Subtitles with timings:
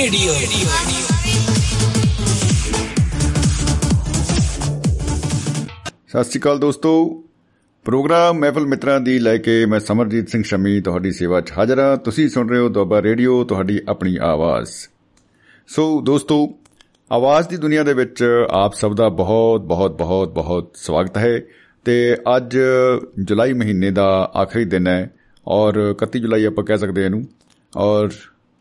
[0.00, 0.32] Radio
[6.08, 7.24] ਸਤਿ ਸ਼੍ਰੀ ਅਕਾਲ ਦੋਸਤੋ।
[7.84, 11.96] Programme ਮਹਿਫਲ ਮਿੱਤਰਾਂ ਦੀ ਲੈ ਕੇ ਮੈਂ ਸਮਰਜੀਤ ਸਿੰਘ ਸ਼ਮੀ ਤੁਹਾਡੀ ਸੇਵਾ 'ਚ ਹਾਜ਼ਰ ਹਾਂ।
[11.96, 14.68] ਤੁਸੀਂ ਸੁਣ ਰਹੇ ਹੋ ਦੁਆਬਾ ਰੇਡੀਓ, ਤੁਹਾਡੀ ਆਪਣੀ ਆਵਾਜ਼।
[15.68, 16.54] ਸੋ ਦੋਸਤੋ,
[17.12, 21.42] ਆਵਾਜ਼ ਦੀ ਦੁਨੀਆ ਦੇ ਵਿੱਚ ਆਪ ਸਭ ਦਾ ਬਹੁਤ ਬਹੁਤ ਬਹੁਤ ਬਹੁਤ ਸਵਾਗਤ ਹੈ
[21.84, 22.58] ਤੇ ਅੱਜ
[23.24, 25.10] ਜੁਲਾਈ ਮਹੀਨੇ ਦਾ ਆਖਰੀ ਦਿਨ ਹੈ
[25.48, 27.24] ਔਰ 31 ਜੁਲਾਈ ਆਪਾਂ ਕਹਿ ਸਕਦੇ ਹਾਂ ਇਹਨੂੰ
[27.76, 28.08] ਔਰ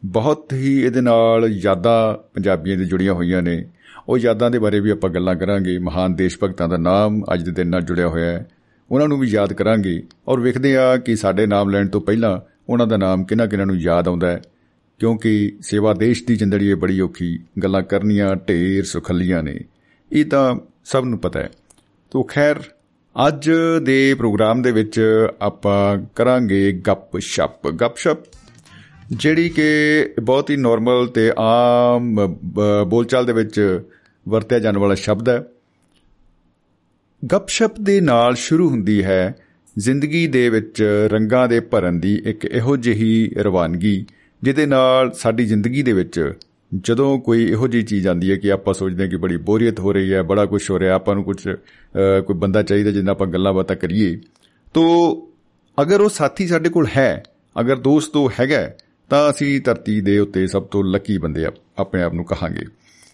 [0.05, 3.65] ਬਹੁਤ ਹੀ ਇਹਦੇ ਨਾਲ ਯਾਦਾਂ ਪੰਜਾਬੀਆਂ ਦੀ ਜੁੜੀਆਂ ਹੋਈਆਂ ਨੇ।
[4.09, 7.51] ਉਹ ਯਾਦਾਂ ਦੇ ਬਾਰੇ ਵੀ ਆਪਾਂ ਗੱਲਾਂ ਕਰਾਂਗੇ। ਮਹਾਨ ਦੇਸ਼ ਭਗਤਾਂ ਦਾ ਨਾਮ ਅੱਜ ਦੇ
[7.51, 8.47] ਦਿਨ ਨਾਲ ਜੁੜਿਆ ਹੋਇਆ ਹੈ।
[8.91, 12.87] ਉਹਨਾਂ ਨੂੰ ਵੀ ਯਾਦ ਕਰਾਂਗੇ। ਔਰ ਵੇਖਦੇ ਆ ਕਿ ਸਾਡੇ ਨਾਮ ਲੈਣ ਤੋਂ ਪਹਿਲਾਂ ਉਹਨਾਂ
[12.87, 14.41] ਦਾ ਨਾਮ ਕਿਹਨਾਂ ਕਿਹਨਾਂ ਨੂੰ ਯਾਦ ਆਉਂਦਾ ਹੈ।
[14.99, 19.59] ਕਿਉਂਕਿ ਸੇਵਾ ਦੇਸ਼ ਦੀ ਜ਼ਿੰਦਗੀ ਇਹ ਬੜੀ ਔਖੀ ਗੱਲਾਂ ਕਰਨੀਆਂ ਢੇਰ ਸੁਖੱਲੀਆਂ ਨੇ।
[20.11, 20.55] ਇਹ ਤਾਂ
[20.85, 21.49] ਸਭ ਨੂੰ ਪਤਾ ਹੈ।
[22.11, 22.55] ਤੋਂ ਖੈਰ,
[23.27, 23.51] ਅੱਜ
[23.83, 28.17] ਦੇ ਪ੍ਰੋਗਰਾਮ ਦੇ ਵਿੱਚ ਆਪਾਂ ਕਰਾਂਗੇ ਗੱਪ ਸ਼ੱਪ ਗੱਪ ਸ਼ੱਪ
[29.09, 29.63] ਜਿਹੜੀ ਕਿ
[30.21, 32.15] ਬਹੁਤ ਹੀ ਨਾਰਮਲ ਤੇ ਆਮ
[32.45, 33.79] ਬ- ਬੋਲਚਾਲ ਦੇ ਵਿੱਚ
[34.27, 35.43] ਵਰਤਿਆ ਜਾਣ ਵਾਲਾ ਸ਼ਬਦ ਹੈ।
[37.23, 39.35] ਗੱਪਸ਼ਪ ਦੇ ਨਾਲ ਸ਼ੁਰੂ ਹੁੰਦੀ ਹੈ
[39.77, 44.05] ਜ਼ਿੰਦਗੀ ਦੇ ਵਿੱਚ ਰੰਗਾਂ ਦੇ ਭਰਨ ਦੀ ਇੱਕ ਇਹੋ ਜਿਹੀ ਰਵਾਨਗੀ
[44.43, 46.33] ਜਿਹਦੇ ਨਾਲ ਸਾਡੀ ਜ਼ਿੰਦਗੀ ਦੇ ਵਿੱਚ
[46.85, 49.91] ਜਦੋਂ ਕੋਈ ਇਹੋ ਜਿਹੀ ਚੀਜ਼ ਆਉਂਦੀ ਹੈ ਕਿ ਆਪਾਂ ਸੋਚਦੇ ਹਾਂ ਕਿ ਬੜੀ ਬੋਰੀਅਤ ਹੋ
[49.93, 51.37] ਰਹੀ ਹੈ ਬੜਾ ਕੁਝ ਹੋ ਰਿਹਾ ਆਪਾਂ ਨੂੰ ਕੁਝ
[52.25, 54.19] ਕੋਈ ਬੰਦਾ ਚਾਹੀਦਾ ਜਿੰਨਾ ਆਪਾਂ ਗੱਲਾਂ ਬਾਤਾਂ ਕਰੀਏ
[54.73, 54.83] ਤੋ
[55.81, 57.23] ਅਗਰ ਉਹ ਸਾਥੀ ਸਾਡੇ ਕੋਲ ਹੈ
[57.59, 58.77] ਅਗਰ ਦੋਸਤ ਉਹ ਹੈਗਾ ਹੈ,
[59.09, 62.65] ਤਾਂ ਅਸੀਂ ਧਰਤੀ ਦੇ ਉੱਤੇ ਸਭ ਤੋਂ ਲੱਕੀ ਬੰਦੇ ਆ- ਆਪਣੇ ਆਪ ਨੂੰ ਕਹਾਂਗੇ।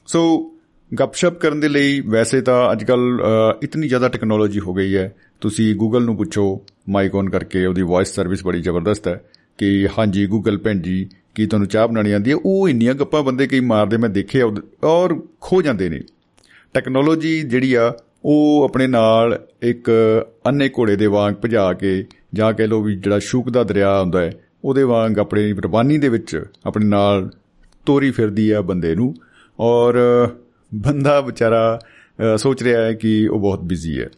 [0.08, 0.52] ਸੋ
[1.00, 3.22] ਗੱਪਸ਼ਪ ਕਰਨ ਦੇ ਲਈ ਵੈਸੇ ਤਾਂ ਅੱਜਕੱਲ
[3.64, 8.08] ਇਤਨੀ ਜ਼ਿਆਦਾ ਟੈਕਨੋਲੋਜੀ ਹੋ ਗਈ ਹੈ। ਤੁਸੀਂ ਗੂਗਲ ਨੂੰ ਪੁੱਛੋ ਮਾਈਕ ਔਨ ਕਰਕੇ ਉਹਦੀ ਵੌਇਸ
[8.08, 9.22] ਸਰਵਿਸ ਬੜੀ ਜ਼ਬਰਦਸਤ ਹੈ
[9.58, 12.36] ਕਿ ਹਾਂਜੀ ਗੂਗਲ ਭੈਣ ਜੀ, ਕੀ ਤੁਹਾਨੂੰ ਚਾਹ ਬਣਾਉਣੀ ਆਉਂਦੀ ਹੈ?
[12.46, 16.02] ਉਹ ਇੰਨੀਆਂ ਗੱਪਾਂ ਬੰਦੇ ਕਈ ਮਾਰਦੇ, ਮੈਂ ਦੇਖੇ ਆ ਉਹਦੇ- ਔਰ ਖੋ ਜਾਂਦੇ ਨੇ।
[16.74, 17.94] ਟੈਕਨੋਲੋਜੀ ਜਿਹੜੀ ਆ,
[18.26, 19.92] ਉਹ ਆਪਣੇ ਨਾਲ ਇੱਕ
[20.48, 24.22] ਅੰਨੇ ਘੋੜੇ ਦੇ ਵਾਂਗ ਭਜਾ ਕੇ ਜਾਂ ਕਹਿ ਲਓ ਵੀ ਜਿਹੜਾ ਸ਼ੂਕ ਦਾ ਦਰਿਆ ਹੁੰਦਾ
[24.22, 24.32] ਹੈ
[24.66, 27.30] ਉਹਦੇ ਵਾਂਗ ਆਪਣੀ ਰਵਾਨੀ ਦੇ ਵਿੱਚ ਆਪਣੇ ਨਾਲ
[27.86, 29.16] ਤੋਰੀ ਫਿਰਦੀ ਆ ਬੰਦੇ ਨੂੰ।
[29.60, 29.96] ਔਰ
[30.76, 31.80] ਬੰਦਾ ਵਿਚਾਰਾ
[32.36, 34.10] ਅ, ਸੋਚ ਰਿਹਾ ਹੈ ਕਿ ਉਹ ਬਹੁਤ ਬਿਜ਼ੀ ਹੈ।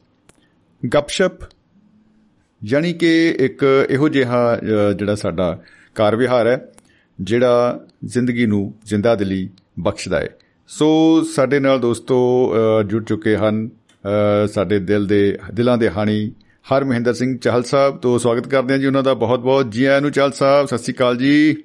[0.94, 1.32] ਗੱਪਸ਼ਪ
[2.66, 5.62] ਯਾਨੀ ਕਿ ਇੱਕ ਇਹੋ ਜਿਹਾ ਅ, ਜਿਹੜਾ ਸਾਡਾ
[5.96, 6.68] ਕਾਰ ਵਿਹਾਰ ਹੈ
[7.22, 10.30] ਜਿਹੜਾ ਜ਼ਿੰਦਗੀ ਨੂੰ ਜ਼ਿੰਦਾ ਦਿਲੀ ਬਖਸ਼ਦਾ ਹੈ।
[10.68, 13.70] ਸੋ ਸਾਡੇ ਨਾਲ ਦੋਸਤੋ ਅ, ਜੁੜ ਚੁੱਕੇ ਹਨ।
[14.46, 16.32] ਅ, ਸਾਡੇ ਦਿਲ ਦੇ ਦਿਲਾਂ ਦੇ ਹਾਣੀ
[16.74, 19.86] ਹਰ ਮਹਿੰਦਰ ਸਿੰਘ ਚਾਹਲ ਸਾਹਿਬ ਤੋਂ ਸਵਾਗਤ ਕਰਦੇ ਹਾਂ ਜੀ ਉਹਨਾਂ ਦਾ ਬਹੁਤ ਬਹੁਤ ਜੀ
[19.86, 21.64] ਆਇਆਂ ਨੂੰ ਚਾਹਲ ਸਾਹਿਬ ਸਤਿ ਸ਼੍ਰੀ ਅਕਾਲ ਜੀ।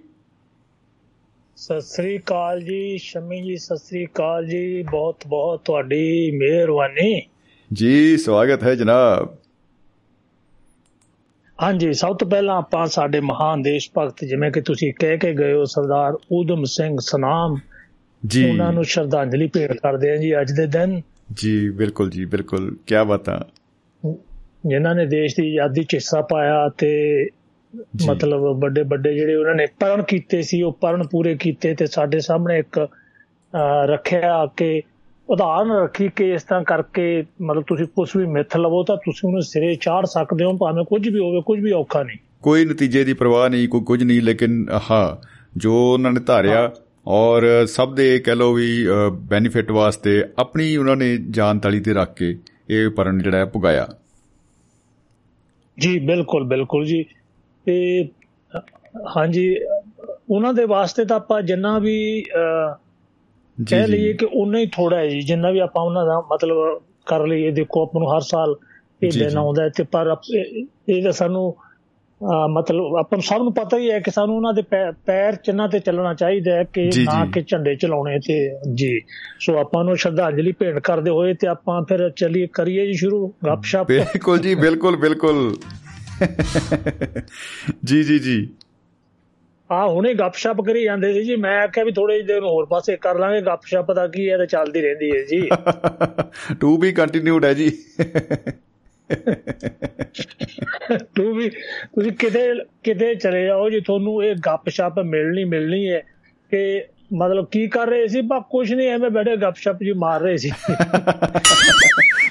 [1.57, 7.23] ਸਤਿ ਸ੍ਰੀ ਅਕਾਲ ਜੀ ਸ਼ਮੀ ਜੀ ਸਤਿ ਸ੍ਰੀ ਅਕਾਲ ਜੀ ਬਹੁਤ ਬਹੁਤ ਤੁਹਾਡੀ ਮਿਹਰਬਾਨੀ।
[7.73, 9.37] ਜੀ ਸਵਾਗਤ ਹੈ ਜਨਾਬ।
[11.63, 15.53] ਹਾਂਜੀ ਸਭ ਤੋਂ ਪਹਿਲਾਂ ਆਪਾਂ ਸਾਡੇ ਮਹਾਨ ਦੇਸ਼ ਭਗਤ ਜਿਵੇਂ ਕਿ ਤੁਸੀਂ ਕਹਿ ਕੇ ਗਏ
[15.53, 17.57] ਹੋ ਸਰਦਾਰ ਊਧਮ ਸਿੰਘ ਸਨਾਮ
[18.27, 21.01] ਜੀ। ਉਹਨਾਂ ਨੂੰ ਸ਼ਰਧਾਂਜਲੀ ਭੇਟ ਕਰਦੇ ਹਾਂ ਜੀ ਅੱਜ ਦੇ ਦਿਨ।
[21.33, 23.62] ਜੀ ਬਿਲਕੁਲ ਜੀ ਬਿਲਕੁਲ ਕੀ ਬਾਤਾਂ।
[24.67, 27.29] ਜਿਨ੍ਹਾਂ ਨੇ ਦੇਸ਼ ਦੀ ਆਜ਼ਾਦੀ 'ਚ ਹਿੱਸਾ ਪਾਇਆ ਤੇ।
[28.09, 32.21] ਮਤਲਬ ਵੱਡੇ ਵੱਡੇ ਜਿਹੜੇ ਉਹਨਾਂ ਨੇ ਪਰਨ ਕੀਤੇ ਸੀ ਉਹ ਪਰਨ ਪੂਰੇ ਕੀਤੇ ਤੇ ਸਾਡੇ
[32.21, 32.89] ਸਾਹਮਣੇ ਇੱਕ
[33.85, 34.83] ਰੱਖਿਆ ਕਿ
[35.29, 39.43] ਉਦਾਹਰਨ ਰੱਖੀ ਕਿ ਇਸ ਤਰ੍ਹਾਂ ਕਰਕੇ ਮਤਲਬ ਤੁਸੀਂ ਕੁਝ ਵੀ ਮਿੱਥ ਲਵੋ ਤਾਂ ਤੁਸੀਂ ਉਹਨੂੰ
[39.43, 43.13] ਸਿਰੇ ਚਾੜ ਸਕਦੇ ਹੋ ਭਾਵੇਂ ਕੁਝ ਵੀ ਹੋਵੇ ਕੁਝ ਵੀ ਔਖਾ ਨਹੀਂ। ਕੋਈ ਨਤੀਜੇ ਦੀ
[43.13, 46.71] ਪਰਵਾਹ ਨਹੀਂ ਕੋਈ ਕੁਝ ਨਹੀਂ ਲੇਕਿਨ ਹਾਂ ਜੋ ਉਹਨਾਂ ਨੇ ਧਾਰਿਆ
[47.07, 52.15] ਔਰ ਸਭ ਦੇ ਕਹਿ ਲੋ ਵੀ ਬੈਨੀਫਿਟ ਵਾਸਤੇ ਆਪਣੀ ਉਹਨਾਂ ਨੇ ਜਾਨ ਤਲੀ ਤੇ ਰੱਖ
[52.15, 52.39] ਕੇ
[52.71, 53.89] ਇਹ ਪਰਨ ਜਿਹੜਾ ਹੈ ਪੁਗਾਇਆ।
[55.79, 57.03] ਜੀ ਬਿਲਕੁਲ ਬਿਲਕੁਲ ਜੀ।
[57.67, 57.75] ਤੇ
[59.17, 59.45] ਹਾਂਜੀ
[60.31, 61.97] ਉਹਨਾਂ ਦੇ ਵਾਸਤੇ ਤਾਂ ਆਪਾਂ ਜਿੰਨਾ ਵੀ
[63.59, 67.27] ਕਹਿ ਲਈਏ ਕਿ ਉਨਾ ਹੀ ਥੋੜਾ ਹੈ ਜੀ ਜਿੰਨਾ ਵੀ ਆਪਾਂ ਉਹਨਾਂ ਦਾ ਮਤਲਬ ਕਰ
[67.27, 68.55] ਲਈਏ। ਦੇਖੋ ਆਪਾਂ ਨੂੰ ਹਰ ਸਾਲ
[69.03, 70.15] ਇਹ ਜੀ। ਆਉਂਦਾ ਤੇ ਪਰ
[70.89, 71.55] ਇਹ ਤਾਂ ਸਾਨੂੰ
[72.51, 74.63] ਮਤਲਬ ਆਪਾਂ ਨੂੰ ਸਭ ਨੂੰ ਪਤਾ ਹੀ ਹੈ ਕਿ ਸਾਨੂੰ ਉਹਨਾਂ ਦੇ
[75.07, 79.01] ਪੈਰ ਚਿੰਨਾਂ ਤੇ ਚੱਲਣਾ ਚਾਹੀਦਾ ਹੈ ਕਿ ਨਾ। ਕਿ ਝੰਡੇ ਚਲਾਉਣੇ ਤੇ। ਜੀ।
[79.41, 83.87] ਸੋ ਆਪਾਂ ਨੂੰ ਸ਼ਰਧਾਂਜਲੀ ਭੇਟ ਕਰਦੇ ਹੋਏ ਤੇ ਆਪਾਂ ਫਿਰ ਚੱਲੀਏ ਕਰੀਏ ਜੀ ਸ਼ੁਰੂ। ਗੱਪਸ਼ਪ
[83.89, 85.57] ਬਿਲਕੁਲ ਜੀ ਬਿਲਕੁਲ ਬਿਲਕੁਲ।
[87.85, 88.49] ਜੀ ਜੀ ਜੀ।
[89.73, 93.19] ਆ ਹੁਣੇ ਗੱਪਸ਼ਪ ਕਰੀ ਜਾਂਦੇ ਸੀ ਜੀ। ਮੈਂ ਆਖਿਆ ਵੀ ਥੋੜੇ ਜਿਹੇ ਹੋਰ ਪਾਸੇ ਕਰ
[93.19, 95.49] ਲਾਂਗੇ। ਗੱਪਸ਼ਪ ਦਾ ਕੀ ਹੈ ਤੇ ਚੱਲਦੀ ਰਹਿੰਦੀ ਹੈ ਜੀ।
[96.61, 97.79] ਟੂ ਵੀ ਕੰਟੀਨਿਊਡ ਹੈ ਜੀ।
[101.15, 102.55] ਤੂੰ ਵੀ ਤੁਸੀਂ ਕਿਤੇ
[102.85, 106.03] ਕਿਤੇ ਚਲੇ ਜਾਓ ਜੀ ਤੁਹਾਨੂੰ ਇਹ ਗੱਪਸ਼ਪ ਮਿਲਣੀ ਮਿਲਣੀ ਹੈ
[106.51, 106.85] ਕਿ
[107.15, 108.21] ਮਤਲਬ ਕੀ ਕਰ ਰਹੇ ਸੀ?
[108.21, 110.51] ਬਾ ਕੁਝ ਨਹੀਂ ਐਵੇਂ ਬੈਠੇ ਗੱਪਸ਼ਪ ਜੀ ਮਾਰ ਰਹੇ ਸੀ।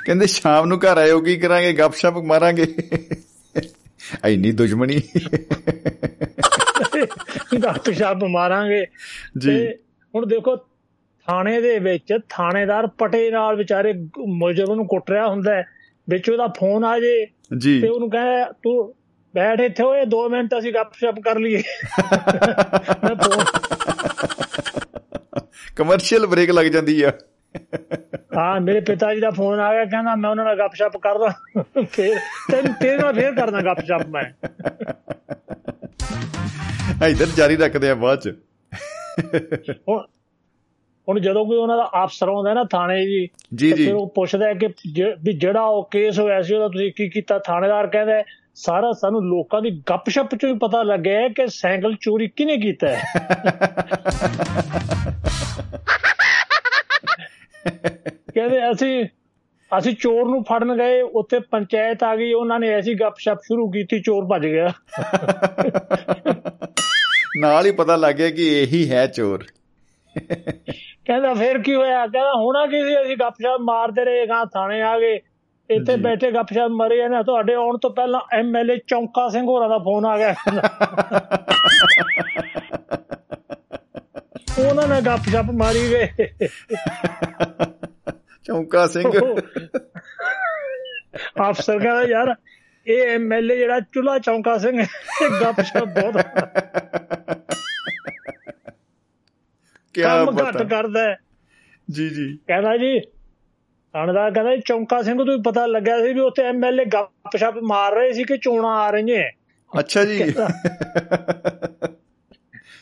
[0.05, 1.73] ਕਹਿੰਦੇ ਸ਼ਾਮ ਨੂੰ ਘਰ ਆਇਓ ਕੀ ਕਰਾਂਗੇ?
[1.73, 2.75] ਗੱਪਸ਼ਪ ਮਾਰਾਂਗੇ।
[4.23, 5.01] ਐਨੀ ਦੁਸ਼ਮਣੀ।
[7.63, 8.85] ਗੱਪਸ਼ਪ ਮਾਰਾਂਗੇ।
[9.37, 9.67] ਜੀ।
[10.15, 10.57] ਹੁਣ ਦੇਖੋ
[11.27, 13.93] ਥਾਣੇ ਦੇ ਵਿੱਚ ਥਾਣੇਦਾਰ ਪਟੇ ਨਾਲ ਵਿਚਾਰੇ
[14.27, 15.80] ਮੁਲਜ਼ਮ ਨੂੰ ਕੁੱਟ ਰਿਹਾ ਹੁੰਦਾ ਹੈ।
[16.11, 17.27] ਵਿੱਚ ਉਹਦਾ ਫੋਨ ਆ ਜੇ
[17.57, 18.95] ਜੀ। ਤੇ ਉਹਨੂੰ ਕਹੇ ਤੂੰ
[19.35, 21.61] ਬੈਠ ਇੱਥੇ ਓਏ 2 ਮਿੰਟ ਅਸੀਂ ਗੱਪਸ਼ਪ ਕਰ ਲਈਏ।
[23.03, 23.43] ਮੈਂ ਫੋਨ
[25.75, 27.11] ਕਮਰਸ਼ੀਅਲ ਬ੍ਰੇਕ ਲੱਗ ਜਾਂਦੀ ਆ।
[28.37, 31.27] ਹਾਂ ਮੇਰੇ ਪਿਤਾ ਜੀ ਦਾ ਫੋਨ ਆ ਗਿਆ ਕਹਿੰਦਾ ਮੈਂ ਉਹਨਾਂ ਨਾਲ ਗੱਪਸ਼ਪ ਕਰਦਾ
[31.91, 32.17] ਫੇਰ
[32.51, 34.23] ਤੈਨੂੰ ਤੇਰੇ ਨਾਲ ਫੇਰ ਕਰਦਾ ਗੱਪਸ਼ਪ ਮੈਂ।
[37.07, 38.33] ਇਧਰ ਜਾਰੀ ਰੱਖਦੇ ਆ ਬਾਅਦ ਚ।
[41.07, 44.11] ਹੁਣ ਜਦੋਂ ਕੋਈ ਉਹਨਾਂ ਦਾ ਅਫਸਰ ਆਉਂਦਾ ਨਾ ਥਾਣੇ ਜੀ ਜੀ ਤੇ ਜੀ। ਫਿਰ ਉਹ
[44.15, 44.67] ਪੁੱਛਦਾ ਹੈ ਕਿ
[45.23, 47.39] ਵੀ ਜਿਹੜਾ ਉਹ ਕੇਸ ਹੋਇਆ ਸੀ ਉਹਦਾ ਤੁਸੀਂ ਕੀ ਕੀਤਾ?
[47.39, 48.23] ਥਾਣੇਦਾਰ ਕਹਿੰਦਾ
[48.55, 52.87] ਸਾਰਾ ਸਾਨੂੰ ਲੋਕਾਂ ਦੀ ਗੱਪਸ਼ਪ ਚੋਂ ਹੀ ਪਤਾ ਲੱਗਿਆ ਕਿ ਸਾਈਕਲ ਚੋਰੀ ਕਿਹਨੇ ਕੀਤਾ
[58.35, 59.05] ਕਹਿੰਦੇ ਅਸੀਂ
[59.71, 64.01] ਅਸੀਂ ਚੋਰ ਨੂੰ ਫੜਨ ਗਏ ਉੱਥੇ ਪੰਚਾਇਤ ਆ ਗਈ ਉਹਨਾਂ ਨੇ ਐਸੀ ਗੱਪਸ਼ਪ ਸ਼ੁਰੂ ਕੀਤੀ
[64.01, 64.73] ਚੋਰ ਭੱਜ ਗਿਆ.
[67.41, 69.45] ਨਾਲ ਹੀ ਪਤਾ ਲੱਗ ਗਿਆ ਕਿ ਇਹੀ ਹੈ ਚੋਰ।
[71.05, 72.07] ਕਹਿੰਦਾ ਫਿਰ ਕੀ ਹੋਇਆ?
[72.07, 73.01] ਕਹਿੰਦਾ ਹੋਣਾ ਕੀ ਸੀ?
[73.01, 75.19] ਅਸੀਂ ਗੱਪਸ਼ਪ ਮਾਰਦੇ ਰਹੇ ਗਾਂ ਥਾਣੇ ਆ ਗਏ।
[75.69, 79.77] ਇੱਥੇ ਜੀ। ਬੈਠੇ ਗੱਪਸ਼ਪ ਮਰੇ ਨਾ ਤੁਹਾਡੇ ਆਉਣ ਤੋਂ ਪਹਿਲਾਂ ਐਮਐਲਏ ਚੌਂਕਾ ਸਿੰਘ ਹੋਰਾਂ ਦਾ
[79.77, 80.35] ਫੋਨ ਆ ਗਿਆ।
[84.59, 86.07] ਉਹਨਾਂ ਨੇ ਗੱਪਸ਼ਪ ਮਾਰੀ ਗਏ
[88.43, 89.11] ਚੌਂਕਾ ਸਿੰਘ।
[91.49, 92.35] ਅਫਸਰ ਕਹਿੰਦਾ ਯਾਰ
[92.87, 96.17] ਇਹ ਐਮਐਲਏ ਜਿਹੜਾ ਚੁੱਲਾ ਚੌਂਕਾ ਸਿੰਘ ਇਹ ਗੱਪਸ਼ਪ ਬਹੁਤ
[99.93, 101.17] ਕੀ ਕੰਮ ਘੱਟ ਕਰਦਾ ਹੈ।
[101.91, 102.99] ਜੀ ਜੀ। ਕਹਿੰਦਾ ਜੀ
[103.93, 108.13] ਥਾਣੇਦਾਰ ਕਹਿੰਦਾ ਚੌਂਕਾ ਸਿੰਘ ਨੂੰ ਵੀ ਪਤਾ ਲੱਗਿਆ ਸੀ ਵੀ ਉੱਥੇ ਐਮਐਲਏ ਗੱਪਸ਼ਪ ਮਾਰ ਰਹੇ
[108.13, 109.31] ਸੀ ਕਿ ਚੋਣਾਂ ਆ ਰਹੀਆਂ।
[109.79, 110.33] ਅੱਛਾ ਜੀ।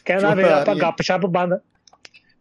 [0.05, 1.53] ਕਹਿੰਦਾ ਵੀ ਆਪਾਂ। ਗੱਪਸ਼ਪ ਬੰਦ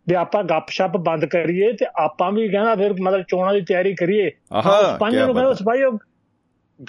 [0.08, 4.30] ਵੀ ਆਪਾਂ ਗੱਪਸ਼ਪ ਬੰਦ ਕਰੀਏ ਤੇ ਆਪਾਂ ਵੀ ਕਹਿੰਦਾ ਫਿਰ ਮਤਲਬ ਚੋਣਾਂ ਦੀ ਤਿਆਰੀ ਕਰੀਏ।
[4.52, 5.98] ਆਹਾ ਪੰਜ ਨੂੰ ਕਹਿੰਦਾ। ਸਿਪਾਹੀਓ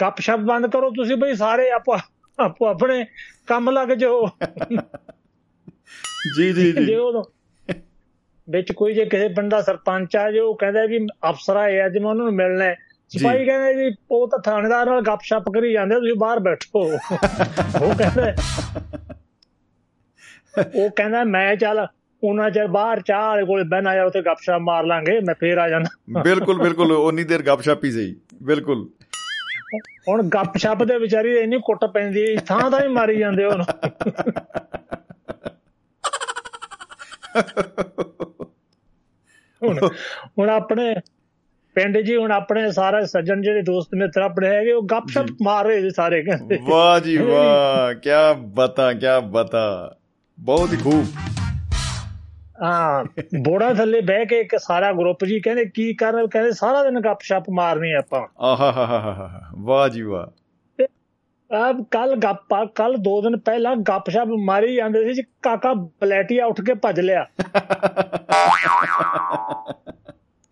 [0.01, 1.97] ਗੱਪਸ਼ਪ ਬੰਦ ਕਰੋ ਤੁਸੀਂ ਬਈ ਸਾਰੇ ਆਪੋ
[2.39, 3.05] ਆਪੋ ਆਪਣੇ
[3.47, 4.27] ਕੰਮ ਲੱਗ ਜਾਓ।
[6.37, 6.97] ਜੀ ਜੀ ਜੇ।
[8.49, 11.97] ਵਿੱਚ ਕੋਈ ਜੇ ਕਿਸੇ ਪਿੰਡ ਦਾ ਸਰਪੰਚ ਆ ਜੇ ਉਹ ਕਹਿੰਦਾ ਵੀ ਅਫਸਰ ਆਏ ਅੱਜ
[11.97, 12.75] ਮੈਂ ਉਹਨਾਂ ਨੂੰ ਮਿਲਣਾ
[13.11, 18.33] ਸਿਪਾਹੀ ਕਹਿੰਦੇ ਜੀ ਉਹ ਤਾਂ ਥਾਣੇਦਾਰ ਨਾਲ ਗੱਪਸ਼ਪ ਕਰੀ ਜਾਂਦੇ ਤੁਸੀਂ ਬਾਹਰ ਬੈਠੋ। ਉਹ ਕਹਿੰਦਾ
[20.75, 21.87] ਉਹ ਕਹਿੰਦਾ ਮੈਂ ਚੱਲ
[22.23, 25.69] ਉਹਨਾਂ ਚਿਰ ਬਾਹਰ ਚਾਹ ਵਾਲੇ ਕੋਲੇ ਬਹਿਣਾ ਯਾਰ ਉੱਥੇ ਗੱਪਸ਼ਪ ਮਾਰ ਲਾਂਗੇ ਮੈਂ ਫੇਰ ਆ
[25.69, 28.89] ਜਾਣਾ। ਬਿਲਕੁਲ ਬਿਲਕੁਲ ਉਨੀ ਦੇਰ ਗੱਪਸ਼ਪ ਹੀ ਸਹੀ ਬਿਲਕੁਲ।
[30.09, 33.65] ਹੁਣ ਗੱਪਸ਼ਪ ਦੇ ਵਿਚਾਰੀ ਇੰਨੀ ਕੁੱਟ ਪੈਂਦੀ ਥਾਂ ਤਾਂ ਹੀ ਮਾਰੀ ਜਾਂਦੇ ਉਹਨੂੰ
[39.63, 39.79] ਹੁਣ
[40.39, 40.95] ਹੁਣ ਆਪਣੇ
[41.75, 45.81] ਪਿੰਡ ਜੀ ਹੁਣ ਆਪਣੇ ਸਾਰੇ ਸੱਜਣ ਜਿਹੜੇ ਦੋਸਤ ਮਿੱਤਰ ਆਪਣੇ ਹੈਗੇ ਉਹ ਗੱਪਸ਼ਪ ਮਾਰ ਰਹੇ
[45.81, 48.09] ਸੀ ਸਾਰੇ। ਕਹਿੰਦੇ ਵਾਹ ਜੀ ਵਾਹ ਕੀ
[48.47, 49.95] ਬਤਾ ਕੀ ਬਤਾ।
[50.39, 51.05] ਬਹੁਤ ਹੀ ਖੂਬ।
[52.63, 53.05] ਹਾਂ
[53.39, 57.43] ਬੋੜਾ ਥੱਲੇ ਬਹਿ ਕੇ ਇੱਕ ਸਾਰਾ ਗਰੁੱਪ ਜੀ ਕਹਿੰਦੇ ਕੀ ਕਰਨ ਕਹਿੰਦੇ ਸਾਰਾ ਦਿਨ ਗੱਪਸ਼ਪ
[57.49, 60.38] ਮਾਰਨੀ ਆਪਾਂ। ਆਹਾ ਹਾ ਹਾ ਵਾਹ ਜੀ ਵਾਹ।
[61.53, 66.61] ਆ ਕੱਲ ਗੱਪਾ ਕੱਲ ਦੋ ਦਿਨ ਪਹਿਲਾਂ ਗੱਪਸ਼ਪ ਮਾਰੀ ਜਾਂਦੇ ਸੀ ਜੀ ਕਾਕਾ ਬਲੈਟੀਆ ਉੱਠ
[66.61, 67.25] ਕੇ ਭੱਜ ਲਿਆ।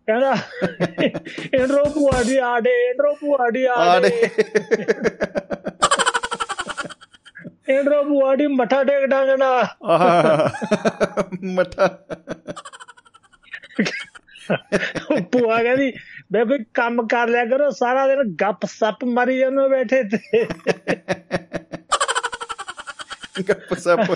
[0.07, 0.35] ਕਹਿੰਦਾ
[1.53, 4.29] ਇੰਡਰੋ ਪੁਆੜੀ ਆੜੇ ਇੰਡਰੋ ਪੁਆੜੀ ਆੜੇ ਆੜੇ
[7.69, 9.63] ਇੰਡਰੋ ਪੁਆੜੀ ਮੱਠਾ ਟੇਕ ਡਾਂਗਣਾ।
[11.43, 11.87] ਮਠਾ।
[15.31, 15.93] ਭੂਆ ਕਹਿੰਦੀ
[16.31, 20.45] ਮੈਂ ਕੋਈ ਕੰਮ ਕਰ ਲਿਆ ਕਰੋ ਸਾਰਾ ਦਿਨ ਗੱਪ ਸੱਪ ਮਾਰੀ ਜਾਂਦੇ ਬੈਠੇ ਤੇ।
[23.49, 24.13] ਗੱਪ ਸਪ।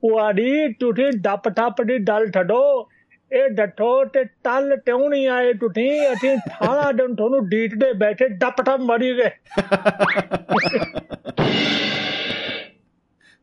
[0.00, 2.88] ਪੁਆੜੀ ਟੁੱਟੀ ਡੱਪ ਠੱਪ ਦੀ ਡਲ ਠਡੋ
[3.32, 8.62] ਇਹ ਡੱਠੋ ਤੇ ਟਲ ਟਿਉਣੀ ਆਏ ਟੁੱਟੀ ਅਸੀਂ ਠਾਲਾ ਡੰਠੋ ਨੂੰ ਡੀਟ ਦੇ ਬੈਠੇ ਡੱਪ
[8.62, 9.30] ਠੱਪ ਮਾਰੀ ਗਏ।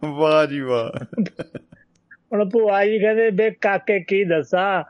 [0.05, 1.05] ਵਾਹ ਜੀ ਵਾਹ।
[2.33, 2.49] ਹੁਣ
[2.85, 4.83] ਜੀ ਕਹਿੰਦੇ ਬੇ ਕਾਕੇ ਕੀ ਦੱਸਾਂ?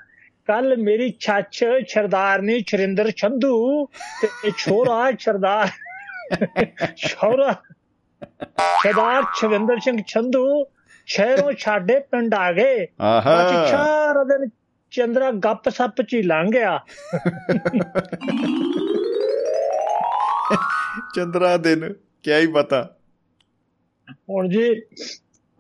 [0.46, 3.86] ਕੱਲ ਮੇਰੀ ਛੱਛ ਸਰਦਾਰਨੀ ਛਰਿੰਦਰ ਛੰਦੂ
[4.22, 5.68] ਤੇ ਛੋਰਾ ਸਰਦਾਰ
[6.96, 7.52] ਛੋਰਾ
[8.84, 10.66] ਸਰਦਾਰ ਛਵਿੰਦਰ ਸਿੰਘ ਛੰਦੂ
[11.06, 14.50] ਸ਼ਹਿਰੋਂ ਛਾੜੇ ਪਿੰਡ ਆ ਗਏ। ਆਹਾ। ਸਾਰਾ ਦਿਨ
[14.92, 16.80] ਚੰਦਰਾ ਗੱਪ ਸੱਪ ਚ ਹੀ ਲੰਘ ਗਿਆ।
[21.16, 22.96] ਚੰਦਰਾ ਦਿਨ ਕੀ ਹੀ ਪਤਾ।
[24.30, 24.82] ਹੁਣ ਜੀ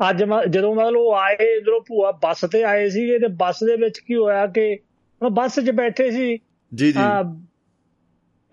[0.09, 3.99] ਅੱਜ ਜਦੋਂ ਮਤਲਬ ਉਹ ਆਏ ਇਧਰੋਂ ਭੂਆ ਬੱਸ ਤੇ ਆਏ ਸੀਗੇ ਤੇ ਬੱਸ ਦੇ ਵਿੱਚ
[3.99, 4.79] ਕੀ ਹੋਇਆ ਕਿ
[5.31, 6.39] ਬੱਸ 'ਚ ਬੈਠੇ ਸੀ।
[6.73, 6.99] ਜੀ ਜੀ।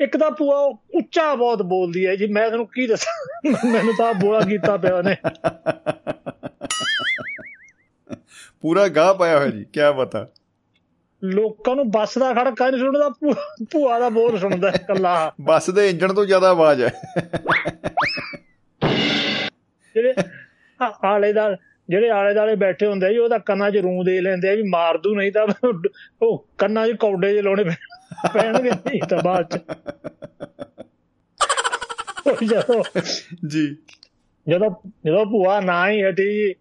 [0.00, 0.56] ਇੱਕ ਤਾਂ ਭੂਆ
[0.94, 3.42] ਉੱਚਾ ਬਹੁਤ ਬੋਲਦੀ ਹੈ ਜੀ ਮੈਂ ਤੁਹਾਨੂੰ ਕੀ ਦੱਸਾਂ?
[3.72, 5.16] ਮੈਨੂੰ ਤਾਂ ਬੋਲਾ ਕੀਤਾ ਪਿਆ ਉਹਨੇ।
[8.60, 10.28] ਪੂਰਾ ਗਾਹ ਪਾਇਆ ਹੋਇਆ ਜੀ ਕੀ ਪਤਾ
[11.24, 13.08] ਲੋਕਾਂ ਨੂੰ ਬੱਸ ਦਾ ਖੜਕਾ ਨਹੀਂ ਸੁਣਦਾ
[13.72, 16.92] ਭੂਆ ਦਾ ਬੋਲ ਸੁਣਦਾ ਹੈ ਇਕੱਲਾ। ਬੱਸ ਦੇ ਇੰਜਣ ਤੋਂ ਜ਼ਿਆਦਾ ਆਵਾਜ਼ ਹੈ।
[19.94, 20.14] ਜਿਹੜੇ
[21.04, 21.56] ਆਲੇ ਦਾ
[21.88, 24.62] ਜਿਹੜੇ ਆਲੇ ਦਾਲੇ ਬੈਠੇ ਹੁੰਦੇ ਆ ਜੀ ਉਹਦਾ ਕੰਨਾਂ 'ਚ ਰੂੰ ਦੇ ਲੈਂਦੇ ਆ ਵੀ
[24.62, 25.46] ਮਾਰ ਦੂ ਨਹੀਂ ਤਾਂ
[26.22, 27.64] ਉਹ ਕੰਨਾਂ 'ਚ ਕੌਡੇ ਜਿਹੇ ਲਾਉਣੇ
[28.34, 29.60] ਪੈਣਗੇ ਨਹੀਂ ਤਾਂ ਬਾਅਦ 'ਚ।
[33.46, 33.76] ਜੀ।
[34.48, 34.70] ਜਦੋਂ
[35.06, 36.54] ਜਦੋਂ ਭੂਆ ਨਾ ਹੀ ਹਟੀ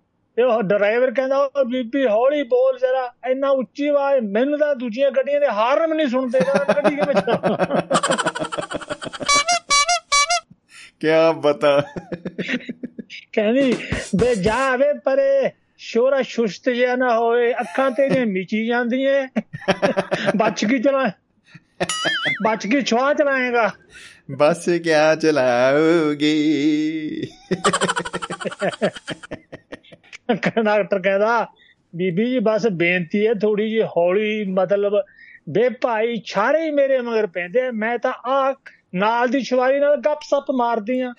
[0.43, 5.39] ਉਹ ਡਰਾਈਵਰ ਕਹਿੰਦਾ ਉਹ ਬੀਬੀ ਹੌਲੀ ਬੋਲ ਜਰਾ ਇੰਨਾ ਉੱਚੀ ਆਵਾਜ਼ ਮੈਨੂੰ ਤਾਂ ਦੂਜੀਆਂ ਗੱਡੀਆਂ
[5.39, 7.81] ਦੇ ਹਾਰਨ ਨਹੀਂ ਸੁਣਦੇ ਗੱਡੀ ਕਿਵੇਂ ਚਲਾਵਾਂ?
[10.99, 11.07] ਕੀ
[11.41, 11.83] ਪਤਾ
[13.33, 13.73] ਕਹਿੰਦੀ
[14.15, 19.27] ਬੇ ਜਾ ਵੇ ਪਰੇ ਸ਼ੋਰਾ ਸੁਸਤ ਜਿਹਾ ਨਾ ਹੋਵੇ ਅੱਖਾਂ ਤੇਰੀਆਂ ਮੀਚੀ ਜਾਂਦੀਆਂ
[20.37, 21.11] ਬਚ ਕੀ ਚਲਾ
[22.43, 23.71] ਬਚ ਕੇ ਛੁਆ ਚਲਾਏਗਾ।
[24.31, 26.33] ਬੱਸ ਕਿਆ ਚਲਾਓਗੇ
[30.35, 31.47] ਕੰਡਕਟਰ ਕਹਿੰਦਾ
[31.95, 34.93] ਬੀਬੀ ਜੀ ਬਸ ਬੇਨਤੀ ਹੈ ਥੋੜੀ ਜੀ ਹੌਲੀ ਮਤਲਬ
[35.49, 38.55] ਬੇ ਭਾਈ ਛਾਰੇ ਹੀ ਮੇਰੇ ਮਗਰ ਪੈਂਦੇ ਮੈਂ ਤਾਂ ਆ
[38.95, 41.13] ਨਾਲ ਦੀ ਸ਼ਵਾਰੀ ਨਾਲ ਗੱਪ ਸੱਪ ਮਾਰਦੀ ਆ।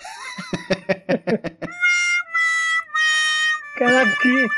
[3.80, 4.48] ਕਹਿੰਦਾ ਕੀ?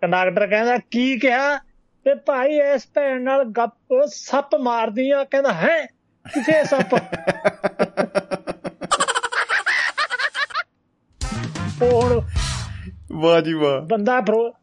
[0.00, 1.60] ਕੰਡਕਟਰ ਕਹਿੰਦਾ ਕੀ ਕਿਹਾ?
[2.04, 5.86] ਤੇ ਭਾਈ ਇਸ ਭੈਣ ਨਾਲ ਗੱਪ ਸੱਪ ਮਾਰਦੀ ਆ ਕਹਿੰਦਾ ਹੈ?
[6.34, 6.94] ਕਿਥੇ ਸੱਪ?
[11.82, 12.20] ਹੁਣ
[13.12, 14.54] ਵਾਹ ਜੀ ਵਾਹ। ਬੰਦਾ ਪ੍ਰੋ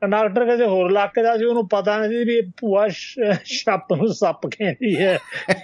[0.00, 2.88] ਕੰਡਕਟਰ ਕਿਸੇ ਹੋਰ ਇਲਾਕੇ ਦਾ ਸੀ ਉਹਨੂੰ ਪਤਾ ਨਹੀਂ ਸੀ ਵੀ ਭੂਆ
[3.44, 5.18] ਛੱਪ ਨੂੰ ਸੱਪ ਕਹਿੰਦੀ ਹੈ।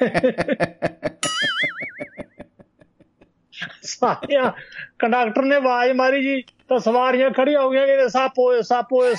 [3.82, 4.52] ਸਾਰਿਆਂ
[4.98, 9.14] ਕੰਡਕਟਰ ਨੇ ਆਵਾਜ਼ ਮਾਰੀ ਜੀ ਤਾਂ ਸਵਾਰੀਆਂ ਖੜੀਆਂ ਹੋ ਗਈਆਂ ਕਿ ਸੱਪ ਹੋਏ ਸੱਪ ਹੋਏ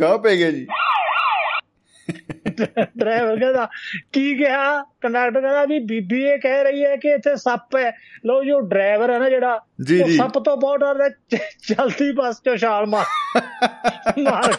[0.00, 0.66] ਗਾਹ ਪੈ ਗਿਆ ਜੀ।
[2.98, 3.68] ਡਰਾਈਵਰ ਕਹਿੰਦਾ
[4.12, 4.82] ਕੀ ਕਿਹਾ?
[4.82, 7.90] ਕੰਡਕਟਰ ਕਹਿੰਦਾ ਵੀ ਬੀਬੀ ਇਹ ਕਹਿ ਰਹੀ ਹੈ ਕਿ ਇੱਥੇ ਸੱਪ ਹੈ।
[8.26, 9.54] ਲੋ ਜੋ ਡਰਾਈਵਰ ਹੈ ਨਾ ਜਿਹੜਾ
[10.02, 13.04] ਉਹ। ਸੱਪ ਤੋਂ ਬਹੁਤ ਡਰਦਾ ਚਲਦੀ ਬੱਸ ਚੋਂ ਛਾਲ ਮਾਰ
[14.18, 14.52] ਮਾਰ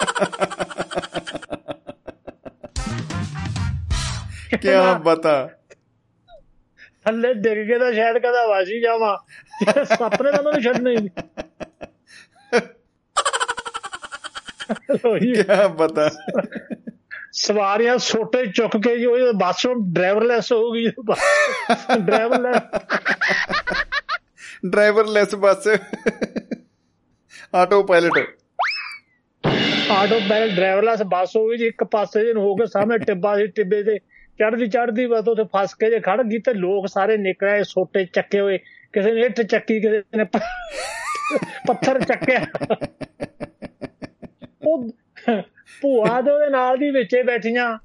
[4.57, 4.69] ਕੀ
[5.03, 5.49] ਬਤਾ।
[7.07, 9.17] ਥੱਲੇ ਡਿੱਗ ਕੇ ਤਾਂ ਸ਼ਾਇਦ ਕਦਾ ਵਾਜੀ ਜਾਵਾਂ।
[9.85, 11.09] ਸੱਪ ਨੇ ਤਾਂ ਮੈਨੂੰ ਛੱਡਣਾ ਹੀ।
[14.95, 15.43] ਨਹੀਂ ਕੀ
[15.77, 16.09] ਬਤਾ
[17.33, 20.87] ਸਵਾਰੀਆਂ ਛੋਟੇ ਚੁੱਕ ਕੇ ਜੀ ਉਹ ਬੱਸ ਡਰਾਈਵਰਲੈਸ ਹੋ ਗਈ
[21.99, 22.61] driverless
[24.65, 25.67] driverless bus.
[27.55, 28.17] Auto pilot
[29.91, 33.47] auto ਬੈਲ ਡਰਾਈਵਰਲੈਸ ਬੱਸ ਹੋ ਗਈ ਜੀ ਇੱਕ ਪਾਸੇ ਜਿਹਨੂੰ ਹੋ ਕੇ ਸਾਹਮਣੇ ਟਿੱਬਾ ਸੀ
[33.47, 33.97] ਟਿੱਬੇ ਤੇ।
[34.39, 38.05] ਚੜਦੀ ਚੜਦੀ ਬਸ ਉੱਥੇ ਫਸ ਕੇ ਜੇ ਖੜ ਗਈ ਤੇ ਲੋਕ ਸਾਰੇ ਨਿਕਲ ਆਏ ਛੋਟੇ
[38.05, 38.57] ਚੱਕੇ ਹੋਏ।
[38.93, 40.23] ਕਿਸੇ ਨੇ ਇੱਟ ਚੱਕੀ ਕਿਸੇ ਨੇ
[41.67, 42.45] ਪੱਥਰ ਚੱਕਿਆ।
[44.67, 44.89] ਉਹ
[45.81, 47.77] ਭੂਆ ਦੇ ਉਹਦੇ ਨਾਲ ਦੀ ਵਿੱਚੇ ਬੈਠੀਆਂ।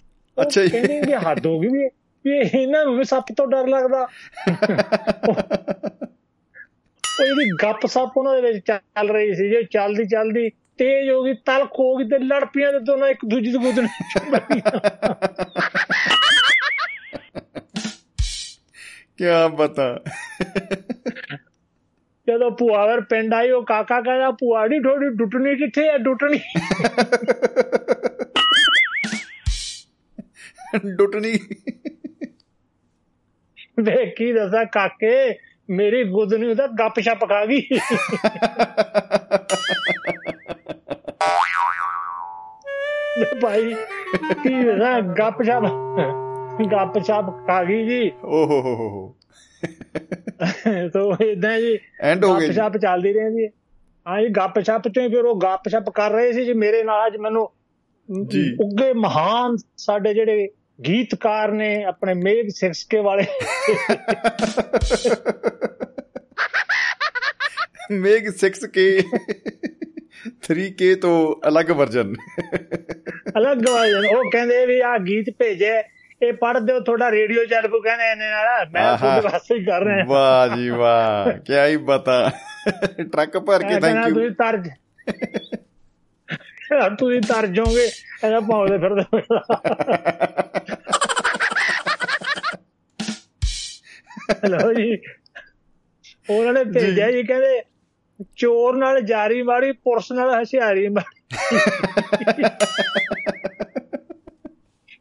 [0.42, 1.88] ਅੱਛਾ ਜੀ। ਕਹਿੰਦੀ ਵੀ ਹੱਦ ਹੋ ਗਈ ਵੀ
[2.24, 4.08] ਵੀ ਇਹਨਾਂ ਨੂੰ ਸੱਪ ਤੋਂ ਡਰ ਲੱਗਦਾ।
[7.20, 10.50] ਉਹ ਇਹਦੀ ਗੱਪ ਸੱਪ ਉਹਨਾਂ ਦੇ ਵਿੱਚ ਚੱਲ ਰਹੀ ਸੀ। ਜੇ ਚੱਲਦੀ ਚੱਲਦੀ
[10.82, 13.88] ਤੇਜ਼ ਹੋ ਗਈ ਤਲਖ ਹੋ ਗਈ ਤੇ ਲੜ ਪਈਆਂ ਤੇ ਦੋਨੋਂ ਇੱਕ ਦੂਜੀ ਦੇ ਗੁੱਦਣੇ
[19.16, 19.24] ਕੀ
[19.56, 20.00] ਬਤਾ
[22.28, 26.38] ਜਦੋਂ ਭੂਆ ਵਰ ਪਿੰਡ ਆਈ ਉਹ ਕਾਕਾ ਕਹਿੰਦਾ ਦੀ ਥੋੜੀ ਡੁੱਟਣੀ ਕਿੱਥੇ ਹੈ ਡੁੱਟਣੀ
[30.96, 31.38] ਡੁੱਟਣੀ।
[33.80, 35.38] ਵੇਖ ਕੀ ਦੱਸਾਂ ਕਾਕੇ
[35.70, 37.62] ਮੇਰੀ ਗੁੱਦਣੀ ਉਹਦਾ ਗੱਪ ਛੱਪ ਖਾ ਗਈ।
[43.42, 43.74] ਭਾਈ
[44.42, 45.62] ਕੀ ਦੱਸਾਂ ਗੱਪ ਛੱਪ
[46.72, 49.16] ਗੱਪ ਛੱਪ ਖਾ ਗਈ ਜੀ। ਓ ਹੋ ਹੋ ਹੋ।
[50.88, 53.48] ਤੋ ਇਦਾਂ ਜੀ ਐਂਡ ਹੋ ਗੱਪ ਗਿਆ ਜੀ। ਛੱਪ ਚੱਲਦੀ ਰਹਿੰਦੀ ਹੈ
[54.08, 57.06] ਹਾਂ ਜੀ ਗੱਪ ਛੱਪ ਹੀ ਫਿਰ ਉਹ ਗੱਪ ਛੱਪ ਕਰ ਰਹੇ ਸੀ ਜੀ ਮੇਰੇ ਨਾਲ।
[57.06, 57.50] ਅੱਜ ਮੈਨੂੰ
[58.26, 60.48] ਜੀ। ਉੱਗੇ ਮਹਾਨ ਸਾਡੇ ਜਿਹੜੇ
[60.86, 63.26] ਗੀਤਕਾਰ ਨੇ ਆਪਣੇ ਮੇਘ ਸਿਕਸਕੇ ਵਾਲੇ।
[67.90, 68.28] ਮੇਗ
[70.26, 72.14] 6K 3K ਤੋਂ ਅਲੱਗ ਵਰਜਨ।
[73.38, 75.82] ਅਲੱਗ ਵਰਜਨ। ਉਹ ਕਹਿੰਦੇ ਵੀ ਆ ਗੀਤ ਭੇਜੇ।
[76.22, 79.84] ਇਹ ਪੜ੍ਹ ਦਿਓ ਤੁਹਾਡਾ ਰੇਡੀਓ ਚੱਲ ਪੂ ਕਹਿੰਦੇ ਇਹਨੇ ਨਾਲ ਮੈਂ। ਤੁਹਾਡੇ ਵਾਸਤੇ ਹੀ ਕਰ
[79.84, 82.30] ਰਿਹਾ। ਵਾਹ ਜੀ ਵਾਹ ਕੀ ਹੀ ਬਤਾ।
[83.12, 84.68] ਟਰੱਕ ਭਰ ਕੇ ਥੈਂਕ ਯੂ ਤੁਸੀਂ ਤਰਜ।
[86.98, 87.84] ਤੁਸੀਂ ਤਰਜੋਗੇ
[88.24, 89.02] ਇਹਦਾ ਪਾਉਂਦੇ ਫਿਰਦੇ
[94.48, 94.98] ਲਓ ਜੀ।
[96.30, 97.62] ਉਹਨਾਂ ਨੇ ਭੇਜਿਆ ਜੀ ਕਹਿੰਦੇ
[98.36, 101.62] ਚੋਰ ਨਾਲ ਜਾਰੀ ਮਾਰੀ ਪੁਲਿਸ ਨਾਲ ਹਸ਼ਿਆਰੀ ਮਾਰੀ।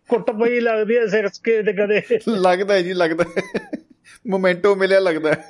[0.09, 3.41] ਕੁੱਟ ਪਈ ਲੱਗਦੀ ਹੈ ਸਿਰ ਕੇ ਤੇ ਕਦੇ। ਲੱਗਦਾ ਹੈ ਜੀ ਲੱਗਦਾ।
[4.27, 5.49] ਮੋਮੈਂਟੋ ਮਿਲਿਆ ਲੱਗਦਾ। ਹੈ।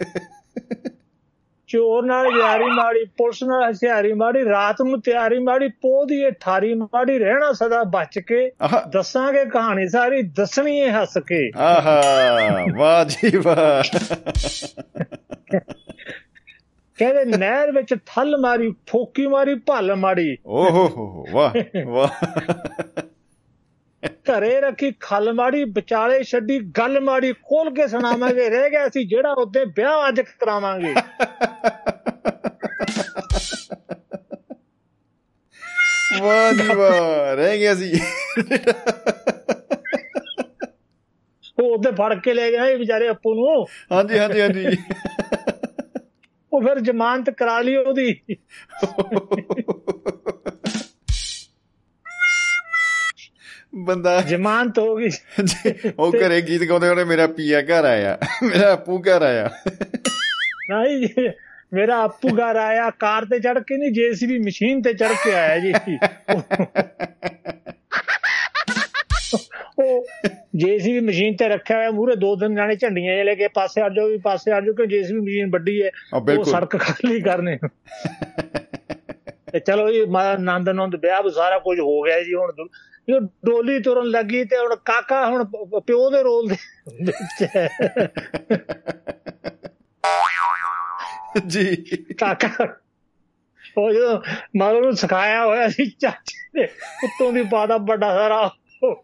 [1.68, 5.70] ਚੋਰ ਨਾਲ ਯਾਰੀ ਮਾੜੀ ਪੁਲਿਸ ਨਾਲ ਹਸ਼ਿਆਰੀ ਮਾੜੀ ਰਾਤ ਨੂੰ ਤਿਆਰੀ ਮਾੜੀ
[6.16, 8.52] ਇਹ ਠਾਰੀ ਮਾੜੀ ਰਹਿਣਾ ਸਦਾ ਬਚ ਕੇ।
[8.90, 12.02] ਦੱਸਾਂਗੇ ਕਹਾਣੀ ਸਾਰੀ ਦੱਸਣੀ ਏ ਹੱਸ ਕੇ। ਆਹਾ
[12.76, 13.84] ਵਾਹ ਜੀ ਵਾਹ।
[17.02, 21.54] ਕਹਿੰਦੇ ਨਹਿਰ ਵਿੱਚ ਥਲ ਮਾਰੀ ਫੋਕੀ ਮਾਰੀ ਭੱਲ ਮਾੜੀ ਓ ਹੋ ਵਾਹ
[21.86, 22.08] ਵਾਹ।
[24.08, 29.32] ਘਰੇ ਰੱਖੀ ਖਲ ਮਾੜੀ ਵਿਚਾਲੇ ਛੱਡੀ ਗੱਲ ਮਾੜੀ ਖੋਲ ਕੇ ਸੁਣਾਵਾਂਗੇ ਰਹਿ ਗਿਆ ਸੀ ਜਿਹੜਾ
[29.32, 30.94] ਉੱਤੇ ਵਿਆਹ ਅੱਜ ਕਰਾਵਾਂਗੇ।
[36.22, 38.00] ਵਾਹ ਜੀ ਵਾਹ ਰਹਿ ਗਿਆ ਸੀ।
[41.62, 44.66] ਉਹ ਉੱਤੇ ਫੜ ਕੇ ਲੈ ਗਏ ਵਿਚਾਰੇ ਅੱਪੂ ਨੂੰ। ਹਾਂਜੀ ਹਾਂਜੀ ਹਾਂਜੀ।
[46.54, 48.22] ਉਹ ਫਿਰ ਜ਼ਮਾਨਤ ਕਰਾ ਲਈ ਉਹਦੀ।
[53.76, 55.10] ਬੰਦਾ ਜ਼ਮਾਨਤ ਹੋ ਗਈ।
[56.00, 59.50] ਉਹ ਘਰੇ ਗੀਤ ਗਾਉਂਦੇ ਉਹਨੇ ਮੇਰਾ ਪੀਆ ਘਰ ਆਇਆ। ਮੇਰਾ ਆਪੂ ਘਰ ਆਇਆ।
[60.70, 61.30] ਨਹੀਂ
[61.74, 65.60] ਮੇਰਾ ਆਪੂ ਘਰ ਆਇਆ। ਕਾਰ ਤੇ ਚੜ ਕੇ ਨਹੀਂ ਜੀਸੀਬੀ ਮਸ਼ੀਨ ਤੇ ਚੜ ਕੇ ਆਇਆ
[65.60, 65.74] ਜੀ।
[69.82, 70.06] ਉਹ
[70.56, 73.94] ਜੀਸੀਬੀ ਮਸ਼ੀਨ ਤੇ ਰੱਖਿਆ ਹੋਇਆ ਮੂਰੇ ਦੋ ਦਿਨ ਜਾਣੇ ਝੰਡੀਆਂ ਜੇ ਲੈ ਕੇ ਪਾਸੇ ਹਟ
[73.94, 77.60] ਜਾਓ ਵੀ ਪਾਸੇ ਹਟ ਜਾਓ ਕਿ ਜੀਸੀਬੀ ਮਸ਼ੀਨ ਵੱਡੀ ਹੈ ਆ ਉਹ ਸੜਕ ਖਾਲੀ ਕਰਨੇ।
[79.52, 82.52] ਤੇ ਚਲੋ ਜੀ ਮਾ- ਆਨੰਦ ਆਨੰਦ ਵਿਆਹ ਸਾਰਾ ਕੁਝ ਹੋ ਗਿਆ ਜੀ ਹੁਣ।
[83.10, 85.46] ਜੋ ਡੋਲੀ ਤੁਰਨ ਲੱਗੀ ਤੇ ਹੁਣ ਕਾਕਾ ਹੁਣ
[85.80, 86.56] ਪਿਓ ਦੇ ਰੋਲ ਦੇ
[87.04, 87.50] ਵਿੱਚ।
[91.48, 91.76] ਜੀ।
[92.20, 92.50] ਕਾਕਾ
[93.78, 94.22] ਉਹ ਜਦੋਂ
[94.58, 96.68] ਮਾਲੂ ਨੂੰ ਸਿਖਾਇਆ ਹੋਇਆ ਸੀ ਚਾਚੇ ਨੇ
[97.04, 99.04] ਉੱਤੋਂ ਦੀ ਪਾਦਾ ਵੱਡਾ ਸਾਰਾ। ਉਹ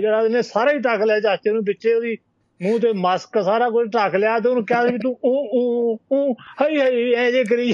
[0.00, 2.16] ਜਿਹੜਾ ਇਹਨੇ ਸਾਰਾ ਹੀ ਢੱਕ ਲਿਆ ਚਾਚੇ ਨੂੰ ਪਿੱਛੇ ਉਹਦੀ
[2.60, 6.32] ਮੂੰਹ ਤੇ ਮਾਸਕ ਸਾਰਾ ਕੁਝ ਢੱਕ ਲਿਆ ਤੇ ਉਹਨੂੰ ਕਿਹਾ ਵੀ ਤੂੰ ਊ ਊ ਊ
[6.62, 7.72] ਹਈ ਹਈ ਐ ਜੇ ਕਰੀ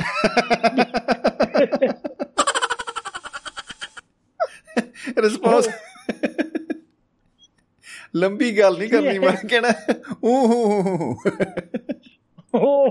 [5.18, 5.68] ਰਿਸਪੌਂਸ
[8.16, 9.68] ਲੰਬੀ ਗੱਲ ਨਹੀਂ ਕਰਨੀ ਮੈਂ ਕਹਿਣਾ
[10.24, 11.12] ਊ ਹੂ ਹੂ
[12.54, 12.88] ਹੂ।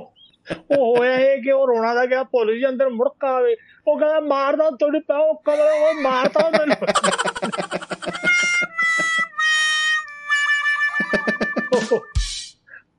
[0.52, 3.56] ਉਹ ਉਹ ਹੋਇਆ ਇਹ ਕਿ ਉਹ ਰੋਣਾ ਦਾ ਗਿਆ ਭੁੱਲ ਜੀ ਅੰਦਰ ਮੁੜਕਾ ਆਵੇ
[3.88, 6.78] ਉਹ ਕਹਿੰਦਾ, ਮਾਰਦਾ ਥੋੜੀ ਪਿਆ ਉਹ ਕਮਲ ਉਹ ਮਾਰਤਾ ਮੈਨੂੰ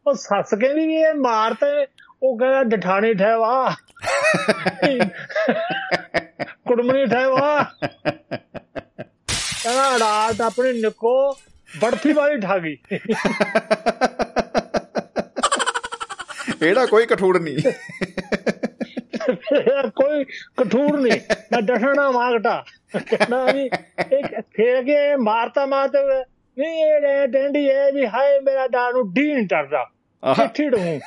[0.06, 1.86] ਉਹ ਸੱਸ ਕਹਿੰਦੀ ਵੀ ਇਹ ਮਾਰ ਤੇ
[2.22, 3.70] ਉਹ ਕਹਿੰਦਾ ਡਠਾਣੀ ਠਹਿਵਾ
[6.66, 7.64] ਕੁੜਮਣੀ ਠਹਿਵਾ
[9.62, 11.36] ਕਹਿੰਦਾ ਰਾਤ ਆਪਣੀ ਨਿੱਕੋ,
[11.80, 12.76] ਬੜਥੀ ਵਾਲੀ ਠਾ ਗਈ
[16.62, 17.58] ਇਹਦਾ ਕੋਈ ਕਠੂੜ ਨਹੀਂ
[19.96, 20.24] ਕੋਈ
[20.56, 21.20] ਕਠੂਰ ਨਹੀਂ
[21.52, 22.64] ਮੈਂ ਡਠਣਾ ਮਾਗਟਾ
[23.10, 23.64] ਕਹਿੰਦਾ ਵੀ
[24.12, 25.96] ਇੱਕ ਫੇਰ ਕੇ ਮਾਰਤਾ ਮਾਰਤ
[26.56, 29.84] ਨਹੀਂ ਇਹ ਡੰਡੀ ਹੈ ਵੀ ਹਾਏ ਮੇਰਾ ਡਾਂ ਨੂੰ ਡੀਨ ਟਰਦਾ
[30.46, 31.00] ਠਿੱਠੜ ਹੂੰ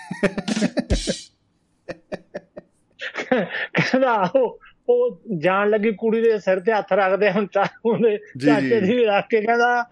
[3.73, 7.47] ਕਹਿੰਦਾ ਉਹ ਉਹ ਜਾਣ ਲੱਗੀ ਕੁੜੀ ਦੇ ਸਿਰ ਤੇ ਹੱਥ ਰੱਖਦੇ ਹੁਣ
[7.85, 9.85] ਉਹਦੇ ਜੀ। ਚਾਚੇ ਦੀ ਰੱਖ ਕੇ ਕਹਿੰਦਾ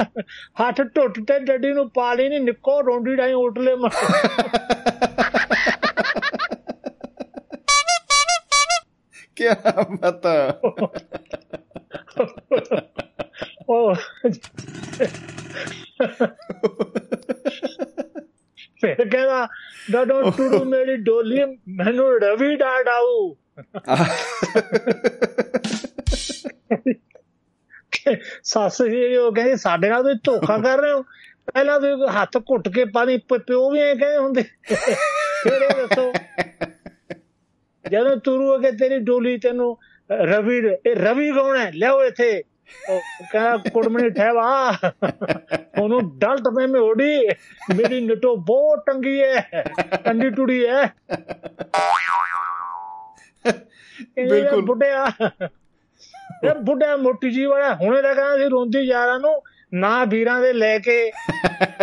[0.61, 3.89] ਹੱਥ ਟੁੱਟ ਤੇ ਡੱਡੀ ਨੂੰ ਪਾਲੀ ਨਹੀਂ ਨਿੱਕੋ ਰੋਂਡੀ ਡਾਈ ਉਟਲੇ ਮਰ
[9.39, 9.47] ਕੀ
[10.01, 10.59] ਪਤਾ
[13.69, 13.95] ਉਹ
[18.81, 19.47] ਫਿਰ ਕਹਿੰਦਾ
[19.91, 23.35] ਡਡੋ ਟੁੜੂ ਮੇਰੀ ਡੋਲੀ ਮੈਨੂੰ ਰਵੀ ਡਾਡਾਊ
[28.43, 31.01] ਸੱਸ ਜੀ ਉਹ ਕਹਿੰਦੀ ਸਾਡੇ ਨਾਲ ਤੁਸੀਂ ਧੋਖਾ ਕਰ ਰਹੇ ਹੋ
[31.53, 34.43] ਪਹਿਲਾਂ ਤੁਸੀਂ ਹੱਥ ਘੁੱਟ ਕੇ ਪਾਣੀ ਪ- ਪਿਓ ਵੀ ਐ ਕਹਿੰਦੇ ਹੁੰਦੇ
[35.43, 36.11] ਫਿਰ ਇਹ ਦੱਸੋ
[37.91, 39.77] ਜਦੋਂ ਤੁਰੂ ਅਗੇ ਤੇਰੀ ਡੋਲੀ ਤੈਨੂੰ
[40.11, 41.71] ਰਵੀ ਇਹ ਰਵੀ ਕੌਣ ਹੈ?
[41.71, 42.43] ਲਿਆਓ ਇੱਥੇ।
[42.89, 42.99] ਉਹ
[43.31, 44.73] ਕਹਿੰਦਾ ਕੁੜਮਣੀ ਠਹਿਵਾ
[45.79, 47.27] ਉਹਨੂੰ ਡਲਟ ਮੈਂ ਮੇੜੀ
[47.75, 49.63] ਮੇਰੀ ਨਟੋ ਬਹੁਤ ਟੰਗੀ ਹੈ
[50.05, 50.93] ਟੰਡੀ ਟੁੜੀ ਹੈ
[54.15, 55.07] ਬਿਲਕੁਲ। ਬੁੱਢਿਆ।
[56.45, 59.41] ਇਹ ਬੁੱਢਾ ਮੋਟੀ ਜੀ ਵਾਲਾ। ਹੁਣੇ ਤਾਂ ਕਹਿੰਦਾ ਸੀ ਰੋਂਦੀ ਯਾਰਾਂ ਨੂੰ
[59.73, 61.11] ਨਾ ਵੀਰਾਂ ਦੇ ਲੈ ਕੇ।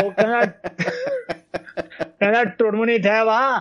[0.04, 0.44] ਉਹ ਕਹਿੰਦਾ
[2.00, 3.60] ਕਹਿੰਦਾ ਟੁੜਮਣੀ ਠਹਿਵਾ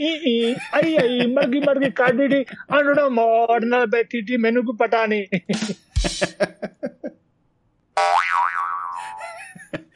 [0.00, 2.44] ਈ ਈ ਆਈ ਆਈ ਮਰਗੀ ਮਰਗੀ ਕਾਢੀ ਦੀ।
[2.78, 5.26] ਅੰਡੜਾ ਮੋੜ ਨਾਲ ਬੈਠੀ ਸੀ ਮੈਨੂੰ ਕੋਈ ਪਤਾ ਨਹੀਂ।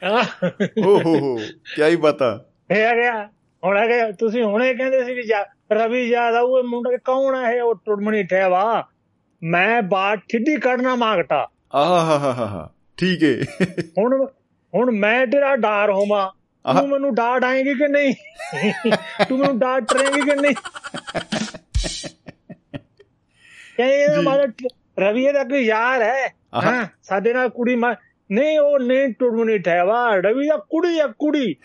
[0.03, 0.49] ਆਹ,
[0.85, 1.37] ਓਹ
[1.75, 3.29] ਕੀ ਹੀ ਪਤਾ ਇਹ ਆ ਗਿਆ।
[3.63, 7.45] ਹੁਣ ਆ ਗਿਆ। ਤੁਸੀਂ ਹੁਣੇ ਕਹਿੰਦੇ ਸੀ ਵੀ ਜਾ- ਰਵੀ ਯਾਦ ਆਊ ਇਹ ਮੁੰਡਾ ਕੌਣ
[7.45, 8.87] ਹੈ ਉਹ ਟੁੜਮਣੀ ਠਹਿਵਾ
[9.43, 13.37] ਮੈਂ ਬਾਤ ਠਿੱਡੀ ਕੱਢਣਾ ਮੰਗਤਾ। ਆਹਾਹਾਹਾ ਠੀਕ ਹੈ
[13.97, 14.27] ਹੁਣ
[14.75, 18.13] ਹੁਣ ਮੈਂ ਤੇਰਾ ਡਾਰ ਹੋਵਾਂ। ਆਹ। ਤੂੰ ਮੈਨੂੰ ਡਾਟ ਆਏਗੀ ਕਿ ਨਹੀਂ?
[19.29, 20.55] ਤੂੰ ਮੈਨੂੰ ਡਾਟ ਟਰੇਂਗੀ ਕਿ ਨਹੀਂ?
[23.79, 24.43] ਜੀ। ਮਾਰਾ
[24.99, 26.27] ਰਵੀ ਦਾ ਕੋਈ ਯਾਰ ਹੈ।
[26.63, 26.87] ਹਾਂ?
[27.03, 27.95] ਸਾਡੇ ਨਾਲ ਕੁੜੀ ਮਾ
[28.31, 31.55] ਨਹੀਂ ਉਹ ਨਹੀਂ ਟੁੜਮਣੀ ਠਹਿਵਾ ਰਵੀ ਦਾ ਕੁੜੀ ਆ ਕੁੜੀ।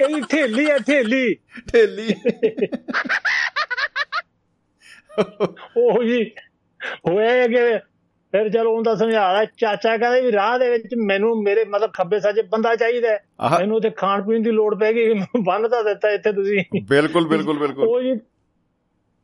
[0.00, 1.34] ਇਹ ਥੇਲੀ ਆ ਥੇਲੀ।
[1.74, 2.14] ਢੇਲੀ
[5.76, 6.30] ਉਹ ਜੀ
[7.08, 7.80] ਹੋਇਆ ਕਿ
[8.32, 12.42] ਫਿਰ ਚਲੋ ਉਹਦਾ ਸਮਝਾਇਆ ਚਾਚਾ ਕਹਿੰਦਾ ਵੀ ਰਾਹ ਦੇ ਵਿੱਚ ਮੈਨੂੰ ਮੇਰੇ ਮਤਲਬ ਖੱਬੇ ਸੱਜੇ
[12.42, 13.18] ਬੰਦਾ ਚਾਹੀਦਾ
[13.58, 17.28] ਮੈਨੂੰ ਤੇ ਖਾਣ ਪੀਣ ਦੀ ਲੋੜ ਪੈ ਗਈ ਮੈਨੂੰ ਬੰਨ ਤਾਂ ਦਿੱਤਾ ਇੱਥੇ ਤੁਸੀਂ। ਬਿਲਕੁਲ
[17.28, 18.16] ਬਿਲਕੁਲ ਬਿਲਕੁਲ। ਉਹ ਜੀ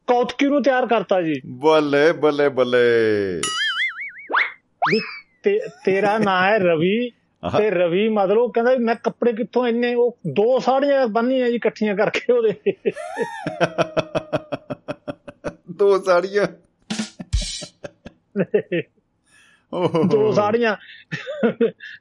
[0.06, 3.40] ਕੌਤਕੀ ਨੂੰ ਤਿਆਰ ਕਰਤਾ ਜੀ। ਬੱਲੇ ਬੱਲੇ ਬੱਲੇ।
[5.84, 7.10] ਤੇਰਾ ਨਾਂ ਹੈ ਰਵੀ
[7.58, 11.96] ਤੇ ਰਵੀ ਮਤਲਬ ਕਹਿੰਦਾ ਵੀ ਮੈਂ ਕੱਪੜੇ ਕਿੱਥੋਂ ਇੰਨੇ ਉਹ ਦੋ ਸਾੜੀਆਂ ਬੰਨੀਆਂ ਜੀ ਇਕੱਠੀਆਂ
[11.96, 12.54] ਕਰਕੇ ਉਹਦੇ।
[15.70, 16.46] ਦੋ ਸਾੜੀਆਂ।
[20.08, 20.76] ਦੋ ਸਾੜੀਆਂ।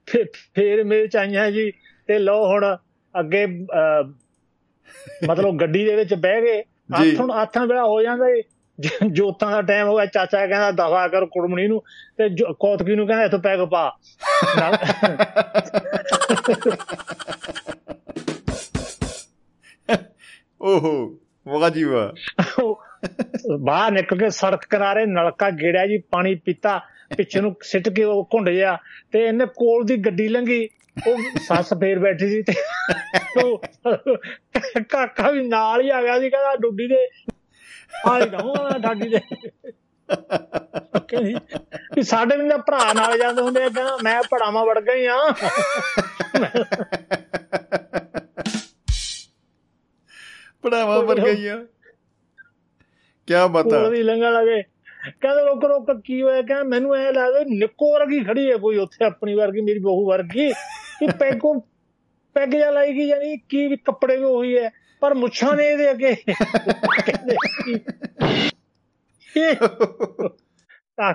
[0.05, 0.25] ਫੇ-
[0.55, 1.71] ਫੇਰ ਮੇਰੇ ਚਾਹੀਆਂ ਜੀ।
[2.07, 2.77] ਤੇ ਲੋ ਹੁਣ
[3.19, 3.45] ਅੱਗੇ
[5.27, 6.63] ਮਤਲਬ ਗੱਡੀ ਦੇ ਵਿੱਚ ਬਹਿ ਗਏ।
[7.01, 8.41] ਜੀ। ਆਥਣ ਆਥਣ ਵੇਲਾ ਹੋ ਜਾਂਦਾ ਏ।
[9.11, 11.81] ਜੋਤਾਂ ਦਾ ਟਾਈਮ ਹੋ ਗਿਆ ਚਾਚਾ ਕਹਿੰਦਾ ਦਫਾ ਕਰ ਕੁੜਮਣੀ ਨੂੰ।
[12.17, 13.97] ਤੇ ਕੌਤਕੀ ਨੂੰ ਕਹਿੰਦਾ ਇੱਥੋਂ ਪੈਗ ਪਾ।
[14.59, 14.77] ਨਾਲ-
[21.47, 22.75] ਵਾਹ ਜੀ ਵਾਹ।
[23.57, 26.81] ਬਾਹਰ ਨਿਕਲ ਕੇ ਸੜਕ ਕਿਨਾਰੇ ਨਲਕਾ ਗੇੜਿਆ ਜੀ ਪਾਣੀ ਪੀਤਾ।
[27.15, 28.77] ਪਿੱਛੇ ਨੂੰ ਸਿੱਟ ਕੇ ਉਹ ਘੁੰਡ ਗਿਆ
[29.11, 30.69] ਤੇ ਇਹਨੇ ਕੋਲ ਦੀ ਗੱਡੀ ਲੰਗੀ
[31.07, 32.53] ਉਹ ਸੱਸ ਫੇਰ ਬੈਠੀ ਸੀ ਤੇ
[34.89, 37.07] ਕਾਕਾ ਵੀ ਨਾਲ ਹੀ ਆ ਗਿਆ ਸੀ ਕਹਿੰਦਾ ਡੁੱਡੀ ਦੇ
[38.07, 39.19] ਆਈ ਨਾ ਡਾਡੀ ਦੇ।
[41.95, 45.17] ਵੀ ਸਾਡੇ ਵੀ ਨਾ ਭਰਾ ਨਾਲ ਜਾਂਦੇ ਹੁੰਦੇ ਆ ਕਹਿੰਦਾ ਮੈਂ ਪੜਾਵਾਂ ਵੜ ਗਈ ਆ।
[50.63, 51.57] ਪੜਾਵਾ ਵਰ ਗਈਆਂ
[53.27, 54.63] ਕੀ ਬਤਾ ਕੋਲ ਦੀ ਲੰਘਣ ਲੱਗੇ।
[55.21, 56.41] ਕਹਿੰਦਾ ਰੁਕ ਰੁਕ ਕੀ ਹੋਇਆ?
[56.41, 60.07] ਕਹਿੰਦਾ ਮੈਨੂੰ ਐ ਲੱਗਦਾ ਵੀ ਨਿੱਕੋ ਵਰਗੀ ਖੜੀ ਹੈ ਕੋਈ ਉੱਥੇ ਆਪਣੀ ਵਰਗੀ ਮੇਰੀ ਬਹੂ
[60.07, 60.53] ਵਰਗੀ।
[60.99, 61.59] ਕਿ ਪੈਗੋ
[62.33, 64.69] ਪੈਗ ਜਾ ਲਾਏਗੀ ਜਾਨੀ ਕੀ ਵੀ ਕੱਪੜੇ ਵੀ ਉਹੀ ਹੈ
[65.01, 67.79] ਪਰ ਮੁੱਛਾਂ ਨੇ ਇਹਦੇ ਅੱਗੇ। ਕਹਿੰਦੇ ਕੀ-
[69.37, 69.55] ਇਹ
[70.97, 71.13] ਕਾ-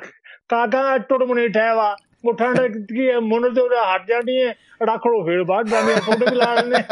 [0.49, 5.27] ਕਾਕਾ ਟੁੜਮਣੀ ਠਹਿਵਾ ਮੁੱਠਾਂ ਦੇ ਕੀ ਹੈ, ਮੁੰਨ ਤੇ ਉਹਦੇ ਹਟ ਜਾਣੀ ਹੈ ਰੱਖ ਲੋ
[5.27, 6.83] ਫੇਰ ਬਾਅਦ ਜਾਂਦੇ ਫੋਟੋ ਵੀ ਲਾ ਲੈਂਦੇ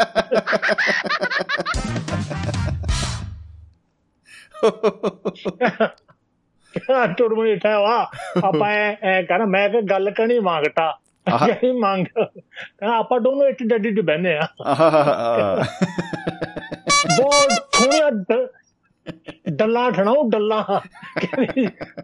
[7.55, 8.11] ਠਹਿਵਾ
[8.43, 10.11] ਆਪਾਂ ਐ ਐ ਕਹਿੰਦਾ ਮੈਂ ਕਿ ਗੱਲ
[11.71, 15.55] ਮੰਗ ਕਹਿੰਦਾ ਆਪਾਂ ਦੋਨੋਂ ਇੱਕ ਡੱਡੀ ਤੇ ਬਹਿੰਦੇ ਆ। ਆਹਾਹਾਹਾ।
[17.17, 18.47] ਬਹੁਤ ਥੋੜਾ
[19.49, 20.81] ਡੱਲਾ ਠਣਾਉ ਡੱਲਾ।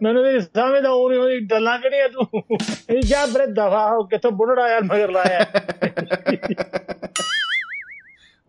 [0.02, 2.26] ਮੈਨੂੰ ਵੀ ਸਮਝਦਾ ਉਹ ਨਹੀਂ ਡੱਲਾ ਕਿਹੜੀਆਂ ਤੂੰ?
[2.90, 5.46] ਇਹ ਜਾ ਬਰੇ ਦਫਾ ਹੋ ਕਿੱਥੋਂ ਬੁੱਢੜਾ ਯਾਰ ਮਗਰ ਲਾਇਆ।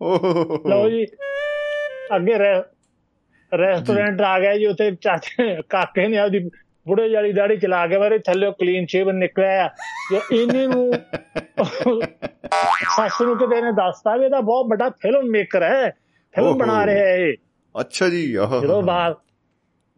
[0.02, 1.06] ਓਹ। ਲਓ ਜੀ
[2.16, 2.62] ਅੱਗੇ ਰਹਿ।
[3.58, 6.38] ਰੈਸਟੋਰੈਂਟ ਆ ਗਿਆ ਜੀ ਉੱਥੇ ਚਾਚੇ ਕਾਕੇ ਨੇ ਆਪਦੀ
[6.88, 9.70] ਬੁੜੇ ਵਾਲੀ ਦਾੜੀ ਚਲਾ ਕੇ ਬਾਰੇ ਥੱਲੇ ਕਲੀਨ ਸ਼ੇਵਨ ਨਿਕਲਿਆ
[10.12, 10.92] ਜੇ ਇਹਨੇ ਨੂੰ
[12.96, 15.90] ਸੱਸ ਨੂੰ ਕਿਤੇ ਨੇ ਦੱਸਤਾ ਵੀ ਇਹਦਾ ਬਹੁਤ ਵੱਡਾ ਫਿਲਮ ਮੇਕਰ ਹੈ
[16.34, 17.36] ਫਿਲਮ। ਬਣਾ ਰਿਹਾ ਹੈ ਇਹ।
[17.80, 19.20] ਅੱਛਾ ਜੀ ਆਹ। ਜਦੋਂ ਬਾਪ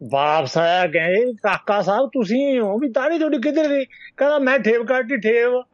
[0.03, 3.85] ਵਾਪਸ ਆਇਆ ਗਏ ਕਾਕਾ ਸਾਹਿਬ ਤੁਸੀਂ ਹੀ ਹੋ ਵੀ ਦਾੜੀ ਤੁਹਾਡੀ ਕਿੱਧਰ ਗਈ?
[4.17, 5.51] ਕਹਿੰਦਾ ਮੈਂ ਠੇਵ ਕੱਢੀ ਠੇਵ।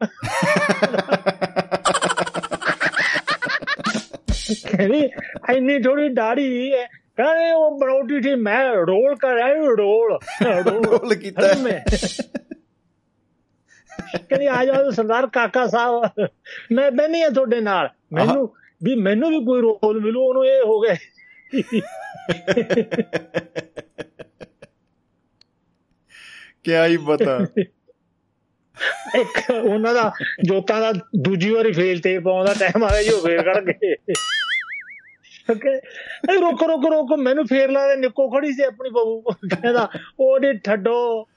[4.72, 5.08] ਕਹਿੰਦੀ
[5.56, 10.18] ਇੰਨੀ ਥੋੜੀ ਦਾੜੀ ਹੈ ਕਹਿੰਦੇ ਉਹ ਬਣਾਉਟੀ ਸੀ ਮੈਂ ਰੋਲ ਕਰ ਰਿਹਾ ਰੋਲ।
[10.84, 11.80] ਰੋਲ ਕੀਤਾ। ਮੈਂ।
[14.28, 16.28] ਕਹਿੰਦੀ ਆ ਜਾਓ ਸਰਦਾਰ ਕਾਕਾ ਸਾਹਿਬ।
[16.72, 20.80] ਮੈਂ ਬੈਣੀ ਆ ਤੁਹਾਡੇ ਨਾਲ। ਮੈਨੂੰ ਵੀ ਮੈਨੂੰ ਵੀ ਕੋਈ ਰੋਲ ਮਿਲੂ ਉਹਨੂੰ ਇਹ ਹੋ
[20.80, 20.96] ਗਏ
[26.64, 27.46] ਕਿਆ ਹੀ ਬਤਾ
[29.16, 30.12] ਇੱਕ ਉਹਨਾਂ ਦਾ
[30.44, 33.94] ਜੋਤਾਂ ਦਾ ਦੂਜੀ ਵਾਰੀ ਫੇਲ ਤੇ ਪਾਉਂਦਾ ਟਾਈਮ ਆ ਗਿਆ ਜੀ ਉਹ ਫੇਰ ਕੱਢ ਗਏ।
[35.50, 35.80] ਓਕੇ
[36.32, 39.88] ਇਹ ਰੁਕ ਰੁਕ ਰੁਕ ਮੈਨੂੰ ਫੇਰ ਲਾ ਦੇ ਨਿੱਕੋ ਖੜੀ ਸੀ ਆਪਣੀ ਬਹੂ। ਕਹਿੰਦਾ
[40.20, 41.28] ਉਹਦੇ ਠੱਡੋ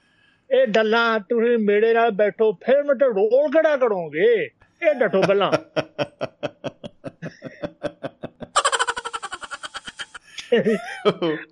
[0.50, 4.50] ਇਹ ਡੱਲਾਂ ਤੁਸੀਂ ਮੇੜੇ ਨਾਲ ਬੈਠੋ ਫਿਰ ਮੈਂ ਤਾਂ ਰੋਲ ਕਿਹੜਾ ਕਰੋਗੇ?
[4.82, 5.52] ਇਹ ਡਟੋ ਪਹਿਲਾਂ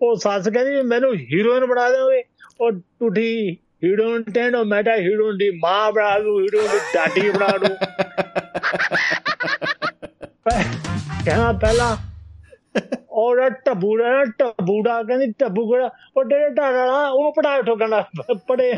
[0.03, 2.25] ਉਹ ਸੱਸ ਕਹਿੰਦੀ ਮੈਨੂੰ ਹੀਰੋਇਨ ਬਣਾ ਦੇਓਗੇ?
[2.61, 7.59] ਉਹ ਟੁੱਟੀ ਹੀਰੋਇਨ ਟੈਂਡੋ ਮੈਂ ਤਾਂ ਹੀਰੋਇਨ ਦੀ ਮਾਂ ਬਣਾ ਦੂ ਹੀਰੋਇਨ ਦੀ ਡਾਡੀ ਬਣਾ
[7.59, 7.68] ਦੂ।
[11.25, 12.12] ਕਹਿੰਦਾ ਪਹਿਲਾਂ
[13.12, 18.05] ਉਹ ਟਬੂੜਾ ਟਬੂੜਾ ਕਹਿੰਦੀ ਟਬੂ ਕਿਹੜਾ, ਉਹ ਡੇਢ ਢਾੜ ਵਾਲਾ, ਉਹਨੂੰ ਪੜਾ ਉਠੋ ਕਹਿੰਦਾ,
[18.48, 18.72] ਪੜੇ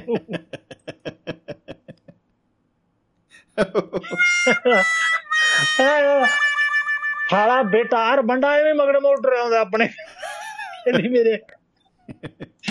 [7.30, 11.38] ਫਾਲਾ ਬੇਟਾਰ ਬੰਦਾ ਐਵੇਂ ਮਗਰ ਮੋਟਰ ਆਉਂਦਾ ਆਪਣੇ। ਕਹਿੰਦੀ ਮੇਰੇ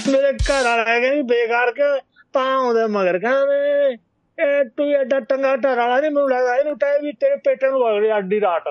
[0.10, 1.84] ਮੇਰੇ ਘਰ ਵਾਲਾ ਹੈਗਾ ਨਹੀਂ ਬੇਕਾਰ ਕੇ
[2.34, 3.97] ਤਾਂ ਆਉਂਦਾ ਮਗਰ, ਕਹਿੰਦੇ
[4.38, 7.80] ਇਹ ਤੂੰ ਐਡਾ ਟੰਗਾ ਢਰ ਵਾਲਾ ਨਹੀਂ ਮੈਨੂੰ ਲੱਗਦਾ, ਇਹਨੂੰ ਟਾਈ ਵੀ ਤੇਰੇ ਪੇਟਾਂ ਨੂੰ
[7.80, 8.67] ਵਗ ਰਿਹਾ ਅੱਡੀ ਰਾਟ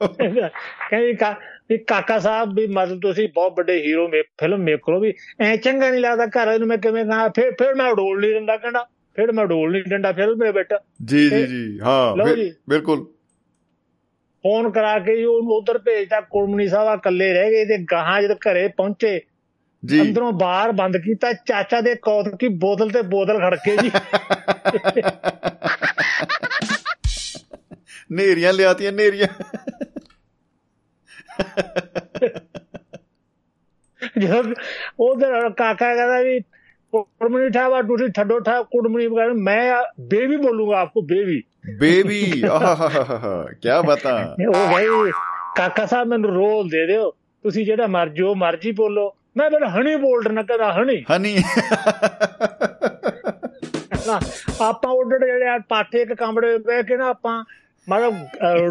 [0.00, 1.36] ਕਹਿੰਦੀ ਕਾ
[1.70, 5.90] ਵੀ ਕਾਕਾ ਸਾਹਿਬ ਵੀ ਮਤਲਬ ਤੁਸੀਂ ਬਹੁਤ ਵੱਡੇ ਹੀਰੋ ਮੇ ਫਿਲਮ ਮੇਕਰ ਵੀ ਐ ਚੰਗਾ
[5.90, 9.32] ਨਹੀਂ ਲੱਗਦਾ ਘਰ ਨੂੰ ਮੈਂ ਕਿਵੇਂ ਕਹਾਂ ਫਿਰ ਫਿਰ ਮੈਂ ਡੋਲ ਨਹੀਂ ਦਿੰਦਾ ਕਹਿੰਦਾ ਫਿਰ
[9.32, 12.16] ਮੈਂ ਡੋਲ ਨਹੀਂ ਦਿੰਦਾ ਫਿਰ ਮੇਰੇ ਬੇਟਾ ਜੀ ਜੀ ਜੀ ਹਾਂ।
[12.68, 13.06] ਬਿਲਕੁਲ।
[14.44, 18.68] ਫੋਨ ਕਰਾ ਕੇ ਉਹਨੂੰ ਉਧਰ ਭੇਜਤਾ ਕੁੜਮਣੀ ਸਾਹਿਬ ਇਕੱਲੇ ਰਹਿ ਗਏ ਤੇ ਗਾਹਾਂ ਜਦ ਘਰੇ
[18.68, 19.20] ਪਹੁੰਚੇ
[19.84, 23.90] ਜੀ। ਅੰਦਰੋਂ ਬਾਹਰ ਬੰਦ ਕੀਤਾ ਚਾਚਾ ਦੇ ਕੌਤ ਕੀ ਬੋਤਲ ਤੇ ਬੋਤਲ ਖੜਕੇ ਜੀ।
[28.12, 29.28] ਨੇਰੀਆਂ ਲਿਆਤੀਆਂ ਨੇਰੀਆਂ
[34.18, 34.54] ਜਦੋਂ
[35.00, 36.40] ਉਧਰ ਕਾਕਾ ਕਹਿੰਦਾ ਵੀ
[36.92, 41.42] ਕੁੜਮਣੀ ਠਾਵਾ ਤੁਸੀਂ ਠੱਡੋ ਠਾ ਕੁੜਮਣੀ ਕਹਿੰਦਾ ਮੈਂ ਬੇਬੀ ਬੋਲੂਗਾ ਆਪਕੋ ਬੇਬੀ।
[41.80, 44.86] ਬੇਬੀ ਆਹਾਹਾਹਾ ਕੀ ਬਤਾ। ਉਹ ਭਾਈ
[45.56, 49.96] ਕਾਕਾ ਸਾਹਿਬ ਮੈਨੂੰ ਰੋਲ ਦੇ ਦਿਓ ਤੁਸੀਂ ਜਿਹੜਾ ਮਰਜ਼ੀ ਉਹ ਮਰਜ਼ੀ ਬੋਲੋ। ਮੈਂ ਫਿਰ ਹਣੀ
[49.96, 51.04] ਬੋਲ ਰਿਹਾ ਕਦਾ ਹਣੀ
[54.06, 54.20] ਨਾ
[54.60, 57.44] ਆਪਾਂ ਉੱਡੜ ਜਿਹੜੇ ਆ ਪਾਠੇ ਇੱਕ ਕਮਰੇ ਬਹਿ ਕੇ ਨਾ ਆਪਾਂ
[57.86, 58.14] ਮਤਲਬ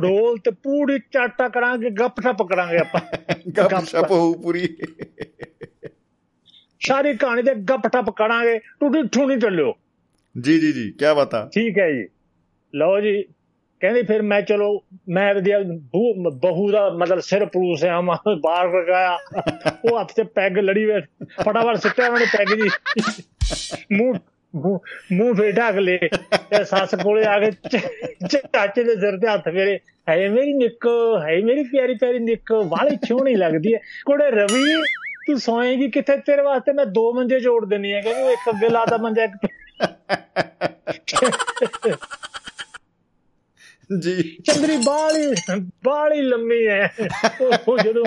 [0.03, 3.01] ਰੋਲ ਤੇ ਪੂਰੀ ਚਾਟਾ ਕਰਾਂਗੇ ਗੱਪ ਠੱਪ ਕਰਾਂਗੇ ਆਪਾਂ।
[3.57, 4.67] ਗੱਪ ਸ਼ਪ ਹੋਊ ਪੂਰੀ।
[6.79, 9.73] ਸਾਰੀ ਕਹਾਣੀ ਦੇ ਗੱਪ ਠੱਪ ਕਰਾਂਗੇ ਟੁੱਟੀ ਠੂਣੀ ਚੱਲਿਓ।
[10.35, 12.07] ਜੀ ਜੀ ਜੀ ਕੀ ਬਤਾ ਠੀਕ ਹੈ ਜੀ।
[12.73, 13.21] ਲਓ ਜੀ
[13.81, 14.69] ਕਹਿੰਦੀ ਫਿਰ ਮੈਂ ਚਲੋ
[15.09, 15.59] ਮੈਂ ਵਧੀਆ
[16.43, 19.17] ਬਹੂ ਦਾ ਮਤਲਬ ਸਿਰ ਪਰੂਸਿਆ ਮਾ ਬਾਹਰ ਲਗਾਇਆ
[19.85, 21.01] ਉਹ ਹੱਥ 'ਚ ਪੈਗ ਲੜੀ ਵੇ
[21.41, 22.69] ਫਟਾਫਟ ਸਿੱਟਿਆ ਉਹਨੇ ਪੈਗ ਜੀ
[23.91, 24.19] ਮੂੰਹ
[24.57, 25.97] ਮੂੰਹ- ਢੱਕ ਲਏ
[26.33, 27.51] ਤੇ ਸੱਸ ਕੋਲੇ ਆ ਕੇ
[28.27, 30.87] ਚਾਚੇ ਦੇ ਸਿਰ ਤੇ ਹੱਥ ਫੇਰੇ। ਹੈ ਮੇਰੀ ਨਿੱਕ
[31.21, 34.73] ਹੈ ਮੇਰੀ ਪਿਆਰੀ ਪਿਆਰੀ ਨਿੱਕ ਵਾਲੀ ਛੋਣੀ ਲੱਗਦੀ ਹੈ ਕੋੜੇ ਰਵੀ
[35.27, 36.71] ਤੂੰ ਸੋਏਗੀ ਕਿੱਥੇ ਤੇਰੇ ਵਾਸਤੇ?
[36.73, 39.47] ਮੈਂ ਦੋ ਮੰਜੇ ਜੋੜ ਦੇਣੀ ਹੈ ਕਹਿੰਦੀ ਇੱਕ ਅੱਗੇ ਲਾਦਾ ਮੰਜਾ ਇੱਕ
[44.01, 45.33] ਜੀ। ਚੰਦਰੀ ਬਾਲੀ
[45.85, 46.89] ਬਾਲੀ ਲੰਮੀ ਹੈ
[47.67, 48.05] ਉਹ ਜਦੋਂ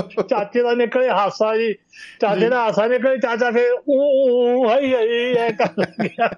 [0.00, 1.74] ਚਾਚੇ ਦਾ ਨਿਕਲੇ ਹਾਸਾ ਜੀ,
[2.20, 6.30] ਚਾਚੇ ਦਾ ਹਾਸਾ ਨਿਕਲੇ, ਚਾਚਾ ਫੇਰ ਉਹ ਹਈ ਹਈ, ਐ ਕਰ ਲੱਗਿਆ।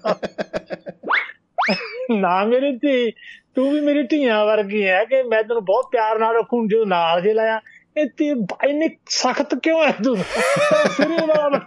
[2.12, 3.10] ਨਾ ਮੇਰੀ ਧੀ,
[3.54, 7.22] ਤੂੰ ਵੀ ਮੇਰੀ ਧੀਆਂ ਵਰਗੀ ਹੈ ਕਿ ਮੈਂ ਤੈਨੂੰ ਬਹੁਤ ਪਿਆਰ ਨਾਲ ਰੱਖੂੰ ਜੋ ਨਾਲ
[7.22, 7.60] ਜੇ ਲਾਇਆ।
[7.96, 8.28] ਇਹ ਤੀ
[8.68, 10.16] ਇੰਨੀ ਸਖਤ ਕਿਉਂ ਹੈ ਤੂੰ?
[10.96, 11.60] ਸਿਰੇ ਵਾਲਾ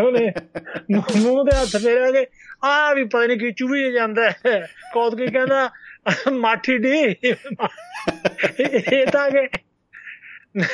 [0.00, 0.32] ਉਹਨੇ
[1.16, 2.26] ਮੂੰਹ ਦੇ ਹੱਥ ਫੇਰਿਆ ਕਿ
[2.64, 4.58] ਆ ਵੀ ਪਤਾ ਨਹੀਂ ਕੀ ਚੁਭੀ ਜਾਂਦਾ ਹੈ।
[4.94, 5.68] ਕੌਤਕੀ ਕਹਿੰਦਾ
[6.32, 6.98] ਮਾਠੀ ਡੀ
[8.60, 9.48] ਇਹ ਤਾਂ ਕਿ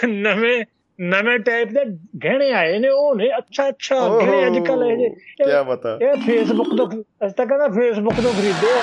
[0.07, 0.65] ਨਵੇਂ
[0.99, 1.85] ਨਵੇਂ ਟਾਈਪ ਦੇ
[2.25, 6.77] ਗਹਿਣੇ ਆਏ ਨੇ ਉਹ ਨੇ। ਅੱਛਾ ਅੱਛਾ ਗਹਿਣੇ ਅੱਜ ਕੱਲ ਇਹ ਕੀ ਬਤਾ ਇਹ ਫੇਸਬੁੱਕ
[6.77, 6.87] ਤੋਂ
[7.27, 8.83] ਅਸ ਤਾਂ ਕਹਿੰਦਾ ਫੇਸਬੁੱਕ ਤੋਂ ਖਰੀਦੇ ਆ।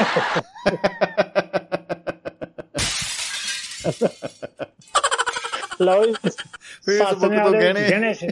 [5.82, 8.28] ਲਓ ਫੇਸਬੁੱਕ ਤੋਂ ਗਹਿਣੇ। ਗਹਿਣੇ ਸੀ।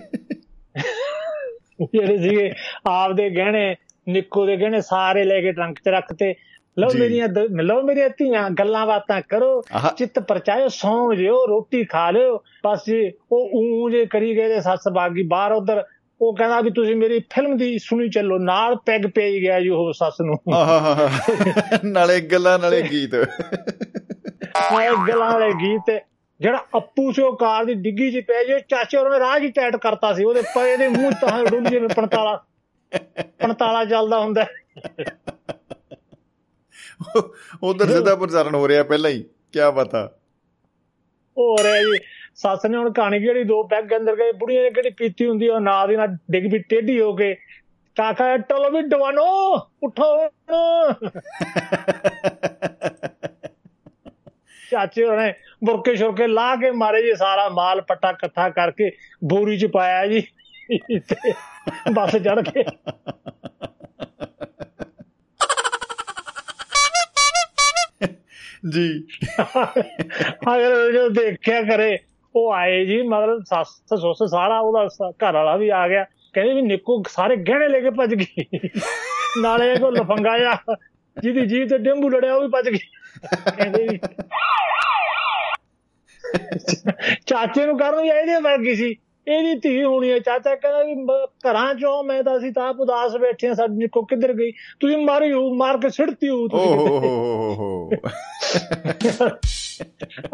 [1.93, 2.51] ਜਿਹੜੇ ਸੀਗੇ
[2.87, 3.75] ਆਪਦੇ ਗਹਿਣੇ
[4.07, 6.33] ਨਿੱਕੋ ਦੇ ਗਹਿਣੇ ਸਾਰੇ ਲੈ ਕੇ ਟਰੰਕ 'ਚ ਰੱਖਤੇ
[6.79, 7.27] ਲਓ ਮੇਰੀਆਂ
[7.61, 9.61] ਲਓ ਮੇਰੀਆਂ ਧੀਆਂ ਗੱਲਾਂ ਬਾਤਾਂ ਕਰੋ।
[9.97, 14.61] ਚਿੱਤ ਪਰਚਾਇਓ ਸੌਂ ਜਿਓ ਰੋਟੀ ਖਾ ਲਿਓ। ਬਸ ਜੀ ਉਹ ਊਂ ਜੇ ਕਰੀ ਗਏ ਤੇ
[14.61, 15.83] ਸੱਸ ਬਾਗੀ ਬਾਹਰ ਉਧਰ
[16.21, 19.91] ਉਹ ਕਹਿੰਦਾ ਵੀ ਤੁਸੀਂ ਮੇਰੀ ਫਿਲਮ ਦੀ ਸੁਣੀ ਚੱਲੋ ਨਾਲ ਪੈਗ ਪਈ ਗਿਆ ਜੀ ਉਹ
[19.93, 20.37] ਸੱਸ ਨੂੰ।
[21.85, 25.99] ਨਾਲੇ ਗੱਲਾਂ ਨਾਲੇ ਗੀਤ। ਨਾਲੇ ਗੱਲਾਂ ਨਾਲੇ ਗੀਤ।
[26.39, 30.13] ਜਿਹੜਾ ਅੱਪੂ ਸੀ ਕਾਰ ਦੀ ਡਿੱਗੀ 'ਚ ਪੈ ਜੇ ਚਾਚੇ ਉਹਨਾਂ ਰਾਹ ਹੀ ਟਾਈਟ ਕਰਤਾ
[30.13, 32.35] ਸੀ ਉਹਦੇ ਪਏ ਦੇ ਮੂੰਹ ਤਾਂ ਡੁੱਲ ਜਿਵੇਂ 45
[33.39, 34.45] 45 ਚੱਲਦਾ ਹੁੰਦਾ।
[37.63, 40.11] ਉਧਰ ਸਿੱਧਾ ਪ੍ਰਚਾਰਨ ਹੋ ਰਿਹਾ ਪਹਿਲਾਂ ਹੀ ਕੀ ਪਤਾ।
[41.37, 41.99] ਹੋ ਰਿਹਾ ਜੀ।
[42.35, 45.59] ਸੱਸ ਨੇ ਹੁਣ ਕਹਾਣੀ ਜਿਹੜੀ ਦੋ ਪੈਗ ਅੰਦਰ ਗਏ ਬੁੜੀਆਂ ਨੇ ਕਿਹੜੀ ਪੀਤੀ ਹੁੰਦੀ ਉਹ
[45.59, 47.35] ਨਾਲ ਦੀ ਨਾਲ ਡਿੱਗ ਵੀ ਟੇਢੀ ਹੋ ਕੇ।
[47.97, 49.25] ਕਾਕਾ ਟਲੋ ਵੀ ਡਵਾਨੋ
[49.83, 50.29] ਉਠੋ
[54.71, 58.91] ਚਾਚੇ ਉਹਨੇ ਬੁਰਕੇ ਸ਼ੁਰਕੇ ਲਾ ਕੇ ਮਾਰੇ ਜੀ ਸਾਰਾ ਮਾਲ ਪੱਟਾ ਇਕੱਠਾ ਕਰਕੇ
[59.23, 60.23] ਬੋਰੀ 'ਚ ਪਾਇਆ ਜੀ।
[61.93, 62.63] ਬੱਸ ਚੜ ਕੇ।
[68.69, 69.07] ਜੀ।
[70.53, 71.97] ਅਗਰ ਜੋ ਦੇਖਿਆ ਕਰੇ
[72.35, 73.67] ਉਹ ਆਏ ਜੀ ਮਗਰ ਸੱਸ
[74.01, 76.03] ਸੁੱਸ ਸਾਰਾ ਉਹਦਾ ਘਰ ਵਾਲਾ ਵੀ ਆ ਗਿਆ।
[76.33, 78.45] ਕਹਿੰਦੇ ਵੀ ਨਿੱਕੂ ਸਾਰੇ ਗਹਿਣੇ ਲੈ ਕੇ ਭੱਜ ਗਈ।
[79.41, 80.75] ਨਾਲੇ ਕੋ ਲਫੰਗਾ ਆ
[81.17, 82.77] ਜਿਹਦੀ ਜੀਭ ਤੇ ਡੇਂਬੂ ਲੜਿਆ ਉਹ ਵੀ ਭੱਜ ਗਈ।
[83.57, 83.99] ਕਹਿੰਦੇ ਵੀ
[87.25, 88.95] ਚਾਚੇ ਨੂੰ ਕਰਨ ਇਹਦੇ ਵਰਗੀ ਸੀ?
[89.27, 90.95] ਇਹਦੀ ਧੀ ਹੋਣੀ ਹੈ ਚਾਚਾ ਕਹਿੰਦਾ ਵੀ
[91.49, 94.51] ਘਰਾਂ ਚੋਂ ਮੈਂ ਤਾਂ ਅਸੀਂ ਤਾਂ ਉਦਾਸ ਬੈਠੇ ਆ ਸਾਡੀ ਨਿੱਕੋ ਕਿੱਧਰ ਗਈ?
[94.51, 96.75] ਤੁਸੀਂ ਮਾਰੀ ਹੋ ਮਾਰ ਕੇ ਸਿੜਤੀ ਹੋ ਤੁਸੀਂ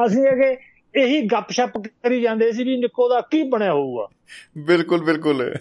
[0.06, 0.58] ਅਸੀਂ ਅਗੇ
[0.95, 4.08] ਇਹੀ ਗੱਪਸ਼ਪ ਕਰੀ ਜਾਂਦੇ ਸੀ ਵੀ ਨਿੱਕੋ ਦਾ ਕੀ ਬਣਿਆ ਹੋਊਗਾ।
[4.58, 5.56] ਬਿਲਕੁਲ ਬਿਲਕੁਲ।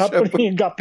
[0.00, 0.80] ਆਪਣੀ ਗੱਪ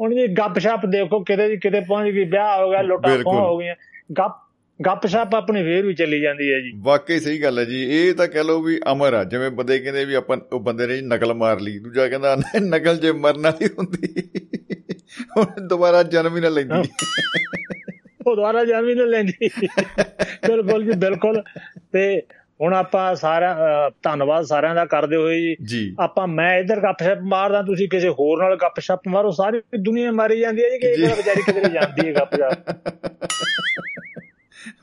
[0.00, 3.74] ਹੁਣ ਇਹ ਗੱਪਸ਼ਪ ਦੇਖੋ ਕਿਤੇ ਕਿਤੇ ਪਹੁੰਚ ਗਈ ਵਿਆਹ ਹੋ ਗਿਆ ਲੋਟਾ ਹੋ ਗਈਆਂ।
[4.18, 4.49] ਗੱਪ
[4.86, 8.28] ਗੱਪਸ਼ਪ ਆਪਣੀ ਫੇਰ ਵੀ ਚੱਲੀ ਜਾਂਦੀ ਹੈ ਜੀ। ਵਾਕਈ ਸਹੀ ਗੱਲ ਹੈ ਜੀ। ਇਹ ਤਾਂ
[8.28, 11.60] ਕਹਿ ਲਓ ਵੀ ਅਮਰ ਆ। ਜਿਵੇਂ ਬੰਦੇ ਕਹਿੰਦੇ ਵੀ ਆਪਾਂ ਉਹ ਬੰਦੇ ਨੇ ਨਕਲ ਮਾਰ
[11.60, 14.22] ਲਈ। ਦੂਜਾ ਕਹਿੰਦਾ ਨਕਲ ਜੇ ਮਰਨ ਵਾਲੀ ਹੁੰਦੀ
[15.36, 16.88] ਹੁਣ ਦੁਬਾਰਾ ਜਨਮ ਹੀ ਨਾ ਲੈਂਦੀ।
[18.26, 19.50] ਉਹ ਦੁਬਾਰਾ ਜਨਮ ਹੀ ਨਾ ਲੈਂਦੀ।
[20.46, 21.42] ਬਿਲਕੁਲ ਜੀ ਬਿਲਕੁਲ।
[21.92, 22.22] ਤੇ
[22.60, 23.56] ਹੁਣ ਆਪਾਂ ਸਾਰਿਆਂ
[24.02, 28.56] ਧੰਨਵਾਦ ਸਾਰਿਆਂ ਦਾ ਕਰਦੇ ਹੋਏ ਜੀ। ਆਪਾਂ ਮੈਂ ਇਧਰ ਗੱਪਸ਼ਪ ਮਾਰਦਾ ਤੁਸੀਂ ਕਿਸੇ ਹੋਰ ਨਾਲ
[28.56, 32.70] ਗੱਪਸ਼ਪ ਮਾਰੋ। ਸਾਰੀ ਦੁਨੀਆ ਮਾਰੀ ਜਾਂਦੀ ਹੈ ਜੀ ਕਿ ਇਹ ਵਿਚਾਰੀ ਕਿਧਰੇ ਜਾਂਦੀ ਹੈ ਗੱਪਸ਼ਪ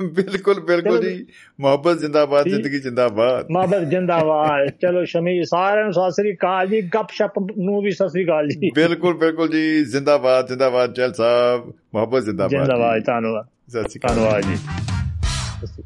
[0.02, 1.26] ਬਿਲਕੁਲ ਬਿਲਕੁਲ ਜੀ।
[1.60, 7.40] ਮੁਹੱਬਤ ਜਿੰਦਾਬਾਦ ਜ਼ਿੰਦਗੀ ਜਿੰਦਾਬਾਦ। ਮੁਹੱਬਤ ਜਿੰਦਾਬਾਦ। ਚਲੋ ਸ਼ਮੀ ਸਾਰਿਆਂ ਨੂੰ ਸਤਿ ਸ੍ਰੀ ਅਕਾਲ ਜੀ। ਗੱਪਸ਼ਪ
[7.58, 12.52] ਨੂੰ ਵੀ ਸਤਿ ਸ੍ਰੀ ਅਕਾਲ ਜੀ। ਬਿਲਕੁਲ ਬਿਲਕੁਲ ਜੀ। ਜਿੰਦਾਬਾਦ ਜਿੰਦਾਬਾਦ ਚਲ ਸਾਹਿਬ। ਮੁਹੱਬਤ ਜਿੰਦਾਬਾਦ
[12.52, 15.84] ਜਿੰਦਾਬਾਦ ਧੰਨਵਾਦ। ਸਤਿ ਸ੍ਰੀ ਅਕਾਲ। ਧੰਨਵਾਦ ਜੀ।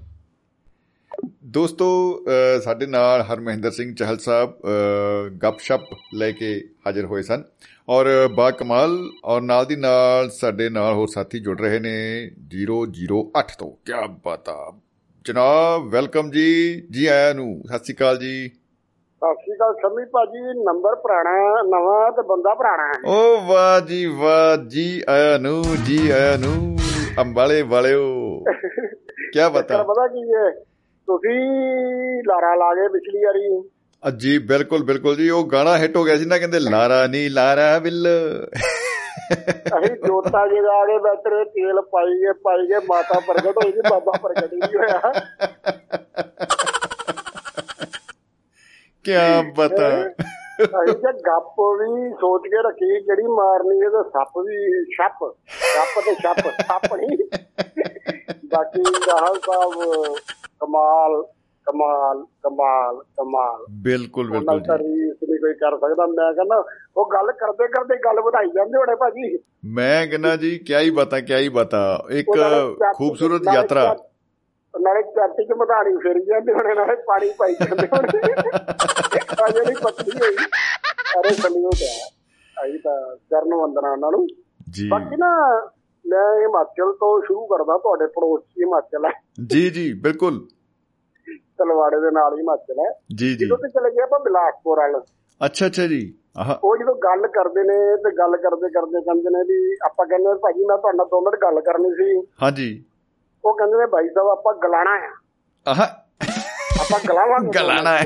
[1.46, 1.88] ਦੋਸਤੋ
[2.64, 4.54] ਸਾਡੇ ਨਾਲ ਹਰਮਹਿੰਦਰ ਸਿੰਘ ਚਹਲ ਸਾਹਿਬ
[5.44, 5.82] ਗੱਪਸ਼ਪ
[6.14, 6.54] ਲੈ ਕੇ
[6.88, 7.44] ਹਾਜ਼ਰ ਹੋਏ ਸਨ।
[7.90, 11.96] ਔਰ ਬਾ ਕਮਾਲ ਔਰ ਨਾਲ ਦੀ ਨਾਲ ਸਾਡੇ ਨਾਲ ਹੋਰ ਸਾਥੀ ਜੁੜ ਰਹੇ ਨੇ
[12.56, 13.94] 008 ਤੋਂ। ਕੀ
[14.26, 14.72] ਬਾਤਾ
[15.26, 20.64] ਜਨਾਬ ਵੈਲਕਮ ਜੀ। ਜੀ ਆਇਆਂ ਨੂੰ। ਸਤਿ ਸ਼੍ਰੀ ਅਕਾਲ ਜੀ। ਸਤਿ ਸ਼੍ਰੀ ਅਕਾਲ ਸ਼ਮੀ ਭਾਜੀ।
[20.64, 21.32] ਨੰਬਰ ਪੁਰਾਣਾ
[21.66, 26.78] ਨਵਾਂ ਤੇ ਬੰਦਾ ਪੁਰਾਣਾ ਓ ਵਾਹ ਜੀ ਵਾਹ। ਜੀ ਆਇਆਂ ਨੂੰ ਜੀ ਆਇਆਂ ਨੂੰ।
[27.20, 28.40] ਅੰਬਾਲੇ ਵਾਲਿਓ।
[29.34, 30.52] ਕੀ ਬਤਾ ਪਤਾ ਕੀ ਹੈ?
[31.08, 31.40] ਤੁਸੀਂ
[32.24, 33.70] ਲਾਰਾ ਲਾ ਗਏ ਪਿਛਲੀ ਵਾਰੀ
[34.18, 37.80] ਜੀ ਬਿਲਕੁਲ ਬਿਲਕੁਲ ਜੀ ਉਹ ਗਾਣਾ ਹਿੱਟ ਹੋ ਗਿਆ ਸੀ ਨਾ ਕਹਿੰਦੇ ਲਾਰਾ ਨੀ ਲਾਰਾ
[37.80, 38.08] ਬਿੱਲ
[39.78, 44.12] ਅਸੀਂ ਜੋਤਾ ਜਗਾ ਕੇ ਬੈਠੇ ਤੇਲ ਪਾਈ ਗਏ ਪਾਈ ਗਏ ਮਾਤਾ ਪ੍ਰਗਟ ਹੋਈ ਸੀ ਬਾਬਾ
[44.12, 45.12] ਪ੍ਰਗਟ ਨਹੀਂ ਹੋਇਆ।
[49.06, 49.12] ਕੀ
[49.58, 49.88] ਬਤਾ
[50.62, 56.02] ਅਸੀਂ ਤੇ ਗੱਪ ਵੀ ਸੋਚ ਕੇ ਰੱਖੀ ਜਿਹੜੀ ਮਾਰਨੀ ਹੈ ਤੇ ਸੱਪ ਵੀ ਛੱਪ ਸੱਪ
[56.06, 57.18] ਤੇ ਛੱਪ ਸੱਪ ਨਹੀਂ।
[58.46, 59.74] ਬਾਕੀ ਰਾਹੁਲ ਸਾਹਿਬ
[60.62, 61.24] ਕਮਾਲ।
[61.66, 66.64] ਕਮਾਲ ਕਮਾਲ ਕਮਾਲ। ਬਿਲਕੁਲ ਬਿਲਕੁਲ ਦਾ ਜੀ। ਰੀਸ ਨਹੀਂ ਕੋਈ ਕਰ ਸਕਦਾ। ਮੈਂ ਕਹਿੰਦਾ
[66.98, 69.38] ਉਹ ਗੱਲ ਕਰਦੇ ਕਰਦੇ ਗੱਲ ਵਧਾਈ ਜਾਂਦੇ ਹੋਣੇ ਭਾਜੀ।
[69.74, 72.32] ਮੈਂ ਕਹਿੰਦਾ ਜੀ ਕਿਆ ਹੀ ਬਤਾ ਕਿਆ ਹੀ ਬਤਾ। ਇੱਕ
[72.98, 73.96] ਖੂਬਸੂਰਤ ਯਾਤਰਾ।
[74.74, 78.20] ਨਾਲੇ ਚਾਟੀ ਚ ਮਧਾਣੀ ਫੇਰੀ ਜਾਂਦੇ ਹੋਣੇ ਨਾਲੇ ਪਾਣੀ ਪਾਈ ਜਾਂਦੇ ਹੋਣੇ।
[79.44, 80.36] ਆ ਜਿਹੜੀ ਪਤਲੀ ਹੋਈ
[81.20, 82.08] ਅਰੇ ਸਲੂਟ ਹੈ
[82.64, 84.28] ਆਈ ਤਾਂ ਕਰਨ ਵੰਦਨਾ ਉਹਨਾਂ ਨੂੰ।
[84.70, 85.30] ਜੀ। ਬਾਕੀ ਨਾ
[86.06, 89.12] ਮੈਂ ਹਿਮਾਚਲ ਤੋਂ ਸ਼ੁਰੂ ਕਰਦਾ ਤੁਹਾਡੇ ਪੜੋਸੀ ਹਿਮਾਚਲ ਹੈ
[89.46, 90.48] ਜੀ ਜੀ ਬਿਲਕੁਲ।
[91.62, 95.02] ਤਲਵਾੜੇ ਦੇ ਨਾਲ ਹੀ ਹਿਮਾਚਲ ਹੈ ਜੀ ਜੀ। ਜਦੋਂ ਤੇ ਚਲੇ ਗਏ ਆਪਾਂ ਬਿਲਾਸਪੁਰ ਵੱਲ।
[95.46, 99.44] ਅੱਛਾ ਅੱਛਾ ਜੀ। ਆਹ। ਉਹ ਜਦੋਂ ਗੱਲ ਕਰਦੇ ਨੇ ਤੇ ਗੱਲ ਕਰਦੇ ਕਰਦੇ ਕਹਿੰਦੇ ਨੇ
[99.44, 102.84] ਵੀ ਆਪਾਂ ਕਹਿੰਦੇ ਨੇ, ਭਾਜੀ ਮੈਂ ਤੁਹਾਡੇ ਨਾਲ ਦੋ ਮਿੰਟ ਗੱਲ ਕਰਨੀ ਸੀ। ਹਾਂਜੀ।
[103.46, 105.12] ਉਹ ਕਹਿੰਦੇ ਨੇ ਭਾਈ ਸਾਹਿਬ ਆਪਾਂ ਗਲਾਣਾ ਆ।
[105.68, 105.84] ਆਹ।
[106.82, 108.06] ਆਪਾਂ ਗਲਾਵਾਂਗੇ ਗਲਾਣਾ ਹੈ।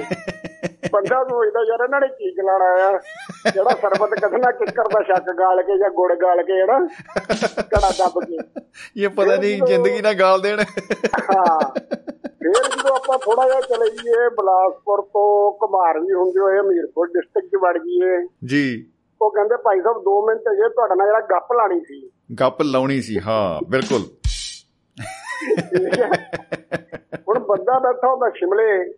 [0.92, 3.00] ਬੰਦਾ ਸੋਚਦਾ ਯਾਰ ਇਹਨਾਂ ਨੇ ਕੀ ਗਲਾਣਾ ਆ?
[3.54, 6.88] ਜਿਹੜਾ ਸਰਬਤ ਕਥਨਾ ਕਿੱਕਰ ਦਾ ਸ਼ੱਕ ਗਾਲ ਕੇ ਜਾਂ ਗੁੜ ਗਾਲ ਕੇ ਹਨਾ?
[7.62, 8.62] ਕੜਾ ਦੱਬ ਕੇ।
[8.98, 10.60] ਇਹ ਪਤਾ ਨਹੀਂ ਜ਼ਿੰਦਗੀ ਨਾਲ ਗਾਲ ਦੇਣ।
[11.36, 11.72] ਹਾਂ।
[12.46, 17.50] ਫਿਰ ਜਦੋਂ ਆਪਾਂ ਥੋੜਾ ਜਿਹਾ ਚਲੇ ਜਾਈਏ ਬਲਾਸਪੁਰ ਤੋਂ ਕੁਮਾਰ ਵੀ ਹੁੰਦੇ ਹੋਏ ਹਮੀਰਪੁਰ ਡਿਸਟ੍ਰਿਕਟ
[17.50, 21.54] ਚ ਵੜ ਜਾਈਏ। ਜੀ। ਉਹ ਕਹਿੰਦੇ ਭਾਈ ਸਾਹਿਬ 2 ਮਿੰਟ ਜੇ ਤੁਹਾਡੇ ਨਾਲ ਜਿਹੜਾ ਗੱਪ
[21.54, 24.02] ਲਾਣੀ ਸੀ। ਗੱਪ ਲਾਉਣੀ ਸੀ ਹਾਂ ਬਿਲਕੁਲ।
[27.30, 28.94] ਹੁਣ ਬੰਦਾ ਬੈਠਾ ਹੁੰਦਾ ਸ਼ਿਮਲੇ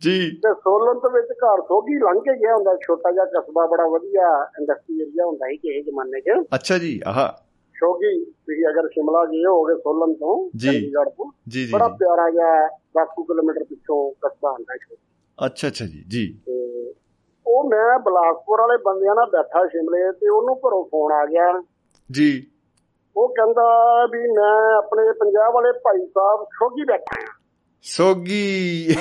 [0.00, 3.86] ਜੀ। ਤੇ ਸੋਲਨ ਤੋਂ ਵਿੱਚ ਘਰ ਸੋਗੀ ਲੰਘ ਕੇ ਗਿਆ ਹੁੰਦਾ ਛੋਟਾ ਜਿਹਾ ਕਸਬਾ ਬੜਾ
[3.86, 9.24] ਵਧੀਆ ਇੰਡਸਟਰੀ ਏਰੀਆ ਹੁੰਦਾ ਸੀ ਕਿਸੇ ਜ਼ਮਾਨੇ 'ਚ। ਅੱਛਾ ਜੀ ਆਹ। ਸ਼ੋਗੀ ਤੁਸੀਂ ਅਗਰ ਸ਼ਿਮਲਾ
[9.24, 14.12] ਗਏ ਹੋਗੇ ਸੋਲਨ ਤੋਂ ਜੀ। ਚੰਡੀਗੜ੍ਹ ਤੋਂ ਜੀ ਜੀ ਬੜਾ। ਪਿਆਰਾ ਜਿਹਾ 10 ਕਿਲੋਮੀਟਰ ਪਿੱਛੋਂ
[14.12, 14.96] ਕਸਬਾ ਹੁੰਦਾ ਹੈ
[15.46, 16.38] ਅੱਛਾ ਅੱਛਾ ਜੀ ਜੀ।
[17.46, 21.62] ਉਹ ਮੈਂ ਬਲਾਸਪੁਰ ਵਾਲੇ ਬੰਦਿਆਂ ਨਾਲ ਬੈਠਾ ਸ਼ਿਮਲੇ ਤੇ ਉਹਨੂੰ ਘਰੋਂ ਫੋਨ ਆ ਗਿਆ।
[22.10, 22.46] ਜੀ।
[23.16, 27.32] ਉਹ ਕਹਿੰਦਾ ਵੀ ਮੈਂ ਆਪਣੇ ਪੰਜਾਬ ਵਾਲੇ ਭਾਈ ਸਾਹਿਬ ਸ਼ੋਗੀ ਬੈਠਾ ਹਾਂ।
[27.82, 28.96] ਸੋਗੀ।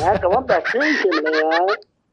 [0.00, 1.66] ਮੈਂ ਕਹਾਂ ਬੈਠੇ ਹੀ ਸ਼ਿਮਲੇ ਆ।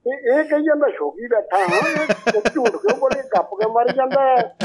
[0.07, 3.21] ਤੇ ਇਹ ਕਹੀ ਜਾਂਦਾ ਸ਼ੋਗੀ ਬੈਠਾ ਹਾਂ। ਝੂਠ ਕਿਉਂ ਬੋਲੇ?
[3.37, 4.55] ਗੱਪ ਕੇ ਮਾਰੀ ਜਾਂਦਾ ਹੈ?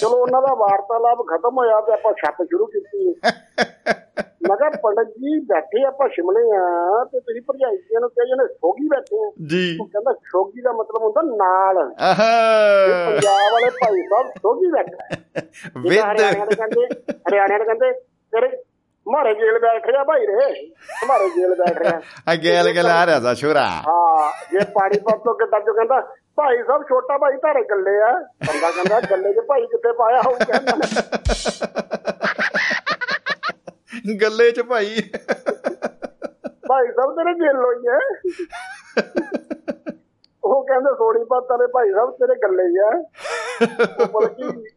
[0.00, 3.14] ਚਲੋ ਉਹਨਾਂ ਦਾ ਵਾਰਤਾਲਾਪ ਖਤਮ ਹੋਇਆ ਤੇ ਆਪਾਂ ਛੱਪ ਸ਼ੁਰੂ ਕੀਤੀ
[4.48, 8.54] ਮੈਂ ਕਿਹਾ ਪੰਡਤ ਜੀ ਬੈਠੇ ਆਪਾਂ ਸ਼ਿਮਲੇ ਆ ਤੇ ਤੁਸੀਂ ਭਰਜਾਈ ਜੀ ਨੂੰ ਕਹੀ ਜਾਂਦੇ
[8.54, 12.14] ਸ਼ੋਗੀ ਬੈਠੇ ਆ। ਜੀ। ਉਹ ਕਹਿੰਦਾ ਸ਼ੋਗੀ ਦਾ ਮਤਲਬ ਹੁੰਦਾ ਨਾਲ। ਆਹ।
[13.10, 15.08] ਪੰਜਾਬ ਵਾਲੇ ਭਾਈ ਸਾਹਿਬ ਸ਼ੋਗੀ ਬੈਠਾ
[15.82, 16.86] ਜਿੱਦਾਂ ਹਰਿਆਣੇ ਦੇ ਵਿਦ ਕਹਿੰਦੇ
[17.28, 17.92] ਹਰਿਆਣੇ ਦੇ ਕਹਿੰਦੇ
[18.32, 18.48] ਤੇਰੇ
[19.06, 20.70] ਮਾਰੇ ਜੇਲ ਬੈਠ ਰਿਹਾ ਭਾਈ ਰੇ
[21.06, 22.00] ਮਾਰੇ ਜੇਲ ਬੈਠ ਰਿਹਾ।
[22.32, 26.82] ਅਗੇਲ ਗਲਾ ਰਿਹਾ ਦਾ ਛੋਰਾ ਹਾਂ ਜੇ ਪਾਣੀ ਪੱਤ ਤੋਂ ਕਿੱਦਾਂ ਜੋ ਕਹਿੰਦਾ ਭਾਈ ਸਾਹਿਬ
[26.82, 30.34] ਛੋਟਾ ਭਾਈ ਧਾਰੇ ਗੱਲੇ ਆ। ਬੰਦਾ ਕਹਿੰਦਾ ਗੱਲੇ 'ਚ ਭਾਈ ਕਿੱਥੇ ਪਾਇਆ ਹੋਊ?
[30.46, 30.76] ਕਹਿੰਦਾ
[34.20, 35.00] ਗੱਲੇ ਚ ਭਾਈ।
[36.68, 37.98] ਭਾਈ ਸਾਹਿਬ ਤੇਰੇ ਜੇਲ ਹੋਈ ਹੈ
[40.44, 42.90] ਉਹ ਕਹਿੰਦੇ ਸੋਣੀ ਪੱਤ ਵਾਲੇ ਭਾਈ ਸਾਹਿਬ ਤੇਰੇ ਗੱਲੇ ਆ।
[44.06, 44.70] ਬਲਕਿ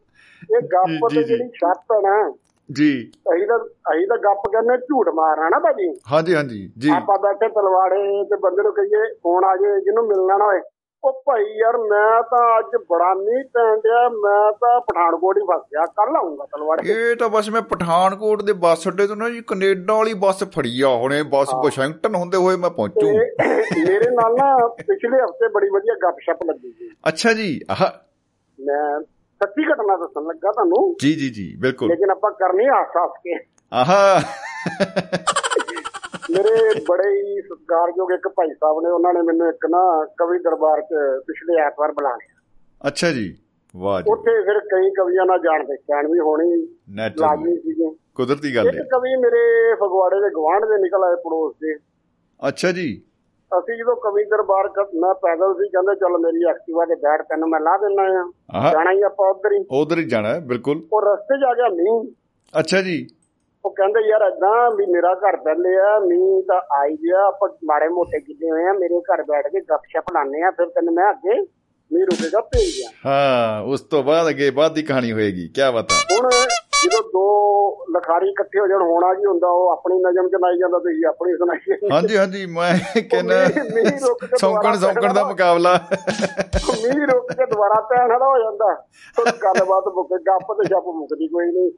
[0.49, 2.31] ਇਹ ਗੱਪ ਤੇ। ਜਿਹੜੀ ਛੱਤ ਨਾ
[2.71, 7.19] ਜੀ। ਅਸੀਂ ਤਾਂ ਅਸੀਂ ਤਾਂ ਗੱਪ ਕਹਿੰਦੇ ਝੂਠ ਮਾਰਨਾ ਨਾ ਭਾਜੀ। ਹਾਂਜੀ ਹਾਂਜੀ ਜੀ। ਆਪਾਂ
[7.19, 10.61] ਬੈਠੇ ਤਲਵਾੜੇ ਤੇ ਬੰਦੇ ਨੂੰ ਕਹੀਏ ਫੋਨ ਆ ਜੇ ਜਿਹਨੂੰ ਮਿਲਣਾ ਨਾ ਹੋਏ।
[11.03, 15.61] ਉਹ ਭਾਈ ਯਾਰ ਮੈਂ ਤਾਂ ਅੱਜ ਬੜਾ ਮੀਂਹ ਪੈਣ ਡਿਆ ਮੈਂ ਤਾਂ ਪਠਾਨਕੋਟ ਹੀ ਫਸ
[15.61, 19.41] ਗਿਆ ਕੱਲ ਆਉਂਗਾ ਤਲਵਾੜੇ ਇਹ ਤਾਂ ਬਸ ਮੈਂ ਪਠਾਨਕੋਟ ਦੇ ਬੱਸ ਅੱਡੇ ਤੋਂ ਨਾ ਜੀ
[19.41, 23.07] ਕੈਨੇਡਾ ਵਾਲੀ ਬੱਸ ਫੜੀ ਆ ਹੁਣੇ। ਬੱਸ ਵਾਸ਼ਿੰਗਟਨ ਹੁੰਦੇ ਹੋਏ ਮੈਂ ਪਹੁੰਚੂ।
[23.83, 27.87] ਮੇਰੇ ਨਾਲ ਨਾ ਪਿਛਲੇ ਹਫ਼ਤੇ ਬੜੀ ਵਧੀਆ ਗੱਪਸ਼ਪ ਲੱਗੀ ਸੀ। ਅੱਛਾ ਜੀ ਆਹ।
[28.59, 29.01] ਮੈਂ
[29.43, 33.39] ਸੱਚੀ ਘਟਨਾ ਦੱਸਣ ਲੱਗਾ ਤੁਹਾਨੂੰ। ਜੀ ਜੀ ਜੀ ਬਿਲਕੁਲ। ਲੇਕਿਨ ਆਪਾਂ ਕਰਨੀ ਆਸ ਆਸ ਕੇ।
[33.73, 34.21] ਆਹਾ।
[36.31, 40.81] ਮੇਰੇ ਬੜੇ ਹੀ ਸਤਿਕਾਰਯੋਗ ਇੱਕ ਭਾਈ ਸਾਹਿਬ ਨੇ ਉਹਨਾਂ ਨੇ ਮੈਨੂੰ ਇੱਕ ਨਾ ਕਵੀ ਦਰਬਾਰ
[40.81, 40.87] 'ਚ
[41.27, 42.41] ਪਿਛਲੇ ਐਤਵਾਰ ਬੁਲਾ ਲਿਆ।
[42.87, 43.37] ਅੱਛਾ ਜੀ
[43.75, 48.67] ਵਾਹ ਜੀ। ਉੱਥੇ ਫਿਰ ਕਈ ਕਵੀਆਂ ਨਾਲ ਜਾਣ ਪਛਾਣ ਵੀ ਹੋਣੀ ਲਾਜ਼ਮੀ ਸੀਗੀ ਕੁਦਰਤੀ ਗੱਲ
[48.67, 51.75] ਇੱਕ ਹੈ। ਕਵੀ ਮੇਰੇ ਫਗਵਾੜੇ ਦੇ ਗਵਾਂਢ ਦੇ ਨਿਕਲ ਆਏ ਪੜੋਸ ਦੇ।
[52.47, 53.01] ਅੱਛਾ ਜੀ।
[53.59, 57.59] ਅਸੀਂ ਜਦੋਂ ਕਵੀ ਦਰਬਾਰ ਮੈਂ ਪੈਦਲ ਸੀ ਕਹਿੰਦੇ ਚੱਲ ਮੇਰੀ ਐਕਟਿਵਾ ਤੇ ਬੈਠ ਤੈਨੂੰ ਮੈਂ
[57.59, 58.03] ਲਾ ਦਿੰਦਾ
[58.59, 61.53] ਆ ਜਾਣਾ ਹੀ ਆਪਾਂ ਉਧਰ ਹੀ। ਉਧਰ ਹੀ ਜਾਣਾ ਹੈ ਬਿਲਕੁਲ। ਉਹ ਰਸਤੇ 'ਚ ਆ
[61.53, 62.03] ਗਿਆ ਮੀਂਹ।
[62.53, 62.97] ਅੱਛਾ ਜੀ।
[63.65, 67.87] ਉਹ ਕਹਿੰਦੇ ਯਾਰ ਏਦਾਂ ਵੀ ਮੇਰਾ ਘਰ ਪਹਿਲੇ ਆ ਮੀਂਹ ਤਾਂ ਆਈ ਗਿਆ। ਆਪਾਂ ਮਾੜੇ
[67.89, 71.39] ਮੋਟੇ ਗਿੱਲੇ ਹੋਏ ਆ ਮੇਰੇ ਘਰ ਬੈਠ ਕੇ ਗੱਪਸ਼ਪ ਲਾਣੇ ਆ ਫਿਰ ਤੈਨੂੰ ਮੈਂ ਅੱਗੇ
[71.91, 75.95] ਮੀਂਹ ਰੁਕੇਗਾ ਭੇਜ ਗਿਆ ਹਾਂ ਉਸ ਤੋਂ ਬਾਅਦ ਅੱਗੇ ਬਾਅਦ ਦੀ ਕਹਾਣੀ ਹੋਏਗੀ। ਕੀ ਬਤਾ
[76.11, 76.29] ਹੁਣ
[76.83, 79.47] ਜਦੋਂ ਦੋ ਲਖਾਰੀ ਇਕੱਠੇ ਹੋ ਜਾਣ ਹੋਣਾ ਕੀ ਹੁੰਦਾ?
[79.47, 83.45] ਉਹ ਆਪਣੀ ਨਜ਼ਮ ਚ ਨਾਈ ਜਾਂਦਾ ਤੁਸੀਂ ਆਪਣੀ ਸੁਣਾਈ। ਹਾਂਜੀ ਹਾਂਜੀ ਮੈਂ ਕਹਿੰਦਾ
[84.37, 85.79] ਸੌਂਕਣ ਸੌਂਕਣ ਦਾ ਮੁਕਾਬਲਾ।
[86.83, 88.85] ਮੀਂਹ ਰੁਕ ਕੇ ਦੁਬਾਰਾ ਪੈਣ ਵਾਲਾ ਹੋ ਜਾਂਦਾ।
[89.19, 91.71] ਉਹ ਗੱਲਬਾਤ ਮੁੱਕ ਗੱਪ ਤੇ ਛੱਪ ਮੁੱਕਦੀ ਕੋਈ ਨਹੀਂ।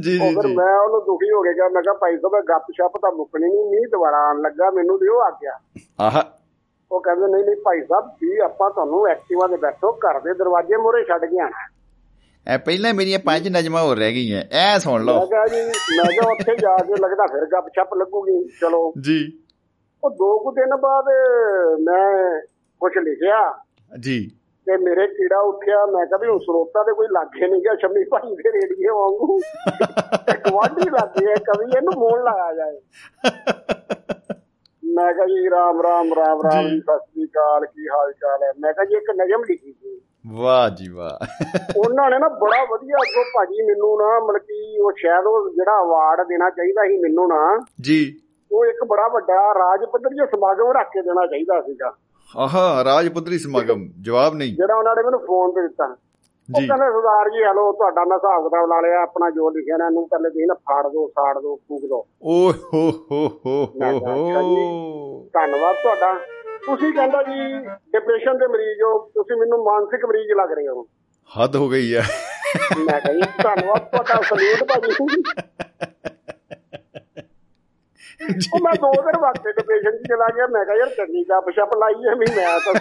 [0.00, 3.12] ਜੀ ਜੀ ਫਿਰ ਮੈਂ ਉਹਨੂੰ ਦੁਖੀ ਹੋ ਕਿਹਾ ਮੈਂ ਕਿਹਾ ਭਾਈ ਸਾਹਿਬ ਗੱਪ ਛੱਪ ਤਾਂ
[3.12, 5.58] ਮੁੱਕਣੀ ਨਹੀਂ ਮੀਂਹ ਦੁਬਾਰਾ ਆਉਣ ਲੱਗਾ ਮੈਨੂੰ ਦਿਓ ਆ ਗਿਆ
[6.00, 6.22] ਆਹ।
[6.90, 10.76] ਉਹ ਕਹਿੰਦੇ ਨਹੀਂ ਨਹੀਂ ਭਾਈ ਸਾਹਿਬ ਵੀ ਆਪਾਂ ਤੁਹਾਨੂੰ ਐਕਟਿਵਾ ਤੇ ਬੈਠੋ ਘਰ ਦੇ ਦਰਵਾਜ਼ੇ
[10.76, 11.75] ਮੂਹਰੇ ਛੱਡ ਕੇ ਆਣਾ
[12.54, 16.04] ਇਹ ਪਹਿਲਾਂ ਮੇਰੀਆਂ ਪੰਜ ਨਜਮਾਂ ਹੋਰ ਰਹਿ ਗਈਆਂ ਐ ਸੁਣ ਮੈਂ ਲਓ ਕਿਹਾ ਜੀ ਮੈਂ
[16.04, 19.32] ਕਿਹਾ ਉੱਥੇ ਜਾ ਕੇ ਲੱਗਦਾ ਫਿਰ ਗੱਪ ਛੱਪ ਲੱਗੂਗੀ ਚਲੋ। ਜੀ।
[20.04, 21.04] ਉਹ ਦੋ ਕੁ ਦਿਨ ਬਾਅਦ
[21.80, 22.40] ਮੈਂ
[22.80, 23.54] ਕੁਝ ਲਿਖਿਆ।
[24.00, 24.30] ਜੀ।
[24.66, 28.04] ਤੇ ਮੇਰੇ ਕੀੜਾ ਉੱਠਿਆ ਮੈਂ ਕਿਹਾ ਵੀ ਹੁਣ ਸਰੋਤਾ ਤੇ ਕੋਈ ਲਾਗੇ ਨਹੀਂ ਗਿਆ ਸ਼ਮੀ
[28.04, 29.40] ਭਾਈ ਦੇ ਰੇਡੀਓ ਵਾਂਗੂ।
[30.32, 32.80] ਇੱਕ ਵਾਢੀ ਲੱਗੇ ਕਵੀ ਇਹਨੂੰ ਮੋੜ ਲਾਇਆ ਜਾਏ।
[34.94, 38.52] ਮੈਂ ਕਿਹਾ ਜੀ ਰਾਮ ਰਾਮ ਰਾਮ ਰਾਮ ਸਤਿ ਸ੍ਰੀ ਅਕਾਲ ਕੀ ਹਾਲ ਚਾਲ ਹੈ?
[38.60, 39.85] ਮੈਂ ਕਿਹਾ ਜੀ ਇੱਕ ਨਜ਼ਮ ਲਿਖੀ ਸੀ।
[40.32, 41.26] ਵਾਹ ਜੀ ਵਾਹ।
[41.76, 45.82] ਉਹਨਾਂ ਨੇ ਨਾ ਬੜਾ ਵਧੀਆ ਅੱਗੋਂ ਭਾਜੀ ਮੈਨੂੰ ਨਾ ਮਤਲਬ ਕਿ ਉਹ ਸ਼ਾਇਦ ਉਹ ਜਿਹੜਾ
[45.82, 48.20] ਅਵਾਰਡ ਦੇਣਾ ਚਾਹੀਦਾ ਸੀ ਮੈਨੂੰ ਨਾ ਜੀ।
[48.52, 51.96] ਉਹ ਇੱਕ ਬੜਾ ਵੱਡਾ ਰਾਜ ਪੱਧਰੀ ਸਮਾਗਮ ਰੱਖ ਕੇ ਦੇਣਾ ਚਾਹੀਦਾ ਸੀਗਾ।
[52.38, 55.96] ਆਹਾ ਰਾਜ ਪੱਧਰੀ ਸਮਾਗਮ ਜਵਾਬ ਨਹੀਂ। ਜਿਹੜਾ ਉਹਨਾਂ ਨੇ ਮੈਨੂੰ ਫੋਨ ਤੇ ਦਿੱਤਾ।
[56.60, 59.86] ਜੀ। ਕਹਿੰਦੇ ਸਰਦਾਰ ਜੀ ਹਲੋ ਤੁਹਾਡਾ ਮੈਂ ਹਿਸਾਬ ਕਿਤਾਬ ਲਾ ਲਿਆ ਆਪਣਾ ਜੋ ਲਿਖਿਆ ਨਾ
[59.86, 63.66] ਇਹਨੂੰ ਪਹਿਲੇ ਤੁਸੀਂ ਨਾ ਫਾੜ ਦਿਓ ਸਾੜ ਦਿਓ ਫੂਕ ਦਿਓ। ਓ ਹੋ ਹੋ ਹੋ
[64.06, 66.35] ਹੋ। ਧੰਨਵਾਦ ਤੁਹਾਡਾ।
[66.66, 67.36] ਤੁਸੀਂ ਕਹਿੰਦਾ ਜੀ
[67.92, 70.82] ਡਿਪਰੈਸ਼ਨ ਦੇ ਮਰੀਜ਼ ਹੋ ਤੁਸੀਂ ਮੈਨੂੰ ਮਾਨਸਿਕ ਮਰੀਜ਼ ਲੱਗ ਰਹੇ ਹੋ।
[71.30, 72.02] ਹੱਦ ਹੋ ਗਈ ਹੈ
[72.78, 74.92] ਮੈਂ ਕਿਹਾ ਜੀ ਧੰਨਵਾਦ ਤੁਹਾਡਾ ਸਲੂਟ ਭਾਜੀ।
[78.54, 81.76] ਉਹ ਮੈਂ ਦੋ ਦਿਨ ਵਾਸਤੇ ਡਿਪਰੈਸ਼ਨ 'ਚ ਚਲਾ ਗਿਆ ਮੈਂ ਕਿਹਾ ਯਾਰ ਚੰਗੀ ਗੱਪ ਛਪ
[81.78, 82.74] ਲਾਈ ਐ ਵੀ ਮੈਂ ਤਾਂ।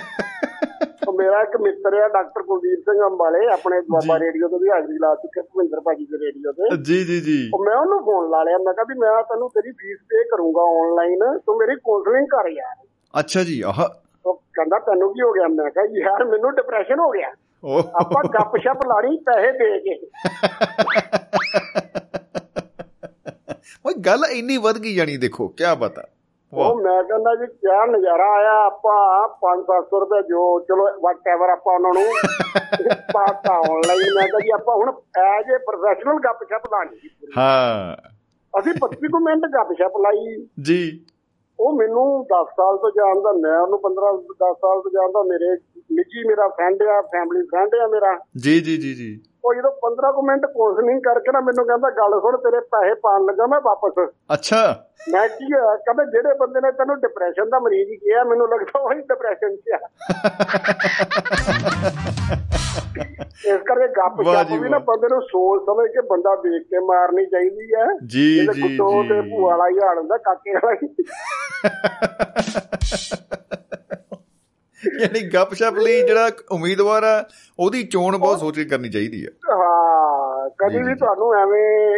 [1.08, 4.98] ਉਹ ਮੇਰਾ ਇੱਕ ਮਿੱਤਰ ਆ ਡਾਕਟਰ ਕੁਲਦੀਪ ਸਿੰਘ ਅੰਬਾਲੇ ਆਪਣੇ ਬਾਬਾ ਰੇਡੀਓ ਤੇ ਵੀ ਹਾਜ਼ਰੀ
[5.02, 8.44] ਲਾ ਚੁੱਕੇ ਭੁਪਿੰਦਰ ਭਾਜੀ ਦੇ ਰੇਡੀਓ ਤੇ। ਜੀ ਜੀ ਜੀ। ਉਹ ਮੈਂ ਉਹਨੂੰ ਫੋਨ ਲਾ
[8.44, 12.50] ਲਿਆ ਮੈਂ ਕਿਹਾ ਵੀ ਮੈਂ ਤੈਨੂੰ ਤੇਰੀ ਫੀਸ ਪੇ ਕਰੂੰਗਾ ਆਨਲਾਈਨ ਤੂੰ ਮੇਰੀ ਕਾਉਂਸਲਿੰਗ ਕਰ
[12.52, 12.76] ਯਾਰ।
[13.20, 13.82] ਅੱਛਾ ਜੀ ਆਹ।
[14.26, 15.47] ਉਹ ਕਹਿੰਦਾ ਤੈਨੂੰ ਕੀ ਹੋ ਗਿਆ?
[15.47, 17.32] ਮੈਂ ਕਿਹਾ ਯਾਰ ਮੈਨੂੰ ਡਿਪਰੈਸ਼ਨ ਹੋ ਗਿਆ।
[17.95, 19.95] ਆਪਾਂ ਗੱਪ ਛਪ ਲਾਣੀ ਪੈਸੇ ਦੇ ਕੇ।
[23.86, 26.03] ਓਏ ਗੱਲ ਇੰਨੀ ਵੱਧ ਗਈ ਜਾਣੀ ਦੇਖੋ ਕੀ ਪਤਾ
[26.53, 28.97] ਉਹ ਮੈਂ ਕਹਿੰਦਾ ਜੀ ਕਿਆ ਨਜ਼ਾਰਾ ਆਇਆ ਆਪਾਂ
[29.39, 32.03] 5-700 ਰੁਪਏ ਜੋ ਚਲੋ ਵਾਟਐਵਰ ਆਪਾਂ ਉਹਨਾਂ ਨੂੰ
[33.13, 37.95] ਪਾਤਾ ਆਨਲਾਈਨ ਮੈਂ ਕਿਹਾ ਜੀ ਆਪਾਂ ਹੁਣ ਐਜ ਏ ਪ੍ਰੋਫੈਸ਼ਨਲ ਗੱਪ ਛਪ ਲਾਣੀ। ਹਾਂ।
[38.59, 40.80] ਅਸੀਂ 25 ਕੁ ਮਿੰਟ ਗੱਪ ਛਪ ਲਾਈ। ਜੀ।
[41.60, 44.12] ਉਹ ਮੈਨੂੰ 10 ਸਾਲ ਤੋਂ ਜਾਣਦਾ ਮੈਂ ਉਹਨੂੰ 15
[44.43, 45.51] 10 ਸਾਲ ਤੋਂ ਜਾਣਦਾ ਮੇਰੇ
[45.91, 50.12] ਨਿੱਜੀ ਮੇਰਾ ਫਰੈਂਡ ਆ ਫੈਮਿਲੀ ਫਰੈਂਡ ਆ ਮੇਰਾ। ਜੀ ਜੀ ਜੀ ਜੀ। ਉਹ ਜਦੋਂ 15
[50.12, 54.10] ਕੁ ਮਿੰਟ ਕਾਉਂਸਲਿੰਗ ਕਰਕੇ ਨਾ ਮੈਨੂੰ ਕਹਿੰਦਾ ਗੱਲ ਸੁਣ ਤੇਰੇ ਪੈਸੇ ਪਾਣ ਲੱਗਾ ਮੈਂ ਵਾਪਸ।
[54.34, 58.80] ਅੱਛਾ। ਮੈਂ ਕੀ ਕਹਿੰਦਾ ਜਿਹੜੇ ਬੰਦੇ ਨੇ ਤੈਨੂੰ ਡਿਪਰੈਸ਼ਨ ਦਾ ਮਰੀਜ਼ ਹੀ ਕਿਹਾ ਮੈਨੂੰ ਲੱਗਦਾ
[58.80, 59.80] ਉਹੀ ਡਿਪਰੈਸ਼ਨ 'ਚ ਆ।
[63.46, 67.26] ਇਸ ਕਰਕੇ ਗੱਪ ਜੀ ਵੀ ਨਾ। ਬੰਦੇ ਨੂੰ ਸੋਚ ਸਮਝ ਕੇ ਬੰਦਾ ਦੇਖ ਕੇ ਮਾਰਨੀ
[67.26, 70.88] ਚਾਹੀਦੀ ਹੈ। ਜੀ ਜੀ ਕੁੱਤੋਂ ਤੇ ਜੀ। ਭੂਆ ਵਾਲਾ ਹੀ ਹਾਲ ਹੁੰਦਾ ਕਾਕੇ ਵਾਲਾ ਹੀ।
[75.01, 77.26] ਯਾਨੀ ਗੱਪਸ਼ਪ ਲਈ ਜਿਹੜਾ ਉਮੀਦਵਾਰ ਆ
[77.59, 81.95] ਉਹਦੀ ਚੋਣ ਬਹੁਤ ਸੋਚ ਕੇ ਕਰਨੀ ਚਾਹੀਦੀ ਹੈ ਹਾਂ ਕਦੀ ਵੀ। ਤੁਹਾਨੂੰ ਐਵੇਂ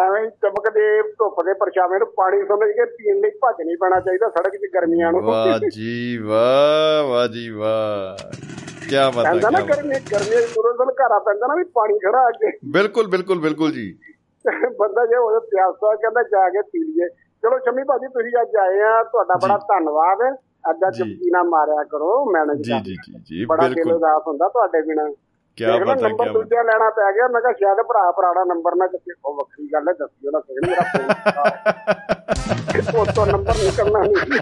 [0.00, 4.00] ਐਵੇਂ ਹੀ ਚਮਕਦੇ ਧੁੱਪ ਦੇ ਪਰਛਾਵੇਂ ਨੂੰ ਪਾਣੀ ਸਮਝ ਕੇ ਪੀਣ ਲਈ ਭੱਜ ਨਹੀਂ ਪੈਣਾ
[4.00, 8.16] ਚਾਹੀਦਾ ਸੜਕ 'ਚ ਗਰਮੀਆਂ ਨੂੰ। ਵਾਹ ਜੀ ਵਾਹ ਵਾਹ ਜੀ ਵਾਹ।
[8.88, 11.98] ਕੀ ਪਤਾ ਕਹਿੰਦਾ ਨਾ ਬਾਤ। ਗਰਮੀ ਗਰਮੀ ਦੂਰੋਂ ਦਿਨ ਘਰ ਆ ਪੈਂਦਾ ਨਾ ਵੀ ਪਾਣੀ
[11.98, 13.98] ਖੜਾ ਅੱਗੇ। ਬਿਲਕੁਲ ਬਿਲਕੁਲ ਬਿਲਕੁਲ ਜੀ।
[14.78, 17.08] ਬੰਦਾ ਜੇ ਉਹਦੇ ਪਿਆਸਾ ਕਹਿੰਦਾ ਜਾ ਕੇ ਪੀ ਲਈਏ।
[17.42, 20.36] ਚਲੋ ਸ਼ਮੀ ਭਾਜੀ ਤੁਸੀਂ ਅੱਜ ਆਏ ਆ ਤੁਹਾਡਾ। ਬੜਾ ਧੰਨਵਾਦ।
[20.70, 24.82] ਅੱਧਾ। ਚੁੱਪੀ ਨਾ ਮਾਰਿਆ ਕਰੋ ਮੈਨੇਜ ਜੀ ਜੀ ਜੀ ਜੀ ਬੜਾ ਦਿਲ ਉਦਾਸ ਹੁੰਦਾ ਤੁਹਾਡੇ
[24.82, 25.08] ਬਿਨਾ।
[25.58, 28.86] ਕੀ ਪਤਾ ਨੰਬਰ ਕੀ ਦੂਜਾ ਲੈਣਾ ਪੈ ਗਿਆ ਮੈਂ ਕਿਹਾ ਸ਼ਾਇਦ ਭਰਾ ਪੁਰਾਣਾ ਨੰਬਰ ਨਾ
[28.86, 30.82] ਕਿਤੇ ਉਹ ਵੱਖਰੀ ਗੱਲ ਹੈ ਦੱਸਿਓ ਨਾ ਕਿਹੜੀ ਮੇਰਾ
[32.82, 34.40] ਫੋਨ ਉਹ ਤੋਂ ਨੰਬਰ ਨਿਕਲਣਾ ਨਹੀਂ।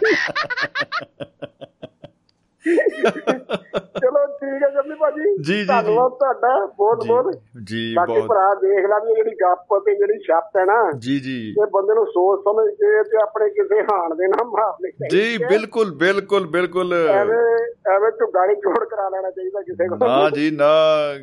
[4.01, 8.87] ਚਲੋ ਠੀਕ ਹੈ ਜੰਮੀ ਭਾਜੀ। ਜੀ, ਜੀ। ਧੰਨਵਾਦ ਤੁਹਾਡਾ ਬਹੁਤ ਬਹੁਤ। ਜੀ ਬਾਕੀ ਭਰਾ ਦੇਖ
[8.87, 12.41] ਲਾ ਵੀ ਜਿਹੜੀ ਗੱਪ ਤੇ ਜਿਹੜੀ ਛੱਪ ਹੈ ਨਾ ਜੀ ਜੀ। ਇਹ ਬੰਦੇ ਨੂੰ ਸੋਚ
[12.41, 18.11] ਸਮਝ ਕੇ ਤੇ ਆਪਣੇ ਕਿਸੇ ਹਾਣ ਦੇ ਨਾ ਮਾਰਨੇ ਜੀ। ਬਿਲਕੁਲ ਬਿਲਕੁਲ ਬਿਲਕੁਲ। ਐਵੇਂ ਐਵੇਂ
[18.11, 20.71] ਝੁੱਗਾ ਨਹੀਂ ਜੋੜ ਕਰਾ ਲੈਣਾ ਚਾਹੀਦਾ ਕਿਸੇ ਕੋਲ। ਨਾ ਜੀ ਨਾ।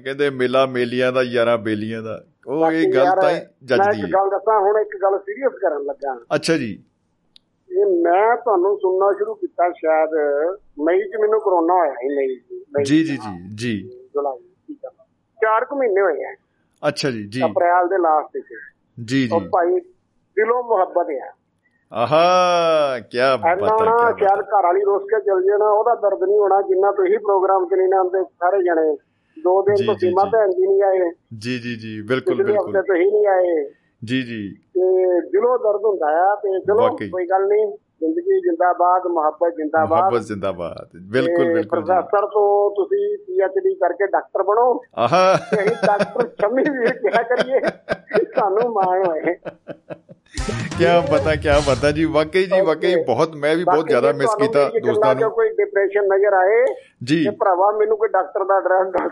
[0.04, 4.14] ਕਹਿੰਦੇ ਮੇਲਾ ਮੇਲੀਆਂ ਦਾ ਯਾਰਾਂ ਬੇਲੀਆਂ ਦਾ। ਉਹ ਇਹ ਗੱਲ ਤਾਂ ਹੀ ਮੈਂ ਜੱਜਦੀ ਇੱਕ
[4.14, 6.84] ਗੱਲ ਦੱਸਾਂ ਹੁਣ ਇੱਕ ਗੱਲ ਸੀਰੀਅਸ ਕਰਨ ਲੱਗਾ। ਅੱਛਾ ਜੀ।
[7.80, 10.10] ਇਹ ਮੈਂ ਤੁਹਾਨੂੰ ਸੁਣਨਾ ਸ਼ੁਰੂ ਕੀਤਾ ਸ਼ਾਇਦ
[10.82, 14.74] ਮਈ ਚ ਮੈਨੂੰ ਕਰੋਨਾ ਹੋਇਆ ਸੀ ਮਈ ਜੀ ਜੀ ਜੀ ਜੀ। ਜੁਲਾਈ
[15.42, 16.36] ਚਾਰ ਕੁ ਮਹੀਨੇ ਹੋਏ ਆ।
[16.88, 18.54] ਅੱਛਾ ਜੀ ਜੀ। ਅਪ੍ਰੈਲ ਦੇ ਲਾਸਟ ਚ।
[19.06, 19.80] ਜੀ ਉਹ ਜੀ ਭਾਈ
[20.36, 21.34] ਦਿਲੋਂ ਮੁਹੱਬਤ ਆ।
[21.94, 22.26] ਆਹਾ
[23.00, 26.40] ਕੀ ਬਾਤ ਨਾ ਹੈ। ਕੀ ਸ਼ਾਇਦ ਘਰ ਵਾਲੀ ਰੋਸ ਕੇ ਚੱਲ ਜਾਣਾ ਉਹਦਾ ਦਰਦ ਨਹੀਂ
[26.40, 28.98] ਹੋਣਾ ਜਿੰਨਾ ਤੁਸੀਂ ਪ੍ਰੋਗਰਾਮ ਨਹੀਂ ਨਾ ਆਉਂਦੇ ਸਾਰੇ ਜਣੇ।
[29.44, 33.28] ਦੋ ਦਿਨ ਤੋਂ ਸੀਮਾ। ਭੈਣ ਜੀ ਨਹੀਂ ਆਏ। ਜੀ ਜੀ ਜੀ ਬਿਲਕੁਲ ਬਿਲਕੁਲ। ਤੁਸੀਂ ਨਹੀਂ
[33.28, 33.66] ਆਏ।
[34.06, 37.68] ਜੀ ਜੀ। ਤੇ ਦਿਲੋਂ ਦਰਦ ਹੁੰਦਾ ਆ ਤੇ ਚਲੋ। ਕੋਈ ਗੱਲ ਨਹੀਂ
[38.00, 44.82] ਜ਼ਿੰਦਗੀ ਜਿੰਦਾਬਾਦ ਮੁਹੱਬਤ ਜਿੰਦਾਬਾਦ। ਮੁਹੱਬਤ ਜ਼ਿੰਦਾਬਾਦ ਬਿਲਕੁਲ ਬਿਲਕੁਲ ਪ੍ਰੋਫੈਸਰ ਤੋਂ ਤੁਸੀਂ ਪੀਐਚਡੀ ਕਰਕੇ ਡਾਕਟਰ ਬਣੋ।
[44.98, 47.60] ਆਹਾ। ਅਸੀਂ ਡਾਕਟਰ ਸ਼ਮੀ ਵੀ ਕਿਹਾ ਕਰੀਏ
[48.36, 49.36] ਸਾਨੂੰ ਮਾਣ ਹੋਏ।
[50.78, 52.96] ਕੀ ਪਤਾ ਕੀ ਪਤਾ ਜੀ। ਵਾਕਈ ਜੀ ਵਾਕਈ.
[53.04, 56.66] ਬਹੁਤ ਮੈਂ ਵੀ ਬਹੁਤ ਜ਼ਿਆਦਾ ਮਿਸ ਕੀਤਾ ਦੋਸਤਾਂ ਨੂੰ ਕੋਈ ਡਿਪਰੈਸ਼ਨ ਨਜ਼ਰ ਆਏ
[57.04, 59.12] ਜੀ। ਭਰਾਵਾ ਮੈਨੂੰ ਕੋਈ ਡਾਕਟਰ ਦਾ ਐਡਰੈਸ ਦੱਸ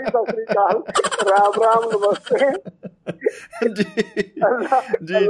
[0.00, 0.82] ਭਾਈ ਸਤਿ ਸ੍ਰੀ ਅਕਾਲ
[1.30, 2.50] ਰਾਮ ਰਾਮ ਨਮਸਤੇ।
[3.68, 4.02] ਜੀ
[5.04, 5.28] ਜੀ, ਜੀ।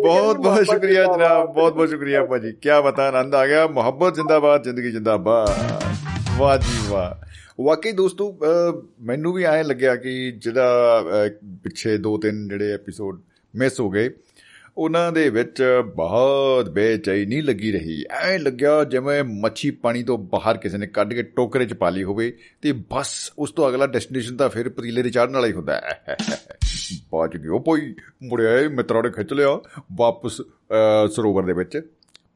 [0.00, 3.66] ਬਹੁਤ ਬਹੁਤ ਸ਼ੁਕਰੀਆ। ਜਨਾਬ ਬਹੁਤ ਬਹੁਤ ਸ਼ੁਕਰੀਆ ਭਾਜੀ ਕੀ ਬਤਾ ਆਨੰਦ ਆ ਗਿਆ?
[3.66, 5.50] ਮੁਹੱਬਤ ਜਿੰਦਾਬਾਦ ਜ਼ਿੰਦਗੀ ਜਿੰਦਾਬਾਦ।
[6.36, 7.26] ਵਾਹ ਜੀ ਵਾਹ।
[7.64, 8.38] ਵਾਕਈ ਦੋਸਤੋ
[9.00, 11.02] ਮੈਨੂੰ ਵੀ ਐਂ ਲੱਗਿਆ ਕਿ ਜਿਹੜਾ
[11.62, 13.20] ਪਿੱਛੇ ਦੋ ਤਿੰਨ ਜਿਹੜੇ ਐਪੀਸੋਡ
[13.56, 14.08] ਮਿਸ ਹੋ ਗਏ
[14.76, 15.62] ਉਹਨਾਂ ਦੇ ਵਿੱਚ
[15.96, 21.22] ਬਹੁਤ ਬੇਚੈਨੀ ਲੱਗੀ ਰਹੀ। ਐਂ ਲੱਗਿਆ ਜਿਵੇਂ ਮੱਛੀ ਪਾਣੀ ਤੋਂ ਬਾਹਰ ਕਿਸੇ ਨੇ ਕੱਢ ਕੇ
[21.22, 25.10] ਟੋਕਰੇ 'ਚ ਪਾ ਲਈ ਹੋਵੇ ਤੇ ਬਸ ਉਸ ਤੋਂ ਅਗਲਾ ਡੈਸਟੀਨੇਸ਼ਨ ਤਾਂ ਫਿਰ ਪਤੀਲੇ ਦੇ
[25.10, 26.16] ਚੜ੍ਹਨ ਵਾਲਾ ਹੀ ਹੁੰਦਾ ਹੈ।
[27.12, 29.60] ਬਾਜ ਗਿਓ ਪਈ ਮੁੜਿਆ ਇਹ ਮਿੱਤਰਾਂ ਨੇ ਖਿੱਚ ਲਿਆ
[29.92, 31.80] ਵਾਪਸ ਅਹ, ਸਰੋਵਰ ਦੇ ਵਿੱਚ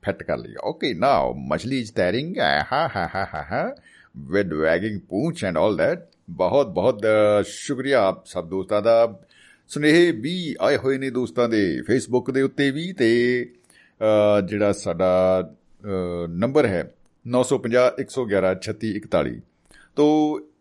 [0.02, 3.74] ਫਿੱਟ ਕਰ ਲਿਆ। ਓਕੇ ਨਾਓ ਮਛਲੀ ਇਜ਼ ਤੈਰਿੰਗ ਹਾ ਹਾ ਹਾ ਹਾ ਹਾ
[4.16, 5.98] with ਵੈਗਿੰਗ Poonch and all that
[6.30, 9.18] ਬਹੁਤ ਬਹੁਤ ਅਹ, ਸ਼ੁਕਰੀਆ ਆਪ ਸਭ ਦੋਸਤਾਂ ਦਾ।
[9.68, 13.10] ਸੁਨੇਹੇ ਵੀ ਆਏ ਹੋਏ ਨੇ ਦੋਸਤਾਂ ਦੇ ਫੇਸਬੁੱਕ ਦੇ ਉੱਤੇ ਵੀ ਤੇ
[14.02, 15.40] ਅਹ, ਜਿਹੜਾ ਸਾਡਾ
[15.84, 16.94] ਅਹ, ਨੰਬਰ ਹੈ
[17.26, 19.40] 950 111 3641
[19.96, 20.06] ਤੋ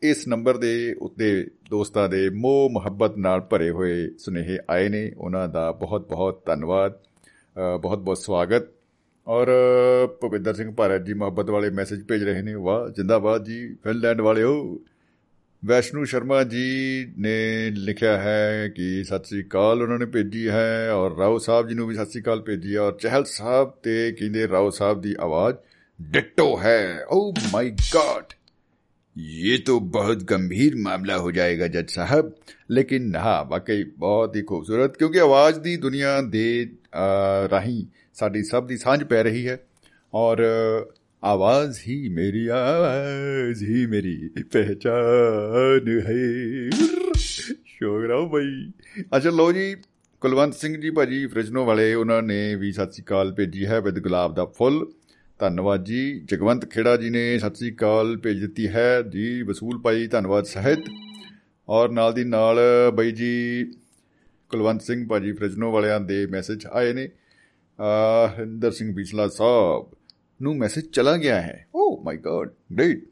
[0.04, 5.48] ਇਸ ਨੰਬਰ ਦੇ ਉੱਤੇ ਦੋਸਤਾਂ ਦੇ ਮੋਹ ਮੁਹੱਬਤ ਨਾਲ ਭਰੇ ਹੋਏ ਸੁਨੇਹੇ ਆਏ ਨੇ। ਉਹਨਾਂ
[5.48, 6.94] ਦਾ ਬਹੁਤ ਬਹੁਤ ਧੰਨਵਾਦ
[7.82, 8.68] ਬਹੁਤ ਬਹੁਤ ਸਵਾਗਤ।
[9.28, 9.48] ਔਰ
[10.22, 14.80] ਭਵਿੰਦਰ ਸਿੰਘ ਭਾਰਤ ਜੀ ਮੁਹੱਬਤ ਵਾਲੇ ਮੈਸੇਜ ਭੇਜ ਰਹੇ ਨੇ। ਵਾਹ ਜਿੰਦਾਬਾਦ ਜੀ ਫਿਨਲੈਂਡ ਵਾਲਿਓ।
[15.63, 21.17] ਵੈਸ਼ਨੂ ਸ਼ਰਮਾ ਜੀ ਨੇ ਲਿਖਿਆ ਹੈ ਕਿ ਸਤਿ ਸ੍ਰੀ ਅਕਾਲ ਉਹਨਾਂ ਨੇ ਭੇਜੀ ਹੈ ਔਰ
[21.19, 24.49] ਰਾਓ ਸਾਹਿਬ ਜੀ ਨੂੰ ਵੀ ਸਤਿ ਸ੍ਰੀ ਅਕਾਲ ਭੇਜੀ ਹੈ ਔਰ ਚਹਿਲ ਸਾਹਿਬ ਤੇ ਕਹਿੰਦੇ
[24.49, 25.57] ਰਾਓ ਸਾਹਿਬ ਦੀ ਆਵਾਜ਼
[25.99, 28.33] डिट्टो है ओ माय गॉड
[29.17, 32.35] ये तो बहुत गंभीर मामला हो जाएगा जज साहब
[32.71, 36.67] लेकिन हाँ वाकई बहुत ही खूबसूरत क्योंकि आवाज़ ਦੀ ਦੁਨੀਆ ਦੇ
[37.51, 39.59] ਰਾਹੀਂ ਸਾਡੀ ਸਭ ਦੀ ਸਾਂਝ ਪੈ ਰਹੀ ਹੈ
[40.13, 40.43] ਔਰ
[41.23, 44.17] आवाज ही मेरी आवाज ही मेरी
[44.49, 46.21] पहचान है
[47.69, 48.47] ਸ਼ੋਕ ਰਾਓ ਭਾਈ
[49.17, 49.75] ਅੱਛਾ ਲੋ ਜੀ
[50.23, 53.99] ਕੁਲਵੰਤ ਸਿੰਘ ਜੀ ਭਾਜੀ ਫ੍ਰਿਜਨੋ ਵਾਲੇ ਉਹਨਾਂ ਨੇ ਵੀ ਸਤਿ ਸ੍ਰੀ ਅਕਾਲ ਭੇਜੀ ਹੈ ਵਿਦ
[53.99, 54.85] ਗੁਲਾਬ ਦਾ ਫੁੱਲ
[55.41, 56.01] ਧੰਨਵਾਦ ਜੀ
[56.31, 60.89] ਜਗਵੰਤ ਖੇੜਾ ਜੀ ਨੇ ਸਤਿ ਸ੍ਰੀ ਅਕਾਲ ਭੇਜ ਦਿੱਤੀ ਹੈ ਜੀ ਵਸੂਲ ਭਾਈ ਧੰਨਵਾਦ ਸਹਿਤ
[61.69, 62.61] ਔਰ ਨਾਲ ਦੀ ਨਾਲ
[62.95, 63.65] ਬਈ ਜੀ
[64.51, 67.09] ਕੁਲਵੰਤ ਸਿੰਘ ਭਾਜੀ ਫ੍ਰਿਜਨੋ ਵਾਲਿਆਂ ਦੇ ਮੈਸੇਜ ਆਏ ਨੇ
[68.39, 69.87] ਹਿੰਦਰ ਸਿੰਘ ਬਿਸਲਾ ਸਾਹਿਬ
[70.40, 73.04] ਨੂੰ ਮੈਸੇਜ ਚਲਾ ਗਿਆ ਹੈ। ਓ ਮਾਈ ਗॉड ਗ੍ਰੇਟ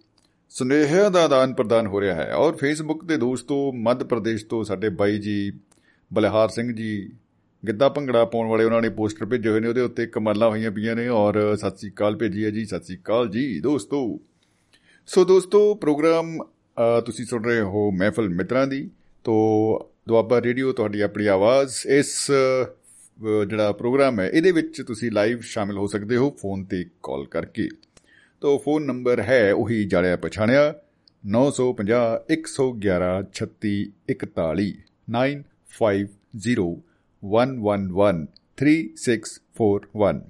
[0.52, 4.90] ਸੁਨੇਹਿਆਂ ਦਾ ਆਦਾਨ ਪ੍ਰਦਾਨ ਹੋ ਰਿਹਾ ਹੈ ਔਰ ਫੇਸਬੁੱਕ ਤੇ ਦੋਸਤੋ ਮੱਧ ਪ੍ਰਦੇਸ਼ ਤੋਂ ਸਾਡੇ
[4.92, 5.52] ਬਾਈ ਜੀ,
[6.12, 7.12] ਬਲਹਾਰ ਸਿੰਘ ਜੀ,
[7.64, 10.96] ਗਿੱਧਾ ਭੰਗੜਾ ਪਾਉਣ ਵਾਲੇ ਉਹਨਾਂ ਨੇ ਪੋਸਟਰ ਭੇਜੇ ਹੋਏ ਨੇ, ਉਹਦੇ ਉੱਤੇ ਕਮਾਲਾਂ ਹੋਈਆਂ ਪਈਆਂ
[10.96, 14.20] ਨੇ ਔਰ ਸਤਿ ਸ੍ਰੀ ਅਕਾਲ ਭੇਜੀ ਹੈ ਜੀ, ਸਤਿ ਸ੍ਰੀ ਅਕਾਲ ਜੀ ਦੋਸਤੋ।
[15.10, 16.38] ਸੋ ਦੋਸਤੋ, ਪ੍ਰੋਗਰਾਮ
[17.06, 18.90] ਤੁਸੀਂ ਸੁਣ ਰਹੇ ਹੋ ਮਹਿਫਲ ਮਿੱਤਰਾਂ ਦੀ।
[19.26, 22.32] ਤੋਂ ਦੁਆਬਾ ਰੇਡੀਓ, ਤੁਹਾਡੀ ਆਪਣੀ ਆਵਾਜ਼ ਇਸ
[23.50, 27.70] ਜਿਹੜਾ ਪ੍ਰੋਗਰਾਮ ਹੈ, ਇਹਦੇ ਵਿੱਚ ਤੁਸੀਂ ਲਾਈਵ ਸ਼ਾਮਿਲ ਹੋ ਸਕਦੇ ਹੋ ਫੋਨ ਤੇ ਕਾਲ ਕਰਕੇ।
[28.42, 30.76] ਤੋਂ ਫੋਨ ਨੰਬਰ ਹੈ ਉਹੀ ਜਾਣਿਆ ਪਛਾਣਿਆ
[31.24, 34.74] 950 111 3641
[35.10, 36.82] 950
[37.24, 40.22] 1113641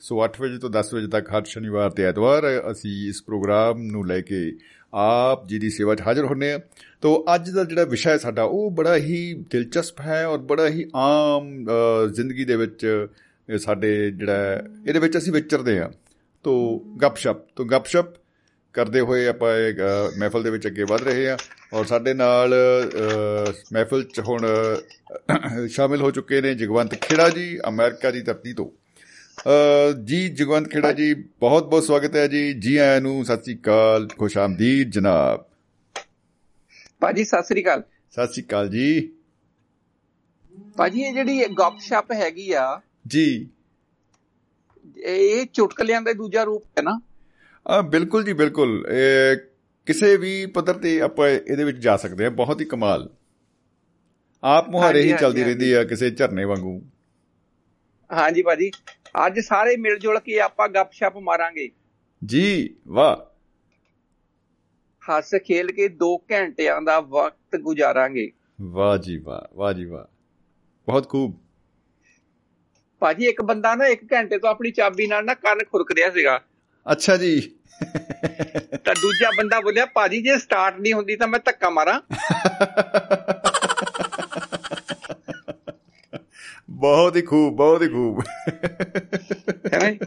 [0.00, 4.06] ਸੋ 8 ਵਜੇ ਤੋਂ 10 ਵਜੇ ਤੱਕ ਹਰ ਸ਼ਨੀਵਾਰ ਤੇ ਐਤਵਾਰ ਅਸੀਂ ਇਸ ਪ੍ਰੋਗਰਾਮ ਨੂੰ
[4.06, 4.52] ਲੈ ਕੇ
[4.92, 6.60] ਆਪ ਜੀ ਦੀ ਸੇਵਾ 'ਚ ਹਾਜ਼ਰ ਹੁੰਨੇ ਆ
[7.00, 10.84] ਤੋਂ ਅੱਜ ਦਾ ਜਿਹੜਾ ਵਿਸ਼ਾ ਹੈ ਸਾਡਾ, ਉਹ ਬੜਾ ਹੀ ਦਿਲਚਸਪ ਹੈ ਔਰ ਬੜਾ ਹੀ
[10.96, 11.66] ਆਮ
[12.14, 13.06] ਜ਼ਿੰਦਗੀ ਦੇ ਵਿੱਚ
[13.58, 15.90] ਸਾਡੇ ਜਿਹੜਾ ਇਹਦੇ ਵਿੱਚ ਅਸੀਂ ਵਿਚਰਦੇ ਆ
[16.44, 16.58] ਤੋਂ
[16.98, 18.14] ਗੱਪਸ਼ਪ ਤੋਂ ਗੱਪਸ਼ਪ
[18.74, 19.78] ਕਰਦੇ ਹੋਏ ਆਪਾਂ ਇੱਕ
[20.18, 21.36] ਮਹਿਫਲ ਦੇ ਵਿੱਚ ਅੱਗੇ ਵਧ ਰਹੇ ਆ
[21.72, 22.54] ਔਰ ਸਾਡੇ ਨਾਲ
[23.72, 24.46] ਮਹਿਫਲ ਚ ਹੁਣ
[25.68, 28.70] ਸ਼ਾਮਿਲ ਹੋ ਚੁੱਕੇ ਨੇ ਜਗਵੰਤ ਖੇੜਾ ਜੀ, ਅਮਰੀਕਾ ਦੀ ਧਰਤੀ ਤੋਂ।
[30.04, 34.08] ਜੀ ਜਗਵੰਤ ਖੇੜਾ ਜੀ ਬਹੁਤ ਬਹੁਤ ਸਵਾਗਤ ਹੈ ਜੀ। ਜੀ ਆਇਆਂ ਨੂੰ ਸਤਿ ਸ੍ਰੀ ਅਕਾਲ
[34.18, 35.44] ਖੁਸ਼ ਆਮਦੀਦ ਜਨਾਬ।
[37.00, 39.12] ਭਾਜੀ ਸਤਿ ਸ੍ਰੀ ਅਕਾਲ। ਸਤਿ ਸ੍ਰੀ ਅਕਾਲ ਜੀ।
[40.76, 43.48] ਭਾਜੀ ਇਹ ਜਿਹੜੀ ਗੱਪਸ਼ਪ ਹੈਗੀ ਆ ਜੀ।
[44.96, 47.00] ਇਹ ਚੁਟਕਲਿਆਂ ਦਾ ਦੂਜਾ ਰੂਪ ਹੈ ਨਾ?
[47.66, 48.84] ਆ ਬਿਲਕੁਲ ਜੀ ਬਿਲਕੁਲ।
[49.86, 53.08] ਕਿਸੇ ਵੀ ਪੱਧਰ ਤੇ ਆਪਾਂ ਇਹਦੇ ਵਿੱਚ ਜਾ ਸਕਦੇ ਹਾਂ। ਬਹੁਤ ਹੀ ਕਮਾਲ।
[54.42, 56.80] ਆਪ ਮੁਹਾਰੇ ਹੀ ਚੱਲਦੀ ਰਹਿੰਦੀ ਆ ਕਿਸੇ ਝਰਨੇ ਵਾਂਗੂ।
[58.10, 58.70] ਹਾਂਜੀ ਭਾਜੀ।
[59.26, 61.70] ਅੱਜ ਸਾਰੇ ਮਿਲ ਜੁਲ ਕੇ ਆਪਾਂ ਗੱਪਸ਼ਪ ਮਾਰਾਂਗੇ।
[62.24, 63.16] ਜੀ ਵਾਹ।
[65.08, 70.04] ਹੱਸ ਖੇਲ ਕੇ 2 ਘੰਟਿਆਂ ਦਾ ਵਕਤ ਗੁਜ਼ਾਰਾਂਗੇ। ਵਾਹ ਜੀ ਵਾਹ ਵਾਹ ਜੀ ਵਾਹ।
[70.86, 71.38] ਬਹੁਤ ਖੂਬ।
[72.98, 76.44] ਭਾਜੀ ਇੱਕ ਬੰਦਾ ਨਾ 1 ਘੰਟੇ ਤੋਂ ਆਪਣੀ ਚਾਬੀ ਨਾਲ ਨਾ ਕੰਨ ਖੁਰਕ ਰਿਹਾ ਸੀਗਾ।
[76.92, 77.40] ਅੱਛਾ ਜੀ।
[78.84, 82.00] ਤਾਂ ਦੂਜਾ ਬੰਦਾ ਬੋਲਿਆ ਭਾਜੀ ਜੇ ਸਟਾਰਟ ਨਹੀਂ ਹੁੰਦੀ ਤਾਂ ਮੈਂ ਧੱਕਾ ਮਾਰਾਂ।
[86.70, 88.22] ਬਹੁਤ ਹੀ ਖੂਬ ਬਹੁਤ ਹੀ ਖੂਬ।
[89.74, 89.98] ਹੈ?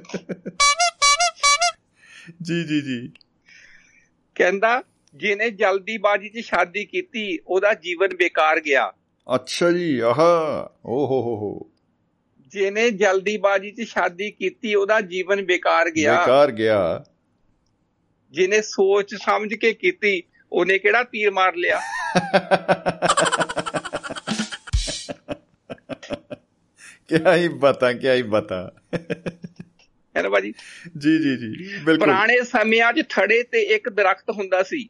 [2.41, 3.11] ਜੀ ਜੀ ਜੀ।
[4.35, 4.83] ਕਹਿੰਦਾ
[5.15, 8.93] ਜਿਹਨੇ ਜਲਦੀਬਾਜ਼ੀ 'ਚ ਸ਼ਾਦੀ ਕੀਤੀ ਉਹਦਾ ਜੀਵਨ ਬੇਕਾਰ ਗਿਆ।
[9.35, 11.71] ਅੱਛਾ ਜੀ ਆਹਾ। ਓ ਹੋ ਹੋ ਹੋ।
[12.47, 17.03] ਜਿਹਨੇ ਜਲਦੀਬਾਜ਼ੀ 'ਚ ਸ਼ਾਦੀ ਕੀਤੀ ਉਹਦਾ ਜੀਵਨ ਬੇਕਾਰ ਗਿਆ। ਬੇਕਾਰ ਗਿਆ।
[18.31, 21.79] ਜਿਹਨੇ ਸੋਚ ਸਮਝ ਕੇ ਕੀਤੀ ਉਹਨੇ ਕਿਹੜਾ ਤੀਰ ਮਾਰ ਲਿਆ?
[27.11, 28.71] ਕਿਆ ਹੀ ਬਤਾ ਕਿਆ ਹੀ ਬਤਾ।
[30.17, 30.53] ਹੈ ਨਾ ਬਾਜੀ?
[30.97, 34.89] ਜੀ ਜੀ ਜੀ ਬਿਲਕੁਲ। ਪੁਰਾਣੇ ਸਮਿਆਂ 'ਚ ਥੜੇ ਤੇ ਇੱਕ ਦਰਖਤ ਹੁੰਦਾ ਸੀ।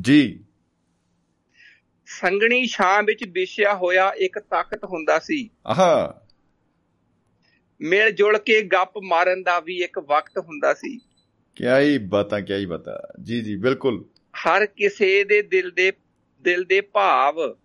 [0.00, 0.44] ਜੀ।
[2.06, 6.22] ਸੰਗਣੀ ਛਾਂ ਵਿੱਚ ਵਿਛਿਆ ਹੋਇਆ ਇੱਕ ਤਖਤ ਹੁੰਦਾ ਸੀ। ਆਹਾ।
[7.80, 11.00] ਮਿਲ ਜੁਲ ਕੇ ਗੱਪ ਮਾਰਨ ਦਾ ਵੀ ਇੱਕ ਵਕਤ ਹੁੰਦਾ ਸੀ।
[11.56, 15.92] ਕਿਆ ਹੀ ਬਤਾ ਕਿਆ ਹੀ ਬਤਾ। ਜੀ ਜੀ ਬਿਲਕੁਲ। ਹਰ ਕਿਸੇ ਦੇ ਦਿਲ ਦੇ
[16.42, 17.56] ਦਿਲ ਦੇ ਭਾਵ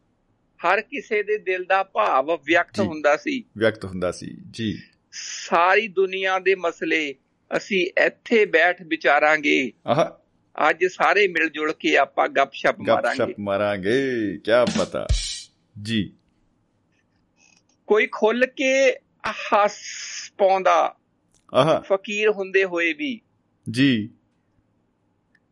[0.56, 4.82] ਹਰ ਕਿਸੇ ਦੇ ਦਿਲ ਦਾ ਭਾਵ ਵਿਅਕਤ ਹੁੰਦਾ ਸੀ। ਵਿਅਕਤ ਹੁੰਦਾ ਸੀ ਜੀ।
[5.12, 7.16] ਸਾਰੀ ਦੁਨੀਆ ਦੇ ਮਸਲੇ
[7.58, 10.06] ਅਸੀਂ ਇੱਥੇ ਬੈਠ ਵਿਚਾਰਾਂਗੇ। ਆਹ।
[10.70, 15.08] ਅੱਜ ਸਾਰੇ ਮਿਲ ਜੁਲ ਕੇ ਆਪਾਂ ਗੱਪਸ਼ਪ ਮਾਰਾਂਗੇ ਗੱਪਸ਼ਪ ਮਾਰਾਂਗੇ। ਕੀ ਪਤਾ।
[15.82, 16.14] ਜੀ।
[17.88, 18.92] ਕੋਈ ਖੁੱਲ ਕੇ
[19.30, 19.78] ਹੱਸ
[20.38, 20.96] ਪਾਉਂਦਾ
[21.54, 23.22] ਆਹ। ਫਕੀਰ ਹੁੰਦੇ ਹੋਏ ਵੀ।
[23.72, 24.10] ਜੀ।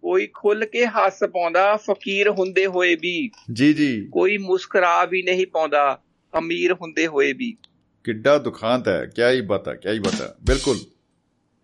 [0.03, 5.45] ਕੋਈ ਖੁੱਲ ਕੇ ਹੱਸ ਪਾਉਂਦਾ ਫਕੀਰ ਹੁੰਦੇ ਹੋਏ ਵੀ। ਜੀ ਜੀ। ਕੋਈ ਮੁਸਕਰਾ ਵੀ ਨਹੀਂ
[5.47, 6.01] ਪਾਉਂਦਾ
[6.37, 7.55] ਅਮੀਰ ਹੁੰਦੇ ਹੋਏ ਵੀ।
[8.03, 10.77] ਕਿੱਡਾ ਦੁਖਾਂਤ ਹੈ ਕੀ ਹੀ ਬਤਾ ਕੀ ਹੀ ਬਤਾ। ਬਿਲਕੁਲ।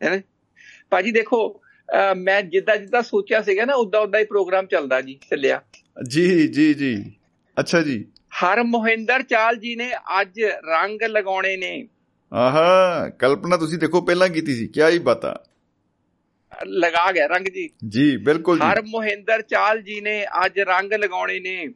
[0.04, 0.10] ਹੈ?
[0.10, 0.22] ਨਾ
[0.90, 1.62] ਭਾਜੀ ਦੇਖੋ
[2.18, 5.62] ਮੈਂ ਜਿੱਦਾਂ ਜਿੱਦਾਂ ਸੋਚਿਆ ਸੀਗਾ ਨਾ ਉਦਾਂ ਉਦਾਂ ਹੀ ਪ੍ਰੋਗਰਾਮ ਚੱਲਦਾ ਜੀ ਚੱਲਿਆ।
[6.10, 7.14] ਜੀ ਜੀ ਜੀ।
[7.60, 11.88] ਅੱਛਾ ਜੀ। ਹਰ ਮੋਹਿੰਦਰ ਚਾਲ ਜੀ ਨੇ ਅੱਜ ਰੰਗ ਲਗਾਉਣੇ ਨੇ।
[12.34, 15.44] ਆਹਾ ਕਲਪਨਾ ਤੁਸੀਂ ਦੇਖੋ ਪਹਿਲਾਂ ਕੀਤੀ ਸੀ ਕੀ ਹੀ ਬਤਾ।
[16.66, 21.68] ਲਗਾ ਗਿਆ ਰੰਗ ਜੀ। ਜੀ ਬਿਲਕੁਲ ਹਰ ਮੋਹਿੰਦਰ ਚਾਲ ਜੀ ਨੇ ਅੱਜ ਰੰਗ ਲਗਾਉਣੇ ਨੇ।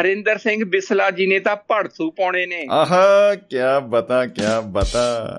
[0.00, 3.56] ਹਰਿੰਦਰ ਸਿੰਘ ਬਿਸਲਾ ਜੀ ਨੇ ਤਾਂ ਭੜਸੂ ਪਾਉਣੇ ਨੇ। ਆਹਾ ਕੀ
[3.88, 5.38] ਬਤਾ ਕੀ ਬਤਾ।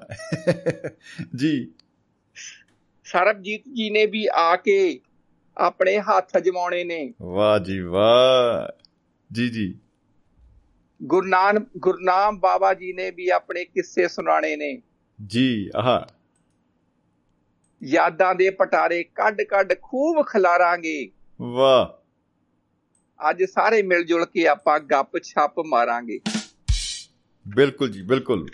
[1.36, 1.72] ਜੀ।
[3.05, 4.99] ਸਰਬਜੀਤ ਜੀ ਨੇ ਵੀ ਆ ਕੇ
[5.57, 8.84] ਆਪਣੇ ਹੱਥ ਜਮਾਉਣੇ ਨੇ। ਵਾਹ ਜੀ ਵਾਹ।
[9.34, 9.76] ਜੀ ਜੀ।
[11.03, 14.82] ਗੁਰਨਾਨ ਗੁਰਨਾਮ ਬਾਬਾ ਜੀ ਨੇ ਵੀ ਆਪਣੇ ਕਿੱਸੇ ਸੁਣਾਣੇ ਨੇ।
[15.26, 16.07] ਜੀ ਆਹਾ।
[17.84, 21.11] ਯਾਦਾਂ ਦੇ ਪਟਾਰੇ ਕੱਢ-ਕੱਢ ਖੂਬ ਖਿਲਾਰਾਂਗੇ।
[21.41, 22.03] ਵਾਹ।
[23.29, 26.19] ਅੱਜ ਸਾਰੇ ਮਿਲ ਜੁਲ ਕੇ ਆਪਾਂ ਗੱਪ ਛੱਪ ਮਾਰਾਂਗੇ।
[27.55, 28.47] ਬਿਲਕੁਲ ਜੀ ਬਿਲਕੁਲ।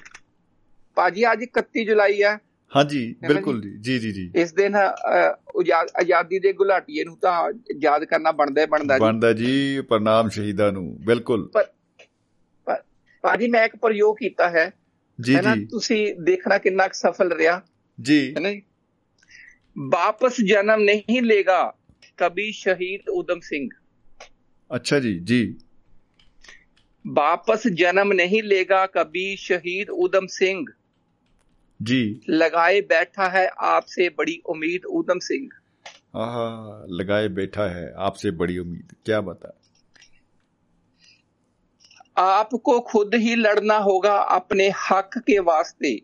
[0.95, 2.39] ਭਾਜੀ ਅੱਜ 31 ਜੁਲਾਈ ਆ।
[2.75, 4.75] ਹਾਂਜੀ ਬਿਲਕੁਲ ਜੀ। ਜੀ ਜੀ ਇਸ ਦਿਨ
[5.95, 7.53] ਆਜ਼ਾਦੀ ਦੇ ਗੁਲਾਟੀਏ ਨੂੰ ਤਾਂ
[7.83, 11.51] ਯਾਦ ਕਰਨਾ ਬਣਦਾ ਬਣਦਾ ਜੀ। ਬਣਦਾ ਜੀ ਪ੍ਰਣਾਮ ਸ਼ਹੀਦਾਂ ਨੂੰ ਬਿਲਕੁਲ।
[13.21, 14.73] ਭਾਜੀ ਮੈਂ ਇੱਕ ਪ੍ਰਯੋਗ ਕੀਤਾ ਹੈ।
[15.21, 17.61] ਜੀ ਜੀ। ਤੁਸੀਂ ਦੇਖਣਾ ਕਿੰਨਾ ਸਫਲ ਰਿਹਾ।
[18.01, 18.61] ਜੀ। ਹੈ ਨਾ ਜੀ?
[19.77, 21.63] वापस जन्म नहीं लेगा
[22.19, 23.69] कभी शहीद उधम सिंह।
[24.71, 25.57] अच्छा जी जी।
[27.07, 30.65] वापस जन्म नहीं लेगा कभी शहीद उधम सिंह।
[31.81, 35.49] जी। लगाए बैठा है आपसे बड़ी उम्मीद उधम सिंह।
[36.15, 39.55] आहा लगाए बैठा है आपसे बड़ी उम्मीद क्या बता
[42.17, 46.01] आपको खुद ही लड़ना होगा अपने हक के वास्ते।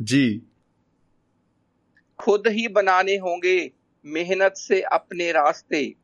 [0.00, 0.42] जी।
[2.18, 3.70] खुद ही बनाने होंगे
[4.06, 5.94] मेहनत से अपने रास्ते।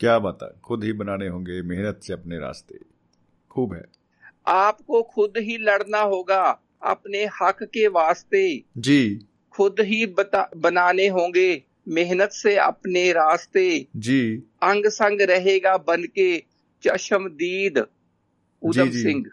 [0.00, 2.78] क्या बता खुद ही बनाने होंगे मेहनत से अपने रास्ते।
[3.50, 3.84] खूब है।
[4.46, 9.20] आपको खुद ही लड़ना होगा अपने हक के वास्ते। जी।
[9.52, 16.42] खुद ही बता, बनाने होंगे मेहनत से अपने रास्ते। जी। अंग संग रहेगा बन के
[16.82, 17.78] चशमदीद
[18.62, 19.24] उधम। सिंह।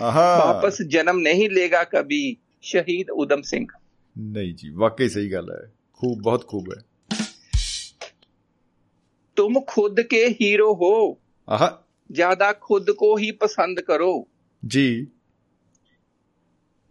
[0.00, 3.66] वापस जन्म नहीं लेगा कभी शहीद उधम सिंह।
[4.16, 6.82] नहीं जी वाकई सही गल है। खूब बहुत खूब है।
[9.36, 11.68] तुम खुद के हीरो हो। आहा।
[12.12, 14.28] ज़्यादा खुद को ही पसंद करो।
[14.64, 15.08] जी।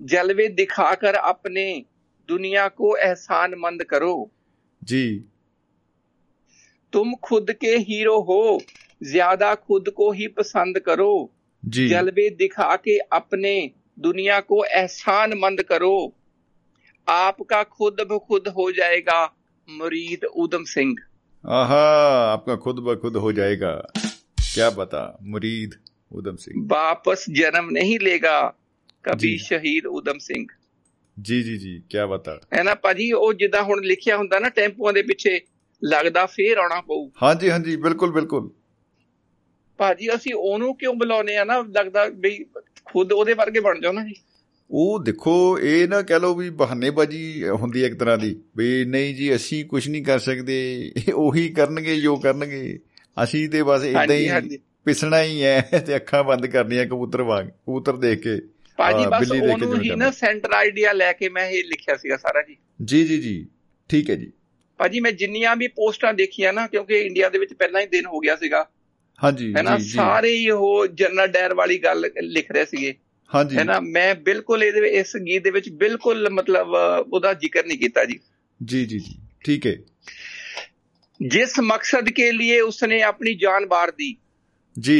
[0.01, 1.85] जलवे दिखाकर अपने
[2.29, 4.31] दुनिया को एहसान मंद करो।
[4.83, 5.25] जी।
[6.93, 8.59] तुम खुद के हीरो हो।
[9.03, 11.31] ज़्यादा खुद को ही पसंद करो।
[11.65, 16.13] जी। जलवे दिखा के अपने दुनिया को एहसान मंद करो।
[17.06, 19.18] आपका खुद ब खुद हो जाएगा
[19.68, 20.94] मुरीद उधम सिंह
[21.44, 21.82] आहा
[22.28, 25.74] आपका खुद ब खुद हो जाएगा क्या बता मुरीद
[26.12, 28.38] उधम सिंह वापस जन्म नहीं लेगा
[29.04, 30.46] कभी जी। ਸ਼ਹੀਦ ਉਦਮ ਸਿੰਘ
[31.16, 34.92] जी जी जी क्या बता ਹੈ ਨਾ ਭਾਜੀ ਉਹ ਜਿੱਦਾਂ ਹੁਣ ਲਿਖਿਆ ਹੁੰਦਾ ਨਾ ਟੈਂਪੂਆਂ
[34.92, 35.40] ਦੇ ਪਿੱਛੇ
[35.82, 38.48] ਲੱਗਦਾ ਫੇਰ ਆਉਣਾ ਪਊ हाँ जी हाँ जी बिल्कुल बिल्कुल
[39.78, 42.32] ਭਾਜੀ ਅਸੀਂ ਉਹਨੂੰ ਕਿਉਂ ਬੁਲਾਉਨੇ ਆ ਨਾ ਲੱਗਦਾ ਵੀ
[42.84, 44.14] ਖੁਦ ਉਹਦੇ ਵਰਗੇ ਬਣ ਜਾਓ ਨਾ ਜੀ
[44.73, 49.15] ਉਹ ਦੇਖੋ ਇਹ ਨਾ ਕਹਿ ਲਓ ਵੀ ਬਹਾਨੇਬਾਜ਼ੀ ਹੁੰਦੀ ਹੈ ਇੱਕ ਤਰ੍ਹਾਂ ਦੀ ਵੀ ਨਹੀਂ
[49.15, 50.55] ਜੀ ਅਸੀਂ ਕੁਝ ਨਹੀਂ ਕਰ ਸਕਦੇ
[50.97, 52.79] ਇਹ ਉਹੀ ਕਰਨਗੇ ਜੋ ਕਰਨਗੇ।
[53.23, 57.97] ਅਸੀਂ ਤੇ ਬਸ ਇਦਾਂ ਹੀ ਪਿਸਣਾ ਹੀ ਹੈ ਤੇ ਅੱਖਾਂ ਬੰਦ ਕਰਨੀਆਂ ਕਬੂਤਰ ਵਾਂਗ ਕਬੂਤਰ
[57.97, 58.41] ਦੇਖ ਕੇ
[58.77, 62.57] ਭਾਜੀ ਬਸ ਉਹਨੂੰ ਹੀ ਨਾ ਸੈਂਟਰ ਆਈਡੀਆ ਲੈ ਕੇ ਮੈਂ ਇਹ ਲਿਖਿਆ ਸੀਗਾ ਸਾਰਾ ਜੀ।
[62.83, 63.47] ਜੀ ਜੀ ਜੀ
[63.89, 64.31] ਠੀਕ ਹੈ ਜੀ।
[64.77, 68.19] ਭਾਜੀ ਮੈਂ ਜਿੰਨੀਆਂ ਵੀ ਪੋਸਟਾਂ ਦੇਖੀਆਂ ਨਾ ਕਿਉਂਕਿ ਇੰਡੀਆ ਦੇ ਵਿੱਚ ਪਹਿਲਾਂ ਹੀ ਦਿਨ ਹੋ
[68.19, 68.69] ਗਿਆ ਸੀਗਾ।
[69.23, 72.93] ਹਾਂਜੀ ਜੀ ਸਾਰੇ ਹੀ ਉਹ ਜਨਰਲ ਡਾਇਰ ਵਾਲੀ ਗੱਲ ਲਿਖ ਰਹੇ ਸੀਗੇ।
[73.32, 77.32] ਹਾਂਜੀ ਹੈ ਨਾ ਮੈਂ ਬਿਲਕੁਲ ਇਹਦੇ ਵਿੱਚ- ਇਸ ਗੀਤ ਦੇ ਵਿੱਚ ਬਿਲਕੁਲ ਮਤਲਬ ਅ, ਉਹਦਾ
[77.36, 78.18] ਜ਼ਿਕਰ ਨਹੀਂ ਕੀਤਾ ਜੀ
[78.60, 79.76] ਜੀ ਜੀ ਜੀ ਠੀਕ ਹੈ
[81.20, 84.08] जिस मकसद के लिए उसने अपनी जान बार दी
[84.76, 84.98] जी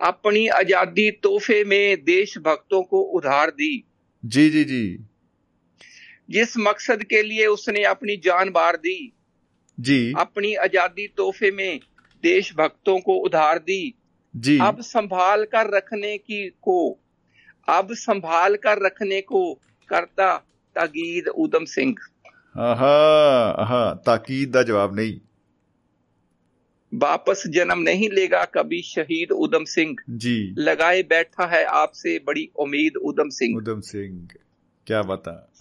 [0.00, 3.70] अपनी आजादी तोहफे में देशभक्तों को उधार दी
[4.22, 4.80] जी जी जी
[6.28, 8.94] जिस मकसद के लिए उसने अपनी जान बार दी
[9.78, 11.80] जी अपनी आजादी तोहफे में
[12.24, 13.80] देशभक्तों को उधार दी
[14.37, 16.99] जी। अब संभाल कर रखने की को
[17.69, 19.53] अब संभाल कर रखने को
[19.89, 20.37] करता
[20.75, 21.95] तागीद उधम सिंह।
[23.95, 25.19] ताकीद का जवाब नहीं।
[26.93, 32.95] वापस जन्म नहीं लेगा कभी शहीद उधम सिंह। जी। लगाए बैठा है आपसे बड़ी उम्मीद
[32.95, 34.29] उधम सिंह। उधम सिंह
[34.87, 35.53] क्या बता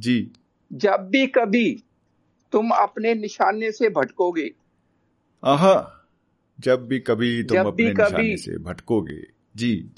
[0.00, 0.32] जी।
[0.72, 1.84] जब भी कभी
[2.52, 4.50] तुम अपने निशाने से भटकोगे।
[5.44, 5.99] आहा।
[6.60, 9.90] जब भी कभी तुम जब भी अपने कभी- से भटकोगे। जी।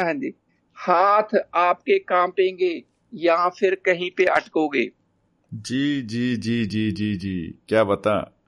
[0.00, 0.34] हाँ जी।
[0.74, 2.82] हाथ आपके कांपेंगे
[3.14, 4.90] या फिर कहीं पे अटकोगे?
[5.54, 8.38] जी जी जी जी जी जी। क्या बता?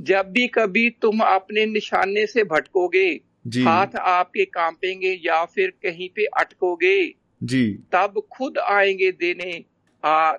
[0.00, 6.24] जब भी कभी तुम अपने निशाने से भटकोगे हाथ आपके कांपेंगे या फिर कहीं पे
[6.24, 9.64] अटकोगे जी। तब खुद आएँगे देने
[10.04, 10.32] आ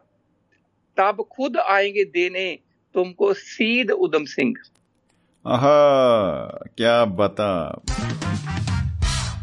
[0.98, 2.60] तब खुद आएँगे देने
[2.94, 4.54] तुमको सीध उधम सिंह।
[5.46, 7.52] आहा क्या बता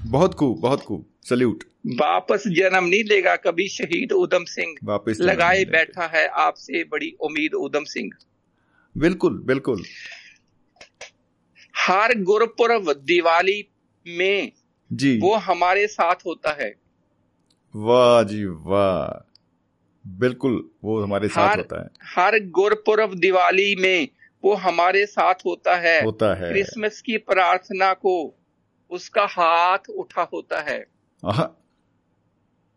[0.06, 1.64] बहुत खूब बहुत खूब। सल्यूट।
[2.00, 7.54] वापस जन्म नहीं लेगा कभी शहीद उधम सिंह। वापस लगाए बैठा है आपसे बड़ी उम्मीद
[7.54, 8.10] उधम सिंह।
[8.96, 9.82] बिल्कुल बिल्कुल।
[11.78, 13.62] हर गुरपुरब दिवाली
[14.06, 14.52] में
[14.90, 16.74] जी। वो हमारे साथ होता है।
[17.74, 19.22] वाह जी वाह।
[20.04, 24.08] बिल्कुल वो हमारे साथ होता है। हर गुरपुरब दिवाली में
[24.44, 28.34] वो हमारे साथ होता है। होता है। क्रिसमस की प्रार्थना को
[28.90, 30.86] उसका हाथ उठा होता है।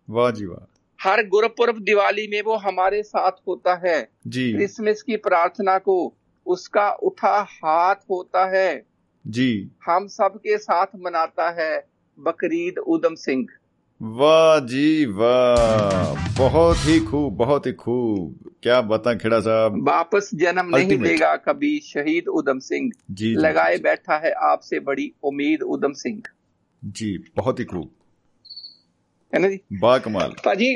[0.09, 0.65] वाह जी वाह।
[1.01, 6.91] हर गुरपुरब दिवाली में वो हमारे साथ होता है। जी। क्रिसमस की प्रार्थना को उसका
[6.91, 8.85] उठा हाथ होता है।
[9.27, 11.87] जी। हम सबके साथ मनाता है
[12.19, 13.47] बकरीद उधम सिंह।
[14.01, 20.75] ਵਾਹ ਜੀ ਵਾਹ ਬਹੁਤ ਹੀ ਖੂਬ ਬਹੁਤ ਹੀ ਖੂਬ ਕੀ ਬਤਾ ਖੇੜਾ ਸਾਹਿਬ ਵਾਪਸ ਜਨਮ
[20.75, 22.91] ਨਹੀਂ ਦੇਗਾ ਕਭੀ ਸ਼ਹੀਦ ਉਦਮ ਸਿੰਘ
[23.21, 26.21] ਲਗਾਏ ਬੈਠਾ ਹੈ ਆਪ ਸੇ ਬੜੀ ਉਮੀਦ ਉਦਮ ਸਿੰਘ
[26.91, 27.89] ਜੀ ਬਹੁਤ ਹੀ ਖੂਬ
[29.35, 30.75] ਹੈ ਨਾ ਜੀ ਬਾ ਕਮਾਲ ਭਾਜੀ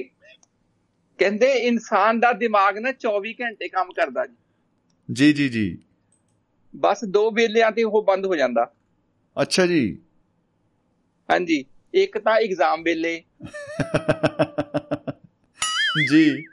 [1.20, 4.36] ਕਹਿੰਦੇ ਇਨਸਾਨ ਦਾ ਦਿਮਾਗ ਨਾ 24 ਘੰਟੇ ਕੰਮ ਕਰਦਾ ਜੀ
[5.14, 5.78] ਜੀ ਜੀ ਜੀ
[6.76, 8.74] ਬਸ ਦੋ ਵੇਲਿਆਂ ਤੇ ਉਹ ਬੰਦ ਹੋ ਜਾਂਦਾ
[9.42, 9.98] ਅੱਛਾ ਜੀ
[11.32, 13.24] ਹਾਂਜੀ ਇੱਕ ਤਾਂ ਐਗਜ਼ਾਮ ਵੇਲੇ।
[16.10, 16.46] ਜੀ।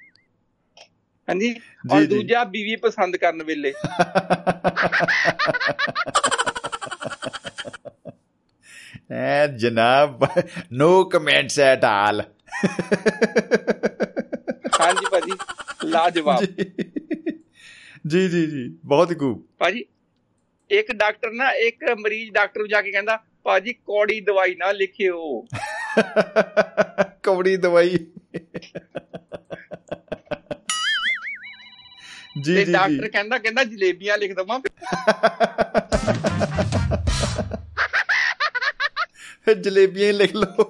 [1.28, 1.54] ਹਾਂਜੀ?
[1.90, 3.72] ਔਰ। ਦੂਜਾ ਬੀਵੀ ਪਸੰਦ ਕਰਨ ਵੇਲੇ।
[9.10, 10.26] ਐ ਜਨਾਬ
[10.72, 12.20] ਨੋ ਕਮੈਂਟਸ ਐਟ ਆਲ
[14.80, 15.32] ਹਾਂਜੀ ਭਾਜੀ
[15.84, 16.44] ਲਾਜਵਾਬ।
[18.06, 19.84] ਜੀ। ਜੀ ਜੀ ਬਹੁਤ ਖੂਬ ਭਾਜੀ
[20.70, 25.46] ਇੱਕ ਡਾਕਟਰ ਨਾ ਇੱਕ ਮਰੀਜ਼ ਡਾਕਟਰ ਨੂੰ ਜਾ ਕੇ ਕਹਿੰਦਾ ਭਾਜੀ ਕੌੜੀ ਦਵਾਈ ਨਾ ਲਿਖਿਓ।
[27.22, 27.98] ਕੌੜੀ ਦਵਾਈ।
[32.40, 34.60] ਜੀ ਜੀ ਡਾਕਟਰ ਕਹਿੰਦਾ ਕਹਿੰਦਾ ਜਲੇਬੀਆਂ ਲਿਖ ਦਵਾਂ।
[39.44, 40.64] ਫਿਰ ਜਲੇਬੀਆਂ ਲਿਖ ਲਓ।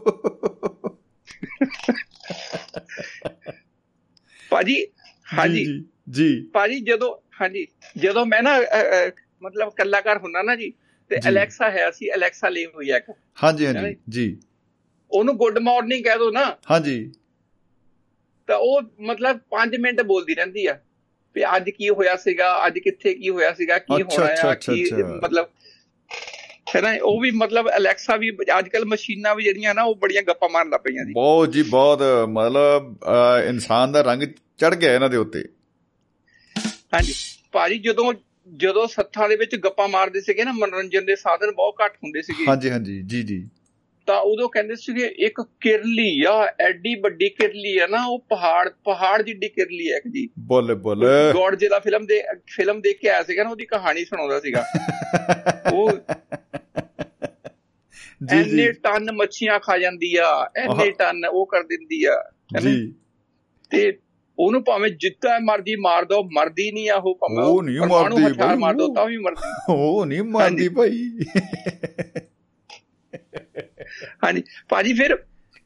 [4.51, 4.87] ਭਾਜੀ
[5.33, 7.66] ਹਾਂਜੀ। ਜੀ ਭਾਜੀ ਜਦੋਂ ਹਾਂਜੀ
[7.97, 8.59] ਜਦੋਂ ਮੈਂ ਨਾ
[9.43, 10.73] ਮਤਲਬ ਕੱਲਾਕਾਰ ਹੁੰਦਾ ਨਾ ਜੀ
[11.11, 13.01] ਤੇ। ਅਲੈਕਸਾ ਹੈ ਅਸੀਂ ਅਲੈਕਸਾ ਲਈ ਹੋਈ ਹੈ
[13.43, 14.37] ਹਾਂਜੀ ਹਾਂਜੀ ਜੀ?
[15.11, 16.99] ਉਹਨੂੰ ਗੁੱਡ ਮਾਰਨਿੰਗ ਕਹਿ ਦੋ ਨਾ। ਹਾਂਜੀ।
[18.49, 20.79] ਤਾਂ ਉਹ ਮਤਲਬ 5 ਮਿੰਟ ਬੋਲਦੀ ਰਹਿੰਦੀ ਆ
[21.37, 24.53] ਵੀ ਅੱਜ ਕੀ ਹੋਇਆ ਸੀਗਾ ਅੱਜ ਕਿੱਥੇ ਕੀ ਹੋਇਆ ਸੀਗਾ ਕੀ ਅੱਛਾ, ਹੋਣਾ ਅੱਛਾ, ਆ
[24.53, 25.49] ਅੱਛਾ, ਕੀ। ਮਤਲਬ
[26.75, 30.23] ਹੈ ਨਾ ਉਹ ਵੀ ਮਤਲਬ ਅਲੈਕਸਾ ਵੀ ਅੱਜ ਕੱਲ ਮਸ਼ੀਨਾਂ ਵੀ ਜਿਹੜੀਆਂ ਨਾ ਉਹ ਬੜੀਆਂ
[30.23, 32.97] ਗੱਪਾਂ ਮਾਰਨ ਲੱਗ ਪਈਆਂ ਜੀ। ਬਹੁਤ ਜੀ ਬਹੁਤ ਮਤਲਬ
[33.49, 34.23] ਇਨਸਾਨ ਦਾ ਰੰਗ
[34.59, 35.45] ਚੜ ਗਿਆ ਇਹਨਾਂ ਦੇ ਉੱਤੇ।
[36.95, 37.15] ਹਾਂਜੀ।
[37.53, 38.13] ਭਾਜੀ ਜਦੋਂ
[38.57, 42.45] ਜਦੋਂ ਸੱਥਾਂ ਦੇ ਵਿੱਚ ਗੱਪਾਂ ਮਾਰਦੇ ਸੀਗੇ ਨਾ ਮਨੋਰੰਜਨ ਦੇ ਸਾਧਨ ਬਹੁਤ ਘੱਟ ਹੁੰਦੇ ਸੀਗੇ।
[42.49, 43.49] ਹਾਂਜੀ ਹਾਂਜੀ ਜੀ ਜੀ।
[44.07, 49.23] ਤਾਂ ਉਦੋਂ ਕਹਿੰਦੇ ਸੀਗੇ ਇੱਕ ਕਿਰਲੀ ਆ ਐਡੀ ਵੱਡੀ ਕਿਰਲੀ ਆ ਨਾ ਉਹ ਪਹਾੜ ਪਹਾੜ
[49.23, 53.23] ਜਿੱਡੀ ਕਿਰਲੀ ਹੈ ਇੱਕ ਜੀ। ਬੋਲੇ ਬੋਲੇ। ਗੋਡਜੇ ਦਾ ਫਿਲਮ ਦੇ ਫਿਲਮ ਦੇਖ ਕੇ ਆਇਆ
[53.23, 54.65] ਸੀਗਾ ਨਾ ਉਹਦੀ ਕਹਾਣੀ ਸੁਣਾਉਂਦਾ ਸੀਗਾ।
[55.75, 55.93] ਉਹ
[58.31, 62.33] ਜੀ ਐਨੇ ਜੀ ਟਨ ਮੱਛੀਆਂ ਖਾ ਜਾਂਦੀ ਆ ਐਨੇ। ਟਨ ਉਹ ਕਰ ਦਿੰਦੀ ਆ?
[62.61, 62.95] ਜੀ।
[63.71, 63.99] ਤੇ
[64.41, 68.57] ਉਹਨੂੰ ਭਾਵੇਂ ਜਿੱਤਾ ਮਰਜ਼ੀ ਮਾਰ ਦੋ ਮਰਦੀ ਨਹੀਂ ਆ ਉਹ ਭਾਵੇਂ ਉਹ ਨਹੀਂ ਮਰਦੀ ਬਈ,
[68.57, 71.11] ਮਾਰ ਦੋ। ਤਾਂ ਵੀ ਮਰਦੀ। ਉਹ ਨਹੀਂ ਮੰਨਦੀ ਭਾਈ।
[74.24, 75.16] ਹਾਂਜੀ। ਭਾਜੀ ਫਿਰ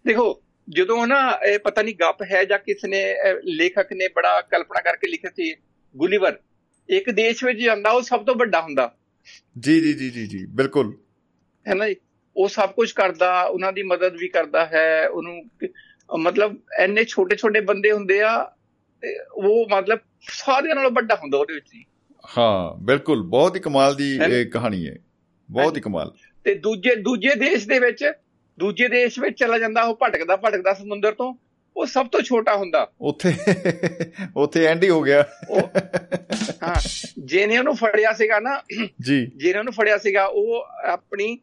[0.06, 4.80] ਦੇਖੋ ਜਦੋਂ ਨਾ ਇਹ ਪਤਾ ਨਹੀਂ ਗੱਪ ਹੈ ਜਾਂ ਕਿਸ ਨੇ ਲੇਖਕ ਨੇ ਬੜਾ ਕਲਪਨਾ
[4.80, 5.54] ਕਰਕੇ ਲਿਖਿਆ ਸੀ
[5.96, 6.38] ਗੁਲੀਵਰ
[6.88, 8.94] ਇੱਕ ਦੇਸ਼ ਵਿੱਚ ਜਾਂਦਾ ਉਹ ਸਭ ਤੋਂ ਵੱਡਾ ਹੁੰਦਾ।
[9.58, 10.96] ਜੀ ਜੀ ਜੀ ਜੀ ਜੀ ਬਿਲਕੁਲ।
[11.68, 11.96] ਹੈ ਨਾ ਜੀ?
[12.36, 15.42] ਉਹ ਸਭ ਕੁਝ ਕਰਦਾ ਉਹਨਾਂ ਦੀ ਮਦਦ ਵੀ ਕਰਦਾ ਹੈ ਉਹਨੂੰ
[16.18, 18.53] ਮਤਲਬ ਐਨੇ ਛੋਟੇ ਛੋਟੇ ਬੰਦੇ ਹੁੰਦੇ ਆ
[19.04, 21.84] ਤੇ ਉਹ ਮਤਲਬ ਸਾਰਿਆਂ ਨਾਲੋਂ ਵੱਡਾ ਹੁੰਦਾ ਉਹਦੇ ਵਿੱਚ ਹੀ
[22.38, 24.16] ਹਾਂ ਬਿਲਕੁਲ। ਬਹੁਤ ਹੀ ਕਮਾਲ ਦੀ?
[24.16, 24.96] ਇਹ ਕਹਾਣੀ ਹੈ।
[25.50, 26.12] ਬਹੁਤ ਹੀ ਕਮਾਲ।
[26.44, 28.12] ਤੇ ਦੂਜੇ ਦੂਜੇ ਦੇਸ਼ ਦੇ ਵਿੱਚ
[28.58, 31.34] ਦੂਜੇ ਦੇਸ਼ ਵਿੱਚ ਚਲਾ ਜਾਂਦਾ ਉਹ ਭਟਕਦਾ ਭਟਕਦਾ ਸਮੁੰਦਰ ਤੋਂ
[31.76, 33.34] ਉਹ ਸਭ ਤੋਂ ਛੋਟਾ ਹੁੰਦਾ। ਉੱਥੇ
[34.36, 35.24] ਉੱਥੇ ਐਂਡ ਹੀ ਹੋ ਗਿਆ।
[36.62, 36.80] ਹਾਂ
[37.24, 38.62] ਜਿਹਨੇ ਉਹਨੂੰ ਫੜਿਆ ਸੀਗਾ ਨਾ
[39.00, 41.38] ਜੀ। ਜਿਹਨੇ ਉਹਨੂੰ ਫੜਿਆ ਸੀਗਾ ਉਹ ਆਪਣੀ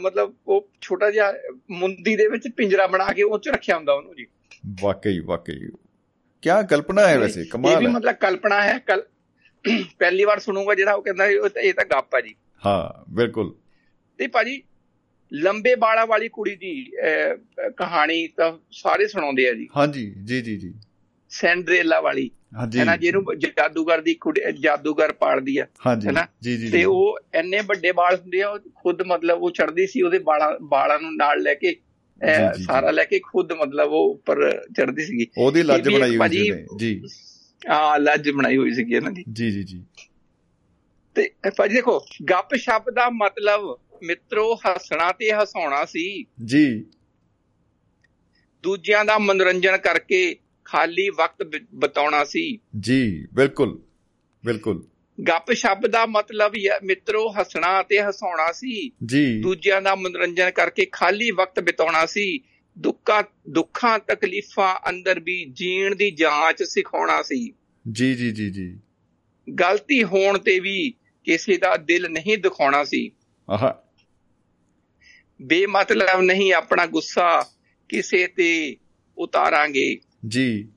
[0.00, 1.32] ਮਤਲਬ ਉਹ ਛੋਟਾ ਜਿਹਾ
[1.70, 4.26] ਮੁੰਦੀ ਦੇ ਵਿੱਚ ਪਿੰਜਰਾ ਬਣਾ ਕੇ ਉਹ ਚ ਰੱਖਿਆ ਹੁੰਦਾ ਉਹਨੂੰ ਜੀ।
[4.80, 5.68] ਵਾਕਈ ਵਾਕਈ।
[6.62, 7.40] ਕਲਪਨਾ ਹੈ ਵੈਸੇ?
[7.40, 9.02] ਇਹ ਕਮਾਲ ਵੀ ਹੈ। ਮਤਲਬ ਕਲਪਨਾ ਹੈ ਕੱਲ
[9.98, 12.34] ਪਹਿਲੀ ਵਾਰ ਸੁਣੂਗਾ ਜਿਹੜਾ ਉਹ ਕਹਿੰਦਾ ਇਹ ਤਾਂ- ਇਹ ਤਾਂ ਗੱਪ ਆ ਜੀ।
[12.66, 13.54] ਹਾਂ ਬਿਲਕੁਲ।
[14.18, 14.62] ਤੇ ਭਾਜੀ
[15.32, 16.90] ਲੰਬੇ ਬਾਲਾਂ ਵਾਲੀ ਕੁੜੀ ਦੀ
[17.76, 20.74] ਕਹਾਣੀ ਤਾਂ ਸਾਰੇ ਸੁਣਾਉਂਦੇ ਆ ਜੀ। ਹਾਂਜੀ ਜੀ ਜੀ ਜੀ।
[21.30, 25.66] ਸੈਂਡਰੇਲਾ ਵਾਲੀ। ਹਾਂਜੀ। ਹੈ ਨਾ ਜਿਹਨੂੰ ਜਾਦੂਗਰ ਦੀ ਕੁੜੀ ਜਾਦੂਗਰ ਪਾਲਦੀ ਆ।
[26.08, 26.26] ਹੈ ਨਾ?
[26.70, 30.52] ਤੇ। ਉਹ ਐਨੇ ਵੱਡੇ ਵਾਲ ਹੁੰਦੇ ਆ ਉਹ ਖੁਦ ਮਤਲਬ ਉਹ ਚੜਦੀ ਸੀ ਉਹਦੇ ਵਾਲਾਂ
[30.62, 31.76] ਵਾਲਾਂ ਨੂੰ ਨਾਲ ਲੈ ਕੇ।
[32.66, 37.02] ਸਾਰਾ ਲੈ ਕੇ ਖੁਦ ਮਤਲਬ ਉਹ ਉੱਪਰ ਚੜਦੀ ਸੀਗੀ। ਉਹਦੀ ਲੱਜ ਬਣਾਈ ਹੋਈ ਸੀ। ਜੀ।
[37.68, 39.84] ਆ ਲੱਜ ਬਣਾਈ ਹੋਈ ਸੀਗੀ ਇਹਨਾਂ ਦੀ। ਜੀ ਜੀ ਜੀ।
[41.14, 46.84] ਤੇ ਭਾਜੀ ਦੇਖੋ ਗੱਪ ਸ਼ਪ ਦਾ ਮਤਲਬ ਮਿੱਤਰੋ ਹੱਸਣਾ ਤੇ ਹਸਾਉਣਾ ਸੀ। ਜੀ।
[48.62, 53.82] ਦੂਜਿਆਂ ਦਾ ਮਨੋਰੰਜਨ ਕਰਕੇ ਖਾਲੀ ਵਕਤ ਬਿਤਾਉਣਾ ਸੀ। ਜੀ ਬਿਲਕੁਲ
[54.44, 54.84] ਬਿਲਕੁਲ।
[55.22, 60.50] ਗੱਪ ਸ਼ਬਦ ਦਾ ਮਤਲਬ ਹੀ ਹੈ ਮਿੱਤਰੋ ਹੱਸਣਾ ਅਤੇ ਹਸਾਉਣਾ ਸੀ। ਜੀ। ਦੂਜਿਆਂ ਦਾ ਮਨੋਰੰਜਨ
[60.50, 62.40] ਕਰਕੇ ਖਾਲੀ ਵਕਤ ਬਿਤਾਉਣਾ ਸੀ।
[62.78, 67.52] ਦੁੱਖਾਂ ਦੁੱਖਾਂ ਤਕਲੀਫਾਂ ਅੰਦਰ ਵੀ ਜੀਣ ਦੀ ਜਾਂਚ ਸਿਖਾਉਣਾ ਸੀ।
[67.92, 68.80] ਜੀ ਜੀ ਜੀ ਜੀ।
[69.60, 70.94] ਗਲਤੀ ਹੋਣ ਤੇ ਵੀ
[71.24, 73.10] ਕਿਸੇ ਦਾ ਦਿਲ ਨਹੀਂ ਦਿਖਾਉਣਾ ਸੀ।
[73.50, 73.74] ਆਹ।
[75.42, 77.46] ਬੇਮਤਲਬ ਨਹੀਂ ਆਪਣਾ ਗੁੱਸਾ
[77.88, 78.76] ਕਿਸੇ ਤੇ
[79.18, 79.98] ਉਤਾਰਾਂਗੇ।
[80.28, 80.68] ਜੀ।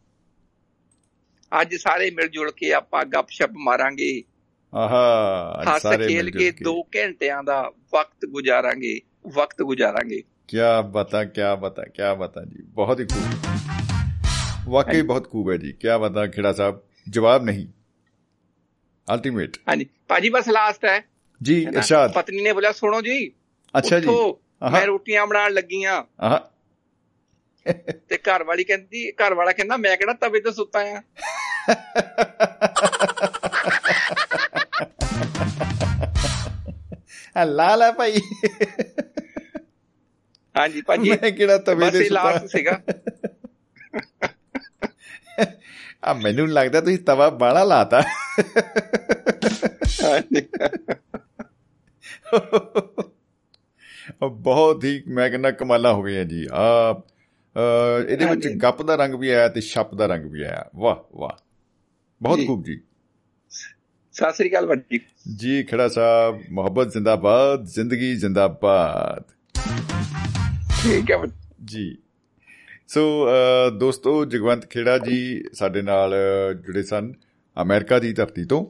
[1.51, 4.21] ਅੱਜ ਸਾਰੇ ਮਿਲ ਜੁਲ ਕੇ ਆਪਾਂ ਗੱਪਸ਼ਪ ਮਾਰਾਂਗੇ।
[4.73, 7.61] ਆਹਾ ਸਾਰੇ ਖੇਲ ਕੇ ਕੇ। 2 ਘੰਟਿਆਂ ਦਾ
[7.93, 8.99] ਵਕਤ ਗੁਜ਼ਾਰਾਂਗੇ
[9.35, 10.57] ਵਕਤ ਗੁਜ਼ਾਰਾਂਗੇ। ਕੀ
[10.91, 15.87] ਬਤਾ ਕੀ ਬਤਾ ਕੀ ਬਤਾ ਜੀ ਬਹੁਤ ਹੀ ਖੂਬ। ਵਾਕਈ ਬਹੁਤ ਖੂਬ ਹੈ ਜੀ ਕੀ
[16.01, 16.79] ਬਤਾ ਖੇੜਾ ਸਾਹਿਬ
[17.09, 17.67] ਜਵਾਬ ਨਹੀਂ।
[19.07, 20.99] ਅਲਟੀਮੇਟ ਹਾਂਜੀ ਭਾਜੀ ਬਸ ਲਾਸਟ ਹੈ।
[21.41, 21.61] ਜੀ?
[21.63, 23.31] ਇਰਸ਼ਾਦ। ਪਤਨੀ ਨੇ ਬੋਲਿਆ ਸੁਣੋ ਜੀ
[23.73, 24.07] ਅੱਛਾ ਜੀ।
[24.71, 26.39] ਮੈਂ ਰੋਟੀਆਂ ਬਣਾਉਣ ਲੱਗੀ ਆ ਆਹ।
[28.09, 31.01] ਤੇ ਘਰ ਵਾਲੀ ਕਹਿੰਦੀ ਘਰ ਵਾਲਾ ਕਹਿੰਦਾ ਮੈਂ ਕਿਹੜਾ ਤਵੇ ਤੇ ਸੁੱਤਾ ਆ?
[37.37, 38.19] ਆ ਲਾ ਲਾ ਭਾਈ।
[40.57, 42.81] ਹਾਂਜੀ ਭਾਜੀ ਮੈਂ ਕਿਹੜਾ ਤਵੇ ਬਸ ਤੇ ਸੁੱਤਾ। ਸੀਗਾ।
[46.03, 48.01] ਆ ਮੈਨੂੰ ਲੱਗਦਾ ਤੁਸੀਂ ਤਵਾ ਬਾਲਾ ਲਾਤਾ।
[54.23, 56.93] ਬਹੁਤ ਹੀ ਮੈਂ ਕਹਿੰਦਾ ਕਮਾਲਾ ਹੋ ਗਈਆਂ ਜੀ। ਆ
[58.09, 61.41] ਇਹਦੇ ਵਿੱਚ। ਗੱਪ ਦਾ ਰੰਗ ਵੀ ਆਇਆ ਤੇ ਛੱਪ ਦਾ ਰੰਗ ਵੀ ਆਇਆ। ਵਾਹ ਵਾਹ।
[62.21, 62.81] ਬਹੁਤ। ਖੂਬ ਜੀ।
[64.11, 64.99] ਸਤਿ ਸ੍ਰੀ ਅਕਾਲ ਭਾਜੀ
[65.35, 69.23] ਜੀ। ਖੜਾ ਸਾਹਿਬ ਮੁਹੱਬਤ ਜ਼ਿੰਦਾਬਾਦ ਜ਼ਿੰਦਗੀ ਜ਼ਿੰਦਾਬਾਦ।
[70.83, 71.17] ਠੀਕ ਹੈ।
[71.65, 71.97] ਜੀ।
[72.87, 73.27] ਸੋ
[73.79, 76.15] ਦੋਸਤੋ ਜਗਵੰਤ ਖੇੜਾ ਜੀ ਸਾਡੇ ਨਾਲ
[76.65, 77.13] ਜੁੜੇ ਸਨ
[77.61, 78.65] ਅਮਰੀਕਾ ਦੀ ਧਰਤੀ ਤੋਂ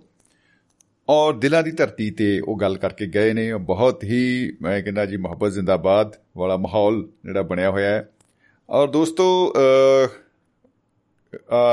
[1.09, 5.17] ਔਰ ਦਿਲਾਂ ਦੀ ਧਰਤੀ ਤੇ ਉਹ ਗੱਲ ਕਰਕੇ ਗਏ ਨੇ। ਬਹੁਤ ਹੀ ਮੈਂ ਕਹਿੰਦਾ ਜੀ
[5.17, 8.09] ਮੁਹੱਬਤ ਜ਼ਿੰਦਾਬਾਦ ਵਾਲਾ ਮਾਹੌਲ ਜਿਹੜਾ ਬਣਿਆ ਹੋਇਆ ਹੈ।
[8.70, 9.26] ਔਰ ਦੋਸਤੋ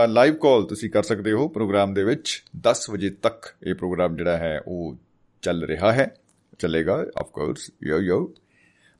[0.09, 4.37] ਲਾਈਵ ਕਾਲ ਤੁਸੀਂ ਕਰ ਸਕਦੇ ਹੋ ਪ੍ਰੋਗਰਾਮ ਦੇ ਵਿੱਚ। 10 ਵਜੇ ਤੱਕ ਇਹ ਪ੍ਰੋਗਰਾਮ ਜਿਹੜਾ
[4.37, 4.97] ਹੈ, ਉਹ
[5.43, 6.15] ਚੱਲ ਰਿਹਾ ਹੈ।
[6.59, 8.35] ਚੱਲੇਗਾ ਆਫ ਕੋਰਸ ਯੋ ਯੋ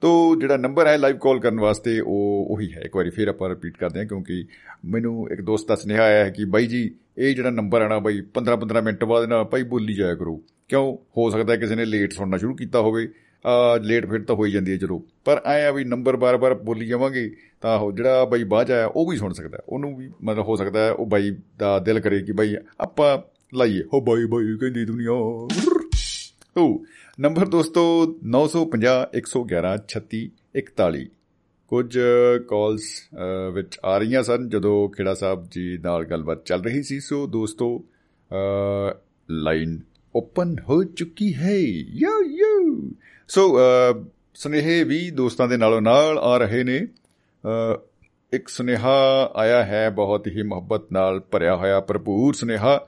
[0.03, 3.49] ਤੋ ਜਿਹੜਾ ਨੰਬਰ ਹੈ ਲਾਈਵ ਕਾਲ ਕਰਨ ਵਾਸਤੇ, ਉਹ ਉਹੀ ਹੈ। ਇੱਕ ਵਾਰੀ ਫਿਰ ਆਪਾਂ
[3.49, 4.45] ਰਿਪੀਟ ਕਰਦੇ ਹਾਂ, ਕਿਉਂਕਿ
[4.85, 8.21] ਮੈਨੂੰ ਇੱਕ ਦੋਸਤ ਦਾ ਸੁਨੇਹਾ ਆਇਆ ਹੈ ਕਿ ਬਾਈ ਜੀ, ਇਹ ਜਿਹੜਾ ਨੰਬਰ ਆਣਾ ਬਾਈ
[8.35, 10.97] 15 15 ਮਿੰਟ ਬਾਅਦ ਨਾ ਭਾਈ ਬੋਲੀ ਜਾਇਆ ਕਰੋ। ਕਿਉਂ?
[11.17, 13.34] ਹੋ ਸਕਦਾ ਹੈ ਕਿਸੇ ਨੇ ਲੇਟ ਸੁਣਨਾ ਸ਼ੁਰੂ ਕੀਤਾ ਹੋਵੇ। ਆ
[13.83, 17.31] ਲੇਟ ਫਿਰ ਤਾਂ ਹੋਈ ਜਾਂਦੀ ਹੈ ਚਲੋ ਪਰ ਐ ਆ ਵੀ ਨੰਬਰ ਬਾਰ-ਬਾਰ ਬੋਲੀ ਜਾਵਾਂਗੇ
[17.61, 20.45] ਤਾਂ ਉਹ ਜਿਹੜਾ ਬਾਈ ਬਾਅਦ 'ਚ ਆਇਆ, ਉਹ ਵੀ ਸੁਣ ਸਕਦਾ ਹੈ। ਉਹਨੂੰ ਵੀ ਮਤਲਬ
[20.49, 23.19] ਹੋ ਸਕਦਾ ਹੈ, ਉਹ ਬਾਈ ਦਾ ਦਿਲ ਕਰੇ ਕਿ ਬਾਈ ਆਪਾਂ
[23.57, 25.09] ਲਾਈਏ। ਹੋ ਬਾਈ ਬਾਈ ਕਹਿੰਦੀ ਦੁਨੀਆ।
[26.55, 26.85] ਤੋ
[27.21, 27.83] ਨੰਬਰ ਦੋਸਤੋ
[28.33, 30.23] 950 111 36
[30.55, 31.05] 41
[31.71, 31.99] ਕੁਝ
[32.49, 32.91] ਕਾਲਸ
[33.55, 37.69] ਵਿੱਚ ਆ ਰਹੀਆਂ ਸਨ ਜਦੋਂ ਖੇੜਾ ਸਾਹਿਬ ਜੀ ਨਾਲ ਗੱਲਬਾਤ ਚੱਲ ਰਹੀ ਸੀ। ਸੋ ਦੋਸਤੋ
[39.31, 39.81] ਲਾਈਨ
[40.17, 41.57] ਓਪਨ ਹੋ ਚੁੱਕੀ ਹੈ।
[42.03, 42.51] ਯੋ ਯੋ
[43.29, 44.05] ਸੋ uh,
[44.35, 47.79] ਸੁਨੇਹੇ ਵੀ ਦੋਸਤਾਂ ਦੇ ਨਾਲੋਂ ਨਾਲ ਆ ਰਹੇ ਨੇ। ਅ,
[48.33, 52.87] ਇੱਕ ਸੁਨੇਹਾ ਆਇਆ ਹੈ ਬਹੁਤ ਹੀ ਮੁਹੱਬਤ ਨਾਲ ਭਰਿਆ ਹੋਇਆ ਭਰਪੂਰ ਸੁਨੇਹਾ।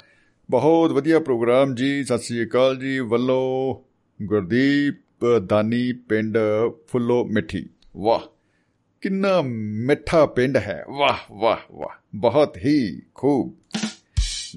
[0.51, 3.77] ਬਹੁਤ ਵਧੀਆ ਪ੍ਰੋਗਰਾਮ ਜੀ ਸਤਿ ਸ੍ਰੀ ਅਕਾਲ ਜੀ। ਵੱਲੋਂ
[4.25, 6.39] ਗੁਰਦੀਪ ਦਾਨੀ ਪਿੰਡ
[6.89, 8.21] ਫੁੱਲੋ ਮਿੱਠੀ। ਵਾਹ
[9.01, 9.43] ਕਿੰਨਾ
[9.87, 13.57] ਮਿੱਠਾ ਪਿੰਡ ਹੈ। ਵਾਹ ਵਾਹ ਵਾਹ ਬਹੁਤ ਹੀ ਖੂਬ।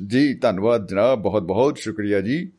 [0.07, 2.51] ਜੀ ਧੰਨਵਾਦ ਜਨਾਬ ਬਹੁਤ ਬਹੁਤ ਸ਼ੁਕਰੀਆ ਜੀ।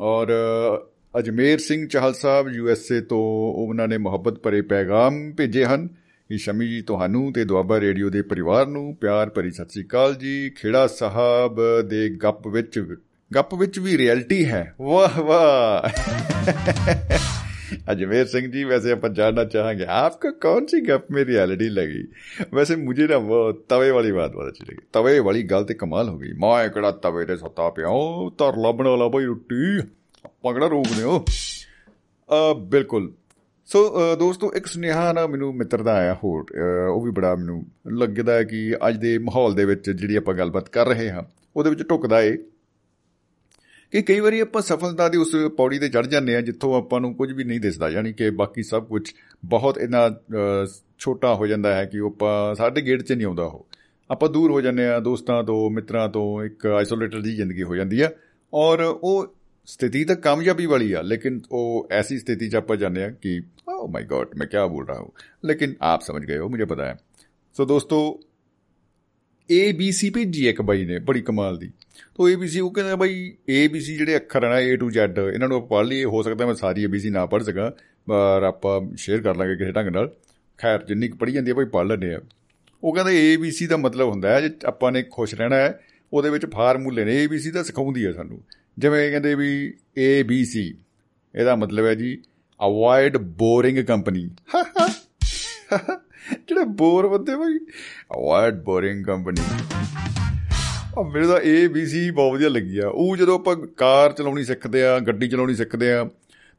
[0.00, 3.21] ਔਰ ਅ, Ajmer Singh Chahal Sahib U S A ਤੋਂ
[3.53, 5.87] ਉਹਨਾਂ ਨੇ ਮੁਹੱਬਤ ਭਰੇ ਪੈਗਾਮ ਭੇਜੇ ਹਨ
[6.29, 10.15] ਕਿ ਸ਼ਮੀ ਜੀ ਤੁਹਾਨੂੰ ਤੇ ਦੁਆਬਾ ਰੇਡੀਓ ਦੇ ਪਰਿਵਾਰ ਨੂੰ ਪਿਆਰ ਭਰੀ ਸਤਿ ਸ੍ਰੀ ਅਕਾਲ
[10.15, 12.79] ਜੀ ਖੇੜਾ ਸਾਹਿਬ ਦੇ ਗੱਪ ਵਿੱਚ
[13.31, 15.89] ਗੱਪ ਵਿੱਚ ਵੀ ਰਿਐਲਿਟੀ ਹੈ ਵਾਹ ਵਾਹ
[17.89, 22.01] अजमेर सिंह जी वैसे अपन जानना चाहेंगे आपको कौन सी गप में रियलिटी लगी
[22.53, 26.07] वैसे मुझे ना वो तवे वाली बात बहुत अच्छी लगी तवे वाली गल ते कमाल
[26.07, 27.93] हो गई मैं किहड़ा तवे ते सत्ता पिया
[28.39, 29.81] तर लबण वाला भाई रोटी
[30.24, 31.24] ਆਪਾਂ ਕਿਹੜਾ ਰੋਕਦੇ ਹੋ
[32.28, 33.12] ਅ ਬਿਲਕੁਲ।
[33.68, 37.34] ਸੋ ਅ, ਦੋਸਤੋ ਇੱਕ ਸੁਨੇਹਾ ਨਾ ਮੈਨੂੰ ਮਿੱਤਰ ਦਾ ਆਇਆ ਹੋਰ ਅ, ਉਹ ਵੀ ਬੜਾ
[37.34, 41.22] ਮੈਨੂੰ ਲੱਗਦਾ ਹੈ ਕਿ ਅੱਜ ਦੇ ਮਾਹੌਲ ਦੇ ਵਿੱਚ ਜਿਹੜੀ ਆਪਾਂ ਗੱਲਬਾਤ ਕਰ ਰਹੇ ਹਾਂ
[41.56, 42.36] ਉਹਦੇ ਵਿੱਚ ਟੁਕਦਾ ਏ
[43.92, 47.14] ਕਿ ਕਈ ਵਾਰੀ ਆਪਾਂ ਸਫਲਤਾ ਦੀ ਉਸ ਪੌੜੀ ਤੇ ਚੜ ਜਾਂਦੇ ਆ ਜਿੱਥੋਂ ਆਪਾਂ ਨੂੰ
[47.14, 49.02] ਕੁਝ ਵੀ ਨਹੀਂ ਦਿਸਦਾ ਯਾਨੀ ਕਿ ਬਾਕੀ ਸਭ ਕੁਝ
[49.44, 50.66] ਬਹੁਤ ਇੰਨਾ ਅ,
[50.98, 53.66] ਛੋਟਾ ਹੋ ਜਾਂਦਾ ਹੈ ਕਿ ਉਹ ਆਪਾਂ ਸਾਡੇ ਗੇਟ 'ਚ ਨਹੀਂ ਆਉਂਦਾ ਉਹ।
[54.10, 58.00] ਆਪਾਂ ਦੂਰ ਹੋ ਜਾਂਦੇ ਆ ਦੋਸਤਾਂ ਤੋਂ ਮਿੱਤਰਾਂ ਤੋਂ ਇੱਕ ਆਈਸੋਲੇਟਡ ਦੀ ਜ਼ਿੰਦਗੀ ਹੋ ਜਾਂਦੀ
[58.00, 58.10] ਆ
[58.52, 59.34] ਔਰ ਉਹ
[59.68, 64.02] स्थिति तो कामयाबी वाली है लेकिन वो ऐसी स्थिति जब आप जाने कि ओ माय
[64.02, 65.12] गॉड मैं क्या बोल रहा हूँ
[65.44, 68.12] लेकिन आप समझ गए हो मुझे पता है सो so, दोस्तों
[69.50, 71.72] ਏ ਬੀ ਸੀ ਭੇਜੀ ਇੱਕ ਬਾਈ ਨੇ ਬੜੀ ਕਮਾਲ ਦੀ।
[72.14, 74.90] ਤੋਂ ਏ ਬੀ ਸੀ ਉਹ ਕਹਿੰਦਾ ਬਾਈ ਏ ਬੀ ਸੀ ਜਿਹੜੇ ਅੱਖਰ ਹਨ ਏ ਟੂ
[74.90, 77.70] ਜ਼ੈਡ ਇਹਨਾਂ ਨੂੰ ਪੜ੍ਹ ਲਈਏ ਹੋ ਸਕਦਾ ਮੈਂ ਸਾਰੀ ਏ ਬੀ ਸੀ ਨਾ ਪੜ੍ਹ ਸਕਾਂ
[78.08, 80.16] ਪਰ ਆਪਾਂ ਸ਼ੇਅਰ ਕਰ ਲਾਂਗੇ ਕਿਸੇ ਢੰਗ ਨਾਲ।
[80.58, 82.20] ਖੈਰ ਜਿੰਨੀ ਪੜ੍ਹੀ ਜਾਂਦੀ ਹੈ ਬਾਈ ਪੜ੍ਹ ਲੈਂਦੇ ਆ।
[82.84, 85.80] ਉਹ ਕਹਿੰਦਾ ਏ ਬੀ ਸੀ ਦਾ ਮਤਲਬ ਹੁੰਦਾ ਹੈ ਜੇ ਆਪਾਂ ਨੇ ਖੁਸ਼ ਰਹਿਣਾ ਹੈ
[86.12, 88.42] ਉਹਦੇ ਵਿੱਚ ਫਾਰਮੂਲੇ ਨੇ ਏ ਬੀ ਸੀ ਦਾ ਸਿਖਾਉਂਦੀ ਹੈ ਸਾਨੂੰ।
[88.78, 90.74] ਜਿਵੇਂ ਕਹਿੰਦੇ ਵੀ ਏ ਬੀ ਸੀ
[91.34, 92.22] ਇਹਦਾ ਮਤਲਬ ਹੈ ਜੀ
[92.64, 94.30] ਅਵੋਇਡ ਬੋਰਿੰਗ ਕੰਪਨੀ
[96.48, 97.58] ਜਿਹੜੇ ਬੋਰ ਬੰਦੇ ਬਈ
[98.16, 99.42] ਅਵਾਇਡ ਬੋਰਿੰਗ ਕੰਪਨੀ
[100.98, 104.44] ਆ ਮੇਰੇ ਦਾ ਏ ਬੀ ਸੀ ਬਹੁਤ ਵਧੀਆ ਲੱਗੀ ਆ। ਉਹ ਜਦੋਂ ਆਪਾਂ ਕਾਰ ਚਲਾਉਣੀ
[104.44, 106.10] ਸਿੱਖਦੇ ਆ, ਗੱਡੀ ਚਲਾਉਣੀ ਸਿੱਖਦੇ ਆ,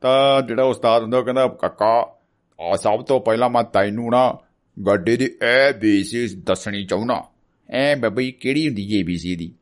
[0.01, 2.15] ਤਾਂ ਜਿਹੜਾ ਉਸਤਾਦ ਹੁੰਦਾ, ਉਹ ਕਹਿੰਦਾ, ਕਾਕਾ,
[2.61, 4.37] ਆ ਸਭ ਤੋਂ ਪਹਿਲਾਂ ਮੈਂ ਤੈਨੂੰ ਨਾ
[4.85, 7.23] ਗੱਡੀ ਦੀ ਏ ਬੀ ਸੀ ਦੱਸਣੀ ਚਾਹੁੰਦਾ।
[7.69, 9.53] ਐ ਬੱਬੀ ਕਿਹੜੀ ਹੁੰਦੀ ਏ ਬੀ ਸੀ ਦੀ?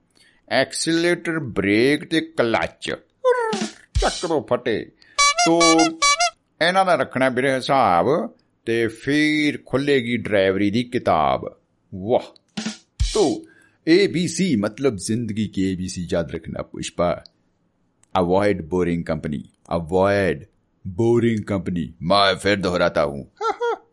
[0.53, 2.91] ਐਕਸੀਲੇਟਰ ਬ੍ਰੇਕ ਤੇ ਕਲੱਚ
[4.01, 4.79] ਚੱਕਰੋ ਫਟੇ
[5.47, 5.61] ਤੋ
[6.61, 8.07] ਇਹਨਾਂ ਦਾ ਰੱਖਣਾ ਵੀਰੇ ਹਿਸਾਬ
[8.66, 11.45] ਤੇ ਫਿਰ ਖੁੱਲੇਗੀ ਡਰਾਈਵਰੀ ਦੀ ਕਿਤਾਬ
[11.93, 12.33] ਵਾਹ
[13.12, 13.21] तो
[13.87, 17.07] ए बी सी मतलब जिंदगी की ए बी सी याद रखना Pushpa
[18.14, 19.39] avoid boring company
[19.77, 20.43] avoid
[20.85, 23.23] boring company मैं फिर दोहराता हूं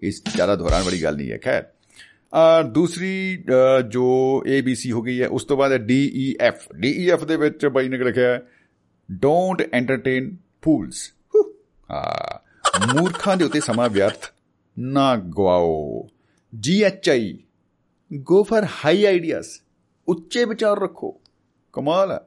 [0.04, 1.79] इस ज्यादा दोहराने वाली गल नहीं है खैर ਅ,
[2.71, 3.45] ਦੂਸਰੀ
[3.79, 6.91] ਅ, ਜੋ ਏ ਬੀ ਸੀ ਹੋ ਗਈ ਹੈ ਉਸ ਤੋਂ ਬਾਅਦ D E F D
[6.91, 8.43] E F ਦੇ ਵਿੱਚ ਬਾਈ ਨੇ ਲਿਖਿਆ ਹੈ?
[9.11, 11.13] ਡੋਂਟ ਐਂਟਰਟੇਨ ਫੂਲਸ
[11.91, 12.39] ਹਾਂ।
[12.95, 14.33] ਮੂਰਖਾਂ ਦੇ ਉੱਤੇ ਸਮਾਂ ਵਿਅਰਥ
[14.79, 16.09] ਨਾ ਗਵਾਓ।
[16.61, 17.39] G H I
[18.15, 19.49] go for high ideas
[20.09, 21.21] ਉੱਚੇ ਵਿਚਾਰ ਰੱਖੋ।
[21.73, 22.21] ਕਮਾਲ ਹੈ।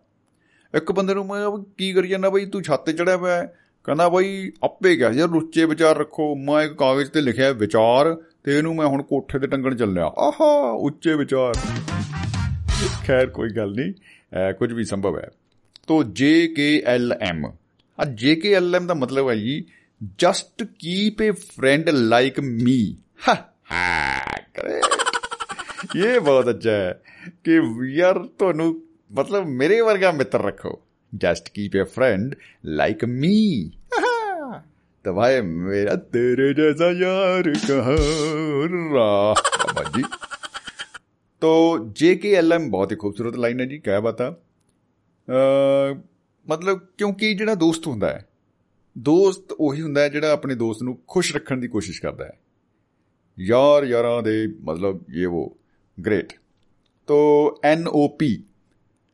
[0.76, 2.46] ਇੱਕ ਬੰਦੇ ਨੂੰ ਮੈਂ ਕਿਹਾ, ਕੀ ਕਰੀ ਜਾਂਦਾ ਬਈ?
[2.46, 3.54] ਤੂੰ ਛੱਤ ਤੇ ਚੜਿਆ ਹੋਇਆ ਹੈ?
[3.84, 8.58] ਕਹਿੰਦਾ ਬਈ ਆਪੇ ਗਿਆ ਯਾਰ ਉੱਚੇ ਵਿਚਾਰ ਰੱਖੋ। ਮੈਂ ਇੱਕ ਕਾਗਜ਼ ਤੇ ਲਿਖਿਆ ਵਿਚਾਰ। ਤੇ
[8.58, 11.54] ਇਹਨੂੰ ਮੈਂ ਹੁਣ ਕੋਠੇ ਤੇ ਟੰਗਣ ਚੱਲਿਆ। ਆਹਾ, ਉੱਚੇ ਵਿਚਾਰ।
[13.06, 15.30] ਖੈਰ, ਕੋਈ ਗੱਲ ਨਹੀਂ। ਅਹ ਕੁਝ ਵੀ ਸੰਭਵ ਹੈ।
[15.88, 17.46] ਤੋ, ਜੇ ਕੇ ਐਲ ਐਮ।
[18.00, 19.66] ਆ ਜੇ ਕੇ ਐਲ ਐਮ ਦਾ ਮਤਲਬ ਹੈ ਜੀ
[20.18, 22.98] just keep a friend like me
[23.30, 23.34] ਹਾ
[23.72, 24.20] ਹਾ
[25.96, 27.02] ਇਹ ਬਹੁਤ ਅੱਛਾ ਹੈ
[27.44, 30.82] ਕਿ ਯਾਰ ਤੁਹਾਨੂੰ, ਮਤਲਬ ਮੇਰੇ ਵਰਗਾ ਮਿੱਤਰ ਰੱਖੋ।
[31.16, 32.36] Just keep a friend
[32.66, 33.72] like me
[35.05, 37.93] तो भाई मेरा तेरे जैसा यार कहाँ
[38.71, 40.03] रहा बाबा जी
[41.43, 41.53] तो
[42.01, 45.95] जे के एल एम बहुत ही खूबसूरत ਲਾਈਨ ਹੈ ਜੀ ਕਿਆ ਬਾਤ ਆ ਅ,
[46.47, 48.27] ਮਤਲਬ ਕਿਉਂਕਿ ਜਿਹੜਾ ਦੋਸਤ ਹੁੰਦਾ ਹੈ
[48.97, 52.37] ਦੋਸਤ ਉਹੀ ਹੁੰਦਾ ਹੈ ਜਿਹੜਾ ਆਪਣੇ ਦੋਸਤ ਨੂੰ ਖੁਸ਼ ਰੱਖਣ ਦੀ ਕੋਸ਼ਿਸ਼ ਕਰਦਾ ਹੈ
[53.39, 55.57] ਯਾਰ ਯਾਰਾਂ ਦੇ ਮਤਲਬ ਇਹ ਉਹ
[55.99, 56.33] ਗ੍ਰੇਟ
[57.09, 57.19] ਤੋ
[57.65, 58.31] ਐਨ ਓ ਪੀ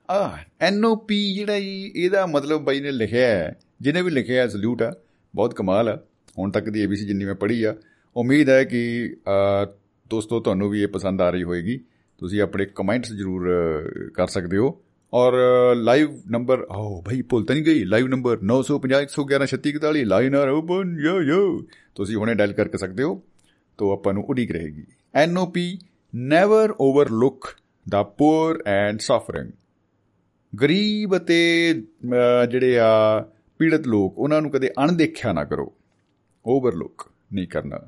[0.09, 0.21] ਆ
[0.61, 4.83] ਐਨ ਓ ਪੀ ਜਿਹੜਾ ਜੀ ਇਹਦਾ ਮਤਲਬ ਬਾਈ ਨੇ ਲਿਖਿਆ ਹੈ ਜਿਹਨੇ ਵੀ ਲਿਖਿਆ ਸਲੂਟ
[4.83, 4.93] ਆ
[5.36, 6.00] ਬਹੁਤ ਕਮਾਲ ਆ।
[6.40, 7.76] ਹੁਣ ਤੱਕ ਦੀ ਏਬੀਸੀ ਜਿੰਨੀ ਮੈਂ ਪੜ੍ਹੀ ਆ।
[8.16, 9.66] ਉਮੀਦ ਹੈ ਕਿ ਅ,
[10.10, 11.80] ਦੋਸਤੋ ਤੁਹਾਨੂੰ ਵੀ ਇਹ ਪਸੰਦ ਆ ਰਹੀ ਹੋਏਗੀ।
[12.18, 14.82] ਤੁਸੀਂ ਆਪਣੇ ਕਮੈਂਟਸ ਜ਼ਰੂਰ ਅ, ਕਰ ਸਕਦੇ ਹੋ।
[15.14, 15.34] ਔਰ
[15.76, 21.22] ਲਾਈਵ ਨੰਬਰ ਓ ਭਾਈ ਭੁੱਲ ਤਾਂ ਨਹੀਂ ਗਈ। Live number 950 line are open ਯੋ
[21.22, 21.62] ਯੋ
[21.96, 23.24] ਤੁਸੀਂ ਹੁਣੇ ਡਾਇਲ ਕਰਕੇ ਸਕਦੇ ਹੋ।
[23.78, 24.84] ਤੋ ਆਪਾਂ ਨੂੰ ਉਡੀਕ ਰਹੇਗੀ।
[25.16, 25.80] NOP
[26.16, 27.46] never overlook
[27.90, 29.52] the poor and suffering
[30.62, 31.74] ਗਰੀਬ ਅਤੇ
[32.14, 33.20] ਅਹ, ਜਿਹੜੇ ਆ
[33.60, 35.74] ਪੀੜਤ ਲੋਕ ਉਹਨਾਂ ਨੂੰ ਕਦੇ ਅਣਦੇਖਿਆ ਨਾ ਕਰੋ।
[36.46, 37.80] ਓਵਰਲੁੱਕ ਨਹੀਂ ਕਰਨਾ।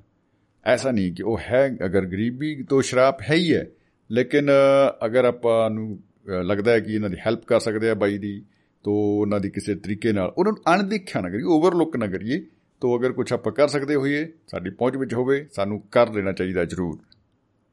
[0.66, 3.66] ਐਸਾ ਨਹੀਂ ਕਿ ਉਹ ਹੈ ਅਗਰ ਗਰੀਬੀ ਤੋਂ ਸ਼ਰਾਪ ਹੈ ਹੀ ਹੈ
[4.10, 7.94] ਲੇਕਿਨ ਅ, ਅਗਰ ਆਪਾਂ ਨੂੰ ਅ, ਲੱਗਦਾ ਹੈ ਕਿ ਇਹਨਾਂ ਦੀ ਹੈਲਪ ਕਰ ਸਕਦੇ ਆ
[7.94, 8.42] ਬਾਈ ਦੀ
[8.84, 12.42] ਤੋ ਉਹਨਾਂ ਦੀ ਕਿਸੇ ਤਰੀਕੇ ਨਾਲ ਉਹਨਾਂ ਨੂੰ ਅਣਦੇਖਿਆ ਨਾ ਕਰੀਏ ਓਵਰਲੁੱਕ ਨਾ ਕਰੀਏ
[12.82, 16.66] ਤੋ ਅਗਰ ਕੁਝ ਆਪਾਂ ਕਰ ਸਕਦੇ ਹੋਈਏ ਸਾਡੀ ਪਹੁੰਚ ਵਿੱਚ ਹੋਵੇ ਸਾਨੂੰ ਕਰ ਲੈਣਾ ਚਾਹੀਦਾ
[16.66, 16.98] ਜ਼ਰੂਰ।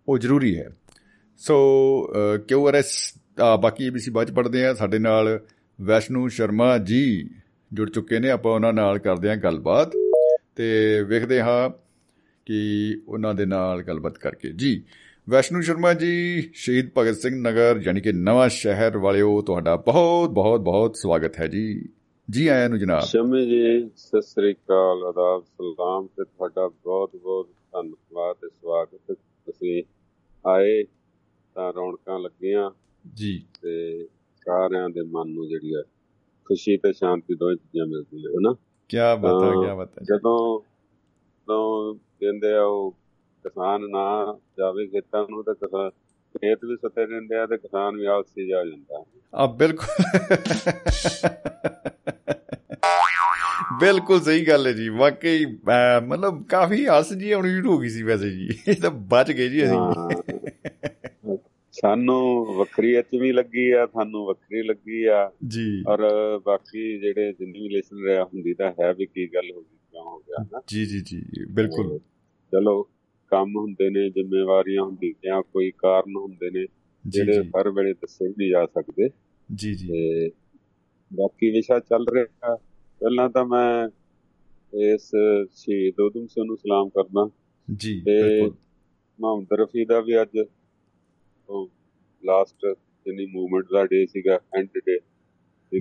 [0.09, 0.69] ਉਹ ਜ਼ਰੂਰੀ ਹੈ।
[1.39, 1.57] ਸੋ
[2.49, 2.93] ਕਿਊਆਰਐਸ
[3.61, 5.41] ਬਾਕੀ ਏਬੀਸੀ ਬਾਅਦ ਚ ਪੜ੍ਹਦੇ ਆ ਸਾਡੇ ਨਾਲ
[5.81, 7.31] ਵੈਸ਼ਨੂ ਸ਼ਰਮਾ ਜੀ।
[7.73, 9.93] ਜੁੜ ਚੁੱਕੇ ਨੇ ਆਪਾਂ ਉਹਨਾਂ ਨਾਲ ਕਰਦੇ ਹਾਂ ਗੱਲਬਾਤ
[10.57, 11.71] ਤੇ ਵੇਖਦੇ ਹਾਂ
[12.47, 12.57] ਕਿ
[13.09, 14.85] ਉਹਨਾਂ ਦੇ ਨਾਲ ਗੱਲਬਾਤ ਕਰਕੇ। ਜੀ
[15.29, 20.61] ਵੈਸ਼ਨੂ ਸ਼ਰਮਾ ਜੀ ਸ਼ਹੀਦ ਭਗਤ ਸਿੰਘ ਨਗਰ ਯਾਨੀ ਕਿ ਨਵਾਂ ਸ਼ਹਿਰ ਵਾਲਿਓ ਤੁਹਾਡਾ ਬਹੁਤ ਬਹੁਤ
[20.61, 21.89] ਬਹੁਤ ਸਵਾਗਤ ਹੈ ਜੀ।
[22.31, 27.49] ਜੀ ਆਇਆਂ ਨੂੰ ਜਨਾਬ। ਸ਼ਮੀ ਜੀ ਸਤਿ ਸ੍ਰੀ ਅਕਾਲ ਆਦਾਬ ਸਲਾਮ ਤੇ ਤੁਹਾਡਾ ਬਹੁਤ ਬਹੁਤ
[27.73, 29.13] ਧੰਨਵਾਦ ਤੇ ਸਵਾਗਤ
[29.47, 29.83] ਤੁਸੀਂ
[30.47, 30.83] ਆਏ
[31.55, 32.71] ਤਾਂ ਰੌਣਕਾਂ ਲੱਗੀਆਂ
[33.15, 34.05] ਜੀ। ਤੇ
[34.37, 35.83] ਸਾਰਿਆਂ ਦੇ ਮਨ ਨੂੰ ਜਿਹੜੀ ਆ
[36.49, 38.53] ਖੁਸ਼ੀ ਤੇ ਸ਼ਾਂਤੀ ਦੋਵੇਂ ਚੀਜ਼ਾਂ ਮਿਲਦੀਆਂ ਹਨਾ
[38.89, 40.61] ਕੀ ਬਾਤ ਹੈ ਹਾਂ। ਕੀ ਬਾਤ ਹੈ। ਜਦੋਂ
[41.47, 42.91] ਤੋਂ ਕਹਿੰਦੇ ਆ ਉਹ
[43.45, 45.91] ਕਿਸਾਨ ਨਾ ਜਾਵੇ ਖੇਤਾਂ ਨੂੰ ਤੇ ਕਿਸਾਨ
[46.37, 50.05] ਖੇਤ ਵੀ ਸੁੱਤੇ ਰਹਿੰਦੇ ਆ ਤੇ ਕਿਸਾਨ ਵੀ ਆਲਸੀ ਜਾ ਜਾਂਦਾ। ਆ ਬਿਲਕੁਲ।
[53.81, 55.45] ਬਿਲਕੁਲ ਸਹੀ ਗੱਲ ਹੈ ਜੀ। ਵਾਕਈ
[56.07, 59.49] ਮਤਲਬ ਕਾਫੀ ਹੱਸ ਜੀ ਆਉਣੀ ਸ਼ੁਰੂ ਹੋ ਗਈ ਸੀ ਵੈਸੇ ਜੀ। ਇਹ ਤਾਂ ਬਚ ਗਏ
[59.49, 60.11] ਜੀ ਅਸੀਂ। ਹਾਂ।
[61.81, 66.09] ਸਾਨੂੰ ਵੱਖਰੀ ਅੱਚ ਵੀ ਲੱਗੀ ਆ ਤੁਹਾਨੂੰ ਵੱਖਰੀ ਲੱਗੀ ਆ। ਜੀ। ਔਰ
[66.47, 70.19] ਬਾਕੀ ਜਿਹੜੇ ਜਿੰਨੀ ਲਿਸਨ ਰਿਹਾ ਹੁੰਦੀ ਤਾਂ ਹੈ ਵੀ ਕੀ ਗੱਲ ਹੋ ਗਈ ਕਿਉਂ ਹੋ
[70.19, 71.99] ਗਿਆ ਨਾ ਜੀ ਜੀ ਜੀ ਬਿਲਕੁਲ।
[72.53, 72.83] ਚਲੋ
[73.29, 76.67] ਕੰਮ ਹੁੰਦੇ ਨੇ ਜ਼ਿੰਮੇਵਾਰੀਆਂ ਹੁੰਦੀਆਂ ਕੋਈ ਕਾਰਨ ਹੁੰਦੇ ਨੇ
[77.07, 79.11] ਜਿਹੜੇ ਹਰ ਵੇਲੇ ਦੱਸੇ ਨਹੀਂ ਜਾ ਸਕਦੇ।
[79.55, 80.29] ਜੀ ਜੀ। ਤੇ
[81.15, 82.57] ਬਾਕੀ ਵਿਸ਼ਾ ਚੱਲ ਰਿਹਾ।
[83.01, 83.89] ਪਹਿਲਾਂ ਤਾਂ ਮੈਂ
[84.79, 85.11] ਇਸ
[85.51, 87.31] ਸ਼ਹੀਦ ਉਦਮ ਸਿੰਘ ਨੂੰ ਸਲਾਮ ਕਰਦਾ।
[87.77, 88.55] ਜੀ ਬਿਲਕੁਲ।
[89.21, 90.45] ਮੁਹੰਮਦ ਰਫੀ ਦਾ ਵੀ ਅੱਜ
[91.49, 91.69] ਉਹ
[92.25, 92.75] ਲਾਸਟ
[93.05, 94.99] ਜਿੰਨੀ ਮੂਵਮੈਂਟ ਦਾ ਡੇ ਸੀਗਾ ਐਂਡ ਡੇ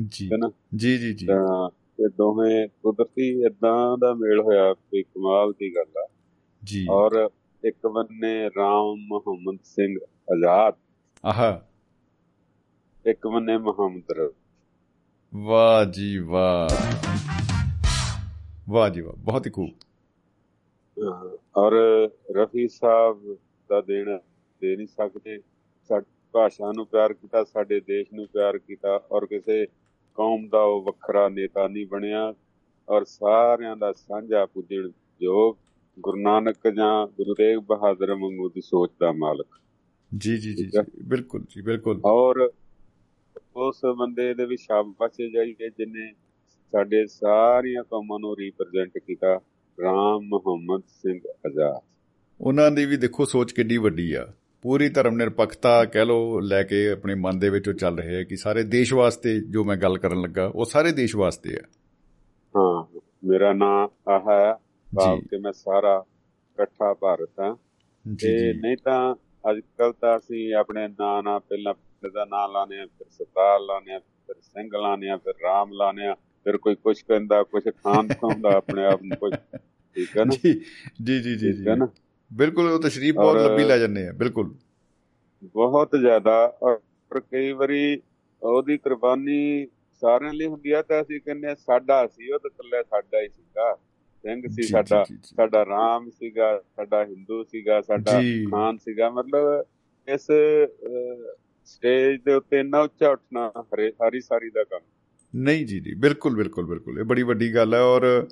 [0.07, 0.30] ਜੀ।
[0.76, 1.70] ਜੀ ਜੀ ਜੀ। ਤਾਂ
[2.03, 6.09] ਇਹ ਦੋਵੇਂ ਕੁਦਰਤੀ ਇਦਾਂ ਦਾ ਮੇਲ ਹੋਇਆ ਵੀ ਕਮਾਲ ਦੀ ਗੱਲ ਆ।
[6.63, 7.30] ਜੀ। ਔਰ
[7.63, 10.76] ਇੱਕ ਬੰਨੇ ਰਾਮ ਮੁਹੰਮਦ ਸਿੰਘ ਆਜ਼ਾਦ।
[11.26, 11.68] ਆਹਾ।
[13.05, 14.34] ਇੱਕ ਬੰਨੇ ਮੁਹੰਮਦ
[15.36, 16.97] ਵਾਹ ਜੀ ਵਾਹ।
[18.70, 19.70] ਵਾਹ ਜੀ ਵਾਹ ਬਹੁਤ ਹੀ ਖੂਬ
[21.57, 21.74] ਔਰ
[22.32, 23.38] ਰਫੀ ਸਾਹਿਬ
[23.70, 24.18] ਦਾ ਦੇਣ
[24.61, 25.39] ਦੇ ਨਹੀਂ ਸਕਦੇ।
[25.88, 29.65] ਸਾਡੀ ਭਾਸ਼ਾ ਨੂੰ ਪਿਆਰ ਕੀਤਾ ਸਾਡੇ ਦੇਸ਼ ਨੂੰ ਪਿਆਰ ਕੀਤਾ ਔਰ ਕਿਸੇ
[30.15, 32.33] ਕੌਮ ਦਾ ਉਹ ਵੱਖਰਾ ਨੇਤਾ ਨਹੀਂ ਬਣਿਆ
[32.89, 34.89] ਔਰ ਸਾਰਿਆਂ ਦਾ ਸਾਂਝਾ ਪੁੱਜਣ
[35.23, 35.55] ਯੋਗ
[35.99, 39.47] ਗੁਰੂ ਨਾਨਕ ਜਾਂ ਗੁਰੂ ਤੇਗ ਬਹਾਦਰ ਵਾਂਗੂ ਦੀ ਸੋਚ ਦਾ ਮਾਲਕ।
[40.17, 42.51] ਜੀ ਜੀ ਜੀ। ਜੀ, ਬਿਲਕੁਲ ਜੀ ਬਿਲਕੁਲ। ਔਰ
[43.55, 46.13] ਉਸ ਬੰਦੇ ਦੇ ਵੀ ਸ਼ਾਬਾਸ਼ ਜਾਈਏ ਜਿਨੇ
[46.71, 49.35] ਸਾਡੇ ਸਾਰੀਆਂ ਕੌਮਾਂ ਨੂੰ ਰਿਪਰੈਜ਼ੈਂਟ ਕੀਤਾ
[49.81, 51.81] ਰਾਮ ਮੁਹੰਮਦ ਸਿੰਘ ਆਜ਼ਾਦ।
[52.41, 54.33] ਉਹਨਾਂ ਦੀ ਵੀ ਦੇਖੋ ਸੋਚ ਕਿੱਡੀ ਵੱਡੀ ਆ।
[54.68, 58.36] ਪੂਰੀ ਧਰਮ ਨਿਰਪੱਖਤਾ ਕਹਿ ਲੋ ਲੈ ਕੇ ਆਪਣੇ ਮਨ ਦੇ ਵਿੱਚ ਚੱਲ ਰਹੇ ਆ ਕਿ
[58.36, 61.61] ਸਾਰੇ ਦੇਸ਼ ਵਾਸਤੇ ਜੋ ਮੈਂ ਗੱਲ ਕਰਨ ਲੱਗਾ ਉਹ ਸਾਰੇ ਦੇਸ਼ ਵਾਸਤੇ ਆ।
[62.55, 62.99] ਹਾਂ
[63.30, 64.53] ਮੇਰਾ ਨਾਮ ਆਹ ਹੈ
[64.89, 65.95] ਭਾਵ ਕਿ ਮੈਂ ਸਾਰਾ
[66.57, 67.55] ਇਕੱਠਾ ਭਾਰਤ ਹਾਂ।
[68.05, 68.99] ਜੀ ਤੇ ਨਹੀਂ ਤਾਂ
[69.43, 71.74] ਅੱਜ ਕੱਲ ਤਾਂ ਅਸੀਂ ਆਪਣੇ ਨਾਂ ਨਾਲ ਪਹਿਲਾਂ
[72.13, 76.07] ਦਾ ਨਾਂ ਲਾਣੇ ਆ ਫਿਰ ਸਰਦਾਰ ਲਾਣੇ ਆ ਫਿਰ ਸਿੰਘ ਲਾਣੇ ਆ ਫਿਰ ਰਾਮ ਲਾਣੇ
[76.07, 76.13] ਆ
[76.45, 79.34] ਫਿਰ ਕੋਈ ਕੁਛ ਕਹਿੰਦਾ ਕੁਛ ਖਾਨ ਖਾਉਂਦਾ ਆਪਣੇ ਆਪ ਨੂੰ ਕੁਛ
[79.95, 80.36] ਠੀਕ ਹੈ ਨਾ?
[80.36, 80.53] ਜੀ
[81.01, 81.88] ਜੀ ਜੀ ਜੀ। ਠੀਕ ਹੈ ਨਾ?
[82.34, 84.55] ਬਿਲਕੁਲ ਉਹ ਤਸ਼ਰੀਫ ਬਹੁਤ ਲੰਬੀ ਲੈ ਜਾਂਦੇ ਆ ਬਿਲਕੁਲ
[85.55, 86.80] ਬਹੁਤ ਜ਼ਿਆਦਾ ਔਰ
[87.19, 88.01] ਕਈ ਵਾਰੀ
[88.43, 89.67] ਉਹਦੀ ਕੁਰਬਾਨੀ
[90.01, 93.28] ਸਾਰਿਆਂ ਲਈ ਹੁੰਦੀ ਆ ਤਾਂ ਅਸੀਂ ਕਹਿੰਦੇ ਆ ਸਾਡਾ ਸੀ ਉਹ ਤਾਂ ਇਕੱਲਾ ਸਾਡਾ ਹੀ
[93.28, 93.75] ਸੀਗਾ
[94.23, 98.11] ਸਿੰਘ ਸੀ ਸਾਡਾ। ਸਾਡਾ ਰਾਮ ਸੀਗਾ ਸਾਡਾ ਹਿੰਦੂ ਸੀਗਾ ਸਾਡਾ।
[98.51, 99.65] ਖਾਨ ਸੀਗਾ ਮਤਲਬ
[100.07, 100.28] ਇਸ
[101.65, 104.80] ਸਟੇਜ ਦੇ ਉੱਤੇ ਇੰਨਾ ਉੱਚਾ ਉੱਠਣਾ ਹਰੇ ਸਾਰੀ ਦਾ ਕੰਮ
[105.36, 108.28] ਨਹੀਂ ਜੀ ਜੀ ਬਿਲਕੁਲ ਬਿਲਕੁਲ ਬਿਲਕੁਲ ਇਹ ਬੜੀ ਵੱਡੀ ਗੱਲ ਹੈ ਔਰ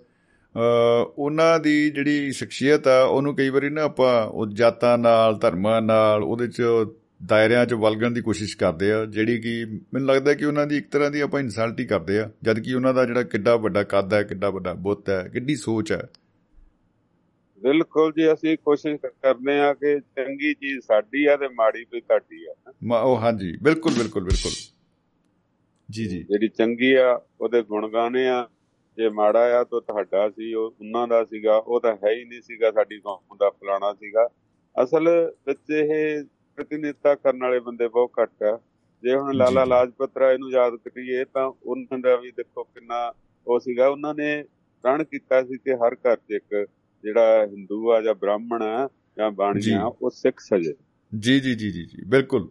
[1.17, 6.23] ਉਹਨਾਂ ਦੀ ਜਿਹੜੀ ਸ਼ਖਸੀਅਤ ਆ ਉਹਨੂੰ ਕਈ ਵਾਰੀ ਨਾ ਆਪਾਂ ਉਹ ਜਾਤਾਂ ਨਾਲ ਧਰਮਾਂ ਨਾਲ
[6.23, 6.61] ਉਹਦੇ ਚ
[7.25, 10.91] ਦਾਇਰਿਆਂ ਚ ਵਲਗਣ ਦੀ ਕੋਸ਼ਿਸ਼ ਕਰਦੇ ਆ ਜਿਹੜੀ ਕਿ ਮੈਨੂੰ ਲੱਗਦਾ ਕਿ ਉਹਨਾਂ ਦੀ ਇੱਕ
[10.91, 14.13] ਤਰ੍ਹਾਂ ਦੀ ਆਪਾਂ ਇਨਸਲਟ ਹੀ ਕਰਦੇ ਆ ਜਦ ਕਿ ਉਹਨਾਂ ਦਾ ਜਿਹੜਾ ਕਿੱਡਾ ਵੱਡਾ ਕੱਦ
[14.13, 16.09] ਹੈ ਕਿੱਡਾ ਵੱਡਾ ਬੁੱਤ ਹੈ ਕਿੱਡੀ ਸੋਚ ਹੈ।
[17.63, 22.45] ਬਿਲਕੁਲ ਜੀ ਅਸੀਂ ਕੋਸ਼ਿਸ਼ ਕਰਦੇ ਆ ਕਿ ਚੰਗੀ ਚੀਜ਼ ਸਾਡੀ ਆ ਤੇ ਮਾੜੀ ਕੋਈ ਤੁਹਾਡੀ
[22.45, 22.53] ਆ।
[22.99, 24.51] ਉਹ ਹਾਂਜੀ ਬਿਲਕੁਲ ਬਿਲਕੁਲ ਬਿਲਕੁਲ।
[25.91, 28.47] ਜੀ ਜੀ। ਜਿਹੜੀ ਚੰਗੀ ਆ ਉਹਦੇ ਗੁਣ ਗਾਣੇ ਆ
[28.97, 32.41] ਜੇ ਮਾੜਾ ਆ ਤਾਂ ਤੁਹਾਡਾ ਸੀ ਉਹ ਉਹਨਾਂ ਦਾ ਸੀਗਾ ਉਹ ਤਾਂ ਹੈ ਹੀ ਨਹੀਂ
[32.41, 34.29] ਸੀਗਾ ਸਾਡੀ ਕੌਮ ਦਾ ਫਲਾਣਾ ਸੀਗਾ
[34.83, 36.23] ਅਸਲ ਵਿੱਚ ਇਹ
[36.55, 38.59] ਪ੍ਰਤੀਨਿਧਤਾ ਕਰਨ ਵਾਲੇ ਬੰਦੇ ਬਹੁਤ ਘੱਟ ਆ
[39.03, 43.13] ਜੇ ਹੁਣ ਲਾਲਾ। ਲਾਜਪਤ ਰਾਏ ਨੂੰ ਯਾਦ ਕਰੀਏ ਤਾਂ ਉਹਨਾਂ ਦਾ ਵੀ ਦੇਖੋ ਕਿੰਨਾ
[43.47, 44.43] ਉਹ ਸੀਗਾ ਉਹਨਾਂ ਨੇ
[44.83, 46.67] ਪ੍ਰਣ ਕੀਤਾ ਸੀ ਕਿ ਹਰ ਘਰ 'ਚ ਇੱਕ
[47.03, 50.73] ਜਿਹੜਾ ਹਿੰਦੂ ਆ ਜਾਂ ਬ੍ਰਾਹਮਣ ਆ ਜਾਂ ਜੀ। ਬਾਣੀਆ ਉਹ ਸਿੱਖ ਸਜੇ
[51.19, 52.47] ਜੀ ਜੀ ਜੀ ਜੀ ਬਿਲਕੁਲ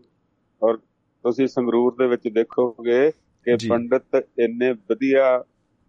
[1.23, 5.45] ਤੁਸੀਂ ਸੰਗਰੂਰ ਦੇ ਵਿੱਚ ਦੇਖੋਗੇ ਕਿ। ਪੰਡਤ ਇੰਨੇ ਵਧੀਆ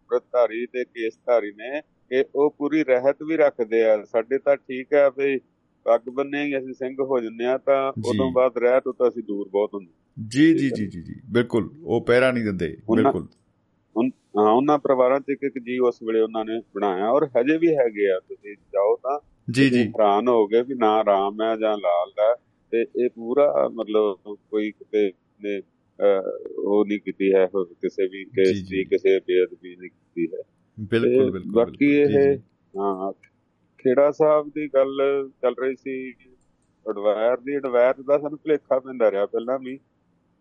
[0.08, 5.12] ਪ੍ਰਧਾਰੀ ਤੇ ਕੇਸਧਾਰੀ ਨੇ ਕਿ ਉਹ ਪੂਰੀ ਰਹਿਤ ਵੀ ਰੱਖਦੇ ਆ। ਸਾਡੇ ਤਾਂ ਠੀਕ ਆ
[5.18, 5.38] ਵੀ
[5.86, 9.70] ਪੱਗ ਬੰਨੇਗੇ ਅਸੀਂ ਸਿੰਘ ਹੋ ਜੰਨੇ ਆ ਤਾਂ। ਉਦੋਂ ਬਾਅਦ ਰਹਿਤ ਤੋਂ ਅਸੀਂ ਦੂਰ ਬਹੁਤ
[9.74, 9.92] ਹੁੰਦੇ
[10.28, 13.28] ਜੀ ਜੀ ਜੀ ਜੀ ਜੀ। ਬਿਲਕੁਲ। ਉਹ ਪਹਿਰਾ ਨਹੀਂ ਦਿੰਦੇ। ਬਿਲਕੁਲ।
[14.38, 17.68] ਹਾਂ ਉਹਨਾਂ ਪਰਿਵਾਰਾਂ ਚ ਇੱਕ ਇੱਕ ਜੀ ਉਸ ਵੇਲੇ ਉਹਨਾਂ ਨੇ ਬਣਾਇਆ ਔਰ ਹਜੇ ਵੀ
[17.68, 19.20] ਹੈਗੇ ਆ। ਤੁਸੀਂ ਜਾਓ ਤਾਂ
[19.52, 22.34] ਜੀ ਜੀ। ਹੈਰਾਨ ਹੋਗੇ ਵੀ ਨਾ ਰਾਮ ਹੈ ਜਾਂ ਲਾਲ ਹੈ
[22.72, 25.12] ਤੇ ਇਹ ਪੂਰਾ ਮਤਲਬ ਕੋਈ ਕਿਤੇ
[26.58, 30.42] ਉਹ ਨਹੀਂ ਕੀਤੀ ਹੈ ਕਿਸੇ ਵੀ ਕੇਸ। ਦੀ ਕਿਸੇ ਬੇਅਦਬੀ ਨਹੀਂ ਕੀਤੀ ਹੈ
[30.80, 32.38] ਬਿਲਕੁਲ ਬਿਲਕੁਲ ਬਾਕੀ। ਇਹ।
[32.78, 33.12] ਹਾਂ
[33.78, 36.12] ਖੇੜਾ ਸਾਹਿਬ ਦੀ ਗੱਲ ਚੱਲ ਰਹੀ ਸੀ
[36.90, 39.78] ਅਡਵਾਇਰ ਦੀ ਅਡਵਾਇਰ ਦਾ ਸਾਨੂੰ ਭੁਲੇਖਾ ਪੈਂਦਾ ਰਿਹਾ ਪਹਿਲਾਂ ਵੀ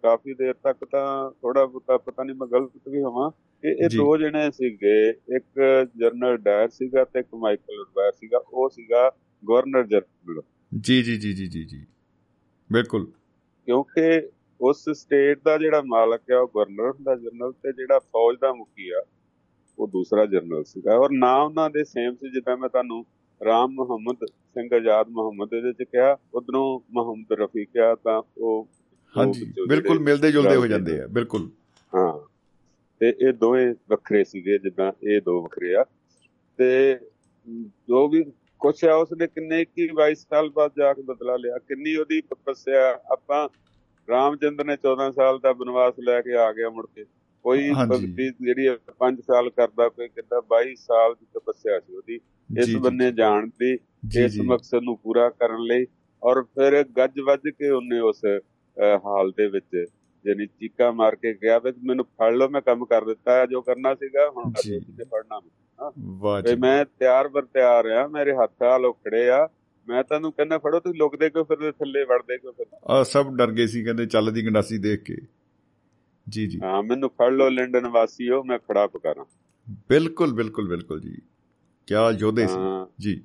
[0.02, 4.16] ਕਾਫੀ ਦੇਰ ਤੱਕ ਤਾਂ ਥੋੜਾ ਬਹੁਤਾ ਪਤਾ ਨਹੀਂ ਮੈਂ ਗਲਤ ਵੀ ਹੋਵਾਂ ਕਿ ਇਹ। ਦੋ
[4.16, 5.60] ਜਣੇ ਸੀਗੇ ਇੱਕ
[5.96, 9.10] ਜਨਰਲ ਡਾਇਰ ਸੀਗਾ ਤੇ ਇੱਕ ਮਾਈਕਲ ਅਡਵਾਇਰ ਸੀਗਾ ਉਹ ਸੀਗਾ
[9.48, 10.42] ਗਵਰਨਰ ਜਨਰਲ
[10.80, 11.86] ਜੀ ਜੀ ਜੀ ਜੀ ਜੀ ਜੀ
[12.72, 13.06] ਬਿਲਕੁਲ
[13.66, 14.28] ਕਿਉਂਕਿ
[14.60, 18.90] ਉਸ ਸਟੇਟ ਦਾ ਜਿਹੜਾ ਮਾਲਕ ਹੈ ਉਹ ਗਵਰਨਰ ਹੁੰਦਾ ਜਨਰਲ ਤੇ ਜਿਹੜਾ ਫੌਜ ਦਾ ਮੁਖੀ
[18.90, 19.04] ਆ
[19.78, 23.06] ਉਹ ਦੂਸਰਾ ਜਨਰਲ ਸੀਗਾ। ਔਰ ਨਾਂ ਉਹਨਾਂ ਦੇ ਸੇਮ ਸੀ ਜਿੱਦਾਂ ਮੈਂ ਤੁਹਾਨੂੰ
[23.44, 28.68] ਰਾਮ ਮੁਹੰਮਦ ਸਿੰਘ ਆਜ਼ਾਦ ਮੁਹੰਮਦ ਇਹਦੇ ਚ ਕਿਹਾ ਉਧਰੋਂ ਮੁਹੰਮਦ ਰਫੀ ਕਿਹਾ ਤਾਂ ਉਹ
[29.18, 31.50] ਹਾਂਜੀ ਬਿਲਕੁਲ ਮਿਲਦੇ ਜੁਲਦੇ ਹੋ ਜਾਂਦੇ ਆ ਬਿਲਕੁਲ।
[31.94, 32.28] ਹਾਂ।
[33.00, 35.84] ਤੇ ਇਹ ਦੋਵੇਂ ਵੱਖਰੇ ਸੀਗੇ ਜਿੱਦਾਂ ਇਹ ਦੋ ਵੱਖਰੇ ਆ।
[36.56, 36.98] ਤੇ
[37.88, 38.24] ਜੋ ਵੀ
[38.58, 43.00] ਕੁਛ ਆ ਉਸਨੇ ਕਿੰਨੇ 21 22 ਸਾਲ ਬਾਅਦ ਜਾ ਕੇ ਬਦਲਾ ਲਿਆ। ਕਿੰਨੀ ਉਹਦੀ ਤਪੱਸਿਆ
[43.12, 43.48] ਆਪਾਂ
[44.08, 47.04] ਰਾਮਚੰਦਰ ਨੇ 14 ਸਾਲ ਦਾ ਬਨਵਾਸ ਲੈ ਕੇ ਆ ਗਿਆ ਮੁੜ ਕੇ
[47.44, 48.68] ਕੋਈ। ਭਗਤੀ ਜਿਹੜੀ
[49.00, 52.20] 5 ਸਾਲ ਕਰਦਾ ਕੋਈ ਕਹਿੰਦਾ 22 ਸਾਲ ਦੀ ਤਪੱਸਿਆ ਸੀ ਉਹਦੀ
[52.50, 53.72] ਇਸ ਬੰਨੇ ਜਾਣ ਦੀ
[54.24, 55.86] ਇਸ ਮਕਸਦ ਨੂੰ ਪੂਰਾ ਕਰਨ ਲਈ
[56.22, 58.24] ਔਰ ਫਿਰ ਗੱਜ ਵੱਜ ਕੇ ਉਹਨੇ ਉਸ
[59.04, 59.76] ਹਾਲ ਦੇ ਵਿੱਚ
[60.24, 63.94] ਯਾਨੀ ਚੀਕਾ ਮਾਰ ਕੇ ਗਿਆ ਵੀ ਮੈਨੂੰ ਫੜ ਲਓ ਮੈਂ ਕੰਮ ਕਰ ਦਿੱਤਾ ਜੋ ਕਰਨਾ
[63.94, 68.62] ਸੀਗਾ ਹੁਣ। ਤੁਸੀਂ ਫੜਨਾ ਨਹੀਂ। ਵਾਹ ਤੇ ਜੀ ਮੈਂ ਤਿਆਰ ਬਰ ਤਿਆਰ ਆ ਮੇਰੇ ਹੱਥ
[68.62, 69.46] ਆ ਲੋ ਖੜੇ ਆ
[69.88, 72.76] ਮੈਂ ਤੁਹਾਨੂੰ ਕਹਿੰਦਾ ਫੜੋ ਤੁਸੀਂ ਲੁਕਦੇ ਕਿਉਂ ਫਿਰਦੇ ਥੱਲੇ ਵੜਦੇ ਕਿਉਂ ਫਿਰਦੇ?
[72.86, 75.16] ਆ ਸਭ ਡਰ ਗਏ ਸੀ ਕਹਿੰਦੇ ਚੱਲਦੀ ਗੰਡਾਸੀ ਦੇਖ ਕੇ।
[76.28, 79.24] ਜੀ ਜੀ। ਹਾਂ ਮੈਨੂੰ ਫੜ ਲਓ ਲੰਡਨ ਵਾਸੀਓ ਮੈਂ ਖੜਾ ਪਕਾਰਾਂ।
[79.88, 81.16] ਬਿਲਕੁਲ ਬਿਲਕੁਲ ਬਿਲਕੁਲ ਜੀ।
[81.86, 82.58] ਕਿਆ ਯੋਧੇ ਸੀ।
[83.00, 83.22] ਜੀ।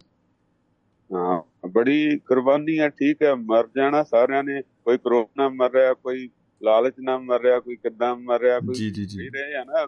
[1.11, 6.30] ਹਾਂ ਬੜੀ ਕੁਰਬਾਨੀ ਆ ਠੀਕ ਹੈ ਮਰ ਜਾਣਾ ਸਾਰਿਆਂ ਨੇ। ਕੋਈ ਕਰੋਨਾ ਮਰ ਰਿਹਾ ਕੋਈ
[6.64, 9.88] ਲਾਲਚ ਨਾਲ ਮਰ ਰਿਹਾ ਕੋਈ ਕਿੱਦਾਂ ਮਰ ਰਿਹਾ ਕੋਈ ਜੀ ਜੀ ਜੀ। ਰਹੇ ਆ ਨਾ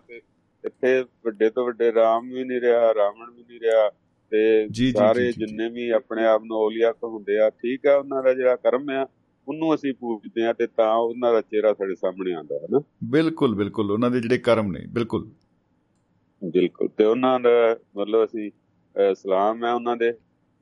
[0.65, 3.89] ਇੱਥੇ ਵੱਡੇ ਤੋਂ ਵੱਡੇ ਰਾਮ ਵੀ ਨਹੀਂ ਰਿਹਾ ਰਾਵਣ ਵੀ ਨਹੀਂ ਰਿਹਾ।
[4.31, 8.55] ਤੇ ਸਾਰੇ ਜਿੰਨੇ ਵੀ ਆਪਣੇ ਆਪ ਨੂੰ ਔਲੀਆ ਹੁੰਦੇ ਆ ਠੀਕ ਆ ਉਹਨਾਂ ਦਾ ਜਿਹੜਾ
[8.55, 9.05] ਕਰਮ ਆ
[9.47, 13.55] ਉਹਨੂੰ ਅਸੀਂ ਪੂਜਦੇ ਆ ਤੇ ਤਾਂ ਉਹਨਾਂ ਦਾ ਚਿਹਰਾ ਸਾਡੇ ਸਾਹਮਣੇ ਆਉਂਦਾ ਹੈ ਨਾ ਬਿਲਕੁਲ
[13.55, 15.29] ਬਿਲਕੁਲ ਉਹਨਾਂ ਦੇ ਜਿਹੜੇ ਕਰਮ ਨੇ ਬਿਲਕੁਲ।
[16.41, 18.51] ਬਿਲਕੁਲ ਤੇ ਉਹਨਾਂ ਦਾ ਮਤਲਬ ਅਸੀਂ
[19.15, 20.11] ਸਲਾਮ ਹੈ ਉਹਨਾਂ ਦੇ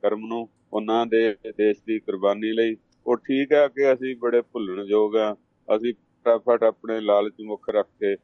[0.02, 2.76] ਕਰਮ ਨੂੰ ਉਹਨਾਂ ਦੇ ਦੇਸ਼ ਦੀ ਕੁਰਬਾਨੀ ਲਈ।
[3.06, 5.32] ਉਹ ਠੀਕ ਹੈ ਕਿ ਅਸੀਂ ਬੜੇ ਭੁੱਲਣਯੋਗ ਆ
[5.68, 8.14] ਅਸੀਂ ਫਟਾਫਟ ਆਪਣੇ ਲਾਲਚ ਮੁੱਖ ਰੱਖ ਕੇ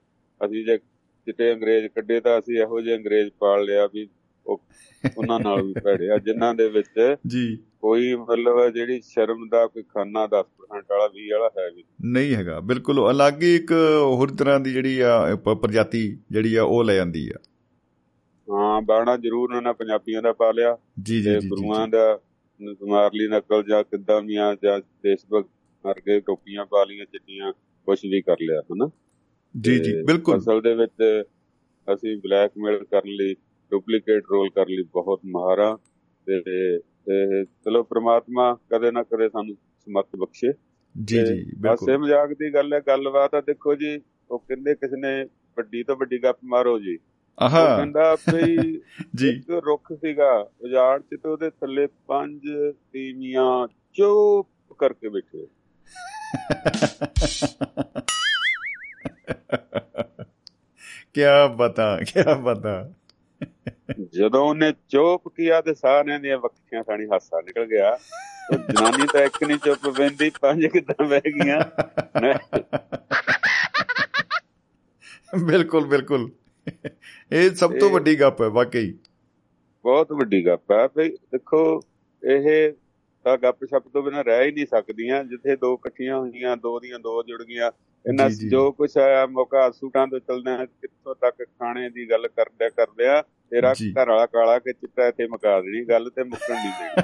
[0.41, 4.09] ਅਸੀਂ ਜੇ ਕਿਤੇ ਅੰਗਰੇਜ਼ ਕੱਢੇ ਤਾਂ ਅਸੀਂ ਇਹੋ ਜਿਹੇ ਅੰਗਰੇਜ਼ ਪਾਲ ਲਿਆ ਵੀ
[4.49, 10.27] ਉਹਨਾਂ ਨਾਲ ਵੀ ਭੈੜਿਆ ਜਿਨ੍ਹਾਂ ਦੇ ਵਿੱਚ ਜੀ। ਕੋਈ ਮਤਲਬ ਜਿਹੜੀ ਸ਼ਰਮ ਦਾ ਕੋਈ ਖਾਨਾ
[10.27, 13.73] 10% ਵਾਲਾ 20 ਵਾਲਾ ਹੈ ਵੀ ਨਹੀਂ। ਹੈਗਾ ਬਿਲਕੁਲ ਅਲੱਗ ਹੀ ਇੱਕ
[14.05, 17.39] ਹੋਰ ਤਰ੍ਹਾਂ ਦੀ ਜਿਹੜੀ ਆ ਪ੍ਰਜਾਤੀ ਜਿਹੜੀ ਆ ਉਹ ਲੈ ਜਾਂਦੀ ਆ।
[18.49, 22.19] ਹਾਂ ਬਾਣਾ ਜ਼ਰੂਰ ਉਹਨਾਂ ਨੇ ਪੰਜਾਬੀਆਂ ਦਾ ਪਾ ਲਿਆ। ਜੀ ਜੀ ਜੀ, ਜੀ ਗੁਰੂਆਂ ਦਾ
[22.89, 25.49] ਮਾਰਲੀ ਨਕਲ ਜਾਂ ਕਿੱਦਾਂ ਦੀਆਂ ਜਾਂ ਦੇਸ਼ ਭਗਤ
[25.85, 27.53] ਵਰਗੇ ਟੋਪੀਆਂ ਪਾ ਲੀਆਂ ਚਿੱਟੀਆਂ
[27.87, 28.89] ਕੁਝ ਵੀ ਕਰ ਲਿਆ ਹਨਾ?
[29.55, 31.23] ਜੀ ਜੀ ਬਿਲਕੁਲ। ਅਸਲ ਦੇ ਵਿੱਚ
[31.89, 33.35] ਅਸੀਂ ਬਲੈਕਮੇਲ ਕਰਨ ਲਈ
[33.71, 35.77] ਡੁਪਲੀਕੇਟ ਰੋਲ ਕਰਨ ਲਈ ਬਹੁਤ ਮਾਹਰ
[36.27, 36.79] ਤੇ
[37.65, 40.53] ਚਲੋ ਪ੍ਰਮਾਤਮਾ ਕਦੇ ਨਾ ਕਦੇ ਸਾਨੂੰ ਸਮਤ ਬਖਸ਼ੇ।
[41.05, 45.27] ਜੀ ਜੀ ਬਿਲਕੁਲ। ਮਜ਼ਾਕ ਦੀ ਗੱਲ ਹੈ ਗੱਲਬਾਤ ਆ ਦੇਖੋ ਜੀ ਉਹ ਕਹਿੰਦੇ ਕਿਸ ਨੇ
[45.57, 46.99] ਵੱਡੀ ਤੋਂ ਵੱਡੀ ਗੱਪ ਮਾਰੋ ਜੀ।
[47.41, 48.81] ਆਹਾ। ਕਹਿੰਦਾ ਵੀ
[49.15, 52.41] ਜੀ। ਇੱਕ ਰੁੱਖ ਸੀਗਾ ਉਜਾੜ ਚ ਤੇ ਉਹਦੇ ਥੱਲੇ ਪੰਜ
[52.93, 55.47] ਤੀਵੀਆਂ ਚੁੱਪ ਕਰਕੇ ਬੈਠੇ।
[61.15, 62.93] ਕਿਆ ਬਤਾ ਕਿਆ ਬਤਾ।
[64.13, 67.99] ਜਦੋਂ ਉਹਨੇ ਚੁੱਪ ਕੀਆ ਤੇ ਸਾਰਿਆਂ ਦੀਆਂ ਵੱਖੀਆਂ ਸਾਣੀ ਹਾਸਾ ਨਿਕਲ ਗਿਆ
[68.55, 71.61] ਜਨਾਨੀ ਤਾਂ ਇੱਕ ਨਹੀਂ ਚੁੱਪ ਬੈਂਦੀ ਪੰਜ ਕਿੱਦਾਂ ਬਹਿ ਗਈਆਂ?
[75.45, 76.31] ਬਿਲਕੁਲ ਬਿਲਕੁਲ।
[77.33, 78.93] ਇਹ ਸਭ ਤੋਂ ਵੱਡੀ ਗੱਪ ਹੈ ਵਾਕਈ।
[79.83, 81.81] ਬਹੁਤ ਵੱਡੀ ਗੱਪ ਹੈ। ਭਈ ਦੇਖੋ
[82.31, 82.73] ਇਹ
[83.25, 86.99] ਤਾਂ ਗੱਪ ਸ਼ਪ ਤੋਂ ਬਿਨਾਂ ਰਹਿ ਹੀ ਨਹੀਂ ਸਕਦੀਆਂ ਜਿੱਥੇ ਦੋ ਇਕੱਠੀਆਂ ਹੋਈਆਂ ਦੋ ਦੀਆਂ
[86.99, 87.73] ਦੋ ਜੁੜ ਗਈਆਂ।
[88.09, 92.71] ਇਹਨਾਂ ਜੀ, ਕੁਝ ਆਇਆ ਮੌਕਾ ਸੂਟਾਂ ਤੋਂ ਚੱਲਦੇ ਆ ਕਿੱਥੋਂ ਤੱਕ ਖਾਣੇ ਦੀ ਗੱਲ ਕਰਦੇ
[92.71, 96.73] ਕਰਦੇ ਆ ਤੇਰਾ। ਘਰ ਵਾਲਾ ਕਾਲਾ ਕਿ ਚਿੱਟਾ ਇੱਥੇ ਮੁਕਾ ਦੇਣੀ ਗੱਲ ਤੇ ਮੁੱਕਣ ਨਹੀਂ
[96.81, 97.03] ਦੇਣੀ।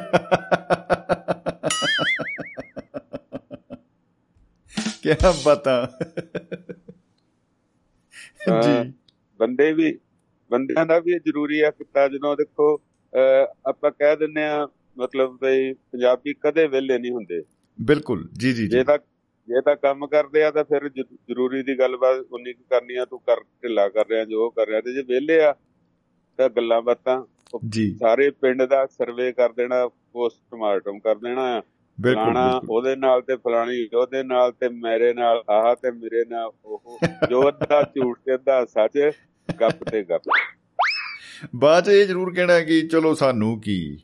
[5.02, 5.74] ਕਿਆ ਬਤਾ
[8.62, 8.92] ਜੀ।
[9.40, 9.98] ਬੰਦੇ ਵੀ
[10.50, 12.66] ਬੰਦਿਆਂ ਦਾ ਵੀ ਜ਼ਰੂਰੀ ਆ ਕਿਤਾ ਜਦੋਂ ਦੇਖੋ
[13.68, 17.42] ਆਪਾਂ ਕਹਿ ਦਿੰਨੇ ਆ ਮਤਲਬ ਵੀ ਪੰਜਾਬੀ ਕਦੇ ਵਿਹਲੇ ਨਹੀਂ ਹੁੰਦੇ।
[17.78, 18.98] ਬਿਲਕੁਲ ਜੀ ਜੀ। ਜੀ ਤਾਂ
[19.48, 23.18] ਜੇ ਤਾਂ ਕੰਮ ਕਰਦੇ ਆ ਤਾਂ ਫਿਰ ਜ਼ਰੂਰੀ ਦੀ ਗੱਲਬਾਤ ਉਨੀ ਕੁ ਕਰਨੀ ਆ ਤੂੰ
[23.18, 25.54] ਕਰ ਢਿੱਲਾ ਕਰ ਰਿਹਾ ਜੋ ਕਰ ਰਿਹਾ ਤੇ ਜੇ ਵਿਹਲੇ ਆ
[26.42, 27.22] ਤਾਂ ਗੱਲਾਂ ਬਾਤਾਂ।
[27.98, 31.62] ਸਾਰੇ ਪਿੰਡ ਦਾ ਸਰਵੇ ਕਰ ਦੇਣਾ ਪੋਸਟਮਾਰਟਮ ਕਰ ਦੇਣਾ ਆ।
[32.00, 36.50] ਬਿਲਕੁਲ ਫਲਾਣਾ ਉਹਦੇ ਨਾਲ ਤੇ ਫਲਾਣੀ ਉਹਦੇ ਨਾਲ ਤੇ ਮੇਰੇ ਨਾਲ ਆਹ ਤੇ ਮੇਰੇ ਨਾਲ
[36.64, 36.98] ਉਹ
[37.30, 38.98] ਜੋ ਅੱਧਾ ਝੂਠ ਤੇ ਅੱਧਾ ਸੱਚ
[39.60, 40.22] ਗੱਪ ਤੇ ਗੱਪ।
[41.56, 43.98] ਬਾਅਦ ਇਹ ਜ਼ਰੂਰ ਕਹਿਣਾ ਕਿ ਚਲੋ ਸਾਨੂੰ ਕੀ?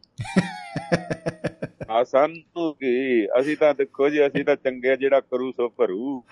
[1.90, 3.26] ਆ ਸਾਨੂੰ ਕੀ?
[3.40, 6.22] ਅਸੀਂ ਤਾਂ ਦੇਖੋ ਜੀ ਅਸੀਂ ਤਾਂ ਚੰਗੇ ਜਿਹੜਾ ਕਰੂ ਸੋ ਭਰੂ।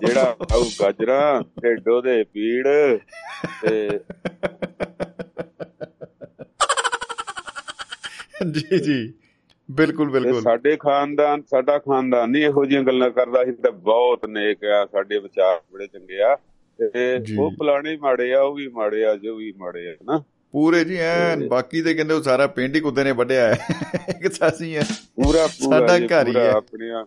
[0.00, 2.66] ਜਿਹੜਾ ਆਉ ਗਾਜਰਾਂ ਢਿੱਡੋ ਦੇ ਪੀੜ
[3.62, 3.88] ਤੇ
[8.46, 9.12] ਜੀ ਜੀ।
[9.70, 14.64] ਬਿਲਕੁਲ ਬਿਲਕੁਲ। ਸਾਡੇ ਖਾਨਦਾਨ ਸਾਡਾ ਖਾਨਦਾਨ ਨਹੀਂ ਇਹੋ ਜਿਹੀਆਂ ਗੱਲਾਂ ਕਰਦਾ ਸੀ ਤਾਂ ਬਹੁਤ ਨੇਕ
[14.64, 16.36] ਆ ਸਾਡੇ ਵਿਚਾਰ ਬੜੇ ਚੰਗੇ ਆ।
[16.78, 20.22] ਤੇ। ਉਹ ਫਲਾਣੇ ਮਾੜੇ ਆ ਉਹ ਵੀ ਮਾੜੇ ਆ ਜੋ ਵੀ ਮਾੜੇ ਆ ਨਾ
[20.52, 23.58] ਪੂਰੇ ਜੀ ਐਨ ਬਾਕੀ ਤੇ ਕਹਿੰਦੇ ਉਹ ਸਾਰਾ ਪਿੰਡ ਹੀ ਕੁੱਤੇ ਨੇ ਵੱਢਿਆ ਹੈ।
[24.08, 24.82] ਇੱਕ ਸਾਸੀ ਹੈ
[25.22, 27.04] ਪੂਰਾ ਸਾਡਾ ਘਰ ਹੀ ਹੈ। ਆਪਣੀਆਂ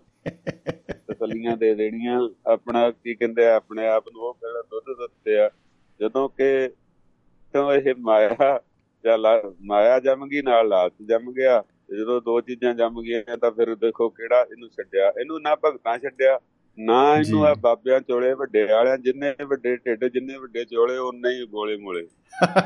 [0.88, 5.50] ਤਸੱਲੀਆਂ ਦੇ ਦੇਣੀਆਂ ਆਪਣਾ ਕੀ ਕਹਿੰਦੇ ਆਪਣੇ ਆਪ ਨੂੰ ਉਹ ਕਿਹੜਾ ਦੁੱਧ ਦਿੱਤੇ ਆ
[6.02, 6.70] ਜਦੋਂ ਕਿ
[7.54, 8.60] ਤੋਂ ਇਹ ਮਾਇਆ
[9.06, 9.18] ਜਾਂ
[9.62, 11.64] ਮਾਇਆ ਜੰਮ ਗਈ ਨਾਲ ਲਾਲਚ ਜੰਮ ਗਿਆ।
[12.00, 16.40] ਜਦੋਂ ਦੋ ਚੀਜ਼ਾਂ ਜੰਮ ਗਈਆਂ ਤਾਂ ਫਿਰ ਦੇਖੋ ਕਿਹੜਾ ਇਹਨੂੰ ਛੱਡਿਆ। ਇਹਨੂੰ ਨਾ ਭਗਤਾਂ ਛੱਡਿਆ
[16.80, 21.46] ਨਾ ਇਹਨੂੰ। ਆ ਬਾਬਿਆਂ ਚੋਲੇ ਵੱਡੇ ਵਾਲਿਆਂ ਜਿੰਨੇ ਵੱਡੇ ਢਿੱਡ ਜਿੰਨੇ ਵੱਡੇ ਚੋਲੇ ਉਨੇ ਹੀ
[21.46, 22.04] ਗੋਲੇ ਮੋਲੇ।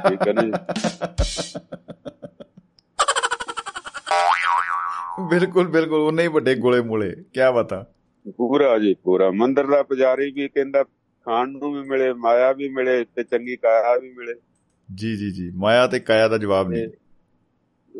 [0.09, 0.41] ਠੀਕ ਹੈ ਨਾ?
[5.29, 7.85] ਬਿਲਕੁਲ ਬਿਲਕੁਲ ਉਹਨੇ ਹੀ ਵੱਡੇ ਗੋਲੇ ਮੋਲੇ। ਕਿਆ ਬਤਾ
[8.37, 10.83] ਪੂਰਾ ਜੀ ਪੂਰਾ। ਮੰਦਿਰ ਦਾ ਪੁਜਾਰੀ ਵੀ ਕਹਿੰਦਾ
[11.25, 14.33] ਖਾਣ ਨੂੰ ਵੀ ਮਿਲੇ ਮਾਇਆ ਵੀ ਮਿਲੇ ਤੇ ਚੰਗੀ ਕਾਇਆ ਵੀ ਮਿਲੇ।
[14.95, 16.87] ਜੀ ਜੀ ਜੀ। ਮਾਇਆ ਤੇ ਕਾਇਆ ਦਾ ਜਵਾਬ ਨਹੀਂ।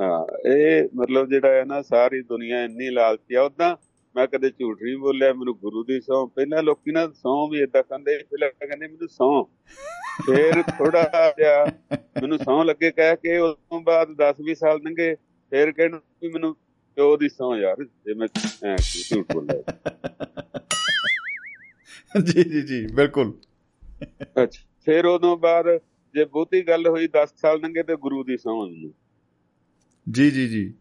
[0.02, 3.76] ਹਾਂ ਇਹ ਮਤਲਬ ਜਿਹੜਾ ਹੈ ਨਾ ਸਾਰੀ ਦੁਨੀਆ ਇੰਨੀ ਲਾਲਚੀ ਆ। ਉਦਾਂ
[4.16, 7.84] ਮੈਂ ਕਦੇ ਝੂਠ ਨਹੀਂ ਬੋਲਿਆ ਮੈਨੂੰ ਗੁਰੂ ਦੀ ਸੌ। ਪਹਿਲਾਂ ਲੋਕੀ ਨਾ ਸੌ ਵੀ ਇਦਾਂ
[7.84, 9.44] ਕਹਿੰਦੇ ਪਹਿਲਾਂ ਕਹਿੰਦੇ ਮੈਨੂੰ ਸੌ।
[10.26, 11.66] ਫੇਰ ਥੋੜਾ ਜਿਹਾ
[12.22, 15.16] ਮੈਨੂੰ ਸੌ ਲੱਗੇ ਕਹਿ ਕੇ ਉਸ ਤੋਂ ਬਾਅਦ 10 20 ਸਾਲ ਲੰਘੇ
[15.50, 16.56] ਫੇਰ ਕਹਿਣ ਵੀ ਮੈਨੂੰ
[16.96, 18.28] ਪਿਓ ਦੀ ਸੌ ਯਾਰ ਜੇ ਮੈਂ
[19.10, 19.74] ਝੂਠ ਬੋਲਿਆ।
[22.26, 23.34] ਜੀ ਜੀ ਜੀ ਬਿਲਕੁਲ।
[24.44, 25.66] ਅੱਛਾ ਫਿਰ ਉਦੋਂ ਬਾਅਦ
[26.18, 28.94] ਜੇ ਬਹੁਤੀ ਗੱਲ ਹੋਈ 10 ਸਾਲ ਲੰਘੇ ਤੇ ਗੁਰੂ ਦੀ ਸਹੁੰ ਮੈਨੂੰ
[30.12, 30.74] ਜੀ ਜੀ ਜੀ।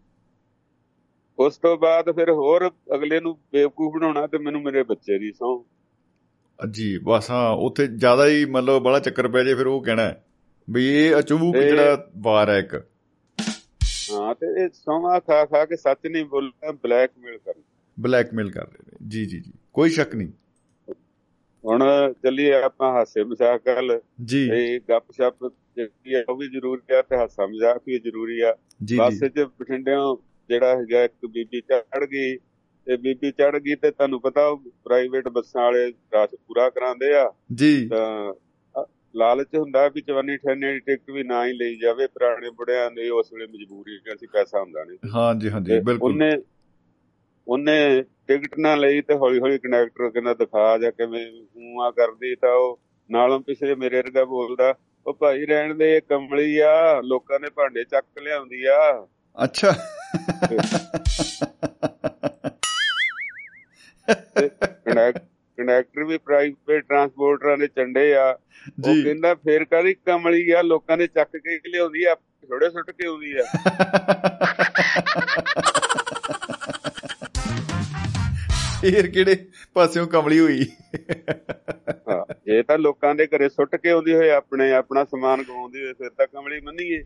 [1.38, 5.64] ਉਸ ਤੋਂ ਬਾਅਦ ਫਿਰ ਹੋਰ ਅਗਲੇ ਨੂੰ ਬੇਵਕੂਫ ਬਣਾਉਣਾ ਤੇ ਮੈਨੂੰ ਮੇਰੇ ਬੱਚੇ ਦੀ ਸਹੁੰ।
[6.70, 10.14] ਜੀ ਬਸ ਹਾਂ ਉੱਥੇ ਜ਼ਿਆਦਾ ਹੀ ਮਤਲਬ ਬੜਾ ਚੱਕਰ ਪੈ ਜੇ ਫਿਰ ਉਹ ਕਹਿਣਾ
[10.70, 12.74] ਵੀ ਇਹ ਅਚੂਕ ਜਿਹੜਾ ਵਾਰ ਹੈ ਇੱਕ।
[14.12, 17.62] ਹਾਂ ਤੇ ਇਹ ਸੌਂਹਾਂ ਖਾ ਖਾ ਕੇ ਸੱਚ ਨਹੀਂ ਬੋਲਣਾ ਬਲੈਕਮੇਲ ਕਰਨਾ।
[18.00, 20.28] ਬਲੈਕਮੇਲ ਕਰ ਰਹੇ ਨੇ। ਜੀ ਜੀ ਜੀ। ਕੋਈ ਸ਼ੱਕ ਨਹੀਂ।
[21.66, 26.94] ਹੁਣ ਚੱਲੀਏ ਆਪਾਂ ਹਾਸੇ ਮਜ਼ਾਕ ਗੱਲ ਜੀ। ਇਹ ਗੱਪ ਸ਼ਪ ਜਿਹੜੀ ਹੈ ਉਹ ਵੀ ਜ਼ਰੂਰੀ
[26.94, 28.56] ਆ ਤੇ ਹਾਸਾ ਮਜ਼ਾਕ ਵੀ ਜ਼ਰੂਰੀ ਆ।
[28.98, 30.16] ਬੱਸ 'ਚ ਬਠਿੰਡਿਓਂ
[30.48, 32.36] ਜਿਹੜਾ ਹੈਗਾ ਇੱਕ ਬੀਬੀ ਚੜ ਗਈ
[32.86, 37.88] ਤੇ ਬੀਬੀ ਚੜ ਗਈ ਤੇ ਤੁਹਾਨੂੰ ਪਤਾ ਪ੍ਰਾਈਵੇਟ ਬੱਸਾਂ ਵਾਲੇ ਰਸ਼ ਪੂਰਾ ਕਰਾਉਂਦੇ ਆ। ਜੀ।
[37.88, 38.32] ਤਾਂ
[39.16, 43.08] ਲਾਲਚ ਹੁੰਦਾ ਵੀ ਜਵਾਨੀ ਠਹਿਨੇ ਦੀ ਟਿਕਟ ਵੀ ਨਾ ਹੀ ਲਈ ਜਾਵੇ ਪੁਰਾਣੇ ਬੁੜਿਆਂ ਦੀ
[43.08, 46.32] ਉਸ ਵੇਲੇ ਮਜਬੂਰੀ ਕਿ ਅਸੀਂ ਪੈਸਾ ਹੁੰਦਾ ਨਹੀਂ ਹਾਂਜੀ ਹਾਂਜੀ ਬਿਲਕੁਲ। ਉਹਨੇ
[47.48, 52.34] ਉਹਨੇ ਟਿਕਟ ਨਾ ਲਈ ਤੇ ਹੌਲੀ ਹੌਲੀ ਕਨੈਕਟਰ ਕਹਿੰਦਾ ਦਿਖਾ ਜਾ ਕਿਵੇਂ ਹੂੰ ਆ ਕਰਦੀ
[52.34, 52.80] ਤਾਂ ਉਹ
[53.10, 54.74] ਨਾਲੋਂ ਪਿਛਲੇ ਮੇਰੇ ਵਰਗਾ ਬੋਲਦਾ
[55.06, 59.06] ਉਹ ਭਾਈ ਰਹਿਣ ਦੇ ਕਮਲੀ ਆ ਲੋਕਾਂ ਦੇ ਭਾਂਡੇ ਚੱਕ ਲਿਆਉਂਦੀ ਆ।
[59.44, 59.74] ਅੱਛਾ।
[65.58, 68.38] ਕਨੈਕਟਰ ਵੀ ਪ੍ਰਾਈਵੇਟ ਟਰਾਂਸਪੋਰਟਰਾਂ ਦੇ ਚੰਡੇ ਆ।
[68.88, 73.06] ਉਹ ਕਹਿੰਦਾ ਫੇਰ ਕਾਦੀ ਕਮਲੀ ਆ ਲੋਕਾਂ ਦੇ ਚੱਕ ਕੇ ਲਿਆਉਂਦੀ ਆ ਥੋੜੇ ਸੁੱਟ ਕੇ
[73.06, 73.44] ਆਉਂਦੀ ਆ।
[78.80, 80.66] ਫੇਰ ਕਿਹੜੇ ਪਾਸਿਓਂ ਕਮਲੀ ਹੋਈ?
[82.08, 85.92] ਹਾਂ ਇਹ ਤਾਂ ਲੋਕਾਂ ਦੇ ਘਰੇ ਸੁੱਟ ਕੇ ਆਉਂਦੀ ਹੋਏ ਆਪਣੇ ਆਪਣਾ ਸਮਾਨ ਗਵਾਉਂਦੀ ਹੋਏ
[85.92, 87.02] ਫਿਰ ਤਾਂ ਕਮਲੀ ਮੰਨੀਏ।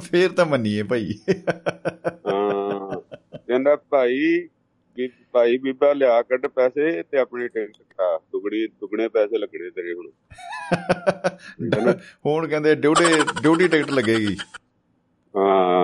[0.00, 1.12] ਫੇਰ ਤਾਂ ਮੰਨੀਏ ਭਾਈ।
[2.26, 3.00] ਹਾਂ
[3.36, 4.48] ਕਹਿੰਦਾ ਭਾਈ
[4.96, 9.92] ਵੀ ਭਾਈ ਬੀਬਾ ਲਿਆ ਕੱਢ ਪੈਸੇ ਤੇ ਆਪਣੀ ਟਿਕਟ ਕਟਾ ਦੁਗੜੀ ਦੁਗਣੇ ਪੈਸੇ ਲੱਗਣੇ ਤੇਰੇ
[9.92, 10.10] ਹੁਣ।
[12.26, 13.04] ਹੁਣ ਕਹਿੰਦੇ ਡਿਊਟੀ
[13.42, 14.36] ਡਿਊਟੀ ਟਿਕਟ ਲੱਗੇਗੀ।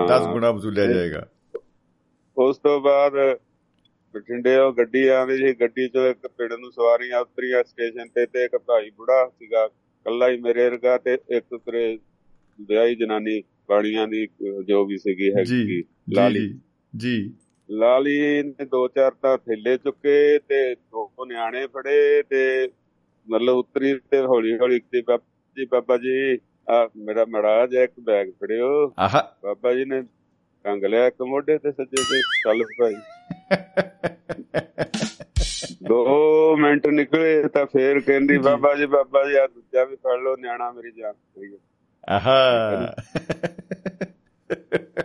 [0.09, 1.27] 10 ਹਾਂ ਗੁਣਾ ਵਸੂਲਿਆ ਜਾਏਗਾ।
[2.37, 3.13] ਉਸ ਤੋਂ ਬਾਅਦ
[4.13, 8.43] ਬਠਿੰਡੇ ਉਹ ਗੱਡੀ ਆਉਂਦੀ ਸੀ ਗੱਡੀ ਚੋਂ ਇੱਕ ਪਿੰਡ ਨੂੰ ਸਵਾਰੀਆਂ ਉਤਰੀਆਂ ਸਟੇਸ਼ਨ ਤੇ ਤੇ
[8.43, 9.67] ਇੱਕ ਭਾਈ ਬੁੜਾ ਸੀਗਾ
[10.05, 11.99] ਕੱਲਾ ਹੀ ਮੇਰੇ ਵਰਗਾ ਤੇ ਇੱਕ ਤੇਰੇ
[12.67, 14.27] ਵਿਆਹੀ ਜਨਾਨੀ ਬਾਣੀਆਂ ਦੀ
[14.65, 15.83] ਜੋ ਵੀ ਸੀਗੀ ਹੈਗੀ ਜੀ
[16.13, 16.59] ਲਾਲੀ। ਜੀ।
[16.97, 17.33] ਜੀ
[17.71, 22.69] ਲਾਲੀ ਨੇ ਦੋ ਚਾਰ ਤਾਂ ਥੈਲੇ ਚੁੱਕੇ ਤੇ ਦੋ ਨਿਆਣੇ ਫੜੇ ਤੇ
[23.29, 26.39] ਮਤਲਬ ਉਤਰੀ ਤੇ ਹੌਲੀ ਹੌਲੀ ਤੇ ਬਾਬਾ ਜੀ ਬਾਬਾ ਜੀ
[26.69, 30.03] ਆ ਮੇਰਾ ਮੜਾ ਜਿਹਾ ਇੱਕ ਬੈਗ ਫੜਿਓ। ਆਹਾ। ਬਾਬਾ ਜੀ ਨੇ
[30.63, 32.95] ਟੰਗ ਲਿਆ ਇੱਕ ਮੋਢੇ ਤੇ ਸੱਜੇ ਤੇ ਚੱਲ ਭਾਈ।
[35.83, 40.35] ਦੋ ਮਿੰਟ ਨਿਕਲੇ ਤਾਂ ਫੇਰ ਕਹਿੰਦੀ ਬਾਬਾ ਜੀ ਬਾਬਾ ਜੀ ਆ ਦੂਜਾ ਵੀ ਫੜ ਲਓ
[40.35, 41.57] ਨਿਆਣਾ ਮੇਰੀ ਜਾਨ ਖੋਈ
[42.09, 42.31] ਆਹਾ।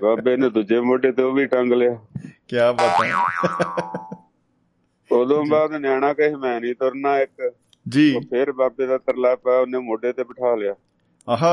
[0.03, 1.99] ਬਾਬੇ ਨੇ ਦੂਜੇ ਮੋਢੇ ਤੇ ਉਹ ਵੀ ਟੰਗ ਲਿਆ।
[2.49, 3.13] ਕੀ ਬਾਤ ਹੈ।
[5.13, 7.53] ਉਦੋਂ ਬਾਅਦ ਨਿਆਣਾ ਕਹੇ ਮੈਂ ਨਹੀਂ ਤੁਰਨਾ ਇੱਕ।
[7.89, 10.75] ਜੀ। ਫੇਰ ਬਾਬੇ ਦਾ ਤਰਲਾ ਪਿਆ ਉਹਨੇ ਮੋਢੇ ਤੇ ਬਿਠਾ ਲਿਆ।
[11.29, 11.51] ਆਹਾ।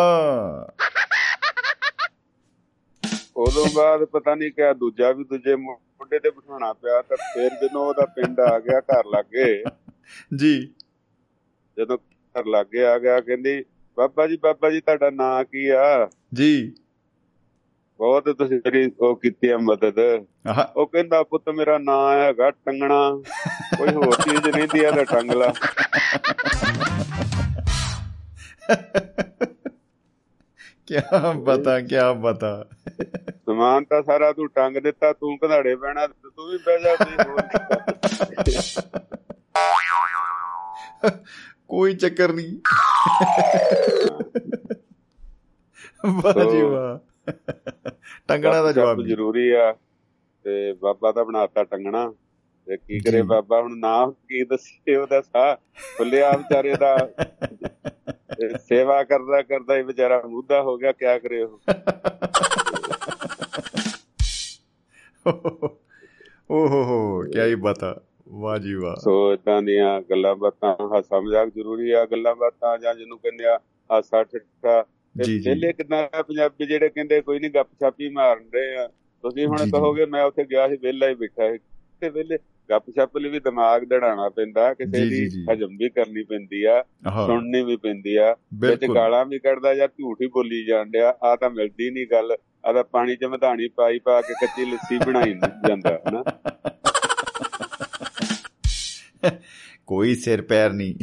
[3.38, 7.85] ਉਦੋਂ ਬਾਅਦ ਪਤਾ ਨਹੀਂ ਕਿਹਾ ਦੂਜਾ ਵੀ ਦੂਜੇ ਮੋਢੇ ਤੇ ਬਿਠਾਉਣਾ ਪਿਆ ਤਾਂ ਫੇਰ ਜਦੋਂ
[7.85, 9.64] ਉਹਦਾ ਪਿੰਡ ਆ ਗਿਆ ਘਰ ਲੱਗੇ।
[10.35, 10.73] ਜੀ।
[11.77, 13.65] ਜਦੋਂ ਘਰ ਲੱਗੇ ਆ ਗਿਆ ਕਹਿੰਦੀ
[13.97, 16.10] ਬਾਬਾ ਜੀ ਬਾਬਾ ਜੀ ਤੁਹਾਡਾ ਨਾਂ ਕੀ ਆ?
[16.34, 16.73] ਜੀ।
[17.97, 20.26] ਬਹੁਤ ਤੁਸੀਂ ਮੇਰੀ ਉਹ ਕੀਤੀ ਆ ਮਦਦ।
[20.76, 23.22] ਉਹ ਕਹਿੰਦਾ ਪੁੱਤ ਮੇਰਾ ਨਾਂ ਹੈਗਾ ਟੰਗਣਾ।
[23.77, 25.31] ਕੋਈ ਹੋਰ ਚੀਜ਼ ਨਹੀਂ ਦੀ ਆ ਟੰਗ
[30.91, 32.65] ਲਾ ਕੀ ਬਤਾ ਕੀ ਬਤਾ
[33.45, 36.14] ਸਮਾਨ ਤਾਂ ਸਾਰਾ ਤੂੰ ਟੰਗ ਦਿੱਤਾ ਤੂੰ ਘੜਾੜੇ ਪੈਣਾ ਤੇ
[36.51, 37.41] ਵੀ ਬਹਿ ਜਾ ਕੋਈ ਹੋਰ।
[41.68, 42.60] ਕੋਈ ਚੱਕਰ ਨਹੀਂ।
[46.05, 47.31] ਵਾਹ ਜੀ ਵਾਹ।
[48.27, 49.76] ਟੰਗਣਾ ਦਾ ਜਵਾਬ ਜ਼ਰੂਰੀ ਆ
[50.43, 52.14] ਤੇ ਬਾਬਾ ਦਾ ਬਣਾਤਾ ਟੰਗਣਾ।
[52.65, 55.56] ਤੇ ਕੀ ਕਰੇ। ਬਾਬਾ ਹੁਣ ਨਾ ਕੀ ਦੱਸੇ ਉਹਦਾ ਸਾਹ?
[55.98, 57.10] ਫੁੱਲਿਆ ਵਿਚਾਰੇ ਦਾ।
[58.57, 61.60] ਸੇਵਾ ਕਰਦਾ ਕਰਦਾ ਹੀ ਵਿਚਾਰਾ ਮੁੱਦਾ ਹੋ ਗਿਆ ਕਿਆ ਕਰੇ ਉਹ?
[66.52, 71.49] ਓ ਹੋ ਕੀ ਹੀ ਬਤਾ। ਵਾਹ ਜੀ ਵਾਹ। ਸੋ ਇਦਾਂ ਦੀਆਂ ਗੱਲਾਂ ਬਾਤਾਂ ਹਾਸਾ ਮਜ਼ਾਕ
[71.49, 73.60] ਜ਼ਰੂਰੀ ਆ ਗੱਲਾਂ ਬਾਤਾਂ ਜਾਂ ਜਿਹਨੂੰ ਕਹਿੰਦੇ ਆ
[73.91, 74.84] ਹਾਸਾ ਠੱਠਾ।
[75.45, 78.88] ਪਹਿਲੇ ਕਿੰਨਾ ਪੰਜਾਬੀ ਜਿਹੜੇ ਕਹਿੰਦੇ ਕੋਈ ਨਹੀਂ ਗੱਪ ਛਾਪੀ ਮਾਰਨ ਰਹੇ ਆ।
[79.22, 81.60] ਤੁਸੀਂ ਹੁਣ। ਕਹੋਗੇ ਮੈਂ ਉੱਥੇ ਗਿਆ ਸੀ ਵਿਹਲਾ ਹੀ ਬੈਠਾ ਸੀ।
[82.02, 82.38] ਤੇ ਵਿਹਲੇ
[82.69, 86.81] ਗੱਪ ਛਾਪ ਲਈ ਵੀ ਦਿਮਾਗ ਦੜਾਉਣਾ ਪੈਂਦਾ ਕਿਸੇ ਦੀ। ਹਜਮ ਵੀ ਕਰਨੀ ਪੈਂਦੀ ਆ
[87.18, 91.35] ਸੁਣਨੀ ਵੀ ਪੈਂਦੀ ਆ ਵਿੱਚ ਗਾਲਾਂ ਵੀ ਕੱਢਦਾ ਜਾਂ ਝੂਠ ਹੀ ਬੋਲੀ ਜਾਣ ਡਿਆ ਆ
[91.35, 92.35] ਤਾਂ ਮਿਲਦੀ ਨਹੀਂ ਗੱਲ
[92.65, 95.34] ਆ ਤਾਂ ਪਾਣੀ ਚ ਮਧਾਣੀ ਪਾਈ ਪਾ ਕੇ ਕੱਚੀ ਲੱਸੀ ਬਣਾਈ
[95.68, 96.23] ਜਾਂਦਾ ਹਨਾ।
[99.85, 100.94] ਕੋਈ ਸਿਰ ਪੈਰ ਨਹੀਂ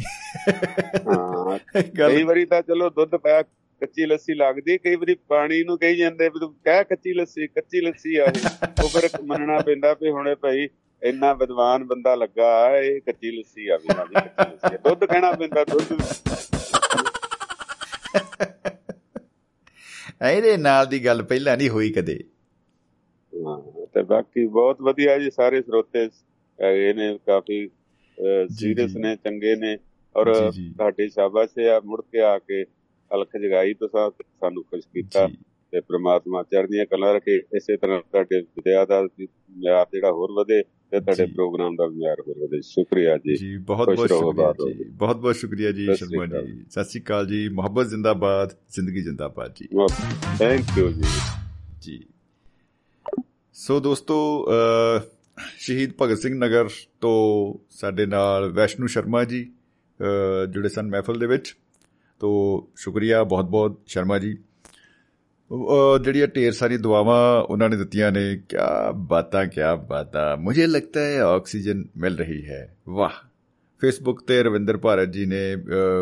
[1.07, 1.57] ਹਾਂ
[1.97, 3.41] ਕਈ ਵਾਰੀ ਤਾਂ ਚਲੋ ਦੁੱਧ ਪਾਇਆ
[3.81, 7.81] ਕੱਚੀ ਲੱਸੀ ਲੱਗਦੀ ਕਈ ਵਾਰੀ ਪਾਣੀ ਨੂੰ ਕਹੀ ਜਾਂਦੇ ਵੀ ਤੂੰ ਕਹਿ ਕੱਚੀ ਲੱਸੀ ਕੱਚੀ
[7.81, 8.25] ਲੱਸੀ ਆ
[8.83, 10.67] ਉਹ ਫਿਰ ਮੰਨਣਾ ਪੈਂਦਾ ਵੀ ਹੁਣੇ ਭਾਈ
[11.03, 15.05] ਇੰਨਾ ਵਿਦਵਾਨ ਬੰਦਾ ਲੱਗਾ ਇਹ ਕੱਚੀ ਲੱਸੀ ਆ ਵੀ ਹਾਂ ਜੀ ਕੱਚੀ ਲੱਸੀ ਆ। ਦੁੱਧ
[15.05, 15.93] ਕਹਿਣਾ ਪੈਂਦਾ ਦੁੱਧ।
[20.31, 22.23] ਇਹਦੇ ਨਾਲ ਦੀ ਗੱਲ ਪਹਿਲਾਂ ਨਹੀਂ ਹੋਈ ਕਦੇ।
[23.93, 26.09] ਤੇ ਬਾਕੀ ਬਹੁਤ ਵਧੀਆ ਜੀ ਸਾਰੇ ਸਰੋਤੇ
[26.63, 27.69] ਹੈਗੇ ਨੇ ਕਾਫੀ
[28.51, 29.77] ਸੀਰੀਅਸ। ਨੇ ਚੰਗੇ ਨੇ
[30.15, 32.63] ਔਰ। ਤੁਹਾਡੀ ਸ਼ਾਬਾਸ਼ ਹੈ ਮੁੜ ਕੇ ਆ ਕੇ
[33.11, 35.27] ਅਲਖ ਜਗਾਈ ਤੁਸੀਂ ਸਾਨੂੰ ਖੁਸ਼ ਕੀਤਾ।
[35.71, 39.07] ਤੇ ਪ੍ਰਮਾਤਮਾ ਚੜ੍ਹਦੀਆਂ ਕਲਾਂ ਰੱਖੇ ਇਸੇ ਤਰ੍ਹਾਂ ਤੁਹਾਡੇ ਵਿਦਿਆ ਦਾ
[39.57, 43.89] ਮਿਆਰ ਜਿਹੜਾ ਹੋਰ ਵਧੇ ਤੇ ਤੁਹਾਡੇ। ਪ੍ਰੋਗਰਾਮ ਦਾ ਮਿਆਰ ਹੋਰ ਵਧੇ। ਸ਼ੁਕਰੀਆ ਜੀ। ਜੀ ਬਹੁਤ
[43.95, 48.49] ਬਹੁਤ ਸ਼ੁਕਰੀਆ ਜੀ। ਬਹੁਤ ਬਹੁਤ ਸ਼ੁਕਰੀਆ ਜੀ ਸ਼ਰਮਾ। ਜੀ। ਸਤਿ ਸ਼੍ਰੀ ਅਕਾਲ ਜੀ। ਮੁਹੱਬਤ ਜ਼ਿੰਦਾਬਾਦ
[48.69, 49.67] ਜ਼ਿੰਦਗੀ ਜ਼ਿੰਦਾਬਾਦ ਜੀ।
[50.39, 51.03] ਥੈਂਕ ਯੂ ਜੀ।
[51.81, 52.03] ਜੀ।
[53.53, 54.47] ਸੋ ਦੋਸਤੋ
[55.57, 56.69] ਸ਼ਹੀਦ ਭਗਤ ਸਿੰਘ ਨਗਰ
[57.01, 59.51] ਤੋਂ ਸਾਡੇ ਨਾਲ ਵੈਸ਼ਨੂ ਸ਼ਰਮਾ ਜੀ
[60.49, 61.55] ਜੁੜੇ ਸਨ ਮਹਿਫਲ ਦੇ ਵਿੱਚ।
[62.19, 64.37] ਤੋਂ ਸ਼ੁਕਰੀਆ ਬਹੁਤ ਬਹੁਤ ਸ਼ਰਮਾ ਜੀ।
[66.03, 71.21] ਜਿਹੜੀਆਂ ਢੇਰ ਸਾਰੀ ਦੁਆਵਾਂ ਉਹਨਾਂ ਨੇ ਦਿੱਤੀਆਂ ਨੇ ਕਿਆ ਬਾਤਾਂ ਕਿਆ ਬਾਤਾਂ। ਮੁਝੇ ਲੱਗਦਾ ਹੈ
[71.21, 73.27] ਆਕਸੀਜਨ ਮਿਲ ਰਹੀ ਹੈ। ਵਾਹ।
[73.81, 75.57] ਫੇਸਬੁੱਕ ਤੇ ਰਵਿੰਦਰ ਭਾਰਤ ਜੀ ਨੇ ਅ,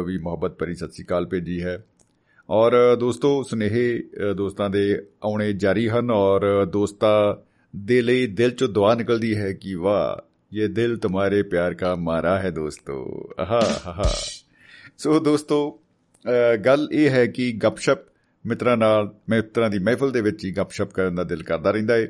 [0.05, 1.85] ਵੀ ਮੁਹੱਬਤ ਭਰੀ ਸਤਿ ਸ੍ਰੀ ਅਕਾਲ ਭੇਜੀ ਹੈ।
[2.49, 7.35] ਔਰ ਦੋਸਤੋ ਸੁਨੇਹੇ ਅ, ਦੋਸਤਾਂ ਦੇ ਆਉਣੇ ਜਾਰੀ ਹਨ ਔਰ ਦੋਸਤਾਂ
[7.75, 10.25] ਦੇ ਲਈ ਦਿਲ ਚੋਂ ਦੁਆ ਨਿਕਲਦੀ ਹੈ ਕਿ ਵਾਹ
[10.57, 14.11] ਇਹ ਦਿਲ ਤੁਹਾਰੇ ਪਿਆਰ ਕਾ ਮਾਰਾ ਹੈ ਦੋਸਤੋ। ਆਹਾ ਆਹਾ
[14.97, 15.79] ਸੋ ਦੋਸਤੋ
[16.53, 18.08] ਅ, ਗੱਲ ਇਹ ਹੈ ਕਿ ਗੱਪਸ਼ਪ
[18.45, 22.07] ਮਿੱਤਰਾਂ ਨਾਲ ਮਿੱਤਰਾਂ ਦੀ ਮਹਿਫਲ ਦੇ ਵਿੱਚ ਹੀ ਗੱਪਸ਼ਪ ਕਰਨ ਦਾ ਦਿਲ ਕਰਦਾ ਰਹਿੰਦਾ ਹੈ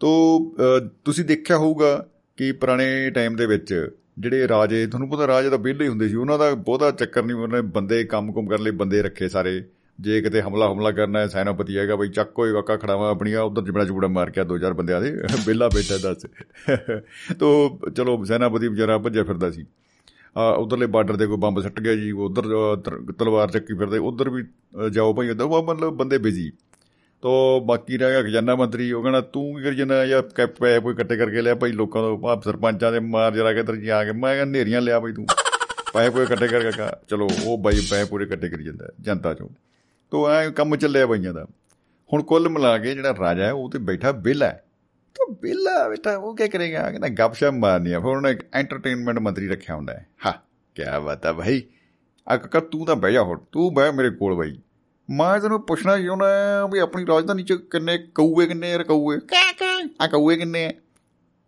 [0.00, 2.06] ਤੋ ਅ, ਤੁਸੀਂ ਦੇਖਿਆ ਹੋਊਗਾ
[2.36, 6.14] ਕਿ ਪੁਰਾਣੇ ਟਾਈਮ ਦੇ ਵਿੱਚ ਜਿਹੜੇ ਰਾਜੇ ਤੁਹਾਨੂੰ ਪਤਾ ਰਾਜੇ ਤਾਂ ਵਿਹਲੇ ਹੀ ਹੁੰਦੇ ਸੀ
[6.14, 9.64] ਉਹਨਾਂ ਦਾ ਬਹੁਤਾ ਚੱਕਰ ਨਹੀਂ ਉਹਨਾਂ ਨੇ ਬੰਦੇ ਕੰਮ-ਕੁਮ ਕਰਨ ਲਈ ਬੰਦੇ ਰੱਖੇ ਸਾਰੇ।
[10.00, 13.62] ਜੇ ਕਿਤੇ ਹਮਲਾ ਹਮਲਾ ਕਰਨਾ ਹੈ ਸੈਨਾਪਤੀ ਹੈਗਾ ਬਈ ਚੱਕ ਕੋਈ ਵਾਕਾ ਖੜਾਵਾ ਆਪਣੀਆਂ ਉਧਰ
[13.62, 15.10] ਜਿਬੜਾ ਜੁਬੜਾ ਮਾਰ ਕੇ ਆ ਦੋ ਚਾਰ ਬੰਦਿਆਂ ਦੇ
[15.46, 16.26] ਵਿਹਲਾ ਬੈਠਾ ਦੱਸ।
[17.38, 19.64] ਤੋ ਚਲੋ ਸੈਨਾਪਤੀ ਵਿਚਾਰਾ ਭੱਜਿਆ ਫਿਰਦਾ ਸੀ। ਆ
[20.36, 22.42] ਉਧਰਲੇ ਬਾਰਡਰ ਤੇ ਕੋਈ ਬੰਬ ਸੱਟ ਗਿਆ ਜੀ ਉਧਰ
[23.18, 26.52] ਤਲਵਾਰ ਚੱਕੀ ਫਿਰਦੇ ਉਧਰ ਵੀ ਅ, ਜਾਓ ਭਾਈ ਉਧਰ ਉਹ ਮਤਲਬ ਬੰਦੇ ਬਿਜ਼ੀ
[27.22, 30.78] ਤੋ ਬਾਕੀ ਰਹਿ ਗਿਆ ਖਜ਼ਾਨਾ ਮੰਤਰੀ ਉਹ ਕਹਿੰਦਾ ਤੂੰ ਕੀ ਕਰੀ ਜਾਂਦਾ ਜਾਂ ਕੈਪ ਪੈ
[30.80, 33.88] ਕੋਈ ਇਕੱਠੇ ਕਰਕੇ ਲਿਆ ਭਾਈ ਲੋਕਾਂ ਤੋਂ ਆਪ ਸਰਪੰਚਾਂ ਦੇ ਮਾਰ ਜਰਾ ਕੇ ਇੱਧਰ ਜੀ
[33.88, 35.26] ਆ ਕੇ ਮੈਂ ਕਿਹਾ ਨੇਰੀਆਂ ਲਿਆ ਭਾਈ ਤੂੰ।
[35.94, 39.48] ਪੈਸੇ ਕੋਈ ਇਕੱਠੇ ਕਰਕੇ ਕਹਾ ਚਲੋ ਉਹ ਬਾਈ ਪੈਸੇ ਪੂਰੇ ਇਕੱਠੇ ਕਰੀ ਜਾਂਦਾ ਜਨਤਾ ਚੋਂ।
[40.10, 41.46] ਤੋ ਐ ਕੰਮ ਚੱਲਿਆ ਬਈਆਂ ਦਾ।
[42.12, 44.62] ਹੁਣ ਕੁੱਲ ਮਿਲਾ ਕੇ ਜਿਹੜਾ ਰਾਜਾ ਹੈ ਉਹ ਤੇ ਬੈਠਾ ਵਿਹਲਾ ਹੈ।
[45.16, 46.90] ਤੋ ਵਿਹਲਾ ਬੈਠਾ ਉਹ ਕੀ ਕਰੇਗਾ?
[46.90, 50.32] ਕਹਿੰਦਾ ਗੱਪਸ਼ਪ ਮਾਰਨੀ ਆ। ਫਿਰ ਉਹਨੇ ਇੱਕ ਐਂਟਰਟੇਨਮੈਂਟ ਮੰਤਰੀ ਰੱਖਿਆ ਹੁੰਦਾ ਹੈ। ਹਾਂ
[50.74, 51.62] ਕੀ ਬਾਤ ਹੈ ਭਾਈ।
[52.28, 54.58] ਆ ਕਾਕਾ ਤੂੰ ਤਾਂ ਬਹਿ ਜਾ ਹੁਣ ਤੂੰ ਬਹਿ ਮੇਰੇ ਕੋਲ ਬਾਈ।
[55.10, 56.26] ਮੈਂ ਤੈਨੂੰ ਪੁੱਛਣਾ ਚਾਹੁੰਦਾ
[56.72, 59.18] ਵੀ ਆਪਣੀ ਰਾਜਧਾਨੀ ਚ ਕਿੰਨੇ ਕਊਏ ਕਿੰਨੇ ਯਾਰ ਕਊਏ?
[60.00, 60.72] ਆ ਕਊਏ ਕਿੰਨੇ ਆ?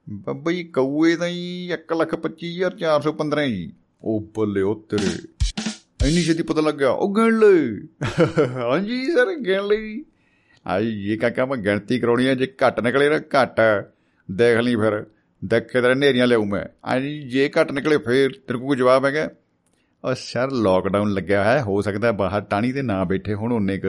[0.08, 3.72] ਬੱਬਾ ਜੀ ਕਊਏ ਤਾਂ ਹੀ 125415 ਜੀ
[4.02, 5.10] ਉਹ ਬੱਲੇ ਉਹ ਤੇਰੇ
[6.08, 7.80] ਇੰਨੀ ਛੇਤੀ ਪਤਾ ਲੱਗਿਆ। ਉਹ ਗਿਣ ਲੈ
[8.60, 10.04] ਹਾਂਜੀ ਸਰ ਗਿਣ ਲਈ
[10.68, 13.60] ਆਈ, ਇਹ ਕਾਕਾ ਮੈਂ ਗਿਣਤੀ ਕਰਾਉਣੀ ਹੈ ਜੇ ਘੱਟ ਨਿਕਲੇ ਨਾ ਘੱਟ।
[14.30, 15.04] ਦੇਖ ਲਈ ਫਿਰ,
[15.44, 19.04] ਦੇਖ ਕੇ ਤੇਰੇ ਨੇਰੀਆਂ ਲਿਆਉ ਮੈਂ। ਹਾਂਜੀ ਜੇ ਘੱਟ ਨਿਕਲੇ ਫੇਰ ਤੇਰੇ ਕੋਲ ਕੋਈ ਜਵਾਬ
[19.04, 19.28] ਹੈਗਾ।
[20.04, 23.86] ਉਹ ਸਰ ਲੋਕਡਾਊਨ ਲੱਗਿਆ ਹੈ, ਹੋ ਸਕਦਾ ਬਾਹਰ ਟਾਣੀ ਤੇ ਨਾ ਬੈਠੇ ਹੁਣ ਉਹਨੇ ਕ।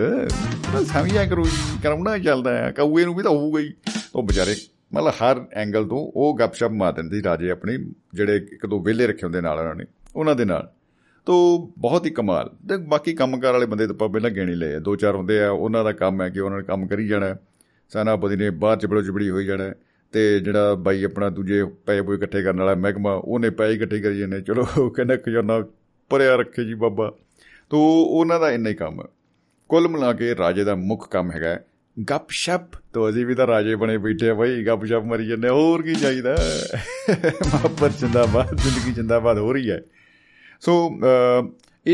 [0.85, 3.73] ਸਮਝਿਆ ਕਰੋ ਜੀ ਕਰਾਉਣਾ ਚੱਲਦਾ ਹੈ ਕਊਏ ਨੂੰ ਵੀ ਤਾਂ ਹੋਊਗਾ ਹੀ।
[4.15, 4.55] ਉਹ ਵਿਚਾਰੇ,
[4.93, 7.77] ਮਤਲਬ ਹਰ ਐਂਗਲ ਤੋਂ ਉਹ ਗੱਪਸ਼ਪ ਮਾਰ ਦਿੰਦੇ ਰਾਜੇ ਆਪਣੇ,
[8.13, 9.85] ਜਿਹੜੇ ਇੱਕ ਦੋ ਵਿਹਲੇ ਰੱਖੇ ਹੁੰਦੇ ਨਾਲ ਉਹਨਾਂ ਨੇ,
[10.15, 10.71] ਉਹਨਾਂ ਦੇ ਨਾਲ।
[11.29, 11.35] ਤੋ
[11.77, 14.95] ਬਹੁਤ ਹੀ ਕਮਾਲ। ਤੇ ਬਾਕੀ ਕੰਮਕਾਰ ਵਾਲੇ ਬੰਦੇ ਤਾਂ ਆਪਾਂ ਪਹਿਲਾਂ ਗਿਣੇ ਲਏ ਆ। ਦੋ
[14.95, 17.35] ਚਾਰ ਹੁੰਦੇ ਆ, ਉਹਨਾਂ ਦਾ ਕੰਮ ਹੈ ਕਿ ਉਹਨਾਂ ਨੇ ਕੰਮ ਕਰੀ ਜਾਣਾ
[17.89, 19.73] ਸੈਨਾਪਤੀ ਨੇ ਬਾਹਰ ਚਬੜੋ ਚਬੜੀ ਹੋਈ ਜਾਣਾ
[20.13, 24.19] ਤੇ ਜਿਹੜਾ ਬਾਈ ਆਪਣਾ ਦੂਜੇ ਪੈਸੇ ਪੂਏ ਇਕੱਠੇ ਕਰਨ ਵਾਲਾ ਮਹਿਕਮਾ, ਉਹਨੇ ਪੈਸੇ ਇਕੱਠੇ ਕਰੀ
[24.19, 25.59] ਜਾਂਦੇ ਚਲੋ, ਉਹ ਕਹਿੰਦਾ ਖਜ਼ਾਨਾ
[26.09, 27.11] ਭਰਿਆ ਰੱਖੇ ਜੀ ਬਾਬਾ।
[27.69, 29.07] ਤੋ ਉਹਨਾਂ ਦਾ ਇੰਨਾ ਹੀ ਕੰਮ ਹੈ।
[29.69, 31.59] ਕੁੱਲ ਮਿਲਾ ਕੇ ਰਾਜੇ ਦਾ ਮੁੱਖ ਕੰਮ ਹੈਗਾ
[32.09, 35.95] ਗੱਪਸ਼ਪ। ਤੋ ਅਸੀਂ ਵੀ ਤਾਂ ਰਾਜੇ ਬਣੇ ਬੈਠੇ ਆ ਬਾਈ, ਗੱਪਸ਼ਪ ਮਰੀ ਜਾਂਦੇ ਹੋਰ ਕੀ
[35.95, 36.35] ਚਾਹੀਦਾ
[37.45, 39.81] ਮੁਹੱਬਤ ਜਿੰਦਾਬਾਦ, ਜ਼ਿੰਦਗੀ ਜਿੰਦਾਬਾਦ ਹੋ ਰਹੀ ਹੈ।
[40.59, 40.99] ਸੋ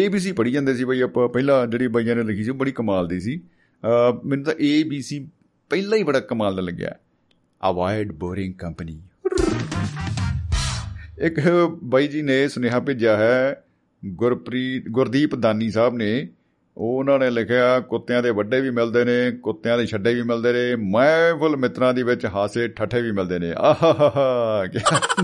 [0.04, 3.08] ABC ਪੜ੍ਹੀ ਜਾਂਦੇ ਸੀ ਬਈ ਆਪਾਂ। ਪਹਿਲਾਂ ਜਿਹੜੀ ਬਾਈਆਂ ਨੇ ਲਿਖੀ ਸੀ ਉਹ ਬੜੀ ਕਮਾਲ
[3.08, 3.42] ਦੀ ਸੀ।
[3.84, 5.28] ਅਹ, ਮੈਨੂੰ ਤਾਂ ABC
[5.70, 6.92] ਪਹਿਲਾਂ ਹੀ ਬੜਾ ਕਮਾਲ ਦਾ ਲੱਗਿਆ।
[7.70, 9.02] ਅਵਾਇਡ ਬੋਰਿੰਗ ਕੰਪਨੀ
[11.20, 11.36] ਇੱਕ
[11.84, 13.64] ਬਾਈ ਜੀ ਨੇ ਸੁਨੇਹਾ ਭੇਜਿਆ ਹੈ
[14.06, 16.28] ਗੁਰਪ੍ਰੀਤ ਗੁਰਦੀਪ ਦਾਨੀ ਸਾਹਿਬ ਨੇ।
[16.78, 20.54] ਉਹ ਉਹਨਾਂ ਨੇ ਲਿਖਿਆ ਕੁੱਤਿਆਂ ਦੇ ਵੱਡੇ ਵੀ ਮਿਲਦੇ ਨੇ ਕੁੱਤਿਆਂ ਦੇ ਛੱਡੇ ਵੀ ਮਿਲਦੇ
[20.54, 24.80] ਨੇ ਮਹਿਫਲ ਮਿੱਤਰਾਂ ਦੀ ਵਿੱਚ ਹਾਸੇ ਠੱਠੇ ਵੀ ਮਿਲਦੇ ਨੇ। ਆਹਾਹਾ ਕੀ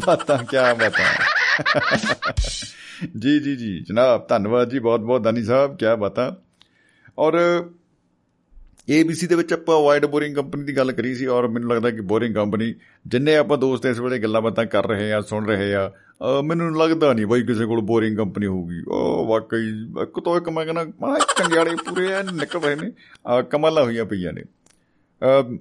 [0.05, 1.40] ਬਾਤਾਂ ਕੀ ਬਾਤਾਂ।
[3.19, 6.32] ਜੀ ਜੀ ਜੀ। ਜਨਾਬ, ਧੰਨਵਾਦ ਜੀ, ਬਹੁਤ ਬਹੁਤ। ਦਾਨੀ ਸਾਹਿਬ ਕੀ ਬਾਤਾਂ
[7.19, 7.65] ਔਰ
[8.91, 12.02] ABC ਦੇ ਵਿੱਚ ਆਪਾਂ ਵਾਈਡ ਬੋਰਿੰਗ ਕੰਪਨੀ ਦੀ ਗੱਲ ਕਰੀ ਸੀ ਔਰ ਮੈਨੂੰ ਲੱਗਦਾ ਕਿ
[12.02, 12.76] ਬੋਰਿੰਗ ਕੰਪਨੀ
[13.07, 16.78] ਜਿੰਨੇ ਆਪਾਂ ਦੋਸਤ ਇਸ ਵੇਲੇ ਗੱਲਾਂ ਬਾਤਾਂ ਕਰ ਰਹੇ ਆ, ਸੁਣ ਰਹੇ ਆ, ਅਹ ਮੈਨੂੰ
[16.78, 20.84] ਲੱਗਦਾ ਨਹੀਂ ਬਾਈ ਕਿਸੇ ਕੋਲ ਬੋਰਿੰਗ ਕੰਪਨੀ ਹੋਊਗੀ। ਉਹ ਵਾਕਈ ਇੱਕ ਤੋਂ ਇੱਕ ਮੈਂ ਕਹਿੰਦਾ,
[20.84, 25.56] ਮਾ ਕੰਗਿਆੜੇ ਪੂਰੇ ਐ ਨਿਕਲ ਰਹੇ ਨੇ। ਅਹ ਕਮਾਲਾਂ ਹੋਈਆਂ ਪਈਆਂ ਨੇ। ਅਹ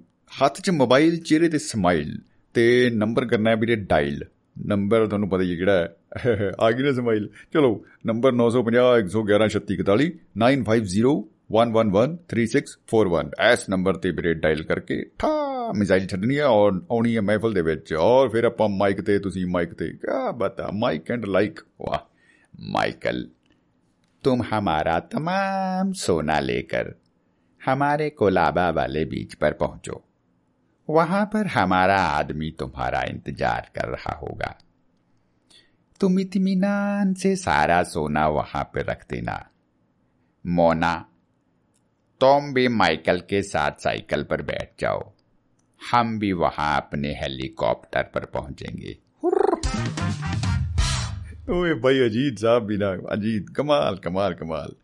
[0.44, 2.20] ਹੱਥ 'ਚ ਮੋਬਾਈਲ ਚਿਹਰੇ ਤੇ ਸਮਾਈਲ
[2.54, 4.24] ਤੇ ਨੰਬਰ ਕਰਨਾ ਹੈ ਵੀਰੇ ਡਾਇਲ
[4.67, 5.87] ਨੰਬਰ ਤੁਹਾਨੂੰ ਪਤਾ ਹੀ ਹੈ ਕਿਹੜਾ
[6.25, 7.71] ਹੈ ਆ ਗਈ ਨਾ ਸਮਾਈਲ ਚਲੋ
[8.05, 10.09] ਨੰਬਰ 950 111 3641
[10.43, 11.15] 950
[11.55, 15.35] 1113641 ਇਸ ਨੰਬਰ ਤੇ ਵੀਰੇ ਡਾਇਲ ਕਰਕੇ ਠਾ
[15.75, 19.45] ਮਿਜ਼ਾਈਲ ਛੱਡਣੀ ਹੈ ਔਰ ਆਉਣੀ ਹੈ ਮਹਿਫਲ ਦੇ ਵਿੱਚ ਔਰ ਫਿਰ ਆਪਾਂ ਮਾਈਕ ਤੇ ਤੁਸੀਂ
[19.51, 22.03] ਮਾਈਕ ਤੇ ਕੀ ਬਤਾ ਮਾਈਕ ਐਂਡ ਲਾਈਕ ਵਾਹ
[22.53, 23.25] माइकल
[24.23, 26.93] तुम हमारा तमाम सोना लेकर
[27.61, 30.01] हमारे कोलाबा वाले बीच पर पहुंचो
[30.90, 34.54] वहाँ पर हमारा आदमी तुम्हारा इंतज़ार कर रहा होगा।
[36.00, 39.36] तुम इतमान से सारा सोना वहाँ पर रख देना।
[40.44, 40.94] मोना,
[42.20, 45.10] तुम भी माइकल के साथ साइकिल पर बैठ जाओ।
[45.80, 48.96] हम भी वहाँ अपने हेलीकॉप्टर पर पहुँचेंगे।
[51.50, 54.74] ओए भाई, अजीत साहब बिना अजीत, कमाल कमाल कमाल।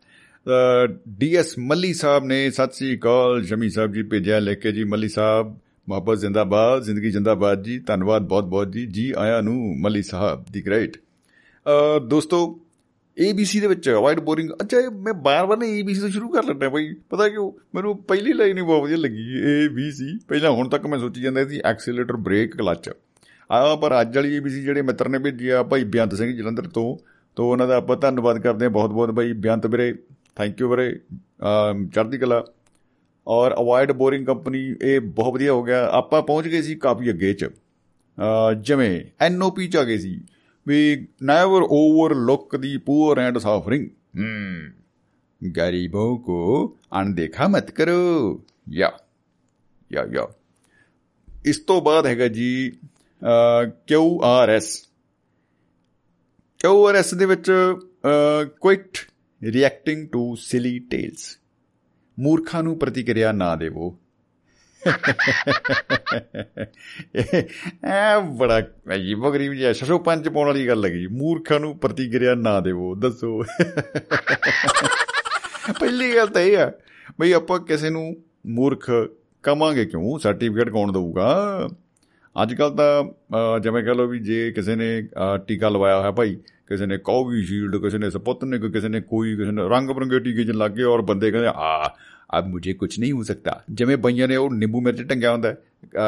[1.19, 5.09] डी एस मल्ली साहब ने सत श्रीकाल शमी साहब जी पे जय लेके जी, मल्ली
[5.09, 10.45] साहब। ਮੁਹੱਬਤ ਜ਼ਿੰਦਾਬਾਦ, ਜ਼ਿੰਦਗੀ ਜ਼ਿੰਦਾਬਾਦ ਜੀ, ਧੰਨਵਾਦ ਬਹੁਤ ਬਹੁਤ ਜੀ। ਜੀ ਆਇਆਂ ਨੂੰ ਮੱਲੀ ਸਾਹਿਬ
[10.51, 10.97] ਦੀ ਗ੍ਰੇਟ
[12.05, 12.39] ਦੋਸਤੋ
[13.17, 16.69] ABC ਦੇ ਵਿੱਚ ਵਾਈਡ ਬੋਰਿੰਗ ਅੱਛਾ, ਇਹ ਮੈਂ ਬਾਰ-ਬਾਰ ਨੇ ABC ਤੋਂ ਸ਼ੁਰੂ ਕਰ ਲੈਣਾ
[16.69, 17.51] ਬਈ। ਪਤਾ ਕਿਉਂ?
[17.75, 19.25] ਮੈਨੂੰ ਪਹਿਲੀ ਲਾਈਨ ਹੀ ਬਹੁਤ ਵਧੀਆ ਲੱਗੀ
[19.67, 24.37] ABC ਪਹਿਲਾਂ ਹੁਣ ਤੱਕ ਮੈਂ ਸੋਚੀ ਜਾਂਦਾ ਸੀ ਐਕਸੀਲਰੇਟਰ ਬ੍ਰੇਕ ਕਲਚ ਆ, ਪਰ ਅੱਜ ਵਾਲੀ
[24.37, 26.97] ABC ਜਿਹੜੇ ਮਿੱਤਰ ਨੇ ਭੇਜੀ ਆ ਭਾਈ ਬਿਆੰਤ ਸਿੰਘ ਜਲੰਧਰ ਤੋਂ
[27.37, 29.93] ਤੋਂ ਉਹਨਾਂ ਦਾ ਆਪਾਂ ਧੰਨਵਾਦ ਕਰਦੇ ਹਾਂ ਬਹੁਤ ਬਹੁਤ ਭਾਈ ਬਿਆੰਤ ਵੀਰੇ
[30.35, 30.91] ਥੈਂਕ ਯੂ ਵੀਰੇ।
[31.87, 32.43] ਚੜ੍ਹਦੀ ਕਲਾ।
[33.27, 37.33] ਔਰ ਅਵਾਇਡ ਬੋਰਿੰਗ ਕੰਪਨੀ ਇਹ ਬਹੁਤ ਵਧੀਆ ਹੋ ਗਿਆ। ਆਪਾਂ ਪਹੁੰਚ ਗਏ ਸੀ ਕਾਫੀ ਅੱਗੇ
[37.33, 37.49] ਚ।
[38.61, 40.19] ਜਿਵੇਂ ਐਨਓਪੀ ਚ ਆ ਗਏ ਸੀ।
[40.67, 48.91] We never overlook the poor and suffering ਹਮ ਗਰੀਬੋਂ ਕੋ ਅਣਦੇਖਾ ਮਤ ਕਰੋ। ਯਾ
[49.93, 50.27] ਯਾ ਯਾ।
[51.45, 52.71] ਇਸ ਤੋਂ ਬਾਅਦ ਹੈਗਾ ਜੀ
[53.87, 54.75] Q R S
[56.59, 57.51] Q R S ਦੇ ਵਿੱਚ
[58.61, 58.97] quit
[59.41, 61.37] reacting to silly tales
[62.19, 63.97] ਮੂਰਖਾਂ ਨੂੰ ਪ੍ਰਤੀਕਿਰਿਆ ਨਾ ਦੇਵੋ।
[67.23, 68.59] ਇਹ ਬੜਾ
[68.95, 73.43] ਅਜੀਬੋ ਗਰੀਬ ਜਿਹਾ ਸ਼ਸ਼ੋ ਪੰਜ ਪਾਉਣ ਵਾਲੀ ਗੱਲ ਹੈਗੀ ਮੂਰਖਾਂ ਨੂੰ ਪ੍ਰਤੀਕਿਰਿਆ ਨਾ ਦੇਵੋ, ਦੱਸੋ।
[75.79, 76.71] ਪਹਿਲੀ ਗੱਲ ਤਾਂ ਇਹ ਆ,
[77.19, 78.15] ਬਈ ਆਪਾਂ ਕਿਸੇ ਨੂੰ
[78.47, 78.89] ਮੂਰਖ
[79.43, 80.17] ਕਵਾਂਗੇ ਕਿਉਂ?
[80.19, 81.67] ਸਰਟੀਫਿਕੇਟ ਕੌਣ ਦਊਗਾ?
[82.35, 85.01] ਅੱਜ ਕੱਲ ਤਾਂ ਜਿਵੇਂ ਕਹ ਲਓ ਵੀ ਜੇ ਕਿਸੇ ਨੇ
[85.47, 86.37] ਟੀਕਾ ਲਵਾਇਆ ਹੋਇਆ ਭਾਈ
[86.67, 90.51] ਕਿਸੇ ਨੇ ਕੋਵੀਸ਼ੀਲਡ ਕਿਸੇ ਨੇ ਸਪੁਤਨਿਕ, ਕਿਸੇ ਨੇ ਕੋਈ, ਕਿਸੇ ਨੇ ਰੰਗ ਬਰੰਗੇ ਟੀਕੇ ਚ
[90.51, 91.95] ਲੱਗੇ ਔਰ ਬੰਦੇ ਕਹਿੰਦੇ, ਆ
[92.37, 95.55] ਅਬ ਮੁਝੇ ਕੁਝ ਨਹੀਂ ਹੋ ਸਕਦਾ। ਜਿਵੇਂ ਬਈਆਂ ਨੇ ਉਹ ਨਿੰਬੂ ਮਿਰਚ ਟੰਗਿਆ ਹੁੰਦਾ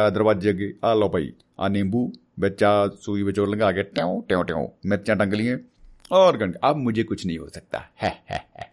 [0.09, 4.21] ਦਰਵਾਜ਼ੇ ਅੱਗੇ, ਆ ਲਓ ਭਾਈ, ਆ ਨਿੰਬੂ ਵਿੱਚ ਆ ਸੂਈ ਵਿੱਚ ਉਹ ਲੰਗਾ ਕੇ ਟਿਉ
[4.21, 5.57] ਟਿਉ ਟਿਉ, ਮਿਰਚਾਂ ਟੰਗ ਲਈਆਂ
[6.11, 8.71] ਔਰ ਕਹਿੰਦੇ ਅਬ ਮੁਝੇ ਕੁਝ ਨਹੀਂ ਹੋ ਸਕਦਾ। ਹੈ ਹੈ ਹੈ।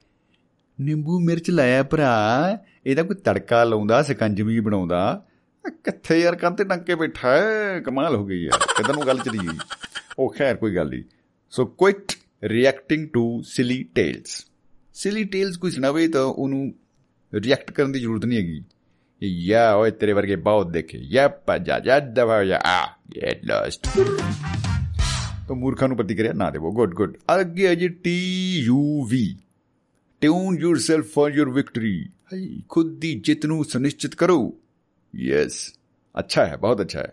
[0.78, 5.24] ਨਿੰਬੂ ਮਿਰਚ ਲਾਇਆ ਭਰਾ, ਇਹਦਾ ਕੋਈ ਤੜਕਾ ਲਾਉਂਦਾ ਸਕੰਜਵੀ ਬਣਾਉਂਦਾ।
[5.64, 9.38] ਕਿੱਥੇ ਯਾਰ ਕੰਤੇ ਟੰਗ ਕੇ ਬੈਠਾ ਹੈ, ਕਮਾਲ ਹੋ ਗਈ ਯਾਰ ਕਿਦਾਂ ਨੂੰ ਗੱਲ ਚਲੀ
[9.38, 9.58] ਗਈ?
[10.18, 11.02] ਉਹ ਖੈਰ, ਕੋਈ ਗੱਲ ਨਹੀਂ।
[11.50, 12.12] So quit
[12.44, 14.46] reacting to silly tales
[14.94, 16.74] silly tales ਕੋਈ ਸੁਣਾਵੇ ਤਾਂ ਉਹਨੂੰ
[17.34, 18.64] ਰਿਐਕਟ ਕਰਨ ਦੀ ਜ਼ਰੂਰਤ ਨਹੀਂ ਹੈਗੀ।
[19.22, 22.86] ਯਾ, ਓਏ, ਤੇਰੇ ਵਰਗੇ ਬਹੁਤ ਦੇਖੇ। ਯਾ ਪਜਾ ਜਾ ਦਵਾ ਯਾ ਆ।
[23.16, 23.88] ਗੈਟ ਲੌਸਟ
[25.48, 29.36] ਤਾਂ ਮੂਰਖਾਂ ਨੂੰ ਪ੍ਰਤੀਕਿਰਿਆ ਨਾ ਦੇਵੋ। ਗੁੱਡ ਗੁੱਡ ਅੱਗੇ ਅਜੀ T U V
[30.20, 34.58] tune yourself for your victory ਹਈ, ਖੁਦ ਦੀ ਜਿੱਤ ਨੂੰ ਸੁਨਿਸ਼ਚਿਤ ਕਰੋ।
[35.16, 35.72] ਯੈਸ
[36.18, 37.12] ਅੱਛਾ ਹੈ, ਬਹੁਤ ਅੱਛਾ ਹੈ।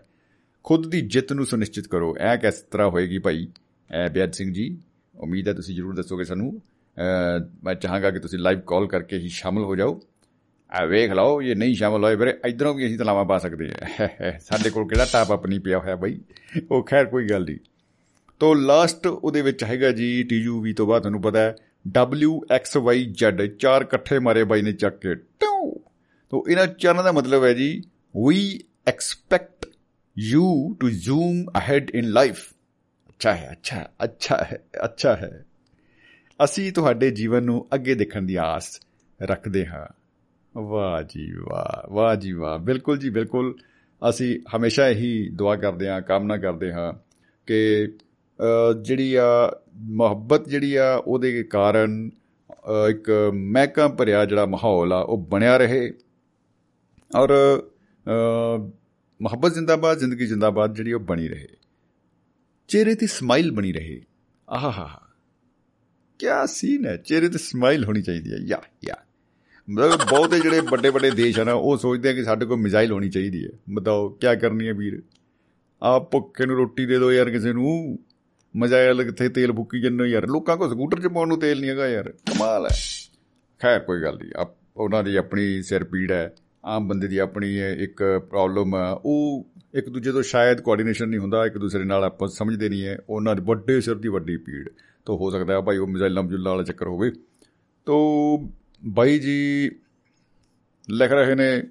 [0.64, 3.48] ਖੁਦ ਦੀ ਜਿੱਤ ਨੂੰ ਸੁਨਿਸ਼ਚਿਤ ਕਰੋ। ਇਹ ਕਿਸ ਤਰ੍ਹਾਂ ਹੋਏਗੀ ਭਾਈ?
[3.90, 4.76] ਐ ਬਿਆਦ ਸਿੰਘ ਜੀ,
[5.14, 6.52] ਉਮੀਦ ਹੈ ਤੁਸੀਂ ਜਰੂਰ ਦੱਸੋਗੇ ਸਾਨੂੰ।
[7.64, 10.00] ਮੈਂ ਚਾਹਾਂਗਾ ਕਿ ਤੁਸੀਂ ਲਾਈਵ ਕਾਲ ਕਰਕੇ ਹੀ ਸ਼ਾਮਲ ਹੋ ਜਾਓ।
[10.72, 14.08] ਆ ਵੇਖ ਲਓ ਇਹ ਨਹੀਂ ਸ਼ਾਮਲ ਹੋਏ ਫਿਰ ਇਧਰੋਂ ਵੀ ਅਸੀਂ ਤਲਾਵਾ ਪਾ ਸਕਦੇ ਆ
[14.40, 16.18] ਸਾਡੇ ਕੋਲ ਕਿਹੜਾ ਟਾਪ ਅਪ ਨਹੀਂ ਪਿਆ ਹੋਇਆ ਬਾਈ?
[16.70, 17.58] ਉਹ ਖੈਰ ਕੋਈ ਗੱਲ ਨਹੀਂ।
[18.40, 21.54] ਤੋਂ ਲਾਸਟ ਉਹਦੇ ਵਿੱਚ ਹੈਗਾ ਜੀ ਟੀਯੂਵੀ ਤੋਂ ਬਾਅਦ ਤੁਹਾਨੂੰ ਪਤਾ ਹੈ
[21.88, 25.82] ਡਬਲਯੂ ਐਕਸ ਵਾਈ ਜ਼ੈਡ ਚਾਰ ਇਕੱਠੇ ਮਾਰੇ ਬਾਈ ਨੇ ਚੱਕ ਕੇ। ਟੂ
[26.32, 27.70] ਤੋਂ ਇਹਨਾਂ ਚਾਰਾਂ ਦਾ ਮਤਲਬ ਹੈ ਜੀ
[28.26, 29.66] we expect
[30.16, 32.44] you to zoom ahead in life
[33.24, 35.44] ਅੱਛਾ ਹੈ, ਅੱਛਾ ਅੱਛਾ ਹੈ ਅੱਛਾ ਹੈ।
[36.44, 38.80] ਅਸੀਂ ਤੁਹਾਡੇ ਜੀਵਨ ਨੂੰ ਅੱਗੇ ਦੇਖਣ ਦੀ ਆਸ
[39.22, 39.86] ਰੱਖਦੇ ਹਾਂ।
[40.60, 43.54] ਵਾਹ ਜੀ ਵਾਹ ਵਾਹ ਜੀ ਵਾਹ। ਬਿਲਕੁਲ ਜੀ, ਬਿਲਕੁਲ।
[44.08, 46.92] ਅਸੀਂ ਹਮੇਸ਼ਾ ਇਹੀ ਦੁਆ ਕਰਦੇ ਹਾਂ, ਕਾਮਨਾ ਕਰਦੇ ਹਾਂ
[47.46, 47.88] ਕਿ
[48.82, 49.30] ਜਿਹੜੀ ਆ
[49.74, 52.10] ਮੁਹੱਬਤ ਜਿਹੜੀ ਆ, ਉਹਦੇ ਕਾਰਨ
[52.90, 55.90] ਇੱਕ ਮਹਿਕਾਂ ਭਰਿਆ ਜਿਹੜਾ ਮਾਹੌਲ ਆ, ਉਹ ਬਣਿਆ ਰਹੇ।
[57.16, 57.32] ਔਰ
[59.20, 61.48] ਮੁਹੱਬਤ ਜ਼ਿੰਦਾਬਾਦ, ਜ਼ਿੰਦਗੀ ਜ਼ਿੰਦਾਬਾਦ ਜਿਹੜੀ ਉਹ ਬਣੀ ਰਹੇ।
[62.68, 64.00] ਚਿਹਰੇ ਤੇ ਸਮਾਈਲ ਬਣੀ ਰਹੇ
[64.48, 65.00] ਆਹਾ
[66.20, 68.96] ਕੀ ਸੀਨ ਹੈ ਚਿਹਰੇ ਤੇ ਸਮਾਈਲ ਹੋਣੀ ਚਾਹੀਦੀ ਹੈ ਯਾ ਯਾ
[69.68, 73.10] ਮਤਲਬ ਬਹੁਤੇ ਜਿਹੜੇ ਵੱਡੇ ਵੱਡੇ ਦੇਸ਼ ਹਨ ਉਹ ਸੋਚਦੇ ਆ ਕਿ ਸਾਡੇ ਕੋਲ ਮਿਜ਼ਾਈਲ ਹੋਣੀ
[73.10, 75.00] ਚਾਹੀਦੀ ਹੈ ਬਤਾਓ ਕੀ ਕਰਨੀ ਹੈ ਵੀਰ
[75.82, 77.98] ਆ ਭੁੱਖੇ ਨੂੰ ਰੋਟੀ ਦੇ ਦਿਓ ਯਾਰ ਕਿਸੇ ਨੂੰ
[78.54, 81.88] ਮਜ਼ਾਇਲ ਕਿੱਥੇ ਤੇਲ ਫੁੱਕੀ ਜੰਨੋ ਯਾਰ ਲੋਕਾਂ ਕੋ ਸਕੂਟਰ 'ਚ ਪਾਉਣ ਨੂੰ ਤੇਲ ਨਹੀਂ ਹੈਗਾ
[81.88, 82.76] ਯਾਰ ਕਮਾਲ ਹੈ
[83.60, 84.46] ਖੈਰ ਕੋਈ ਗੱਲ ਨਹੀਂ
[84.76, 86.34] ਉਹਨਾਂ ਦੀ ਆਪਣੀ ਸਿਰ ਪੀੜ ਹੈ
[86.64, 91.46] ਆਮ ਬੰਦੇ ਦੀ ਆਪਣੀ ਇੱਕ ਪ੍ਰੋਬਲਮ ਆ ਉਹ ਇੱਕ ਦੂਜੇ ਤੋਂ ਸ਼ਾਇਦ ਕੋਆਰਡੀਨੇਸ਼ਨ ਨਹੀਂ ਹੁੰਦਾ,
[91.46, 94.68] ਇੱਕ ਦੂਸਰੇ ਨਾਲ ਆਪਾਂ ਸਮਝਦੇ ਨਹੀਂ ਹੈ। ਉਹਨਾਂ ਦੇ ਵੱਡੇ ਸਿਰ ਦੀ ਵੱਡੀ ਪੀੜ
[95.06, 97.10] ਤੋਂ ਹੋ ਸਕਦਾ ਹੈ ਭਾਈ ਉਹ ਮਿਜ਼ਾਈਲ ਨਮਜੁੱਲਾ ਵਾਲਾ ਚੱਕਰ ਹੋਵੇ।
[97.86, 98.48] ਤੋਂ
[98.88, 99.70] ਬਾਈ ਜੀ
[100.90, 101.62] ਲਿਖ ਰਹੇ ਨੇ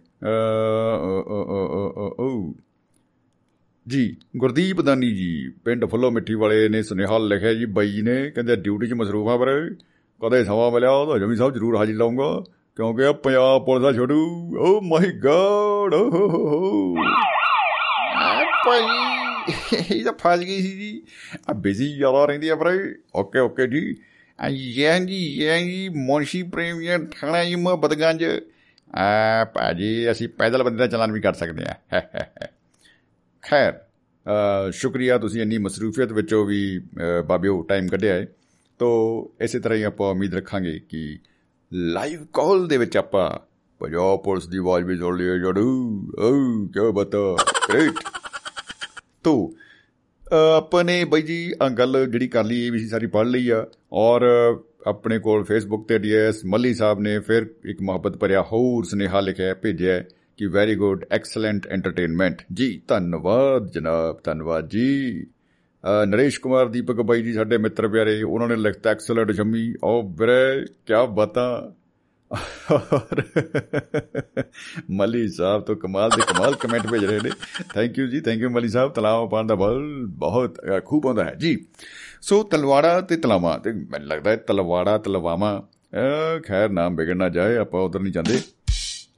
[3.87, 8.55] ਜੀ, ਗੁਰਦੀਪ ਦਾਨੀ ਜੀ, ਪਿੰਡ ਫੁੱਲੋ ਮਿੱਠੀ ਵਾਲੇ ਨੇ ਸੁਨੇਹਾ ਲਿਖਿਆ ਜੀ ਬਾਈ ਨੇ, ਕਹਿੰਦੇ
[8.55, 9.75] ਡਿਊਟੀ 'ਚ ਮਸਰੂਫ ਆ ਪਰ
[10.21, 12.43] ਕਦੇ ਸਮਾਂ ਮਿਲਿਆ ਤਾਂ ਜਮੀ ਸਾਹਿਬ ਜ਼ਰੂਰ ਹਾਜ਼ਰ ਲਾਉਂਗਾ
[12.75, 14.21] ਕਿਉਂਕਿ ਆ ਪੰਜਾਬ ਪੁਲਿਸ ਦਾ ਛੋੜੂ
[14.57, 16.95] ਓ ਮਾਈ ਗॉड ਓ ਹੋ ਹੋ
[18.65, 18.81] ਭਾਈ।
[19.77, 21.01] ਇਹ ਤਾਂ ਫਸ ਗਈ ਸੀ ਜੀ।
[21.49, 22.71] ਆ ਬਿਜ਼ੀ ਜ਼ਿਆਦਾ ਰਹਿੰਦੀ ਆ ਪਰ
[23.15, 23.95] ਓਕੇ ਓਕੇ ਜੀ।
[24.49, 30.87] ਯਾਂ ਜੀ ਯਾਂ ਜੀ, ਮੁਨਸ਼ੀ ਪ੍ਰੇਮੀਆਂ ਥਾਣਾ ਜੀ ਬਦਗੰਜ ਆ ਭਾਜੀ, ਅਸੀਂ ਪੈਦਲ ਬੰਦੇ ਦਾ
[30.87, 32.01] ਚਲਾਨ ਵੀ ਕਰ ਸਕਦੇ ਆ।
[33.43, 33.73] ਖੈਰ
[34.71, 36.81] ਸ਼ੁਕਰੀਆ ਤੁਸੀਂ ਇੰਨੀ ਮਸਰੂਫੀਅਤ ਵਿੱਚੋਂ ਵੀ
[37.27, 38.27] ਬਾਬਿਓ ਟਾਈਮ ਕੱਢਿਆ ਹੈ
[38.79, 38.89] ਤੋ
[39.41, 41.19] ਇਸੇ ਤਰ੍ਹਾਂ ਹੀ ਆਪਾਂ ਉਮੀਦ ਰੱਖਾਂਗੇ ਕਿ
[41.71, 43.29] ਲਾਈਵ ਕਾਲ ਦੇ ਵਿੱਚ ਆਪਾਂ
[43.81, 45.67] ਪੰਜਾਬ ਪੁਲਿਸ ਦੀ ਆਵਾਜ਼ ਵੀ ਸੁਣ ਲਈਏ ਜੜੂ
[46.19, 46.31] ਓ
[46.65, 47.35] ਕੀ ਬਤਾ?
[47.69, 47.91] ਗ੍ਰੇਟ
[49.23, 49.53] ਤੋ
[50.55, 54.23] ਆਪਾਂ ਨੇ ਬਾਈ ਜੀ ਆ ਗੱਲ ਜਿਹੜੀ ਕਰ ਲਈ ਵੀ ਸਾਰੀ ਪੜ੍ਹ ਲਈ ਆ। ਔਰ
[54.87, 59.53] ਆਪਣੇ ਕੋਲ ਫੇਸਬੁੱਕ ਤੇ ਡੀਐਸ ਮੱਲੀ ਸਾਹਿਬ ਨੇ ਫਿਰ ਇੱਕ ਮੁਹੱਬਤ ਭਰਿਆ, ਹੋਰ ਸੁਨੇਹਾ ਲਿਖਿਆ,
[59.53, 60.01] ਭੇਜਿਆ
[60.37, 65.25] ਕਿ ਵੈਰੀ ਗੁੱਡ ਐਕਸਲੈਂਟ ਐਂਟਰਟੇਨਮੈਂਟ ਜੀ, ਧੰਨਵਾਦ ਜਨਾਬ, ਧੰਨਵਾਦ ਜੀ।
[66.07, 70.65] ਨਰੇਸ਼ ਕੁਮਾਰ, ਦੀਪਕ ਬਾਈ ਜੀ, ਸਾਡੇ ਮਿੱਤਰ ਪਿਆਰੇ, ਉਹਨਾਂ ਨੇ ਲਿਖਤਾ ਐਕਸਲੈਂਟ ਜੰਮੀ, ਓ ਵੀਰੇ
[70.87, 71.73] ਕੀ ਬਤਾ।
[74.91, 77.29] ਮਲੀ ਸਾਹਿਬ ਤੋਂ ਕਮਾਲ ਦੇ ਕਮਾਲ ਕਮੈਂਟ ਭੇਜ ਰਹੇ ਨੇ।
[77.73, 81.33] ਥੈਂਕ ਯੂ ਜੀ ਥੈਂਕ ਯੂ ਮਲੀ ਸਾਹਿਬ। ਤਲਾਵਾ ਪਾਣ ਦਾ ਬਲ ਬਹੁਤ ਖੂਬ ਆਉਂਦਾ ਹੈ।
[81.35, 81.57] ਜੀ,
[82.21, 85.67] ਸੋ ਤਲਵਾੜਾ ਤੇ ਤਲਾਵਾ ਤੇ ਮੈਨੂੰ ਲੱਗਦਾ ਹੈ ਤਲਵਾੜਾ, ਤਲਵਾਵਾ
[86.45, 88.39] ਖੈਰ ਨਾਮ ਵਿਗੜਨਾ ਜਾਏ, ਆਪਾਂ ਉਧਰ ਨਹੀਂ ਜਾਂਦੇ।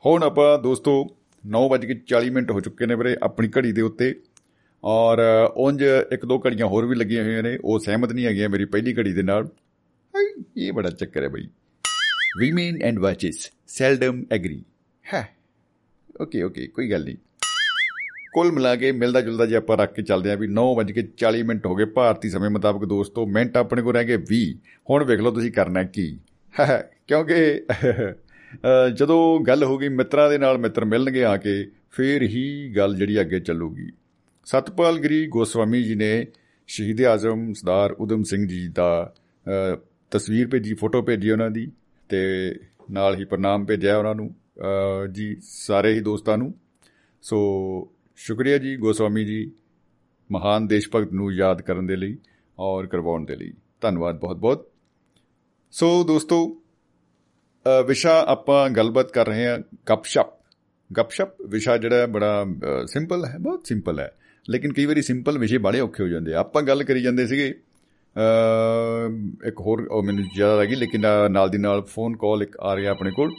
[0.05, 1.05] ਹੁਣ ਆਪਾਂ ਦੋਸਤੋ
[1.43, 4.13] 9:40 ਮਿੰਟ ਹੋ ਚੁੱਕੇ ਨੇ ਵੀਰੇ ਆਪਣੀ ਘੜੀ ਦੇ ਉੱਤੇ।
[4.83, 5.19] ਔਰ
[5.57, 8.97] ਉਂਝ ਇੱਕ ਦੋ ਘੜੀਆਂ ਹੋਰ ਵੀ ਲੱਗੀਆਂ ਹੋਈਆਂ ਨੇ, ਉਹ ਸਹਿਮਤ ਨਹੀਂ ਹੈਗੀਆਂ ਮੇਰੀ ਪਹਿਲੀ
[8.97, 9.49] ਘੜੀ ਦੇ ਨਾਲ।
[10.57, 11.47] ਇਹ ਬੜਾ ਚੱਕਰ ਹੈ ਬਈ।
[12.43, 13.37] Women and watches.
[13.49, 14.61] Seldom agree.
[15.13, 15.29] ਹੈ।
[16.21, 17.15] ਓਕੇ ਓਕੇ ਕੋਈ ਗੱਲ ਨਹੀਂ।
[18.33, 21.75] ਕੁੱਲ ਮਿਲਾ ਕੇ ਮਿਲਦਾ ਜੁਲਦਾ ਜੇ ਆਪਾਂ ਰੱਖ ਕੇ ਚੱਲਦੇ ਆਂ ਵੀ 9:40 ਮਿੰਟ ਹੋ
[21.75, 24.53] ਗਏ ਭਾਰਤੀ ਸਮੇਂ ਮੁਤਾਬਕ ਦੋਸਤੋ ਮਿੰਟ ਆਪਣੇ ਕੋਲ ਰਹਿ ਗਏ 20
[24.89, 26.19] ਹੁਣ ਵੇਖ ਲਓ ਤੁਸੀਂ ਕਰਨਾ ਕੀ।
[26.59, 27.65] ਹੈ ਕਿਉਂਕਿ
[28.55, 32.95] ਅਹ, ਜਦੋਂ ਗੱਲ ਹੋ ਗਈ ਮਿੱਤਰਾਂ ਦੇ ਨਾਲ ਮਿੱਤਰ ਮਿਲਣਗੇ ਆ ਕੇ ਫੇਰ ਹੀ ਗੱਲ
[32.95, 33.91] ਜਿਹੜੀ ਅੱਗੇ ਚੱਲੂਗੀ।
[34.45, 36.27] ਸਤਪਾਲ ਗਰੀ ਗੋਸਵਾਮੀ ਜੀ ਨੇ
[36.67, 39.13] ਸ਼ਹੀਦ ਆਜ਼ਮ ਸਰਦਾਰ ਉਦਮ ਸਿੰਘ ਜੀ ਦਾ
[39.47, 39.77] ਅਹ,
[40.11, 41.71] ਤਸਵੀਰ ਭੇਜੀ ਫੋਟੋ ਭੇਜੀ ਉਹਨਾਂ ਦੀ।
[42.10, 42.53] ਤੇ
[42.91, 46.53] ਨਾਲ ਹੀ ਪ੍ਰਣਾਮ ਭੇਜਿਆ ਉਹਨਾਂ ਨੂੰ ਅਹ, ਜੀ ਸਾਰੇ ਹੀ ਦੋਸਤਾਂ ਨੂੰ।
[47.22, 47.38] ਸੋ
[48.15, 49.52] ਸ਼ੁਕਰੀਆ ਜੀ ਗੋਸਵਾਮੀ ਜੀ
[50.32, 52.18] ਮਹਾਨ ਦੇਸ਼ ਭਗਤ ਨੂੰ ਯਾਦ ਕਰਨ ਦੇ ਲਈ
[52.60, 54.72] ਔਰ ਕਰਵਾਉਣ ਦੇ ਲਈ। ਧੰਨਵਾਦ ਬਹੁਤ ਬਹੁਤ।
[55.72, 56.61] ਸੋ ਦੋਸਤੋ
[57.65, 59.60] ਅ, ਵਿਸ਼ਾ ਆਪਾਂ ਗੱਲਬਾਤ ਕਰ ਰਹੇ ਹਾਂ
[59.90, 60.27] ਗੱਪਸ਼ਪ।
[60.98, 62.45] ਗੱਪਸ਼ਪ ਵਿਸ਼ਾ ਜਿਹੜਾ ਹੈ ਬੜਾ
[62.88, 64.18] ਸਿੰਪਲ ਹੈ ਬਹੁਤ ਸਿੰਪਲ ਹੈ।
[64.49, 67.52] ਲੇਕਿਨ ਕਈ ਵਾਰੀ ਸਿੰਪਲ ਵਿਸ਼ੇ ਬੜੇ ਔਖੇ ਹੋ ਜਾਂਦੇ ਆ। ਆਪਾਂ ਗੱਲ ਕਰੀ ਜਾਂਦੇ ਸੀਗੇ
[67.52, 67.64] ਅ,
[69.45, 71.01] ਇੱਕ ਹੋਰ ਮੈਨੂੰ ਜ਼ਿਆਦਾ ਲੱਗੀ ਲੇਕਿਨ
[71.31, 73.31] ਨਾਲ ਦੀ ਨਾਲ ਫੋਨ ਕਾਲ ਇੱਕ ਆ ਰਿਹਾ ਆਪਣੇ ਕੋਲ।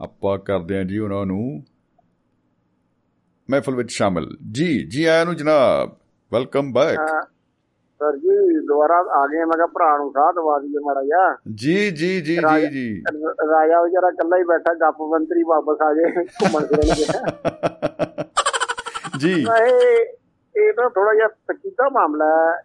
[0.00, 1.62] ਆਪਾਂ ਕਰਦੇ ਹਾਂ ਜੀ ਉਹਨਾਂ ਨੂੰ
[3.48, 5.96] ਮਹਿਫਲ ਵਿੱਚ ਸ਼ਾਮਲ। ਜੀ ਜੀ ਆਇਆਂ ਨੂੰ ਜਨਾਬ
[6.32, 6.98] ਵੈਲਕਮ ਬੈਕ
[8.00, 11.00] ਸਰ ਜੀ ਦੁਬਾਰਾ ਆ ਗਏ ਮੈਂ ਕਿਹਾ ਭਰਾ ਨੂੰ ਸਾਹ ਦਵਾ ਦਈਏ ਮਾੜਾ
[11.54, 13.02] ਜੀ ਜੀ ਜੀ ਜੀ ਰਾਜ- ਜੀ।
[13.50, 17.20] ਰਾਜਾ ਵਿਚਾਰਾ ਇਕੱਲਾ ਹੀ ਬੈਠਾ ਗੱਪ ਮੰਤਰੀ ਵਾਪਸ ਆ ਗਏ ਘੁੰਮਣ ਫਿਰਨ ਗਿਆ
[19.18, 20.04] ਜੀ। ਇਹ
[20.54, 22.62] ਇਹ ਤਾਂ ਥੋੜਾ ਜਿਹਾ ਪਚੀਦਾ ਮਾਮਲਾ ਹੈ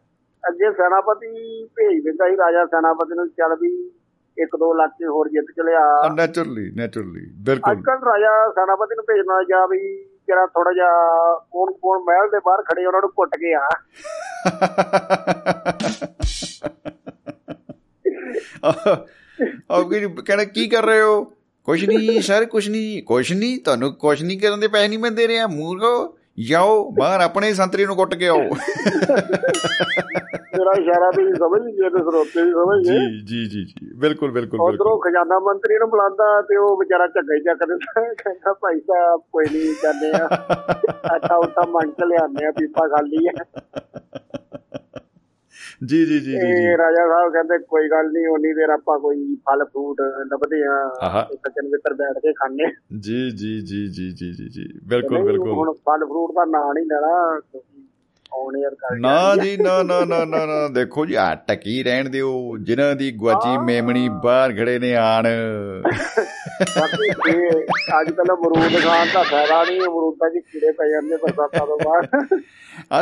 [0.50, 1.28] ਅੱਗੇ ਸੈਨਾਪਤੀ
[1.66, 3.92] ਭੇਜ ਦਿੰਦਾ ਸੀ ਰਾਜਾ ਸੈਨਾਪਤੀ ਨੂੰ ਚੱਲ ਵੀ
[4.38, 5.82] ਇੱਕ ਦੋ ਲੱਖ ਕੇ ਹੋਰ ਜਿੱਤ ਚ ਲਿਆ।
[6.16, 9.80] ਨੈਚੁਰਲੀ ਨੈਚੁਰਲੀ ਅੱਜ ਬਿਲਕੁਲ। ਕੱਲ ਰਾਜਾ ਸੈਨਾਪਤੀ ਨੂੰ ਭੇਜਣਾ ਜਾਂ ਵੀ
[10.28, 10.90] ਜਿਹੜਾ ਥੋੜਾ ਜਿਹਾ
[11.52, 13.68] ਕੋਣ ਕੋਣ ਮਹਿਲ ਦੇ ਬਾਹਰ ਖੜੇ ਉਹਨਾਂ ਨੂੰ ਕੁੱਟ ਕੇ ਆ।
[19.70, 21.24] ਆਪ ਕੀ ਕਹਿੰਦਾ ਕੀ ਕਰ ਰਹੇ ਹੋ?
[21.68, 25.12] ਕੁਛ ਨਹੀਂ ਸਰ ਕੁਛ ਨਹੀਂ ਕੁਛ ਨਹੀਂ ਤੁਹਾਨੂੰ ਕੁਛ ਨਹੀਂ ਕਰਨ ਦੇ ਪੈਸੇ ਨਹੀਂ ਮੈਂ
[25.12, 28.38] ਦੇ ਰਿਹਾ ਮੂਰਖੋ। ਜਾਓ ਬਾਹਰ ਆਪਣੇ ਸੰਤਰੀ ਨੂੰ ਕੁੱਟ ਕੇ ਆਓ।
[30.56, 34.32] ਮੇਰਾ ਇਸ਼ਾਰਾ ਵੀ ਸਮਝ ਗਏ ਤੇ ਸਰੋਤੇ ਵੀ ਸਮਝ ਜੀ ਗਏ। ਜੀ ਜੀ ਜੀ ਬਿਲਕੁਲ
[34.32, 38.80] ਬਿਲਕੁਲ ਉਧਰੋਂ ਖਜ਼ਾਨਾ ਮੰਤਰੀ ਨੂੰ ਬੁਲਾਉਂਦਾ ਤੇ ਉਹ ਵਿਚਾਰਾ ਝੱਗਾ ਹੀ ਚੱਕ ਦਿੰਦਾ। ਕਹਿੰਦਾ ਭਾਈ
[38.80, 40.26] ਸਾਹਿਬ ਕੋਈ ਨਹੀਂ ਜਾਂਦੇ ਆ
[41.14, 43.44] ਆਟਾ ਉਟਾ ਮੰਗ ਕੇ ਲਿਆਉਂਦੇ ਆ ਪੀਪਾ ਖਾਲੀ ਹੈ।
[45.88, 49.66] ਜੀ ਜੀ ਜੀ ਜੀ ਰਾਜਾ ਸਾਹਿਬ ਕਹਿੰਦੇ ਕੋਈ ਗੱਲ ਨਹੀਂ ਉਨੀ ਦੇਰ ਆਪਾਂ ਕੋਈ ਫਲ
[49.66, 50.90] ਫਰੂਟ ਲੱਭਦੇ ਆ।
[51.34, 52.66] ਸੱਜਣ ਮਿੱਤਰ ਬੈਠ ਕੇ ਖਾਣੇ
[53.00, 56.86] ਜੀ ਜੀ ਜੀ ਜੀ ਜੀ ਜੀ ਜੀ। ਬਿਲਕੁਲ ਬਿਲਕੁਲ। ਹੁਣ ਫਲ ਫਰੂਟ ਦਾ ਨਾਂ ਨਹੀਂ
[56.86, 57.40] ਲੈਣਾ
[59.00, 63.12] ਨਾ ਜੀ ਨਾ ਨਾ ਨਾ ਨਾ ਨਾ। ਦੇਖੋ ਜੀ ਆ ਟਕੀ ਰਹਿਣ ਦਿਓ। ਜਿਨ੍ਹਾਂ ਦੀ
[63.12, 65.28] ਗੁਆਚੀ ਮੇਮਣੀ ਬਾਹਰ ਖੜੇ ਨੇ ਆਣ।
[68.02, 72.06] ਅੱਜ ਕੱਲ ਅਮਰੂਦ ਖਾਣ ਦਾ ਫਾਇਦਾ ਨਹੀਂ ਅਮਰੂਦਾਂ 'ਚ ਕੀੜੇ ਪੈ ਜਾਂਦੇ ਬਰਸਾਤਾਂ ਤੋਂ ਬਾਅਦ।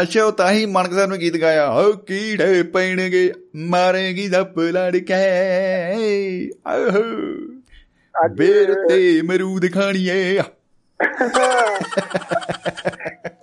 [0.01, 4.97] ਅੱਛਾ ਉਹ ਤਾਂ ਹੀ ਮਾਨਕ ਸਾਹਿਬ ਨੇ ਗੀਤ ਗਾਇਆ। ਹੋ ਕੀੜੇ ਪੈਣਗੇ ਮਾਰੇਗੀ ਦੱਪ ਲੜ
[4.97, 5.13] ਕੇ
[6.67, 7.03] ਆਹੋ
[8.35, 10.39] ਬੇਰ ਤੇ ਮਰੂਦ ਖਾਣੀਏ।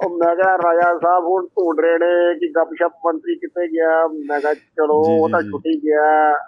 [0.05, 4.09] ਉਹ ਮੈਂ ਕਿਹਾ ਰਾਜਾ ਸਾਹਿਬ ਹੁਣ ਢੂੰਡ ਰਹੇ ਨੇ ਕਿ ਗੱਪਸ਼ਪ ਮੰਤਰੀ ਕਿੱਥੇ ਗਿਆ?
[4.27, 6.39] ਮੈਂ ਕਿਹਾ ਚਲੋ ਉਹ ਤਾਂ। ਛੁੱਟੀ ਗਿਆ।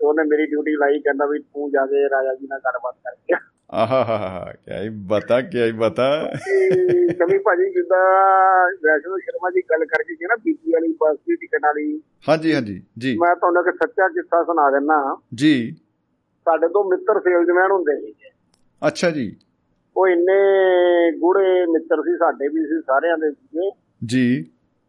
[0.00, 4.52] ਉਹਨੇ ਮੇਰੀ ਡਿਊਟੀ ਲਾਈ ਕਹਿੰਦਾ ਵੀ ਤੂੰ ਜਾ ਕੇ ਰਾਜਾ ਜੀ ਨਾਲ ਗੱਲਬਾਤ ਕਰਕੇ। ਆਹਾ
[4.52, 6.32] ਕੀ ਹੀ ਬਤਾ ਕੀ ਹੀ ਬਤਾ।
[7.18, 8.02] ਕਵੀ ਭਾਜੀ ਜਿੱਦਾਂ
[8.70, 12.82] ਵੈਸ਼ਨੋ ਸ਼ਰਮਾ ਜੀ ਗੱਲ ਕਰਕੇ ਸੀ ਨਾ ਬੀਪੀ ਵਾਲੀ ਬੱਸ ਦੀ ਟਿਕਟ ਵਾਲੀ। ਹਾਂਜੀ ਹਾਂਜੀ
[12.98, 15.72] ਜੀ। ਮੈਂ ਤੁਹਾਨੂੰ ਇੱਕ ਸੱਚਾ ਕਿੱਸਾ ਸੁਣਾ ਦਿੰਦਾ ਜੀ।
[16.44, 18.14] ਸਾਡੇ ਤੋਂ ਮਿੱਤਰ ਸੇਲਜ਼ਮੈਨ ਹੁੰਦੇ ਸੀ।
[18.86, 19.36] ਅੱਛਾ ਜੀ।
[19.96, 20.38] ਉਹ ਇੰਨੇ
[21.12, 23.70] ਗੂੜੇ ਮਿੱਤਰ ਸੀ ਸਾਡੇ ਵੀ ਸੀ ਸਾਰਿਆਂ ਦੇ ਸੀਗੇ।
[24.06, 24.42] ਜੀ।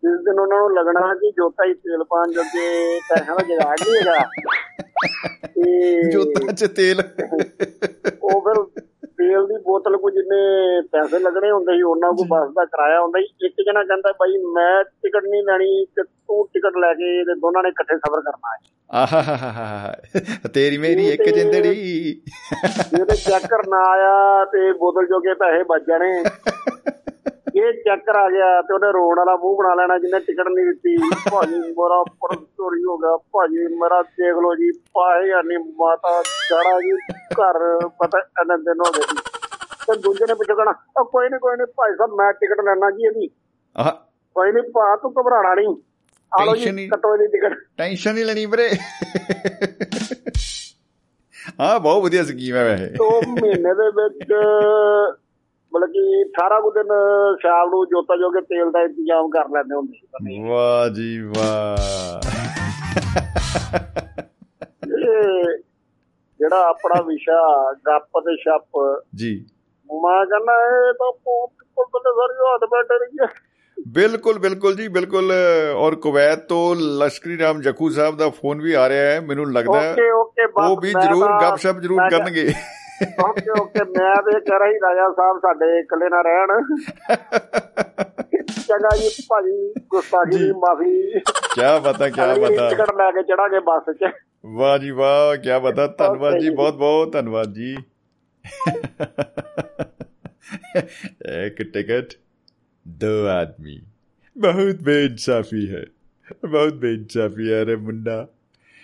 [0.05, 3.97] ਜਿਸ ਦਿਨ ਉਹਨਾਂ ਨੂੰ ਲੱਗਣਾ ਕਿ ਜੋਤਾ ਹੀ ਤੇਲ ਪਾਣ ਜੋਗੇ ਪੈਸਿਆਂ ਦਾ ਜਗਾੜ ਨਹੀਂ
[3.97, 4.29] ਹੈਗਾ।
[6.11, 7.03] ਜੋਤਾਂ ਚ ਤੇਲ।
[8.23, 8.63] ਉਹ ਫਿਰ
[9.05, 10.37] ਤੇਲ ਦੀ ਬੋਤਲ ਕੋ ਜਿੰਨੇ
[10.81, 14.37] ਪੈਸੇ ਲੱਗਣੇ ਹੁੰਦੇ ਸੀ ਉਹਨਾਂ ਕੋ ਬੱਸ ਦਾ ਕਿਰਾਇਆ ਹੁੰਦਾ ਸੀ। ਇੱਕ ਜਣਾ ਕਹਿੰਦਾ ਬਾਈ
[14.53, 18.53] ਮੈਂ ਟਿਕਟ ਨਹੀਂ ਲੈਣੀ ਤੇ ਤੂੰ ਟਿਕਟ ਲੈ ਕੇ ਤੇ ਦੋਨਾਂ ਨੇ ਇਕੱਠੇ ਸਫ਼ਰ ਕਰਨਾ
[18.53, 18.57] ਹੈ।
[18.91, 19.95] ਆਹਾ
[20.53, 22.13] ਤੇਰੀ ਮੇਰੀ ਇੱਕ ਜਿੰਦੜੀ।
[22.91, 26.23] ਜੇ ਉਹਦੇ ਚੱਕਰ ਨਾ ਆਇਆ ਤੇ ਬੋਤਲ ਜੋਗੇ ਪੈਸੇ ਬਚ ਜਾਣੇ।
[27.55, 30.95] ਇਹ ਚੱਕਰ ਆ ਗਿਆ ਤੇ ਉਹਨੇ ਰੋਣ ਵਾਲਾ ਮੂੰਹ ਬਣਾ ਲੈਣਾ ਜਿਹਨੇ ਟਿਕਟ ਨਹੀਂ ਦਿੱਤੀ।
[31.31, 36.21] ਭਾਜੀ ਮੇਰਾ ਪਰਸ ਚੋਰੀ ਹੋ ਗਿਆ। ਭਾਜੀ ਮੇਰਾ ਦੇਖ ਲਓ ਜੀ ਪਾਏ ਨਹੀਂ ਮਾਤਾ
[36.51, 36.91] ਜਾਣਾ ਜੀ
[37.33, 39.01] ਘਰ ਪਤਾ ਇਹਨਾਂ ਦਿਨ ਹੋ ਗਏ
[39.87, 42.91] ਤੇ ਦੂਜੇ ਨੇ ਪਿੱਛੇ ਕਹਣਾ ਉਹ ਕੋਈ ਨਹੀਂ ਕੋਈ ਨਹੀਂ ਭਾਈ ਸਾਹਿਬ ਮੈਂ ਟਿਕਟ ਲੈਣਾ
[42.91, 43.29] ਜੀ ਇਹਦੀ।
[43.77, 43.91] ਆਹ।
[44.35, 45.75] ਕੋਈ ਨਹੀਂ ਭਾ ਤੂੰ ਘਬਰਾਣਾ ਨਹੀਂ
[46.31, 48.69] ਆ Tension ਜੀ। ਕੱਟੋ ਇਹਦੀ ਟਿਕਟ ਟੈਨਸ਼ਨ ਨਹੀਂ ਲੈਣੀ ਵੀਰੇ।
[51.61, 54.33] ਹਾਂ ਬਹੁਤ ਵਧੀਆ ਸਕੀਮ ਹੈ ਵੈਸੇ। ਦੋ ਮਹੀਨੇ ਦੇ ਵਿੱਚ
[55.75, 56.91] ਮਤਲਬ ਕਿ 18 ਕੁ ਦਿਨ
[57.41, 61.77] ਸ਼ਾਮ ਨੂੰ ਜੋਤਾ ਜੋਗੇ ਤੇਲ ਦਾ ਇੰਤਜ਼ਾਮ ਕਰ ਲੈਂਦੇ ਹੁੰਦੇ ਸੀ। ਵਾਹ ਜੀ ਵਾਹ।
[66.39, 67.39] ਜਿਹੜਾ ਆਪਣਾ ਵਿਸ਼ਾ
[67.87, 68.79] ਗੱਪ ਤੇ ਛੱਪ।
[69.15, 69.45] ਜੀ।
[69.89, 73.27] ਮੈਂ ਕਹਿੰਦਾ ਇਹ ਤਾਂ ਬਹੁਤ ਬੰਦੇ ਸਾਰੀ ਹੱਥ ਬੈਠੇ ਰਹੀ ਹੈ
[73.87, 75.31] ਬਿਲਕੁਲ ਬਿਲਕੁਲ ਜੀ ਬਿਲਕੁਲ।
[75.75, 79.95] ਔਰ ਕੁਵੈਤ ਤੋਂ ਲਸ਼ਕਰੀ ਰਾਮ ਜਖੂ ਸਾਹਿਬ ਦਾ ਫੋਨ ਵੀ ਆ ਰਿਹਾ ਹੈ ਮੈਨੂੰ ਲੱਗਦਾ
[80.67, 82.49] ਉਹ ਵੀ ਜ਼ਰੂਰ ਗੱਪਸ਼ਪ ਜ਼ਰੂਰ ਕਰਨਗੇ।
[83.03, 86.61] ਓਕੇ ਓਕੇ ਮੈਂ ਤੇ ਕਹਿ ਰਹੀ ਰਾਜਾ ਸਾਹਿਬ ਸਾਡੇ ਇਕੱਲੇ ਨਾ ਰਹਿਣ।
[88.67, 93.95] ਚੰਗਾ ਜੀ ਭਾਜੀ ਗੁਸਤਾਖੀ ਦੀ ਮਾਫੀ। ਕੀ ਪਤਾ ਕੀ ਪਤਾ। ਟਿਕਟ ਲੈ ਕੇ ਚੜਾਂਗੇ ਬੱਸ
[93.97, 94.11] 'ਚ।
[94.45, 97.77] ਵਾਹ ਜੀ ਵਾਹ ਕੀ ਪਤਾ। ਧੰਨਵਾਦ ਜੀ ਬਹੁਤ ਬਹੁਤ ਧੰਨਵਾਦ ਜੀ।
[101.45, 102.07] ਇੱਕ ਟਿਕਟ
[102.87, 103.81] ਦੋ ਆਦਮੀ।
[104.37, 105.85] ਬਹੁਤ ਬੇਇਨਸਾਫੀ ਹੈ।
[106.49, 108.27] ਬਹੁਤ ਬੇਇਨਸਾਫੀ ਹੈ ਰੇ ਮੁੰਡਾ।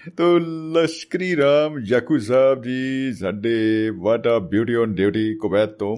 [0.09, 0.37] ਤੋ
[0.73, 5.97] ਲਸ਼ਕਰੀ ਰਾਮ ਯਾਕੂ ਸਾਹਿਬ ਜੀ, ਸਾਡੇ ਵਾਟ ਆ ਬਿਊਟੀ ਔਨ ਡਿਊਟੀ ਕੁਵੈਤ ਤੋਂ।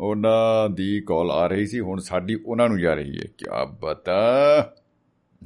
[0.00, 3.46] ਉਹਨਾਂ ਦੀ ਕਾਲ ਆ ਰਹੀ ਸੀ, ਹੁਣ ਸਾਡੀ ਉਹਨਾਂ ਨੂੰ ਜਾ ਰਹੀ ਹੈ। ਕੀ
[3.80, 4.16] ਬਤਾ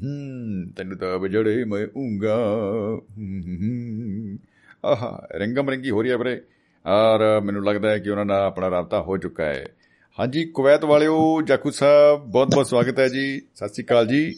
[0.05, 2.37] ਹਮ ਤੈਨੂੰ ਤਾਂ ਬਜੜੇ ਮੈਂ ਉਂਗਾ
[4.85, 6.41] ਆਹਾ ਰੰਗਮ ਰੰਗੀ ਹੋ ਰਹੀ ਹੈ ਵੀਰੇ।
[6.87, 9.67] ਔਰ ਮੈਨੂੰ ਲੱਗਦਾ ਹੈ ਕਿ ਉਹਨਾਂ ਨਾਲ ਆਪਣਾ ਰਾਬਤਾ ਹੋ ਚੁੱਕਾ ਹੈ।
[10.21, 14.35] ਹਾਂਜੀ, ਕੁਵੈਤ ਵਾਲਿਓ ਜਾਕੂ ਸਾਹਿਬ ਬਹੁਤ ਬਹੁਤ ਸਵਾਗਤ ਹੈ ਜੀ। ਸਤਿ ਸ੍ਰੀ ਅਕਾਲ ਜੀ।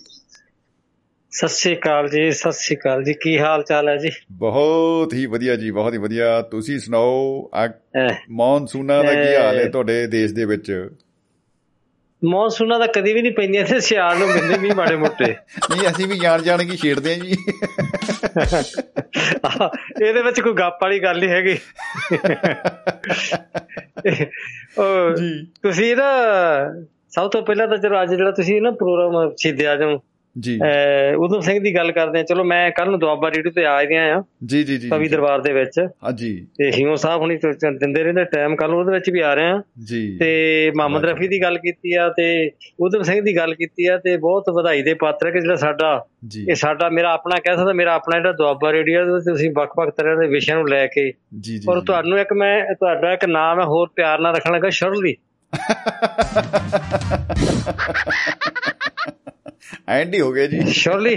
[1.32, 4.08] ਸਤਿ ਸ੍ਰੀ ਅਕਾਲ ਜੀ ਸਤਿ ਸ੍ਰੀ ਅਕਾਲ ਜੀ। ਕੀ ਹਾਲ ਚਾਲ ਹੈ ਜੀ?
[4.32, 7.50] ਬਹੁਤ ਹੀ ਵਧੀਆ ਜੀ ਬਹੁਤ ਹੀ ਵਧੀਆ। ਤੁਸੀਂ ਸੁਣਾਓ
[8.30, 10.70] ਮੌਨਸੂਨਾਂ ਦਾ ਕੀ ਹਾਲ ਹੈ ਤੁਹਾਡੇ ਦੇਸ਼ ਦੇ ਵਿੱਚ?
[12.22, 16.06] ਮੌਨਸੂਨਾਂ ਦਾ ਕਦੀ ਵੀ ਨਹੀਂ ਪੈਂਦੀਆਂ ਤੇ ਸਿਆਲ ਨੂੰ ਮਿਲਦੇ ਵੀ ਮਾੜੇ ਮੋਟੇ। ਨਹੀਂ ਅਸੀਂ
[16.08, 17.36] ਵੀ ਜਾਣ ਜਾਣ ਕੀ ਛੇੜਦੇ ਆ ਜੀ।
[20.06, 21.58] ਇਹਦੇ ਵਿੱਚ ਕੋਈ ਗੱਪ ਵਾਲੀ ਗੱਲ ਨਹੀਂ ਹੈਗੀ।
[24.78, 25.32] ਉਹ ਜੀ।
[25.62, 26.12] ਤੁਸੀਂ ਨਾ
[27.10, 29.98] ਸਭ ਤੋਂ ਪਹਿਲਾਂ ਤਾਂ ਚਲੋ ਅੱਜ ਜਿਹੜਾ ਤੁਸੀਂ ਨਾ ਪ੍ਰੋਗਰਾਮ ਸ਼ਹੀਦ ਆਜਮ
[30.36, 30.60] ਜੀ।
[31.18, 34.18] ਉਦਮ ਸਿੰਘ ਦੀ ਗੱਲ ਕਰਦੇ ਆ ਚਲੋ ਮੈਂ ਕੱਲ ਨੂੰ ਦੁਆਬਾ ਰੇਡੀਓ ਤੇ ਆ ਗਿਆ
[34.18, 38.24] ਆ ਜੀ ਜੀ ਜੀ ਕਵੀ ਦਰਬਾਰ ਦੇ ਵਿੱਚ। ਹਾਂਜੀ ਤੇ ਹਿਮੋ ਸਾਹਿਬ ਹੁਣੀ ਦਿੰਦੇ ਰਹਿੰਦੇ
[38.24, 41.94] ਟਾਈਮ ਕੱਲ ਉਹਦੇ ਵਿੱਚ ਵੀ ਆ ਰਹੇ ਆ ਜੀ। ਤੇ ਮੁਹੰਮਦ ਰਫੀ ਦੀ ਗੱਲ ਕੀਤੀ
[41.94, 42.50] ਆ ਤੇ
[42.80, 46.06] ਉਦਮ ਸਿੰਘ ਦੀ ਗੱਲ ਕੀਤੀ ਆ ਤੇ ਬਹੁਤ ਵਧਾਈ ਦੇ ਪਾਤਰ ਹੈ ਕਿ ਜਿਹੜਾ ਸਾਡਾ
[46.48, 50.26] ਇਹ ਸਾਡਾ ਮੇਰਾ ਆਪਣਾ ਕਹਿ ਸਕਦਾ ਮੇਰਾ ਆਪਣਾ ਜਿਹੜਾ ਦੁਆਬਾ ਰੇਡੀਓ ਤੁਸੀਂ ਵੱਖ-ਵੱਖ ਤਰ੍ਹਾਂ ਦੇ
[50.26, 53.88] ਵਿਸ਼ਿਆਂ ਨੂੰ ਲੈ ਕੇ। ਜੀ ਜੀ ਔਰ ਤੁਹਾਨੂੰ ਇੱਕ ਮੈਂ ਤੁਹਾਡਾ ਇੱਕ ਨਾਮ ਹੈ ਹੋਰ
[53.96, 55.16] ਪਿਆਰ ਨਾਲ ਰੱਖਣ ਲੱਗਾ ਸ਼ਰਲੀ।
[59.90, 61.14] ਐਂਡ ਹੀ ਹੋ ਗਿਆ ਜੀ। ਸ਼ਰਲੀ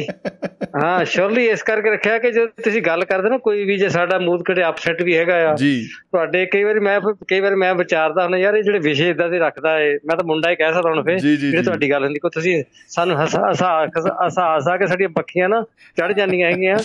[0.76, 4.18] ਹਾਂ ਸ਼ਰਲੀ ਇਸ ਕਰਕੇ ਰੱਖਿਆ ਕਿ ਜਦੋਂ ਤੁਸੀਂ ਗੱਲ ਕਰਦੇ ਨਾ ਕੋਈ ਵੀ ਜੇ ਸਾਡਾ
[4.20, 7.00] ਮੂਡ ਕਦੇ ਅਪਸੈਟ ਵੀ ਹੈਗਾ ਆ ਜੀ। ਤੁਹਾਡੇ ਕਈ ਵਾਰੀ ਮੈਂ
[7.30, 10.26] ਕਈ ਵਾਰੀ ਮੈਂ ਵਿਚਾਰਦਾ ਹੁੰਦਾ ਯਾਰ ਇਹ ਜਿਹੜੇ ਵਿਸ਼ੇ ਇਦਾਂ ਦੇ ਰੱਖਦਾ ਏ ਮੈਂ ਤਾਂ
[10.26, 14.58] ਮੁੰਡਾ ਹੀ ਕਹਿ ਸਕਦਾ ਹੁਣ ਫੇ ਜਿਹੜੇ ਤੁਹਾਡੀ ਗੱਲ ਹੁੰਦੀ ਕੋ ਤੁਸੀਂ ਸਾਨੂੰ ਹਸਾ ਹਸਾ
[14.58, 15.64] ਹਸਾ ਕੇ ਸਾਡੀਆਂ ਪੱਖੀਆਂ ਨਾ
[15.98, 16.78] ਚੜ ਜਾਂਦੀਆਂ ਹੈਗੀਆਂ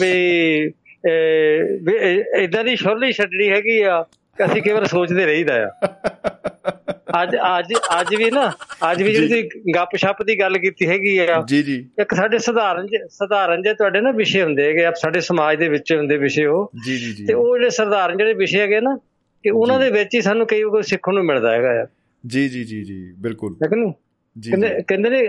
[0.00, 0.12] ਵੀ
[2.44, 4.04] ਇਦਾਂ ਦੀ ਸ਼ਰਲੀ ਛੱਡਣੀ ਹੈਗੀ ਆ
[4.38, 5.70] ਅਸੀਂ ਕਈ ਵਾਰ ਸੋਚਦੇ ਰਹੀਦਾ ਆ।
[7.22, 8.52] ਅੱਜ ਅੱਜ ਅੱਜ ਵੀ ਨਾ
[8.92, 12.86] ਅੱਜ ਵੀ ਜਿਹੜੀ ਗੱਪ ਛੱਪ ਦੀ ਗੱਲ ਕੀਤੀ ਹੈਗੀ ਆ ਜੀ ਜੀ। ਇੱਕ ਸਾਡੇ ਸਧਾਰਨ
[13.08, 16.96] ਸਧਾਰਨ ਜੇ ਤੁਹਾਡੇ ਨਾ ਵਿਸ਼ੇ ਹੁੰਦੇ ਹੈਗੇ ਸਾਡੇ ਸਮਾਜ ਦੇ ਵਿੱਚ ਹੁੰਦੇ ਵਿਸ਼ੇ ਉਹ। ਜੀ
[16.96, 18.96] ਜੀ ਜੀ। ਤੇ ਉਹ ਜਿਹੜੇ ਸਧਾਰਨ ਜਿਹੜੇ ਵਿਸ਼ੇ ਹੈਗੇ ਨਾ
[19.44, 21.86] ਕਿ ਉਹਨਾਂ ਦੇ ਵਿੱਚ ਹੀ ਸਾਨੂੰ ਕਈ ਕੁਝ ਸਿੱਖਣ ਨੂੰ ਮਿਲਦਾ ਹੈਗਾ ਆ।
[22.26, 23.92] ਜੀ ਜੀ ਜੀ ਜੀ ਬਿਲਕੁਲ। ਨਹੀਂ?
[24.36, 25.22] ਕਹਿੰਦੇ ਕਹਿੰਦੇ ਨੇ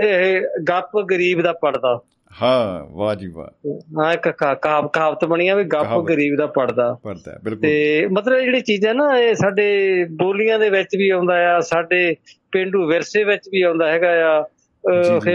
[0.64, 2.02] ਗੱਪ ਗਰੀਬ ਦਾ ਪੜਦਾ
[2.42, 6.98] ਹਾਂ ਵਾਹ ਜੀ ਵਾਹ। ਹਾਂ ਇੱਕ ਕਹਾਵਤ ਕਹਾਵਤ ਬਣੀ ਆ ਵੀ ਗੱਪ ਗਰੀਬ ਦਾ ਪੜਦਾ
[7.04, 11.60] ਪੜਦਾ ਬਿਲਕੁਲ। ਤੇ ਮਤਲਬ ਜਿਹੜੀ ਚੀਜ਼ਾਂ ਨਾ ਇਹ ਸਾਡੇ ਬੋਲੀਆਂ ਦੇ ਵਿੱਚ ਵੀ ਆਉਂਦਾ ਆ
[11.60, 12.16] ਸਾਡੇ
[12.52, 14.46] ਪਿੰਡੂ ਵਿਰਸੇ ਵਿੱਚ ਵੀ ਆਉਂਦਾ ਹੈਗਾ ਆ।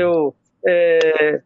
[0.05, 0.35] ਉਹ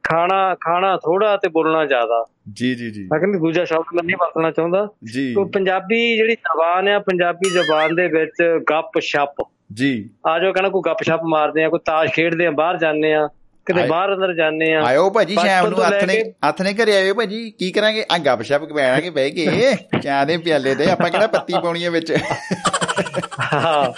[0.03, 4.51] ਖਾਣਾ ਖਾਣਾ ਥੋੜਾ ਤੇ ਬੋਲਣਾ ਜ਼ਿਆਦਾ। ਜੀ ਜੀ ਜੀ। ਮੈਂ ਦੂਜਾ ਸ਼ਬਦ ਮੈਂ ਨਹੀਂ ਵਰਤਣਾ
[4.51, 9.35] ਚਾਹੁੰਦਾ। ਜੀ। ਉਹ ਪੰਜਾਬੀ ਜਿਹੜੀ ਜ਼ਬਾਨ ਆ ਪੰਜਾਬੀ ਜ਼ਬਾਨ ਦੇ ਵਿੱਚ ਗੱਪ ਛੱਪ
[9.73, 13.15] ਜੀ। ਆ ਜਾਓ ਕਹਿੰਦਾ ਕੋਈ ਗੱਪ ਛੱਪ ਮਾਰਦੇ ਆ ਕੋਈ ਤਾਸ਼ ਖੇਡਦੇ ਆ ਬਾਹਰ ਜਾਂਦੇ
[13.15, 13.29] ਆ।
[13.67, 16.19] ਕਿਤੇ ਬਾਹਰ ਅੰਦਰ ਜਾਂਦੇ ਆ। ਆਇਓ ਭਾਜੀ ਸ਼ਾਮ ਨੂੰ ਹੱਥ ਨੇ
[16.49, 18.05] ਹੱਥ ਨੇ ਘਰੇ ਆਇਓ ਭਾਜੀ ਕੀ ਕਰਾਂਗੇ?
[18.13, 19.73] ਆ ਗੱਪ ਛੱਪ ਬੈਣਾਂਗੇ ਬਹਿ ਕੇ
[20.03, 22.13] ਚਾਹ ਦੇ ਪਿਆਲੇ ਦੇ ਆਪਾਂ ਕਿਹੜਾ ਪੱਤੀ ਪਾਉਣੀ ਹੈ ਵਿੱਚ?
[23.55, 23.93] ਹਾਂ।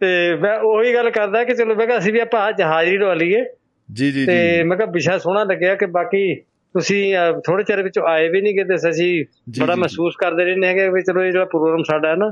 [0.00, 3.44] ਤੇ ਮੈਂ ਉਹੀ ਗੱਲ ਕਰਦਾ ਕਿ ਚਲੋ ਮੈਂ ਕਿਹਾ ਅਸੀਂ ਵੀ ਆਪਾਂ ਜਹਾਜ਼ੀ ਲਵਾ ਲਈਏ।
[3.88, 6.34] ਜੀ ਜੀ ਤੇ ਮੈਂ ਕਿਹਾ ਵਿਸ਼ਾ ਸੋਹਣਾ ਲੱਗਿਆ ਕਿ ਬਾਕੀ
[6.74, 7.14] ਤੁਸੀਂ
[7.46, 9.24] ਥੋੜੇ ਚਿਰ ਵਿੱਚ ਆਏ ਵੀ ਨਹੀਂ ਕਿਤੇ ਅਸੀਂ
[9.60, 12.30] ਬੜਾ ਮਹਿਸੂਸ ਕਰਦੇ ਰਹਿੰਦੇ ਹੈਗੇ ਵੀ ਚਲੋ ਇਹ ਜਿਹੜਾ ਪ੍ਰੋਗਰਾਮ ਸਾਡਾ ਹੈ ਨਾ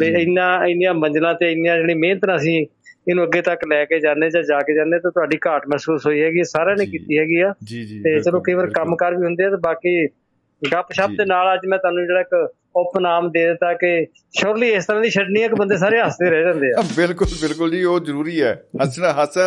[0.00, 2.66] ਵੀ ਇੰਨਾ ਇੰਨੀਆਂ ਮੰਜ਼ਲਾਂ ਤੇ ਇੰਨੀਆਂ ਜਿਹੜੀ ਮਿਹਨਤ ਨਾਲ ਅਸੀਂ
[3.08, 6.22] ਇਹਨੂੰ ਅੱਗੇ ਤੱਕ ਲੈ ਕੇ ਜਾਂਦੇ ਜਾਂ ਜਾ ਕੇ ਜਾਂਦੇ ਤਾਂ ਤੁਹਾਡੀ ਘਾਟ ਮਹਿਸੂਸ ਹੋਈ
[6.22, 7.52] ਹੈਗੀ ਸਾਰਿਆਂ ਨੇ ਕੀਤੀ ਹੈਗੀ ਆ।
[8.04, 10.06] ਤੇ ਚਲੋ ਕਈ ਵਾਰ ਕੰਮਕਾਰ ਵੀ ਹੁੰਦੇ ਆ ਤੇ ਬਾਕੀ
[10.72, 14.06] ਗੱਪ ਛੱਪ ਦੇ ਨਾਲ ਅੱਜ ਮੈਂ ਤੁਹਾਨੂੰ ਜਿਹੜਾ ਇੱਕ ਉਪਨਾਮ ਦੇ ਦਿੱਤਾ ਕਿ
[14.38, 17.70] ਸ਼ੋਰਲੀ ਇਸ ਤਰ੍ਹਾਂ ਦੀ ਛੱਡਣੀ ਹੈ ਕਿ ਬੰਦੇ ਸਾਰੇ ਹੱਸਦੇ ਰਹਿ ਜਾਂਦੇ ਆ। ਬਿਲਕੁਲ ਬਿਲਕੁਲ
[17.70, 19.38] ਜੀ ਉਹ ਜ਼ਰੂਰੀ ਹੈ। ਹੱਸਣਾ ਹੱਸ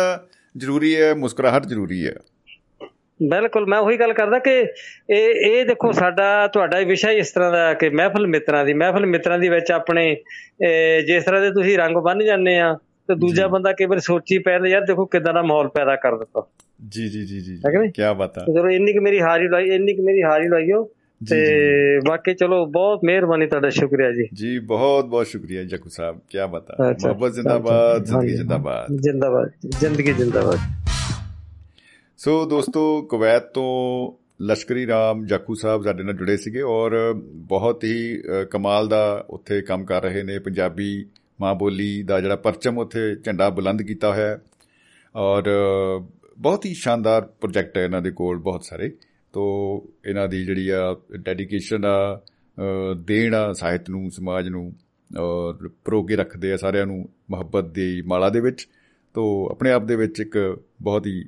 [0.56, 2.14] ਜ਼ਰੂਰੀ ਹੈ ਮੁਸਕਰਾਹਟ ਜ਼ਰੂਰੀ ਹੈ।
[3.22, 4.58] ਬਿਲਕੁਲ ਮੈਂ ਉਹੀ ਗੱਲ ਕਰਦਾ ਕਿ
[5.10, 9.38] ਇਹ ਇਹ ਦੇਖੋ ਸਾਡਾ ਤੁਹਾਡਾ ਵਿਸ਼ਾ ਇਸ ਤਰ੍ਹਾਂ ਦਾ ਕਿ ਮਹਿਫਲ ਮਿੱਤਰਾਂ ਦੀ ਮਹਿਫਲ ਮਿੱਤਰਾਂ
[9.38, 10.16] ਦੀ ਵਿੱਚ ਆਪਣੇ
[11.06, 12.76] ਜਿਸ ਤਰ੍ਹਾਂ ਦੇ ਤੁਸੀਂ ਰੰਗ ਬੰਨ ਜਾਂਦੇ ਆ
[13.14, 16.46] ਤੇ ਦੂਜਾ ਬੰਦਾ ਕਈ ਵਾਰ ਸੋਚੀ ਪੈਂਦਾ ਯਾਰ ਦੇਖੋ ਕਿਦਾਂ ਦਾ ਮਾਹੌਲ ਪੈਦਾ ਕਰ ਦਿੱਤਾ।
[16.88, 17.56] ਜੀ ਜੀ ਜੀ ਜੀ
[17.88, 20.84] ਕੀ ਬਾਤ ਹੈ ਚਲੋ ਇੰਨੀ ਕਿ ਮੇਰੀ ਹਾਜ਼ਰੀ ਲਾਈ ਇੰਨੀ ਕਿ ਮੇਰੀ ਹਾਜ਼ਰੀ ਲਾਈਓ
[21.30, 21.40] ਤੇ
[22.08, 26.70] ਬਾਕੀ ਚਲੋ ਬਹੁਤ ਮਿਹਰਬਾਨੀ ਤੁਹਾਡਾ ਸ਼ੁਕਰੀਆ ਜੀ। ਜੀ ਬਹੁਤ ਬਹੁਤ ਸ਼ੁਕਰੀਆ ਜੱਕੂ ਸਾਹਿਬ। ਕੀ ਬਾਤ
[26.70, 30.58] ਹੈ ਮੁਹੱਬਤ ਜ਼ਿੰਦਾਬਾਦ ਜ਼ਿੰਦਗੀ ਜ਼ਿੰਦਾਬਾਦ। ਜ਼ਿੰਦਾਬਾਦ ਜ਼ਿੰਦਗੀ ਜ਼ਿੰਦਾਬਾਦ।
[32.18, 34.12] ਸੋ ਦੋਸਤੋ ਕੁਵੈਤ ਤੋਂ
[34.44, 39.84] ਲਸ਼ਕਰੀ ਰਾਮ ਜਾਕੂ ਸਾਹਿਬ ਸਾਡੇ ਨਾਲ ਜੁੜੇ ਸੀਗੇ ਔਰ ਬਹੁਤ ਹੀ ਕਮਾਲ ਦਾ ਉੱਥੇ ਕੰਮ
[39.84, 41.06] ਕਰ ਰਹੇ ਨੇ ਪੰਜਾਬੀ
[41.40, 44.42] ਮਾਂ ਬੋਲੀ ਦਾ ਜਿਹੜਾ ਪਰਚਮ ਉੱਥੇ ਝੰਡਾ ਬੁਲੰਦ ਕੀਤਾ ਹੋਇਆ ਹੈ।
[45.14, 45.42] ਔਰ
[46.38, 48.90] ਬਹੁਤ ਹੀ ਸ਼ਾਨਦਾਰ ਪ੍ਰੋਜੈਕਟ ਹੈ ਇਹਨਾਂ ਦੇ ਕੋਲ ਬਹੁਤ ਸਾਰੇ।
[49.32, 49.48] ਤੋਂ
[50.08, 52.20] ਇਹਨਾਂ ਦੀ ਜਿਹੜੀ ਆ ਡੈਡੀਕੇਸ਼ਨ ਆ
[53.00, 54.72] ਦੇਣ ਆ ਸਾਹਿਤ ਨੂੰ, ਸਮਾਜ ਨੂੰ,
[55.10, 58.66] ਔਰ ਪਰੋਗੇ ਰੱਖਦੇ ਆ ਸਾਰਿਆਂ ਨੂੰ ਮੁਹੱਬਤ ਦੀ ਮਾਲਾ ਦੇ ਵਿੱਚ।
[59.14, 61.24] ਤੋਂ ਆਪਣੇ ਆਪ ਦੇ ਵਿੱਚ ਇੱਕ ਬਹੁਤ ਹੀ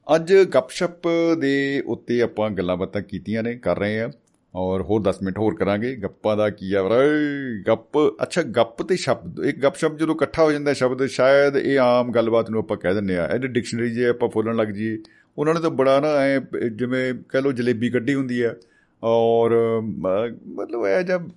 [0.07, 1.09] ਅੱਜ ਗੱਪਸ਼ਪ
[1.41, 1.55] ਦੇ
[1.87, 4.11] ਉੱਤੇ ਆਪਾਂ ਗੱਲਾਂ ਬਾਤਾਂ ਕੀਤੀਆਂ ਨੇ, ਕਰ ਰਹੇ ਆ
[4.57, 8.97] ਔਰ ਹੋਰ 10 ਮਿੰਟ ਹੋਰ ਕਰਾਂਗੇ। ਗੱਪਾਂ ਦਾ ਕੀ ਆ ਵੀਰੇ ਗੱਪ, ਅੱਛਾ, ਗੱਪ ਤੇ
[8.97, 12.95] ਸ਼ਬਦ। ਇੱਕ ਗੱਪਸ਼ਪ ਜਦੋਂ ਇਕੱਠਾ ਹੋ ਜਾਂਦਾ ਸ਼ਬਦ, ਸ਼ਾਇਦ ਇਹ ਆਮ ਗੱਲਬਾਤ ਨੂੰ ਆਪਾਂ ਕਹਿ
[12.95, 14.99] ਦਿੰਨੇ ਆ ਇਹਦੇ ਡਿਕਸ਼ਨਰੀ ਜੇ ਆਪਾਂ ਫੋਲਣ ਲੱਗ ਜੀ
[15.39, 16.39] ਉਹਨਾਂ ਨੇ ਤਾਂ ਬੜਾ ਨਾ ਐ,
[16.69, 18.55] ਜਿਵੇਂ ਕਹ ਲੋ ਜਲੇਬੀ ਕੱਢੀ ਹੁੰਦੀ ਆ।
[19.03, 21.29] ਔਰ ਮਤਲਬ ਇਹ ਜਬ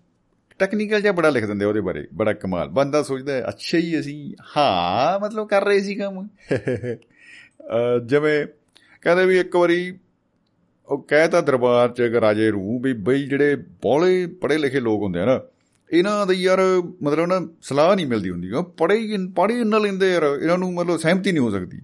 [0.60, 4.34] ਟੈਕਨੀਕਲ ਜਿਹਾ ਬੜਾ ਲਿਖ ਦਿੰਦੇ ਉਹਦੇ ਬਾਰੇ। ਬੜਾ ਕਮਾਲ। ਬੰਦਾ ਸੋਚਦਾ ਹੈ, ਅੱਛਾ ਹੀ ਅਸੀਂ
[4.58, 6.28] ਹਾਂ, ਮਤਲਬ ਕਰ ਰਹੇ ਸੀ ਕੰਮ।
[8.08, 8.46] ਜਿਵੇਂ
[9.02, 9.91] ਕਹਿੰਦੇ ਵੀ ਇੱਕ ਵਾਰੀ
[10.90, 15.26] ਉਹ ਕਹਿਤਾ ਦਰਬਾਰ 'ਚ ਰਾਜੇ ਰੂ ਵੀ ਬਈ ਜਿਹੜੇ ਬੋਲੇ ਪੜੇ ਲਿਖੇ ਲੋਕ ਹੁੰਦੇ ਆ
[15.26, 15.40] ਨਾ,
[15.90, 16.60] ਇਹਨਾਂ ਦਾ ਯਾਰ
[17.03, 20.98] ਮਤਲਬ ਨਾ ਸਲਾਹ ਨਹੀਂ ਮਿਲਦੀ ਹੁੰਦੀ। ਉਹ ਪੜੇ ਪੜੇ ਇੰਨਾ ਲੈਂਦੇ ਯਾਰ, ਇਹਨਾਂ ਨੂੰ ਮਤਲਬ
[20.98, 21.82] ਸਹਿਮਤੀ ਨਹੀਂ ਹੋ ਸਕਦੀ।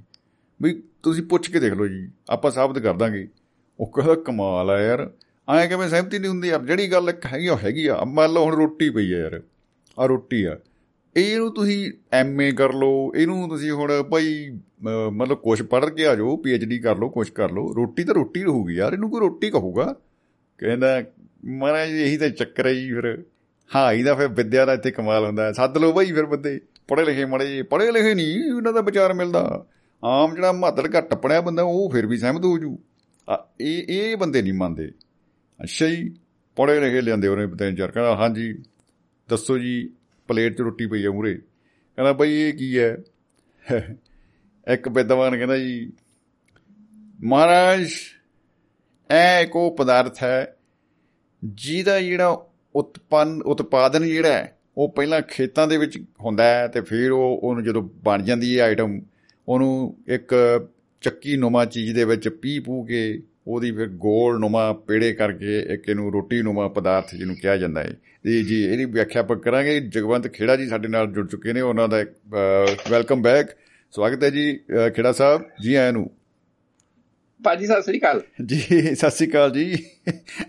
[0.60, 0.74] ਵੀ
[1.04, 3.28] ਤੁਸੀਂ ਪੁੱਛ ਕੇ ਦੇਖ ਲਓ ਜੀ, ਆਪਾਂ ਸਾਬਤ ਕਰ ਦਾਂਗੇ।
[3.80, 5.10] ਉਹ ਕਹਿੰਦਾ ਕਮਾਲ ਆ ਯਾਰ,
[5.48, 8.44] ਐਂ ਕਿਵੇਂ ਸਹਿਮਤੀ ਨਹੀਂ ਹੁੰਦੀ। ਯਾਰ ਜਿਹੜੀ ਗੱਲ ਇੱਕ ਹੈਗੀ ਉਹ ਹੈਗੀ ਆ। ਮੰਨ ਲਓ
[8.46, 9.42] ਹੁਣ ਰੋਟੀ ਪਈ ਆ ਯਾਰ
[9.98, 10.58] ਆ ਰੋਟੀ ਆ।
[11.16, 16.36] ਇਹਨੂੰ ਤੁਸੀਂ ਐਮਏ ਕਰ ਲਓ, ਇਹਨੂੰ ਤੁਸੀਂ ਹੁਣ ਭਾਈ ਮਤਲਬ ਕੁਝ ਪੜ੍ਹ ਕੇ ਆ ਜਾਓ
[16.38, 19.96] ਪੀਐਚਡੀ ਕਰ ਲਓ ਕੁਝ ਕਰ ਲਓ, ਰੋਟੀ ਤਾਂ ਰੋਟੀ ਰਹੂਗੀ ਯਾਰ, ਇਹਨੂੰ ਕੋਈ ਰੋਟੀ ਕਹੂਗਾ?
[20.60, 21.04] ਕਹਿੰਦਾ,
[21.46, 23.24] ਮਹਾਰਾਜ ਇਹੀ ਤਾਂ ਚੱਕਰ ਹੈ ਜੀ ਫਿਰ।
[23.70, 27.26] ਹਾਂ, ਇਹਦਾ ਫਿਰ ਵਿਦਿਆ ਦਾ ਇੱਥੇ ਕਮਾਲ ਹੁੰਦਾ ਸੱਦ ਲਓ ਭਾਈ ਫਿਰ ਬੰਦੇ, ਪੜ੍ਹੇ ਲਿਖੇ
[27.26, 29.66] ਮੜੇ ਪੜ੍ਹੇ ਲਿਖੇ ਨਹੀਂ ਉਹਨਾਂ ਦਾ ਵਿਚਾਰ ਮਿਲਦਾ।
[30.04, 32.78] ਆਮ ਜਿਹੜਾ ਮਾਤਰ ਘੱਟ ਪੜਿਆ ਬੰਦਾ, ਉਹ ਫਿਰ ਵੀ ਸਹਿਮਤ ਹੋ ਜੂ।
[33.62, 34.92] ਇਹ ਇਹ ਬੰਦੇ ਨਹੀਂ ਮੰਨਦੇ।
[35.60, 36.14] ਅੱਛਾ ਜੀ
[36.58, 38.54] ਪੜੇ ਲਿਖੇ ਲਿਆਂਦੇ ਉਹਨੇ ਤਿੰਨ ਚਾਰ, ਕਹਿੰਦਾ, ਹਾਂਜੀ,
[39.30, 39.90] ਦੱਸੋ ਜੀ
[40.28, 42.98] ਪਲੇਟ 'ਚ ਰੋਟੀ ਪਈ ਆ ਮੂਰੇ ਕਹਿੰਦਾ ਬਈ ਇਹ ਕੀ ਹੈ?
[44.68, 45.92] ਇੱਕ ਵਿਦਵਾਨ ਕਹਿੰਦਾ ਜੀ,
[47.24, 47.88] ਮਹਾਰਾਜ,
[49.10, 50.58] ਇਹ ਕੋ ਪਦਾਰਥ ਹੈ
[51.44, 57.12] ਜਿਹਦਾ ਜਿਹੜਾ ਉਤਪੰਨ, ਉਤਪਾਦਨ ਜਿਹੜਾ ਹੈ, ਉਹ ਪਹਿਲਾਂ ਖੇਤਾਂ ਦੇ ਵਿੱਚ ਹੁੰਦਾ ਹੈ ਤੇ ਫਿਰ
[57.12, 59.02] ਉਹ, ਉਹਨੂੰ ਜਦੋਂ ਬਣ ਜਾਂਦੀ ਹੈ ਆਈਟਮ
[59.48, 60.34] ਉਹਨੂੰ ਇੱਕ
[61.02, 65.90] ਚੱਕੀ ਨੁਮਾ ਚੀਜ਼ ਦੇ ਵਿੱਚ ਪੀ ਪੂ ਕੇ ਉਹਦੀ ਫਿਰ ਗੋਲ ਨੁਮਾ, ਪੇੜੇ ਕਰਕੇ ਇੱਕ
[65.90, 67.94] ਇਹਨੂੰ ਰੋਟੀ ਨੁਮਾ ਪਦਾਰਥ ਜਿਹਨੂੰ ਕਿਹਾ ਜਾਂਦਾ ਹੈ।
[68.25, 71.89] ਜੀ ਜੀ ਇਹਦੀ ਵਿਆਖਿਆ ਆਪਾਂ ਕਰਾਂਗੇ ਜਗਵੰਤ ਖੇੜਾ ਜੀ ਸਾਡੇ ਨਾਲ ਜੁੜ ਚੁੱਕੇ ਨੇ ਉਹਨਾਂ
[71.89, 72.05] ਦਾ
[72.91, 73.57] ਵੈਲਕਮ ਬੈਕ
[73.95, 74.53] ਸਵਾਗਤ ਹੈ ਜੀ
[74.97, 76.11] ਖੇੜਾ ਸਾਹਿਬ ਜੀ ਆਇਆਂ ਨੂੰ
[77.41, 78.57] पाजी सत श्रीकाल जी
[78.95, 79.63] सत श्रीकाल जी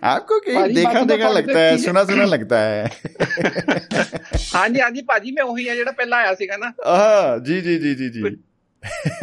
[0.03, 5.31] आपको कहीं देखा देखा लगता है सुना सुना लगता है हाँ जी हाँ जी भाजी
[5.31, 8.23] मैं वही है ਜਿਹੜਾ ਪਹਿਲਾਂ ਆਇਆ ਸੀਗਾ ਨਾ ਹਾਂ ਜੀ ਜੀ ਜੀ ਜੀ ਜੀ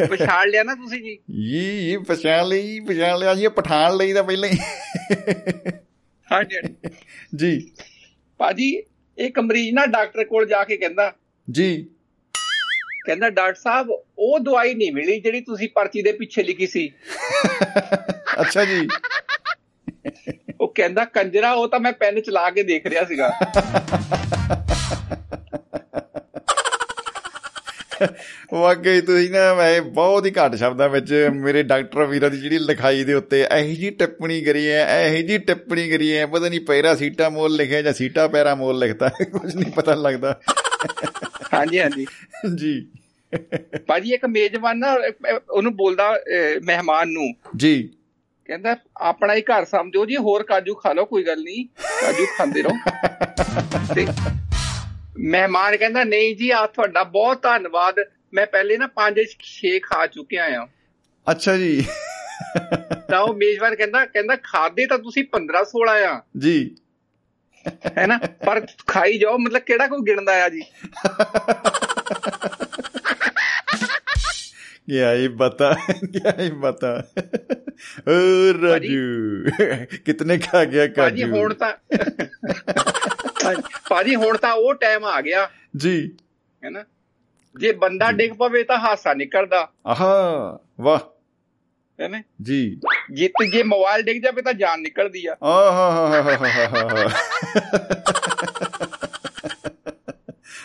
[0.05, 1.13] ਪਛਾਣ ਲਿਆ ਨਾ ਤੁਸੀਂ ਜੀ
[1.51, 4.57] ਇਹ ਇਹ ਪਛਾਣ ਲਈ ਪਛਾਣ ਲਿਆ ਜੀ ਪਠਾਨ ਲਈ ਤਾਂ ਪਹਿਲਾਂ ਹੀ
[6.27, 6.61] ਹਾਂਜੀ
[7.35, 7.51] ਜੀ
[8.38, 8.82] ਭਾਜੀ
[9.18, 11.12] ਇੱਕ ਮਰੀਜ਼ ਨਾ ਡਾਕਟਰ ਕੋਲ ਜਾ ਕੇ ਕਹਿੰਦਾ।
[11.50, 11.86] ਜੀ।
[13.06, 16.92] ਕਹਿੰਦਾ ਡਾਕਟਰ ਸਾਹਿਬ ਉਹ ਦਵਾਈ ਨਹੀਂ ਮਿਲੀ ਜਿਹੜੀ ਤੁਸੀਂ ਪਰਚੀ ਦੇ ਪਿੱਛੇ ਲਿਖੀ ਸੀ।
[18.40, 18.88] ਅੱਛਾ ਜੀ।
[20.60, 23.32] ਉਹ ਕਹਿੰਦਾ ਕੰਜਰਾ ਉਹ ਤਾਂ ਮੈਂ ਪੈਨ ਚਲਾ ਕੇ ਦੇਖ ਰਿਹਾ ਸੀਗਾ।
[28.52, 33.04] ਵਾਕਈ ਤੁਸੀਂ ਨਾ ਮੈਂ ਬਹੁਤ ਹੀ ਘੱਟ ਸ਼ਬਦਾਂ ਵਿੱਚ ਮੇਰੇ ਡਾਕਟਰ ਵੀਰਾਂ ਦੀ ਜਿਹੜੀ ਲਿਖਾਈ
[33.04, 36.94] ਦੇ ਉੱਤੇ ਇਹੀ ਜੀ ਟਿੱਪਣੀ ਕਰੀ ਹੈ ਇਹੀ ਜੀ ਟਿੱਪਣੀ ਕਰੀ ਹੈ ਪਤਾ ਨਹੀਂ ਪੈਰਾ
[36.94, 40.40] ਸੀਟਾ ਮੋਲ ਲਿਖਿਆ ਜਾਂ ਸੀਟਾ ਪੈਰਾ ਮੋਲ ਲਿਖਤਾ ਕੁਝ ਨਹੀਂ ਪਤਾ ਲੱਗਦਾ।
[41.54, 42.06] ਹਾਂਜੀ ਹਾਂਜੀ।
[42.56, 42.86] ਜੀ।
[43.86, 44.96] ਭਾਜੀ ਇੱਕ ਮੇਜ਼ਬਾਨ ਨਾ
[45.50, 46.20] ਉਹਨੂੰ ਬੋਲਦਾ
[46.64, 47.90] ਮਹਿਮਾਨ ਨੂੰ। ਜੀ।
[48.46, 51.66] ਕਹਿੰਦਾ ਆਪਣਾ ਹੀ ਘਰ ਸਮਝੋ ਜੀ ਹੋਰ ਕਾਜੂ ਖਾ ਲਓ ਕੋਈ ਗੱਲ ਨਹੀਂ
[52.00, 52.72] ਕਾਜੂ ਖਾਂਦੇ ਰਹੋ।
[55.18, 57.94] ਮਹਿਮਾਨ ਕਹਿੰਦਾ ਨਹੀਂ ਜੀ ਆ ਤੁਹਾਡਾ ਬਹੁਤ ਧੰਨਵਾਦ।
[58.34, 60.66] ਮੈਂ ਪਹਿਲੇ ਨਾ 5 6 ਖਾ ਚੁੱਕਿਆ ਆ।
[61.30, 61.86] ਅੱਛਾ ਜੀ।
[63.08, 66.76] ਤਾਂ ਉਹ ਮੇਜ਼ਬਾਨ ਕਹਿੰਦਾ ਕਹਿੰਦਾ ਖਾਦੇ ਤਾਂ ਤੁਸੀਂ 15 16 ਆ। ਜੀ।
[67.98, 68.18] ਹੈ ਨਾ?
[68.46, 70.62] ਪਰ ਖਾਈ ਜਾਓ ਮਤਲਬ ਕਿਹੜਾ ਕੋਈ ਗਿਣਦਾ ਆ ਜੀ?
[74.89, 75.67] क्या ही बता
[76.13, 76.91] क्या ही बता
[78.09, 78.15] ओ
[78.57, 79.01] राजू
[80.05, 81.73] कितने खा गया ਭਾਜੀ काजू ਹੁਣ ਤਾਂ
[83.89, 85.43] ਭਾਜੀ ਹੁਣ ਤਾਂ ਉਹ ਟਾਈਮ ਆ ਗਿਆ
[85.85, 85.93] जी
[86.63, 86.83] ਹੈ ਨਾ
[87.55, 90.09] ਜੇ ਬੰਦਾ ਡਿੱਗ ਪਵੇ ਤਾਂ ਹਾਸਾ ਨਿਕਲਦਾ आहा
[90.87, 90.99] वाह
[91.99, 92.59] ਹੈ ਨਾ जी
[93.11, 97.07] ਜੇ ਤੇ ਜੇ ਮੋਬਾਈਲ ਡਿੱਗ ਜਾਵੇ ਤਾਂ ਜਾਨ ਨਿਕਲਦੀ ਆ ਆਹਾਹਾਹਾਹਾਹਾ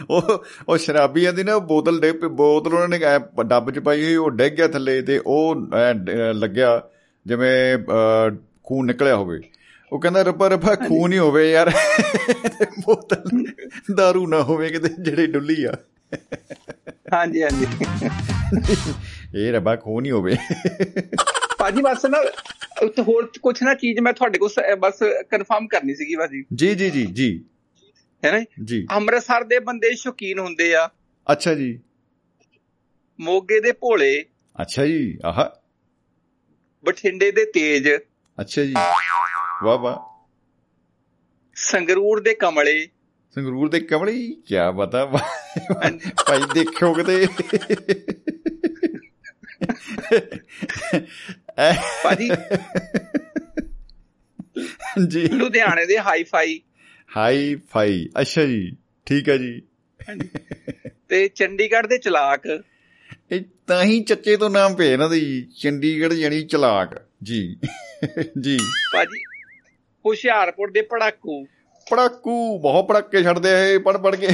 [0.10, 3.00] ਉਹ ਉਹ ਸ਼ਰਾਬੀਆਂ ਦੀ ਨਾ ਬੋਤਲ ਡੇ ਬੋਤਲ ਉਹਨਾਂ ਨੇ
[3.44, 5.56] ਡੱਬ ਚ ਪਾਈ ਹੋਈ ਉਹ ਡਿੱਗ ਗਿਆ ਥੱਲੇ ਤੇ ਉਹ
[6.34, 6.82] ਲੱਗਿਆ
[7.26, 7.78] ਜਿਵੇਂ
[8.64, 9.40] ਖੂਨ ਨਿਕਲਿਆ ਹੋਵੇ।
[9.92, 11.72] ਉਹ ਕਹਿੰਦਾ ਰੱਬਾ ਰੱਬਾ ਖੂਨ ਹੀ ਹੋਵੇ ਯਾਰ।
[12.80, 13.24] ਬੋਤਲ
[14.00, 15.74] दारू ਨਾ ਹੋਵੇ ਕਿਤੇ ਜਿਹੜੀ ਡੁੱਲੀ ਆ।
[17.14, 17.66] ਹਾਂਜੀ ਹਾਂਜੀ।
[19.36, 20.36] ਇਹ ਰੱਬਾ ਖੂਨ ਹੀ ਹੋਵੇ।
[21.60, 22.18] ਭਾਜੀ ਬਸ ਨਾ
[23.00, 25.00] ਹੋਰ ਕੁਝ ਨਾ ਚੀਜ਼ ਮੈਂ ਤੁਹਾਡੇ ਕੋਲ ਬਸ
[25.32, 27.30] ਕਨਫਰਮ ਕਰਨੀ ਸੀਗੀ ਬਾਜੀ ਜੀ ਜੀ ਜੀ ਜੀ।
[28.26, 28.88] ਹੈ ਨਾ ਜੀ?
[28.96, 30.90] ਅੰਮ੍ਰਿਤਸਰ ਦੇ ਬੰਦੇ ਸ਼ੌਕੀਨ ਹੁੰਦੇ ਆ।
[31.32, 31.80] ਅੱਛਾ ਜੀ।
[33.20, 34.26] ਮੋਗੇ ਦੇ ਭੋਲੇ।
[34.62, 35.46] ਅੱਛਾ ਜੀ ਆਹ।
[36.86, 37.90] ਬਠਿੰਡੇ ਦੇ ਤੇਜ।
[38.42, 38.74] ਅੱਛਾ ਜੀ।
[39.64, 40.28] ਵਾਹ ਵਾਹ।
[41.56, 42.88] ਸੰਗਰੂਰ ਦੇ ਕਮਲੇ।
[43.36, 47.28] ਸੰਗਰੂਰ ਦੇ ਕਮਲੀ ਕੀ ਬਤਾ ਭਾਈ ਦੇਖਿਓ ਕਿਤੇ।
[52.04, 52.30] ਭਾਜੀ।
[55.08, 56.62] ਜੀ। ਲੁਧਿਆਣੇ ਦੇ ਹਾਈ ਫਾਈ
[57.18, 59.62] ਹਾਈ ਫਾਈ ਅੱਛਾ ਜੀ ਠੀਕ ਹੈ ਜੀ।
[61.10, 62.64] ਤੇ ਚੰਡੀਗੜ੍ਹ ਦੇ ਚਲਾਕ?
[63.32, 67.58] ਇਹ ਤਾਂ ਹੀ ਚੱਚੇ ਤੋਂ ਨਾਮ ਪਿਆ ਇਹਨਾਂ ਦੀ ਚੰਡੀਗੜ੍ਹ ਯਾਨੀ ਚਲਾਕ। ਜੀ
[68.42, 68.58] ਜੀ।
[68.94, 69.24] ਭਾਜੀ
[70.06, 71.46] ਹੁਸ਼ਿਆਰਪੁਰ ਦੇ ਪੜਾਕੂ।
[71.92, 74.28] ਪੜਾਕੂ ਬਹੁਤ ਪੜਾਕੇ ਛੱਡਦੇ ਇਹ ਪੜ ਪੜ ਕੇ।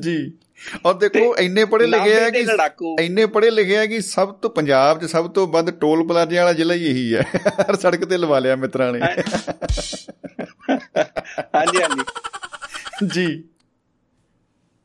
[0.00, 0.32] ਜੀ।
[0.86, 2.46] ਔਰ ਦੇਖੋ ਇੰਨੇ ਪੜੇ ਲਿਖੇ ਆ ਕਿ
[3.00, 6.52] ਇੰਨੇ ਪੜੇ ਲਿਖੇ ਆ ਕਿ ਸਭ ਤੋਂ ਪੰਜਾਬ 'ਚ ਸਭ ਤੋਂ ਵੱਧ ਟੋਲ ਪਲਾਜ਼ੇ ਵਾਲਾ
[6.52, 9.00] ਜ਼ਿਲ੍ਹਾ ਹੀ ਇਹੀ ਹੈ। ਹਰ ਸੜਕ ਤੇ ਲਵਾ ਲਿਆ ਮਿੱਤਰਾਂ ਨੇ।
[11.56, 12.04] ਹਾਂਜੀ ਹਾਂਜੀ।
[13.06, 13.44] ਜੀ।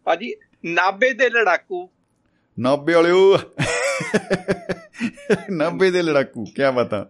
[0.04, 0.36] ਭਾਜੀ
[0.66, 1.90] ਨਾਬੇ ਦੇ ਲੜਾਕੂ।
[2.60, 3.38] ਨਾਬੇ ਵਾਲਿਓ।
[5.50, 7.10] ਨਾਬੇ ਦੇ ਲੜਾਕੂ ਕੀ ਬਤਾ।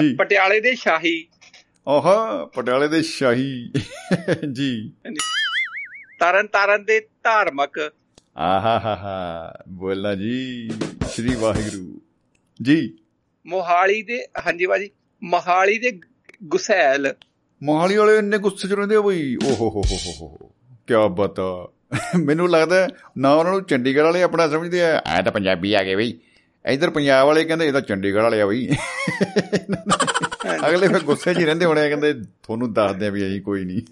[0.00, 1.28] ਜੀ। ਪਟਿਆਲੇ ਦੇ ਸ਼ਾਹੀ।
[1.88, 3.72] ਆਹਾ ਪਟਿਆਲੇ ਦੇ ਸ਼ਾਹੀ।
[4.52, 4.92] ਜੀ।
[6.18, 7.92] ਤਰਨ ਤਾਰਨ ਦੇ ਧਾਰਮਿਕ।
[8.36, 10.70] ਆਹਾ ਹਾ ਹਾ ਬੋਲਣਾ ਜੀ
[11.08, 12.00] ਸ਼੍ਰੀ ਵਾਹਿਗੁਰੂ।
[12.62, 12.98] ਜੀ।
[13.46, 14.90] ਮੋਹਾਲੀ ਦੇ ਹਾਂਜੀ ਭਾਜੀ
[15.22, 16.00] ਮੋਹਾਲੀ ਦੇ
[16.44, 17.14] ਗੁਸੈਲ।
[17.62, 20.50] ਮੋਹਾਲੀ ਵਾਲੇ ਇੰਨੇ ਗੁੱਸੇ ਚ ਰਹਿੰਦੇ ਆ ਬਈ। ਓਹੋ ਹੋ ਹੋ ਹੋ ਹੋ
[20.86, 21.68] ਕੀ ਬਤਾ
[22.18, 22.88] ਮੈਨੂੰ ਲੱਗਦਾ
[23.18, 26.18] ਨਾ ਉਹਨਾਂ ਨੂੰ ਚੰਡੀਗੜ੍ਹ ਵਾਲੇ ਆਪਣਾ ਸਮਝਦੇ ਆ। ਐ ਤਾਂ ਪੰਜਾਬੀ ਆ ਗਏ ਬਈ।
[26.64, 28.68] ਇਧਰ ਪੰਜਾਬ ਵਾਲੇ ਕਹਿੰਦੇ ਇਹ ਤਾਂ ਚੰਡੀਗੜ੍ਹ ਵਾਲੇ ਆ ਬਈ।
[30.68, 33.82] ਅਗਲੇ ਫਿਰ ਗੁੱਸੇ 'ਚ ਹੀ ਰਹਿੰਦੇ ਹੋਣੇ ਕਹਿੰਦੇ ਤੁਹਾਨੂੰ ਦੱਸਦੇ ਆ ਵੀ ਅਸੀਂ ਕੋਈ ਨਹੀਂ।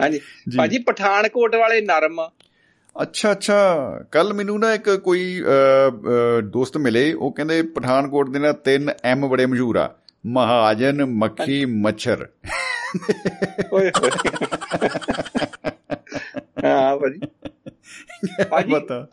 [0.00, 0.20] ਹਾਂਜੀ।
[0.58, 2.20] ਭਾਜੀ ਪਠਾਨਕੋਟ ਵਾਲੇ ਨਰਮ।
[3.02, 3.58] ਅੱਛਾ ਅੱਛਾ।
[4.12, 5.42] ਕੱਲ ਮੈਨੂੰ ਨਾ ਇੱਕ ਕੋਈ
[6.44, 9.94] ਦੋਸਤ ਮਿਲੇ। ਉਹ ਕਹਿੰਦੇ ਪਠਾਨਕੋਟ ਦੇ ਨਾ ਤਿੰਨ ਐਮ ਬੜੇ ਮਸ਼ਹੂਰ ਆ।
[10.26, 12.28] ਮਹਾਜਨ ਮੱਖੀ ਮੱਛਰ।
[13.72, 14.10] ਓਏ ਹੋਏ।
[16.64, 17.20] ਹਾਂ ਭਾਜੀ।
[18.50, 19.06] ਭਾਜੀ ਪਤਾ।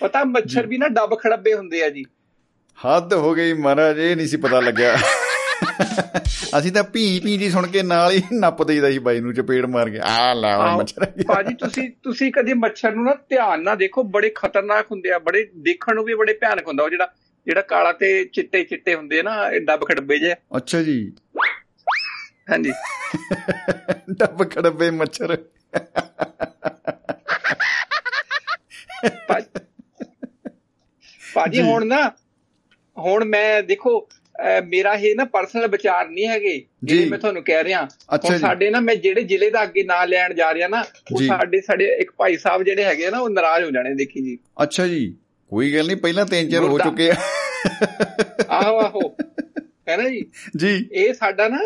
[0.00, 2.04] ਪਤਾ ਮੱਛਰ ਵੀ ਨਾ ਡੱਬ ਖੜੱਬੇ ਹੁੰਦੇ ਆ ਜੀ।
[2.78, 4.96] ਹੱਦ ਹੋ ਗਈ ਮਹਾਰਾਜ ਇਹ ਨਹੀਂ ਸੀ ਪਤਾ ਲੱਗਿਆ।
[6.58, 9.64] ਅਸੀਂ ਤਾਂ ਭੀ ਭੀ ਜੀ ਸੁਣ ਕੇ ਨਾਲ ਹੀ ਨੱਪ ਦੇਈਦਾ ਸੀ ਬਾਈ ਨੂੰ ਚਪੇੜ
[9.66, 14.02] ਮਾਰ ਕੇ। ਆ ਲੈ ਮੱਛਰ। ਭਾਜੀ ਤੁਸੀਂ ਤੁਸੀਂ ਕਦੇ ਮੱਛਰ ਨੂੰ ਨਾ ਧਿਆਨ ਨਾਲ ਦੇਖੋ
[14.10, 17.08] ਬੜੇ ਖਤਰਨਾਕ ਹੁੰਦੇ ਆ ਬੜੇ ਦੇਖਣ ਨੂੰ ਵੀ ਬੜੇ ਭਿਆਨਕ ਹੁੰਦਾ ਉਹ ਜਿਹੜਾ
[17.46, 21.12] ਜਿਹੜਾ ਕਾਲਾ ਤੇ ਚਿੱਟੇ ਚਿੱਟੇ ਹੁੰਦੇ ਆ ਨਾ ਡੱਬ ਖੜੱਬੇ ਜੇ ਅੱਛਾ ਜੀ।
[22.50, 22.72] ਹਾਂਜੀ।
[24.12, 25.36] ਡੱਬ ਖੜੱਬੇ ਮੱਛਰ।
[31.34, 32.10] ਭਾਜੀ ਹੁਣ ਨਾ
[32.96, 34.08] ਹੁਣ ਮੈਂ ਦੇਖੋ
[34.66, 38.38] ਮੇਰਾ ਇਹ ਨਾ ਪਰਸਨਲ ਵਿਚਾਰ ਨਹੀਂ ਹੈਗੇ ਜਿਹੜੇ ਜੀ। ਮੈਂ ਤੁਹਾਨੂੰ ਕਹਿ ਰਿਹਾ। ਹੁਣ ਜੀ।
[38.38, 41.60] ਸਾਡੇ ਨਾ ਮੈਂ ਜਿਹੜੇ ਜ਼ਿਲ੍ਹੇ ਦਾ ਅੱਗੇ ਨਾਂ ਲੈਣ ਜਾ ਰਿਹਾ ਨਾ ਉਹ ਜੀ। ਸਾਡੇ
[41.60, 45.14] ਸਾਡੇ ਇੱਕ ਭਾਈ ਸਾਹਿਬ ਜਿਹੜੇ ਹੈਗੇ ਨਾ ਉਹ ਨਾਰਾਜ਼ ਹੋ ਜਾਣੇ ਦੇਖੀ ਜੀ। ਅੱਛਾ ਜੀ।
[45.48, 47.14] ਕੋਈ ਗੱਲ ਨਹੀਂ ਪਹਿਲਾਂ ਤਿੰਨ ਚਾਰ ਹੋ ਚੁੱਕੇ ਆ।
[48.50, 49.16] ਆਹੋ ਆਹੋ।
[49.88, 50.26] ਹੈ ਨਾ ਜੀ?
[50.56, 51.58] ਜੀ। ਇਹ ਸਾਡਾ ਨਾ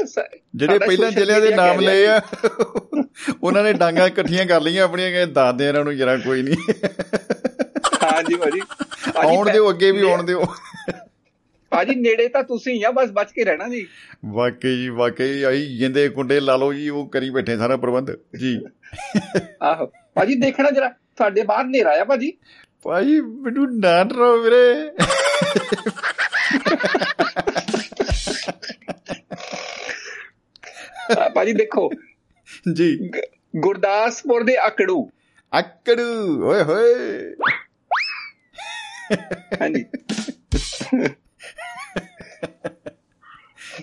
[0.55, 2.21] ਜਿਹੜੇ ਪਹਿਲਾਂ ਜ਼ਿਲ੍ਹਿਆਂ ਦੇ ਨਾਮ ਲਏ ਆ
[3.43, 6.57] ਉਹਨਾਂ ਨੇ ਡਾਂਗਾ ਇਕੱਠੀਆਂ ਕਰ ਲਈਆਂ ਆਪਣੀਆਂ ਕਿ ਦੱਸਦੇ ਇਹਨਾਂ ਨੂੰ ਜਰਾ ਕੋਈ ਨਹੀਂ।
[8.03, 8.61] ਹਾਂਜੀ ਭਾਜੀ।
[9.15, 10.45] ਭਾਜੀ, ਆਉਣ ਦਿਓ ਅੱਗੇ ਵੀ ਆਉਣ ਦਿਓ।
[11.75, 13.87] ਭਾਜੀ ਨੇੜੇ ਤਾਂ ਤੁਸੀਂ ਆ ਬਸ ਬਚ ਕੇ ਰਹਿਣਾ ਜੀ।
[14.27, 18.61] ਵਾਕਈ ਜੀ ਵਾਕਈ। ਆਈ ਜਿੰਦੇ ਕੁੰਡੇ ਲਾ ਲਓ ਜੀ ਉਹ ਕਰੀ ਬੈਠੇ ਸਾਰਾ ਪ੍ਰਬੰਧ। ਜੀ।
[19.63, 22.33] ਆਹੋ। ਭਾਜੀ ਦੇਖਣਾ ਜਰਾ ਤੁਹਾਡੇ ਬਾਹਰ ਹਨੇਰਾ ਆ ਭਾਜੀ।
[22.83, 24.91] ਭਾਈ ਮੈਨੂੰ ਨਾ ਡਰਾਓ ਵੀਰੇ।
[31.35, 31.91] ਭਾਜੀ ਦੇਖੋ।
[32.73, 33.11] ਜੀ।
[33.57, 35.11] ਗੁਰਦਾਸਪੁਰ ਦੇ ਅਕੜੂ।
[35.59, 36.93] ਅਕੜੂ ਓਏ ਹੋਏ।
[39.61, 39.85] ਹਾਂਜੀ।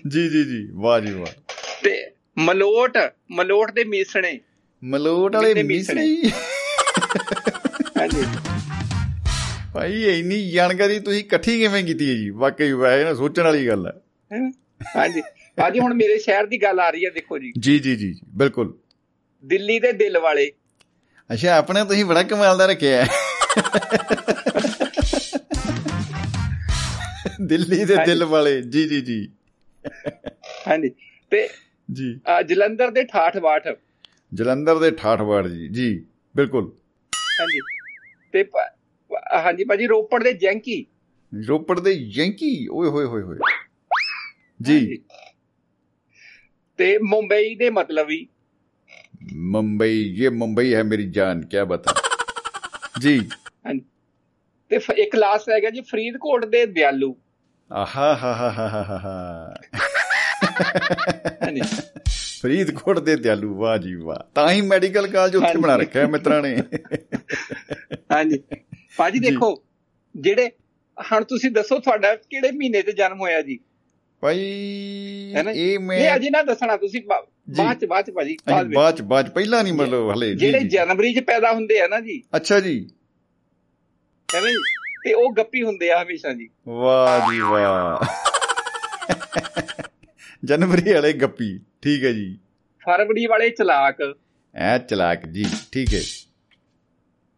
[0.08, 2.98] ਜੀ ਜੀ ਜੀ ਵਾਹ ਜੀ ਵਾਹ। ਤੇ ਮਲੋਟ
[3.32, 4.40] ਮਲੋਟ ਦੇ ਮੀਸਣੇ।
[4.84, 6.32] ਮਲੋਟ ਵਾਲੇ ਮਿਸਰੀ
[7.98, 8.26] ਹਾਂਜੀ।
[9.74, 12.30] ਭਾਈ ਇੰਨੀ ਜਾਣਕਾਰੀ ਤੁਸੀਂ ਇਕੱਠੀ ਕਿਵੇਂ ਕੀਤੀ ਹੈ ਜੀ?
[12.30, 13.92] ਵਾਕਈ ਵੈਸੇ ਨਾ ਸੋਚਣ ਵਾਲੀ ਗੱਲ ਹੈ?
[14.96, 15.22] ਹਾਂਜੀ।
[15.56, 18.78] ਭਾਜੀ ਹੁਣ ਮੇਰੇ ਸ਼ਹਿਰ ਦੀ ਗੱਲ ਆ ਰਹੀ ਹੈ ਦੇਖੋ ਜੀ। ਜੀ ਜੀ ਜੀ ਬਿਲਕੁਲ।
[19.46, 20.52] ਦਿੱਲੀ ਦੇ ਦਿਲ ਵਾਲੇ।
[21.34, 23.06] ਅੱਛਾ ਆਪਣੇ ਤੁਸੀਂ ਬੜਾ ਕਮਾਲ ਦਾ ਰੱਖਿਆ
[27.48, 29.30] ਦਿੱਲੀ ਦੇ ਦਿਲ ਵਾਲੇ। ਜੀ ਜੀ ਜੀ।
[30.68, 30.90] ਹਾਂਜੀ।
[31.30, 31.50] ਤੇ
[31.94, 33.64] ਜੀ। ਜਲੰਧਰ ਦੇ 68 ਵਾਟ
[34.34, 36.06] ਜਲੰਧਰ ਦੇ 68 ਵਾਟ ਜੀ। ਜੀ
[36.36, 36.72] ਬਿਲਕੁਲ।
[37.42, 37.60] ਹਾਂਜੀ।
[38.32, 38.46] ਤੇ
[39.46, 40.86] ਹਾਂਜੀ ਭਾਜੀ ਰੋਪੜ ਦੇ ਜੈਂਕੀ।
[41.48, 42.68] ਰੋਪੜ ਦੇ ਜੈਂਕੀ?
[42.72, 43.38] ਓਏ ਹੋਏ ਹੋਏ ਹੋਏ।
[44.62, 44.98] ਜੀ।
[46.78, 48.28] ਤੇ ਮੁੰਬਈ ਦੇ ਮਤਲਬ। ਹੀ
[49.34, 51.94] ਮੁੰਬਈ ਇਹ ਮੁੰਬਈ ਹੈ ਮੇਰੀ ਜਾਨ ਕੀ ਬਤਾ
[53.02, 53.30] ਜੀ।
[54.70, 57.18] ਤੇ ਇੱਕ ਲਾਸਟ ਹੈਗਾ ਜੀ ਫਰੀਦਕੋਟ ਦੇ ਦਿਆਲੂ।
[57.72, 59.56] ਆਹਾ
[62.42, 66.64] ਫਰੀਦਕੋਟ ਦੇ ਦਿਆਲੂ ਵਾਹ ਜੀ ਵਾਹ। ਤਾਂ ਹੀ ਮੈਡੀਕਲ ਕਾਲਜ ਉੱਥੇ ਬਣਾ ਰੱਖਿਆ ਮਿੱਤਰਾਂ ਨੇ।
[68.12, 68.40] ਹਾਂਜੀ।
[68.98, 69.64] ਭਾਜੀ ਦੇਖੋ
[70.16, 70.52] ਜਿਹੜੇ
[71.12, 73.60] ਹੁਣ ਤੁਸੀਂ ਦੱਸੋ ਤੁਹਾਡਾ ਕਿਹੜੇ ਮਹੀਨੇ ਤੇ ਜਨਮ ਹੋਇਆ ਜੀ?
[74.22, 74.40] ਭਾਈ
[75.56, 78.38] ਇਹ ਮੈਂ ਇਹ ਅਜੇ ਨਾ ਦੱਸਣਾ ਤੁਸੀਂ ਬਾਅਦ ਚ ਬਾਅਦ ਚ ਭਾਜੀ
[78.74, 82.24] ਬਾਅਦ ਚ ਬਾਅਦ ਪਹਿਲਾਂ ਨਹੀਂ ਮਤਲਬ ਹਲੇ। ਜਿਹੜੇ ਜਨਵਰੀ ਚ ਪੈਦਾ ਹੁੰਦੇ ਆ ਨਾ ਜੀ।
[82.36, 82.90] ਅੱਛਾ ਜੀ।
[84.28, 84.52] ਕਹਿੰਦੇ
[85.04, 88.06] ਤੇ ਉਹ ਗੱਪੀ ਹੁੰਦੇ ਆ ਹਮੇਸ਼ਾ ਜੀ। ਵਾਹ ਜੀ ਵਾਹ।
[90.46, 92.40] ਜਨਵਰੀ ਵਾਲੇ ਗੱਪੀ ਠੀਕ ਹੈ ਜੀ।
[92.86, 93.98] ਫਰਵਰੀ ਵਾਲੇ ਚਲਾਕ।
[94.56, 96.02] ਐ ਚਲਾਕ ਜੀ ਠੀਕ ਹੈ।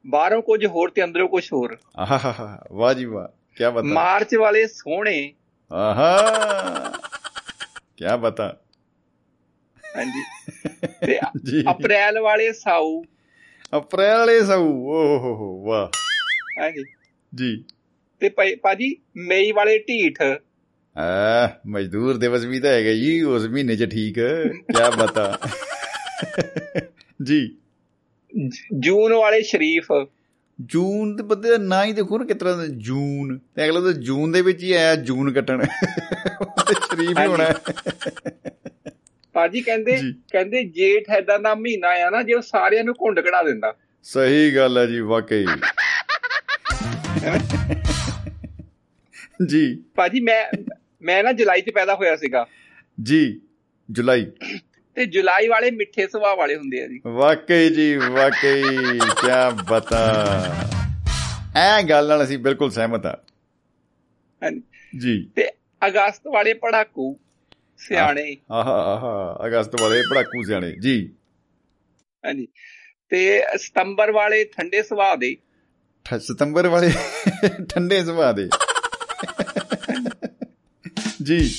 [0.08, 4.68] ਬਾਹਰੋਂ ਕੁਝ ਹੋਰ ਤੇ ਅੰਦਰੋਂ ਕੁਝ ਹੋਰ। ਆਹਾ ਵਾਹ ਜੀ ਵਾਹ ਕੀ ਬਤਾ। ਮਾਰਚ ਵਾਲੇ
[4.68, 5.34] ਸੋਹਣੇ।
[5.72, 6.18] ਆਹਾ
[7.98, 8.58] ਕੀ ਬਤਾ।
[9.98, 10.24] ਹਾਂਜੀ।
[11.06, 11.20] ਤੇ
[11.72, 13.04] ਅਪ੍ਰੈਲ ਵਾਲੇ ਸਾਊ।
[13.78, 15.88] ਅਪ੍ਰੈਲ ਵਾਲੇ ਸੌ ਓਹ ਹੋ ਹੋ ਵਾਹ।
[16.62, 16.84] ਹਾਂਜੀ।
[17.36, 17.64] ਜੀ।
[18.20, 20.22] ਤੇ ਭਾਈ- ਭਾਜੀ ਮਈ ਵਾਲੇ ਢੀਠ।
[20.98, 24.20] ਆ ਮਜ਼ਦੂਰ ਦਿਵਸ ਵੀ ਤਾਂ ਹੈਗਾ ਜੀ ਉਸ ਮਹੀਨੇ 'ਚ ਠੀਕ।
[24.52, 25.40] ਕੀ ਬਤਾ।
[27.24, 27.58] ਜੀ।
[28.80, 29.88] ਜੂਨ ਵਾਲੇ ਸ਼ਰੀਫ।
[30.62, 34.42] ਜੂਨ ਤੇ ਬੰਦੇ ਦਾ ਨਾਂ ਹੀ ਦੇਖੋ ਨਾ ਦਾ ਜੂਨ। ਤੇ ਅਗਲਾ ਤਾਂ ਜੂਨ ਦੇ
[34.42, 35.66] ਵਿੱਚ ਹੀ ਆਇਆ ਜੂਨ ਕੱਟਣ।
[36.72, 37.46] ਸ਼ਰੀਫ ਹੀ ਹੋਣਾ।
[39.34, 39.98] ਭਾਜੀ ਕਹਿੰਦੇ।
[40.32, 44.56] ਕਹਿੰਦੇ ਜੇਠ ਐਦਾ ਦਾ ਮਹੀਨਾ ਆ ਨਾ ਜੇ ਉਹ ਸਾਰਿਆਂ ਨੂੰ ਘੁੰਡ ਕਢਾ ਦਿੰਦਾ। ਸਹੀ
[44.56, 45.46] ਗੱਲ ਹੈ ਜੀ ਵਾਕਈ।
[49.50, 50.46] ਜੀ। ਭਾਜੀ ਮੈਂ
[51.02, 52.48] ਮੈਂ ਨਾ ਜੁਲਾਈ 'ਚ ਪੈਦਾ ਹੋਇਆ ਸੀਗਾ।
[53.04, 53.42] ਜੀ
[53.92, 54.32] ਜੁਲਾਈ।
[54.96, 59.30] ਤੇ ਜੁਲਾਈ ਵਾਲੇ ਮਿੱਠੇ ਸੁਭਾਅ ਵਾਲੇ ਹੁੰਦੇ ਆ ਜੀ। ਵਾਕਈ ਜੀ ਵਾਕਈ ਕੀ
[59.70, 60.24] ਬਤਾ।
[61.56, 63.24] ਐ ਗੱਲ ਨਾਲ ਅਸੀਂ ਬਿਲਕੁਲ ਸਹਿਮਤ ਆ।
[64.98, 65.52] ਜੀ। ਤੇ
[65.88, 67.20] ਅਗਸਤ ਵਾਲੇ ਪੜਾਕੂ
[67.78, 71.10] ਸਿਆਣੇ। ਆਹਾ ਆਹਾ ਅਗਸਤ ਵਾਲੇ ਪੜਾਕੂ ਸਿਆਣੇ। ਜੀ।
[72.26, 72.48] ਹਾਂਜੀ।
[73.10, 75.38] ਤੇ ਸਤੰਬਰ ਵਾਲੇ ਠੰਡੇ ਸੁਭਾਅ ਦੇ
[76.06, 76.92] ਸਤੰਬਰ ਵਾਲੇ
[77.70, 78.50] ਠੰਡੇ ਸੁਭਾਅ ਦੇ।
[81.24, 81.56] ਜੀ।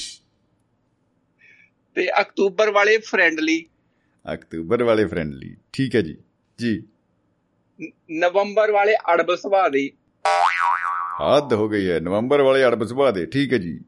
[1.95, 3.67] ਤੇ ਅਕਤੂਬਰ ਵਾਲੇ ਫਰੈਂਡਲੀ।
[4.35, 6.17] ਅਕਤੂਬਰ ਵਾਲੇ ਫ੍ਰੈਂਡਲੀ। ਠੀਕ ਹੈ ਜੀ।
[6.61, 6.83] ਜੀ।
[8.11, 9.91] ਨਵੰਬਰ ਵਾਲੇ ਅੜਬ ਸੁਭਾਅ ਦੇ।
[11.21, 13.81] ਹੱਦ ਹੋ ਗਈ ਹੈ। ਨਵੰਬਰ ਵਾਲੇ ਅੜਬ ਸੁਭਾਅ ਦੇ। ਠੀਕ ਹੈ ਜੀ।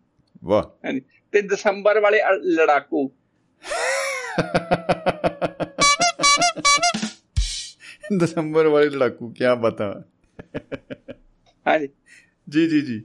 [0.44, 1.00] ਵਾਹ।
[1.32, 3.12] ਤੇ ਦਸੰਬਰ ਵਾਲੇ ਲੜਾਕੂ।
[8.18, 10.04] ਦਸੰਬਰ ਵਾਲੇ ਲੜਾਕੂ ਕੀ ਬਤਾ।
[11.66, 11.88] ਹਾਂਜੀ।
[12.48, 13.02] ਜੀ ਜੀ ਜੀ।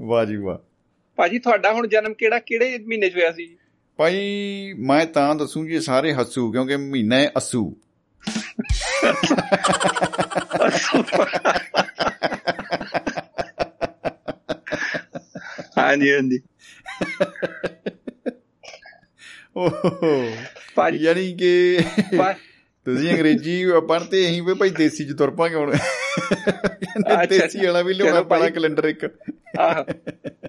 [0.00, 0.58] ਵਾਹ ਜੀ ਵਾਹ।
[1.16, 3.56] ਭਾਜੀ ਤੁਹਾਡਾ ਹੁਣ ਜਨਮ ਕਿਹੜਾ ਕਿਹੜੇ ਮਹੀਨੇ 'ਚ ਹੋਇਆ ਸੀ
[3.96, 4.18] ਭਾਈ
[4.78, 7.76] ਮੈਂ ਤਾਂ ਦੱਸੂ ਜੀ ਸਾਰੇ ਹੱਸੂ ਕਿਉਂਕਿ ਮਹੀਨਾ ਹੈ ਅਸੂ।
[15.78, 16.40] ਹਾਂਜੀ ਹਾਂਜੀ।
[19.56, 20.30] ਓਹੋ।
[20.74, 21.78] ਭਾਜੀ ਯਾਨੀ ਕਿ
[22.88, 25.74] ਭਾ- ਤੁਸੀਂ ਅੰਗਰੇਜ਼ੀ ਪੜ੍ਹਦੇ ਅਸੀਂ ਵੀ ਭਾਈ ਦੇਸੀ ਚ ਤੁਰ ਪਾਂਗੇ ਹੁਣ।
[27.28, 29.10] ਦੇਸੀ ਵਾਲਾ ਵੀ ਲਿਆਉਣਾ। ਪੈਣਾ ਕੈਲੰਡਰ ਇੱਕ।
[29.58, 29.84] ਆਹ,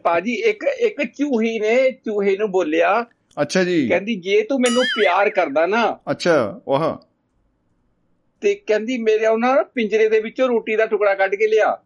[0.03, 3.05] ਭਾਜੀ ਇੱਕ ਇੱਕ ਚੂਹੀ ਨੇ ਚੂਹੇ ਨੂੰ ਬੋਲਿਆ।
[3.41, 7.05] ਅੱਛਾ ਜੀ। ਕਹਿੰਦੀ ਜੇ ਤੂੰ ਮੈਨੂੰ ਪਿਆਰ ਕਰਦਾ ਨਾ ਅੱਛਾ ਵਾਹ।
[8.41, 11.77] ਤੇ ਕਹਿੰਦੀ ਮੇਰੇ ਉਹਨਾਂ ਪਿੰਜਰੇ ਦੇ ਵਿੱਚੋਂ ਰੋਟੀ ਦਾ ਟੁਕੜਾ ਕੱਢ ਕੇ ਲਿਆ।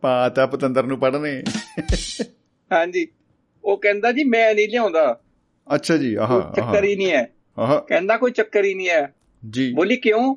[0.00, 1.42] ਪਾਤਾ ਪਤੰਦਰ ਨੂੰ ਪੜਨੇ
[2.72, 3.08] ਹਾਂਜੀ।
[3.64, 5.20] ਉਹ ਕਹਿੰਦਾ ਜੀ ਮੈਂ ਨਹੀਂ ਲਿਆਉਂਦਾ।
[5.74, 7.28] ਅੱਛਾ ਜੀ ਆਹ ਚੱਕਰ ਹੀ ਨਹੀਂ ਹੈ।
[7.58, 9.14] ਆਹ। ਕਹਿੰਦਾ ਕੋਈ ਚੱਕਰ ਹੀ ਨਹੀਂ ਹੈ।
[9.50, 10.36] ਜੀ। ਬੋਲੀ ਕਿਉਂ?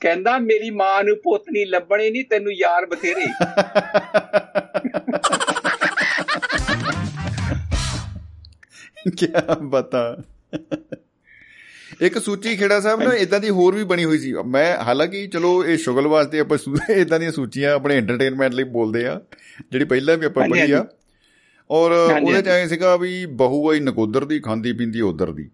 [0.00, 3.26] ਕਹਿੰਦਾ ਮੇਰੀ ਮਾਂ ਨੂੰ ਪੁੱਤ ਨਹੀਂ ਲੱਭਣੇ ਨਹੀਂ ਤੈਨੂੰ ਯਾਰ ਬਥੇਰੇ।
[9.10, 9.26] ਕੀ
[9.62, 10.16] ਬਤਾ।
[12.00, 15.64] ਇੱਕ ਸੂਚੀ ਖੇੜਾ ਸਾਹਿਬ ਨਾ ਇਦਾਂ ਦੀ ਹੋਰ ਵੀ ਬਣੀ ਹੋਈ ਸੀ। ਮੈਂ ਹਾਲਾਂਕਿ ਚਲੋ
[15.64, 16.58] ਇਹ ਸ਼ੁਗਲ ਵਾਸਤੇ ਆਪਾਂ
[16.92, 19.20] ਇਦਾਂ ਦੀਆਂ ਸੂਚੀਆਂ ਆਪਣੇ ਐਂਟਰਟੇਨਮੈਂਟ ਲਈ ਬੋਲਦੇ ਆ
[19.72, 20.86] ਜਿਹੜੀ ਪਹਿਲਾਂ ਵੀ ਆਪਾਂ ਪੜ੍ਹੀ ਆ।
[21.72, 21.90] ਔਰ
[22.22, 25.50] ਉਹਦੇ ਚ ਐ ਸੀਗਾ ਵੀ ਬਹੂ ਆਈ ਨਕੋਦਰ ਦੀ ਖਾਂਦੀ ਪੀਂਦੀ ਉਧਰ ਦੀ।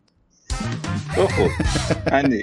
[1.19, 1.51] ਓਹੋ।
[2.13, 2.41] ਹਾਂਜੀ।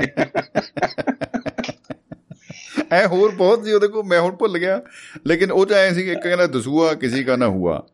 [2.91, 4.81] ਐ ਹੋਰ ਬਹੁਤ ਸੀ ਉਹਦੇ ਕੋਲ ਮੈਂ ਹੁਣ ਭੁੱਲ ਗਿਆ।
[5.27, 7.88] ਲੇਕਿਨ ਉਹ ਚ ਐ ਸੀ ਕਿ ਇੱਕ ਕਹਿੰਦਾ ਦਸੂਆ ਕਿਸੇ ਕਾ ਨਾ ਹੁਆ।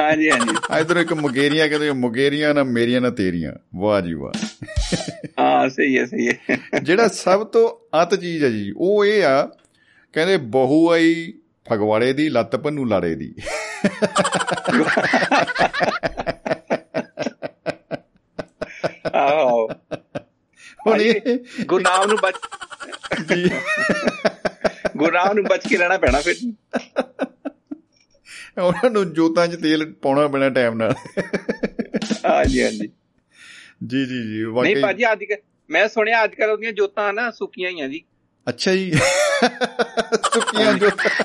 [0.00, 4.46] ਹਾਂਜੀ ਹਾਂਜੀ। ਇਧਰ ਇੱਕ ਮੁਗੇਰੀਆਂ ਕਹਿੰਦੇ ਮੁਗੇਰੀਆਂ ਨਾ ਮੇਰੀਆਂ ਨਾ ਤੇਰੀਆਂ। ਵਾਹ ਜੀ ਵਾਹ।
[5.40, 9.56] ਹਾਂ ਸਹੀ ਹੈ ਸਹੀ ਹੈ। ਜਿਹੜਾ ਸਭ ਤੋਂ ਅਤ ਚੀਜ਼ ਹੈ ਜੀ ਉਹ ਇਹ ਆ
[10.12, 11.34] ਕਹਿੰਦੇ ਬਹੂ ਆਈ
[11.70, 13.34] ਫਗਵਾੜੇ ਦੀ ਲੱਤ ਪੰਨੂ ਲਾੜੇ ਦੀ।
[19.14, 19.68] ਆਹੋ।
[20.86, 22.34] ਹੁਣ ਇਹ ਗੁਨਾਹ ਨੂੰ ਬਚ
[24.96, 26.34] ਗੁਨਾਹ ਨੂੰ ਬਚ ਕੇ ਰਹਿਣਾ ਪੈਣਾ ਫਿਰ।
[28.60, 30.94] ਉਹਨਾਂ ਨੂੰ ਜੋਤਾਂ 'ਚ ਤੇਲ ਪਾਉਣਾ ਪੈਣਾ ਟਾਈਮ ਨਾਲ।
[32.26, 32.88] ਹਾਂਜੀ ਹਾਂਜੀ।
[33.86, 35.24] ਜੀ ਜੀ ਜੀ ਨਹੀਂ ਵਾਕਈ। ਭਾਜੀ ਅੱਜ
[35.70, 38.04] ਮੈਂ ਸੁਣਿਆ ਅੱਜ ਕੱਲ ਉਹਦੀਆਂ ਜੋਤਾਂ ਨਾ ਸੁੱਕੀਆਂ ਹੀ ਆ ਜੀ।
[38.48, 38.92] ਅੱਛਾ ਜੀ।
[40.34, 41.24] ਸੁੱਕੀਆਂ ਜੋਤਾਂ।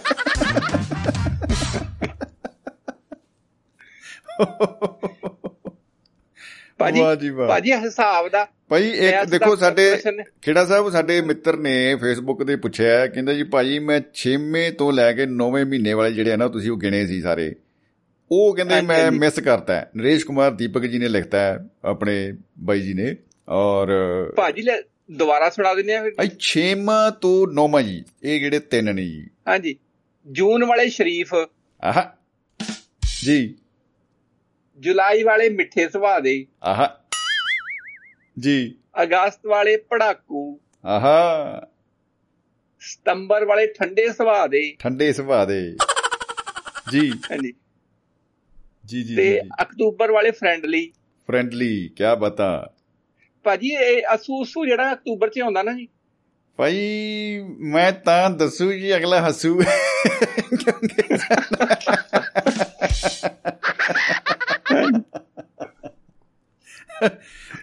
[6.77, 10.01] ਭਾਜੀ। ਭਾਜੀ ਹਿਸਾਬ ਦਾ ਭਾਈ ਇੱਕ ਦੇਖੋ ਸਾਡੇ
[10.41, 15.13] ਖੇੜਾ ਸਾਹਿਬ ਸਾਡੇ ਮਿੱਤਰ ਨੇ ਫੇਸਬੁੱਕ ਤੇ ਪੁੱਛਿਆ ਕਹਿੰਦਾ ਜੀ ਭਾਜੀ ਮੈਂ 6ਵੇਂ ਤੋਂ ਲੈ
[15.13, 17.55] ਕੇ 9ਵੇਂ ਮਹੀਨੇ ਵਾਲੇ ਜਿਹੜੇ ਆ ਨਾ ਤੁਸੀਂ ਉਹ ਗਿਣੇ ਸੀ ਸਾਰੇ।
[18.31, 22.93] ਉਹ ਕਹਿੰਦੇ ਮੈਂ। ਮਿਸ ਕਰਤਾ ਨਰੇਸ਼ ਕੁਮਾਰ ਦੀਪਕ ਜੀ ਨੇ ਲਿਖਤਾ ਹੈ ਆਪਣੇ ਬਾਈ ਜੀ
[22.93, 23.15] ਨੇ
[23.49, 23.87] ਔਰ
[24.35, 24.81] ਭਾਜੀ ਲੈ
[25.11, 29.27] ਦੁਬਾਰਾ ਸੁਣਾ ਦਿੰਦੇ ਆ ਫਿਰ। ਅਈ 6ਵਾਂ ਤੋਂ 9ਵਾਂ ਜੀ ਇਹ ਜਿਹੜੇ ਤਿੰਨ ਨੇ ਜੀ।
[29.47, 29.75] ਹਾਂਜੀ।
[30.27, 31.33] ਜੂਨ ਵਾਲੇ ਸ਼ਰੀਫ।
[31.83, 32.01] ਆਹ।
[33.23, 33.55] ਜੀ।
[34.79, 36.87] ਜੁਲਾਈ ਵਾਲੇ ਮਿੱਠੇ ਸੁਭਾਅ ਦੇ। ਆਹ।
[38.39, 41.61] ਜੀ। ਅਗਸਤ ਵਾਲੇ ਪੜਾਕੂ। ਆਹਾ।
[42.79, 45.77] ਸਤੰਬਰ ਵਾਲੇ ਠੰਡੇ ਸੁਭਾਅ ਦੇ। ਠੰਡੇ ਸੁਭਾਅ ਦੇ।
[46.91, 47.53] ਜੀ। ਹਾਂਜੀ।
[48.85, 50.91] ਜੀ ਜੀ ਤੇ ਅਕਤੂਬਰ ਵਾਲੇ ਫ੍ਰੈਂਡਲੀ।
[51.27, 52.73] ਫ੍ਰੈਂਡਲੀ ਕੀ ਬਤਾ।
[53.43, 55.87] ਭਾਜੀ ਇਹ ਅਸੂਸੂ ਜਿਹੜਾ ਅਕਤੂਬਰ 'ਚ ਆਉਂਦਾ ਨਾ ਜੀ।
[56.55, 56.79] ਭਾਈ
[57.47, 59.63] ਮੈਂ ਤਾਂ ਦੱਸੂ ਜੀ ਅਗਲਾ ਹੱਸੂ।
[60.59, 61.17] ਕਿਉਂਕਿ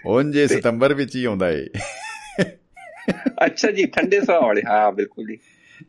[0.06, 1.66] ਉਂਝੇ ਸਤੰਬਰ ਵਿੱਚ ਹੀ ਆਉਂਦਾ ਏ
[3.44, 5.38] ਅੱਛਾ ਜੀ ਠੰਡੇ ਸੁਭਾਅ ਵਾਲੇ ਹਾਂ ਬਿਲਕੁਲ ਜੀ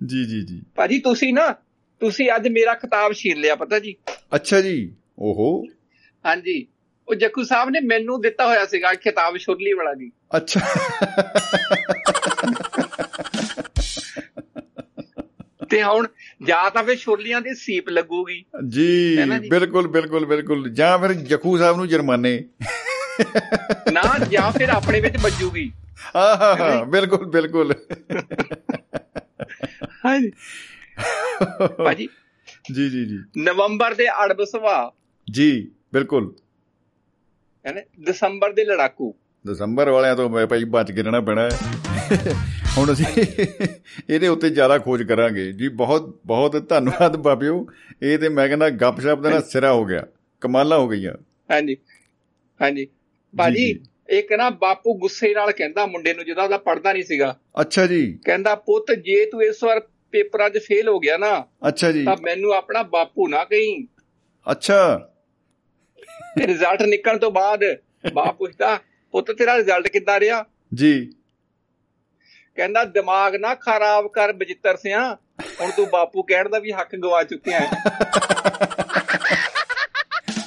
[0.06, 1.56] ਜੀ ਜੀ ਜੀ ਭਾਜੀ ਤੁਸੀਂ ਨਾ
[2.00, 3.96] ਤੁਸੀਂ ਅੱਜ ਮੇਰਾ ਖਿਤਾਬ ਛੀਨ ਲਿਆ ਪਤਾ ਜੀ
[4.36, 5.64] ਅੱਛਾ ਜੀ ਓਹੋ
[6.26, 6.68] ਹਾਂਜੀ
[7.08, 10.60] ਉਹ ਜੱਕੂ ਸਾਹਿਬ ਨੇ ਮੈਨੂੰ ਦਿੱਤਾ ਹੋਇਆ ਸੀਗਾ ਖਿਤਾਬ ਸ਼ੁਰਲੀ ਵਾਲਾ ਜੀ ਅੱਛਾ
[15.70, 16.08] ਤੇ ਹੁਣ
[16.48, 19.18] ਜਾਂ ਤਾਂ ਫਿਰ ਛੁਰਲੀਆਂ ਦੀ ਸੀਪ ਲੱਗੂਗੀ ਜੀ?
[19.50, 22.44] ਬਿਲਕੁਲ ਬਿਲਕੁਲ ਬਿਲਕੁਲ ਜਾਂ ਫਿਰ ਜਖੂ ਸਾਹਿਬ ਨੂੰ ਜੁਰਮਾਨੇ।
[23.92, 25.72] ਨਾ ਜਾਂ ਫਿਰ ਆਪਣੇ ਵਿੱਚ ਵੱਜੂਗੀ।
[26.16, 27.74] ਹਾਂ ਹਾਂ ਹਾਂ ਬਿਲਕੁਲ ਬਿਲਕੁਲ।
[30.06, 30.32] ਹਾਂਜੀ।
[31.86, 32.08] ਭਾਜੀ।
[32.72, 34.90] ਜੀ ਜੀ ਜੀ। ਨਵੰਬਰ ਦੇ ਅੜਬ ਸੁਭਾਅ।
[35.32, 36.36] ਜੀ ਬਿਲਕੁਲ।
[37.68, 39.16] ਹੈ ਦਸੰਬਰ ਦੇ ਲੜਾਕੂ।
[39.48, 41.60] ਦਸੰਬਰ ਵਾਲਿਆਂ ਤੋਂ ਭਾਈ ਬਚ ਕੇ ਰਹਿਣਾ ਪੈਣਾ ਹੈ।
[42.78, 43.06] ਹੁਣ ਅਸੀਂ
[44.10, 47.68] ਇਹਦੇ ਉੱਤੇ ਜ਼ਿਆਦਾ ਖੋਜ ਕਰਾਂਗੇ। ਜੀ ਬਹੁਤ ਬਹੁਤ ਧੰਨਵਾਦ ਬਾਬਿਓ
[48.02, 50.06] ਇਹ ਤੇ ਮੈਂ ਕਹਿੰਦਾ ਗੱਪਸ਼ਪ ਦਾ ਨਾ ਸਿਰਾ ਹੋ ਗਿਆ।
[50.42, 51.14] ਕਮਾਲਾਂ ਹੋ ਗਈਆਂ।
[51.52, 51.78] ਹਾਂਜੀ।
[52.62, 52.88] ਹਾਂਜੀ।
[53.38, 57.40] ਭਾਜੀ ਜੀ। ਇੱਕ ਨਾ ਬਾਪੂ ਗੁੱਸੇ ਨਾਲ ਕਹਿੰਦਾ ਮੁੰਡੇ ਨੂੰ ਜਦੋਂ ਉਹਦਾ ਪੜਦਾ ਨਹੀਂ ਸੀਗਾ।
[57.62, 59.80] ਅੱਛਾ ਜੀ। ਕਹਿੰਦਾ ਪੁੱਤ ਜੇ ਤੂੰ ਇਸ ਵਾਰ
[60.12, 63.88] ਪੇਪਰਾਂ 'ਚ ਫੇਲ ਹੋ ਗਿਆ ਨਾ ਅੱਛਾ ਜੀ। ਤਾਂ ਮੈਨੂੰ ਆਪਣਾ ਬਾਪੂ ਨਾ ਕਹੀਂ।
[64.52, 65.10] ਅੱਛਾ।
[66.38, 67.60] ਰਿਜ਼ਲਟ ਨਿਕਲਣ ਤੋਂ ਬਾਅਦ
[68.14, 68.80] ਬਾਪ ਪੁੱਛਦਾ
[69.12, 70.45] ਪੁੱਤ ਤੇਰਾ ਰਿਜ਼ਲਟ ਕਿੱਦਾਂ ਰਿਹਾ?
[70.74, 71.14] ਜੀ।
[72.56, 75.18] ਕਹਿੰਦਾ ਦਿਮਾਗ ਨਾ ਖਰਾਬ ਕਰ ਬਜਿੱਤਰ ਸਿਆ।
[75.62, 77.70] ਹੁਣ ਤੂੰ ਬਾਪੂ ਕਹਿਣ ਦਾ ਵੀ ਹੱਕ ਗਵਾ ਚੁੱਕਿਆ ਹੈ।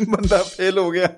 [0.08, 1.08] ਬੰਦਾ ਫੇਲ ਹੋ ਗਿਆ।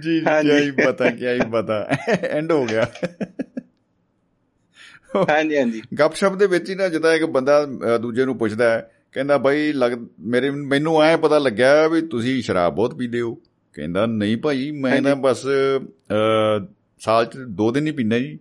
[0.00, 1.86] ਜੀ ਕੀ ਹਾਂਜੀ। ਹੀ ਪਤਾ ਕੀ ਹੀ ਪਤਾ।
[2.22, 2.86] ਐਂਡ ਹੋ ਗਿਆ।
[5.30, 7.64] ਹਾਂਜੀ ਹਾਂਜੀ। ਗੱਪਸ਼ਪ ਦੇ ਵਿੱਚ ਹੀ ਨਾ ਜਦੋਂ ਇੱਕ ਬੰਦਾ
[8.02, 12.74] ਦੂਜੇ ਨੂੰ ਪੁੱਛਦਾ ਹੈ ਕਹਿੰਦਾ ਬਾਈ ਲੱਗ ਮੇਰੇ ਮੈਨੂੰ ਐ ਪਤਾ ਲੱਗਿਆ ਵੀ ਤੁਸੀਂ ਸ਼ਰਾਬ
[12.74, 13.34] ਬਹੁਤ ਪੀਂਦੇ ਹੋ।
[13.74, 15.42] ਕਹਿੰਦਾ ਨਹੀਂ ਭਾਈ ਮੈਂ ਨਾ ਬਸ
[16.98, 18.38] ਸਾਲ ਚ ਦੋ ਦਿਨ ਹੀ ਪੀਂਦਾ ਜੀ।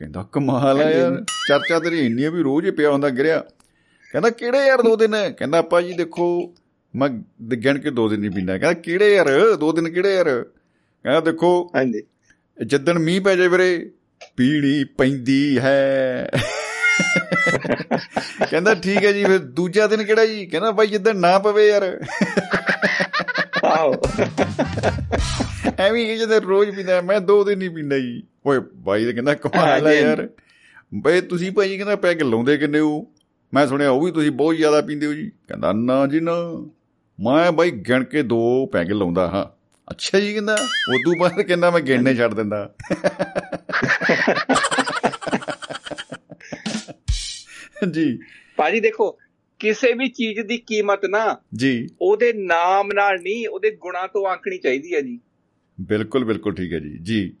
[0.00, 3.42] ਕਹਿੰਦਾ ਕਮਾਲ ਆ ਯਾਰ ਚਰਚਾ ਤੇਰੀ ਇੰਨੀ ਵੀ ਰੋਜ਼ ਹੀ ਪਿਆ ਹੁੰਦਾ ਗਿਰਿਆ।
[4.14, 5.14] ਕਹਿੰਦਾ ਕਿਹੜੇ ਯਾਰ ਦੋ ਦਿਨ?
[5.38, 6.54] ਕਹਿੰਦਾ ਆਪਾਂ ਜੀ ਦੇਖੋ
[6.96, 7.08] ਮੈਂ
[7.56, 9.56] ਗਿਣ ਕੇ ਦੋ ਦਿਨ ਹੀ ਪੀਂਦਾ। ਕਹਿੰਦਾ ਕਿਹੜੇ ਯਾਰ?
[9.56, 10.24] ਦੋ ਦਿਨ ਕਿਹੜੇ ਯਾਰ?
[11.04, 12.02] ਕਹਿੰਦਾ ਦੇਖੋ ਹਾਂਜੀ।
[12.66, 13.90] ਜਿੱਦਣ ਮੀਂਹ ਪੈ ਜਾਏ ਵੀਰੇ
[14.36, 16.30] ਪੀੜੀ ਪੈਂਦੀ ਹੈ।
[18.50, 20.46] ਕਹਿੰਦਾ ਠੀਕ ਹੈ ਜੀ ਫਿਰ ਦੂਜਾ ਦਿਨ ਕਿਹੜਾ ਜੀ?
[20.46, 22.04] ਕਹਿੰਦਾ ਬਾਈ ਜਿੱਦਣ ਨਾ ਪਵੇ ਯਾਰ।
[23.64, 23.94] ਆਓ
[25.78, 29.86] ਐਵੇਂ ਹੀ ਜਦੋਂ ਰੋਜ਼ ਪੀਂਦਾ ਮੈਂ ਦੋ ਦਿਨ ਹੀ ਪੀਂਦਾ ਜੀ। ਓਏ ਬਾਈ ਕਹਿੰਦਾ ਕਮਾਲ
[29.86, 30.28] ਹਾਂਜੀ, ਯਾਰ।
[30.94, 33.13] ਬਈ ਤੁਸੀਂ ਭਾਈ ਕਹਿੰਦਾ ਪੈਗ ਲਾਉਂਦੇ ਕਿੰਨੇ ਹੋ?
[33.54, 36.32] ਮੈਂ ਸੁਣਿਆ ਉਹ ਵੀ ਤੁਸੀਂ ਬਹੁਤ ਜ਼ਿਆਦਾ ਪੀਂਦੇ ਹੋ ਜੀ। ਕਹਿੰਦਾ ਨਾ ਜੀ ਨਾ।
[37.20, 40.54] ਮੈਂ ਬਾਈ ਗਿਣ ਕੇ ਦੋ ਪੈਗ ਲਾਉਂਦਾ ਹਾਂ। ਅੱਛਾ ਜੀ ਕਹਿੰਦਾ।
[40.94, 42.74] ਉਦੋਂ ਬਾਅਦ ਕਹਿੰਦਾ ਮੈਂ ਗਿਣਨੇ ਛੱਡ ਦਿੰਦਾ।
[47.90, 48.18] ਜੀ।
[48.56, 49.18] ਭਾਜੀ ਦੇਖੋ
[49.58, 54.58] ਕਿਸੇ ਵੀ ਚੀਜ਼ ਦੀ ਕੀਮਤ ਨਾ ਜੀ। ਉਹਦੇ ਨਾਮ ਨਾਲ ਨਹੀਂ ਉਹਦੇ ਗੁਣਾਂ ਤੋਂ ਆਂਕਣੀ
[54.58, 55.20] ਚਾਹੀਦੀ ਹੈ ਜੀ।
[55.80, 57.34] ਬਿਲਕੁਲ ਬਿਲਕੁਲ ਠੀਕ ਹੈ ਜੀ। ਜੀ।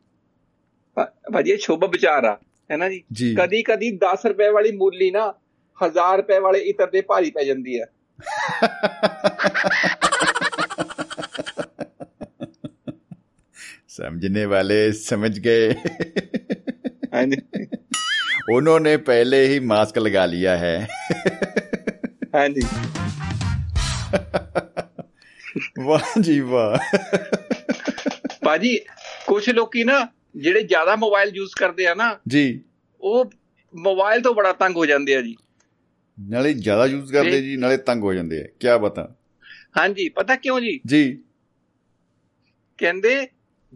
[1.32, 2.38] ਭਾਜੀ ਇਹ ਸ਼ੁਭ ਵਿਚਾਰ ਆ।
[2.70, 3.34] ਹੈ ਨਾ ਜੀ?
[3.34, 5.34] ਕਦੀ ਕਦੀ 10 ਰੁਪਏ ਵਾਲੀ ਮੂਲੀ ਨਾ
[5.77, 7.85] 1000 ਰੁਪਏ ਵਾਲੇ ਇਤਰ ਦੇ ਭਾਰੀ ਪੈ ਜਾਂਦੀ ਹੈ
[13.91, 15.69] समझने वाले समझ गए
[17.13, 17.39] ਹਾਂਜੀ
[18.53, 20.75] उन्होंने पहले ही मास्क लगा लिया है
[22.35, 22.61] ਹਾਂਜੀ
[25.81, 26.77] वाह जी वाह
[28.43, 28.75] ਭਾਜੀ
[29.25, 29.97] ਕੁਝ ਲੋਕੀ ਨਾ
[30.37, 32.45] ਜਿਹੜੇ ਜ਼ਿਆਦਾ ਮੋਬਾਈਲ ਯੂਜ਼ ਕਰਦੇ ਆ ਨਾ जी
[33.03, 33.31] ਉਹ
[33.73, 35.35] ਮੋਬਾਈਲ ਤੋਂ ਬੜਾ ਤੰਗ ਹੋ ਜਾਂਦੇ ਆ ਜੀ
[36.18, 39.14] ਨਾਲੇ ਜ਼ਿਆਦਾ ਯੂਜ਼ ਕਰਦੇ ਜੀ। ਨਾਲੇ ਤੰਗ ਹੋ ਜਾਂਦੇ ਆ। ਕੀ ਬਤਾ?
[39.78, 40.80] ਹਾਂਜੀ ਪਤਾ ਕਿਉਂ ਜੀ?
[40.86, 41.18] ਜੀ।
[42.78, 43.28] ਕਹਿੰਦੇ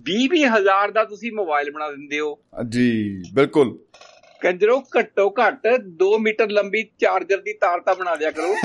[0.07, 2.39] 20 ਹਜ਼ਾਰ ਦਾ ਤੁਸੀਂ ਮੋਬਾਈਲ ਬਣਾ ਦਿੰਦੇ ਹੋ।
[2.69, 3.79] ਜੀ ਬਿਲਕੁਲ।
[4.41, 5.67] ਕੰਜਰੋ ਘੱਟੋ ਘੱਟ
[6.03, 8.55] 2 ਮੀਟਰ ਲੰਬੀ ਚਾਰਜਰ ਦੀ ਤਾਰ ਤਾਂ ਬਣਾ ਦਿਆ ਕਰੋ।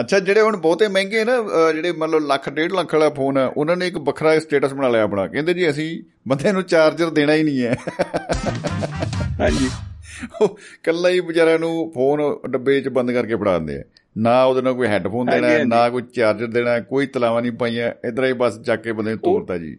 [0.00, 1.32] ਅੱਛਾ ਜਿਹੜੇ ਹੁਣ ਬਹੁਤੇ ਮਹਿੰਗੇ ਨਾ
[1.72, 4.88] ਜਿਹੜੇ ਮੰਨ ਲਓ ਲੱਖ ਡੇਢ ਲੱਖ ਵਾਲਾ ਫੋਨ ਆ ਉਹਨਾਂ ਨੇ ਇੱਕ ਵੱਖਰਾ ਸਟੇਟਸ ਬਣਾ
[4.88, 7.76] ਲਿਆ ਆਪਣਾ। ਕਹਿੰਦੇ ਜੀ ਅਸੀਂ ਬੰਦੇ ਨੂੰ ਚਾਰਜਰ ਦੇਣਾ ਹੀ ਨਹੀਂ ਹੈ।
[9.40, 9.68] ਹਾਂਜੀ।
[10.42, 13.82] ਉਹ ਕੱਲਾ ਹੀ ਵਿਚਾਰਿਆਂ ਨੂੰ ਫੋਨ ਡੱਬੇ 'ਚ ਬੰਦ ਕਰਕੇ ਫੜਾ ਦਿੰਦੇ ਆ।
[14.18, 18.24] ਨਾ ਉਹਦੇ ਨਾਲ ਕੋਈ ਹੈੱਡਫੋਨ ਦੇਣਾ। ਨਾ ਕੋਈ ਚਾਰਜਰ ਦੇਣਾ ਕੋਈ ਤਲਾਵਾਂ ਨਹੀਂ ਪਾਈਆਂ। ਇਧਰ
[18.24, 19.76] ਹੀ ਬਸ ਚੱਕ ਕੇ ਬੰਦੇ ਨੂੰ ਤੋਰਤਾ ਜੀ।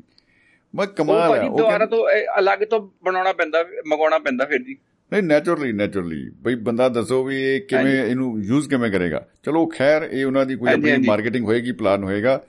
[0.75, 2.07] ਮੈਂ ਕਮਾਲ ਹੈ ਉਹ ਕਹਿੰਦੇ- ਤੋਂ
[2.39, 4.75] ਅਲੱਗ ਤੋਂ ਬਣਾਉਣਾ ਪੈਂਦਾ ਮੰਗਾਉਣਾ ਪੈਂਦਾ ਫਿਰ ਜੀ।
[5.13, 10.03] ਨਹੀਂ ਨੇਚਰਲੀ ਨੇਚਰਲੀ ਬਈ ਬੰਦਾ ਦੱਸੋ ਵੀ ਇਹ ਕਿਵੇਂ ਇਹਨੂੰ ਯੂਜ਼ ਕਿਵੇਂ ਕਰੇਗਾ। ਚਲੋ ਖੈਰ
[10.11, 12.41] ਇਹ ਉਹਨਾਂ ਦੀ ਕੋਈ ਆਪਣੀ ਮਾਰਕੀਟਿੰਗ ਹੋਏਗੀ ਪਲਾਨ ਹੋਏਗਾ।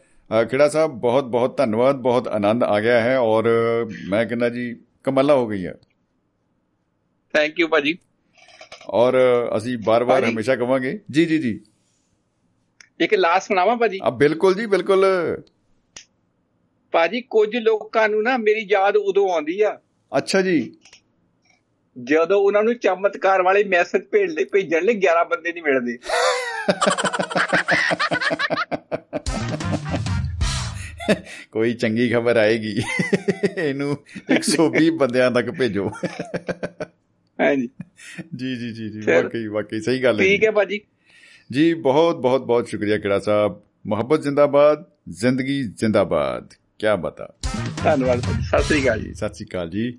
[0.50, 3.48] ਖੇੜਾ ਸਾਹਿਬ ਬਹੁਤ ਬਹੁਤ ਧੰਨਵਾਦ ਬਹੁਤ ਆਨੰਦ ਆ ਗਿਆ ਹੈ ਔਰ
[4.08, 5.74] ਮੈਂ ਕਹਿੰਦਾ ਜੀ ਕਮਾਲਾ ਹੋ ਗਈ ਹੈ
[7.32, 7.98] ਥੈਂਕ ਯੂ ਭਾਜੀ।
[8.86, 9.14] ਔਰ
[9.56, 11.60] ਅਸੀਂ ਬਾਰ-ਬਾਰ ਹਮੇਸ਼ਾ ਕਵਾਂਗੇ। ਜੀ ਜੀ ਜੀ।
[13.00, 13.98] ਇੱਕ ਲਾਸਟ ਸੁਣਾਵਾਂ ਭਾਜੀ?
[14.02, 15.06] ਆ ਬਿਲਕੁਲ ਜੀ ਬਿਲਕੁਲ।
[16.92, 19.80] ਭਾਜੀ ਕੁਝ ਲੋਕਾਂ ਨੂੰ ਨਾ ਮੇਰੀ ਯਾਦ ਉਦੋਂ ਆਉਂਦੀ ਆ।
[20.16, 20.74] ਅੱਛਾ ਜੀ।
[22.04, 25.98] ਜਦੋਂ ਉਹਨਾਂ ਨੂੰ ਚਮਤਕਾਰ ਵਾਲੇ ਮੈਸੇਜ ਭੇਜਦੇ ਭੇਜਣ ਲਈ 11 ਬੰਦੇ ਨਹੀਂ ਮਿਲਦੇ।
[31.52, 32.82] ਕੋਈ ਚੰਗੀ ਖਬਰ ਆਏਗੀ।
[33.56, 33.96] ਇਹਨੂੰ
[34.30, 35.90] 120 ਬੰਦਿਆਂ ਤੱਕ ਭੇਜੋ।
[37.40, 37.68] ਹਾਂਜੀ।
[38.36, 40.80] ਜੀ ਜੀ ਜੀ ਜੀ ਵਾਕਈ ਵਾਕਈ ਸਹੀ ਗੱਲ ਹੈ ਠੀਕ ਹੈ ਭਾਜੀ।
[41.50, 44.84] ਜੀ ਬਹੁਤ ਬਹੁਤ ਬਹੁਤ ਸ਼ੁਕਰੀਆ ਕਿੜਾ ਸਾਹਿਬ। ਮੁਹੱਬਤ ਜ਼ਿੰਦਾਬਾਦ
[45.20, 46.48] ਜ਼ਿੰਦਗੀ ਜ਼ਿੰਦਾਬਾਦ।
[46.78, 47.28] ਕੀ ਬਤਾ।
[47.84, 49.92] ਧੰਨਵਾਦ ਸਤਿ ਸ੍ਰੀ ਅਕਾਲ ਜੀ। ਸਤਿ ਸ੍ਰੀ ਅਕਾਲ ਜੀ।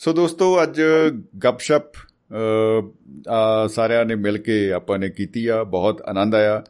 [0.00, 0.80] ਸੋ ਦੋਸਤੋ ਅੱਜ
[1.42, 1.92] ਗੱਪਸ਼ਪ
[3.70, 6.62] ਸਾਰਿਆਂ ਨੇ ਮਿਲ ਕੇ ਆਪਾਂ ਨੇ ਕੀਤੀ ਆ। ਬਹੁਤ ਆਨੰਦ ਆਇਆ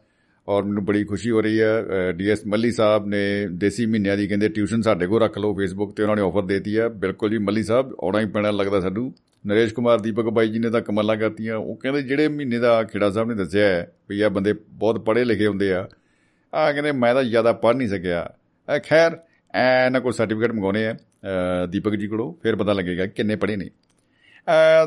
[0.49, 3.23] ਔਰ ਮੈਨੂੰ ਬੜੀ ਖੁਸ਼ੀ ਹੋ ਰਹੀ ਹੈ। ਡੀਐਸ ਮੱਲੀ ਸਾਹਿਬ ਨੇ
[3.63, 6.77] ਦੇਸੀ ਮਹੀਨਿਆਂ ਦੀ ਕਹਿੰਦੇ ਟਿਊਸ਼ਨ ਸਾਡੇ ਕੋਲ ਰੱਖ ਲਓ ਫੇਸਬੁੱਕ ਤੇ ਉਹਨਾਂ ਨੇ ਆਫਰ ਦੇਤੀ
[6.77, 9.13] ਆ ਬਿਲਕੁਲ ਜੀ ਮੱਲੀ ਸਾਹਿਬ ਆਉਣਾ ਹੀ ਪੈਣਾ ਲੱਗਦਾ ਸਾਨੂੰ।
[9.45, 13.11] ਨਰੇਸ਼ ਕੁਮਾਰ, ਦੀਪਕ ਬਾਈ ਜੀ ਨੇ ਤਾਂ ਕਮਾਲਾਂ ਕਰਤੀਆਂ। ਉਹ ਕਹਿੰਦੇ ਜਿਹੜੇ ਮਹੀਨੇ ਦਾ ਖੇੜਾ
[13.11, 15.87] ਸਾਹਿਬ ਨੇ ਦੱਸਿਆ ਹੈ ਵੀ ਆ ਬੰਦੇ ਬਹੁਤ ਪੜ੍ਹੇ ਲਿਖੇ ਹੁੰਦੇ ਆ
[16.53, 18.33] ਆ ਕਹਿੰਦੇ ਮੈਂ ਤਾਂ ਜ਼ਿਆਦਾ ਪੜ੍ਹ ਨਹੀਂ ਸਕਿਆ।
[18.85, 19.19] ਖੈਰ
[19.55, 20.95] ਐਨਾ ਕੋਈ ਸਰਟੀਫਿਕੇਟ ਮੰਗਾਉਣੇ ਆ
[21.71, 23.71] ਦੀਪਕ ਜੀ ਕੋਲੋਂ, ਫਿਰ ਪਤਾ ਲੱਗੇਗਾ ਕਿੰਨੇ ਪੜ੍ਹੇ ਨੇ।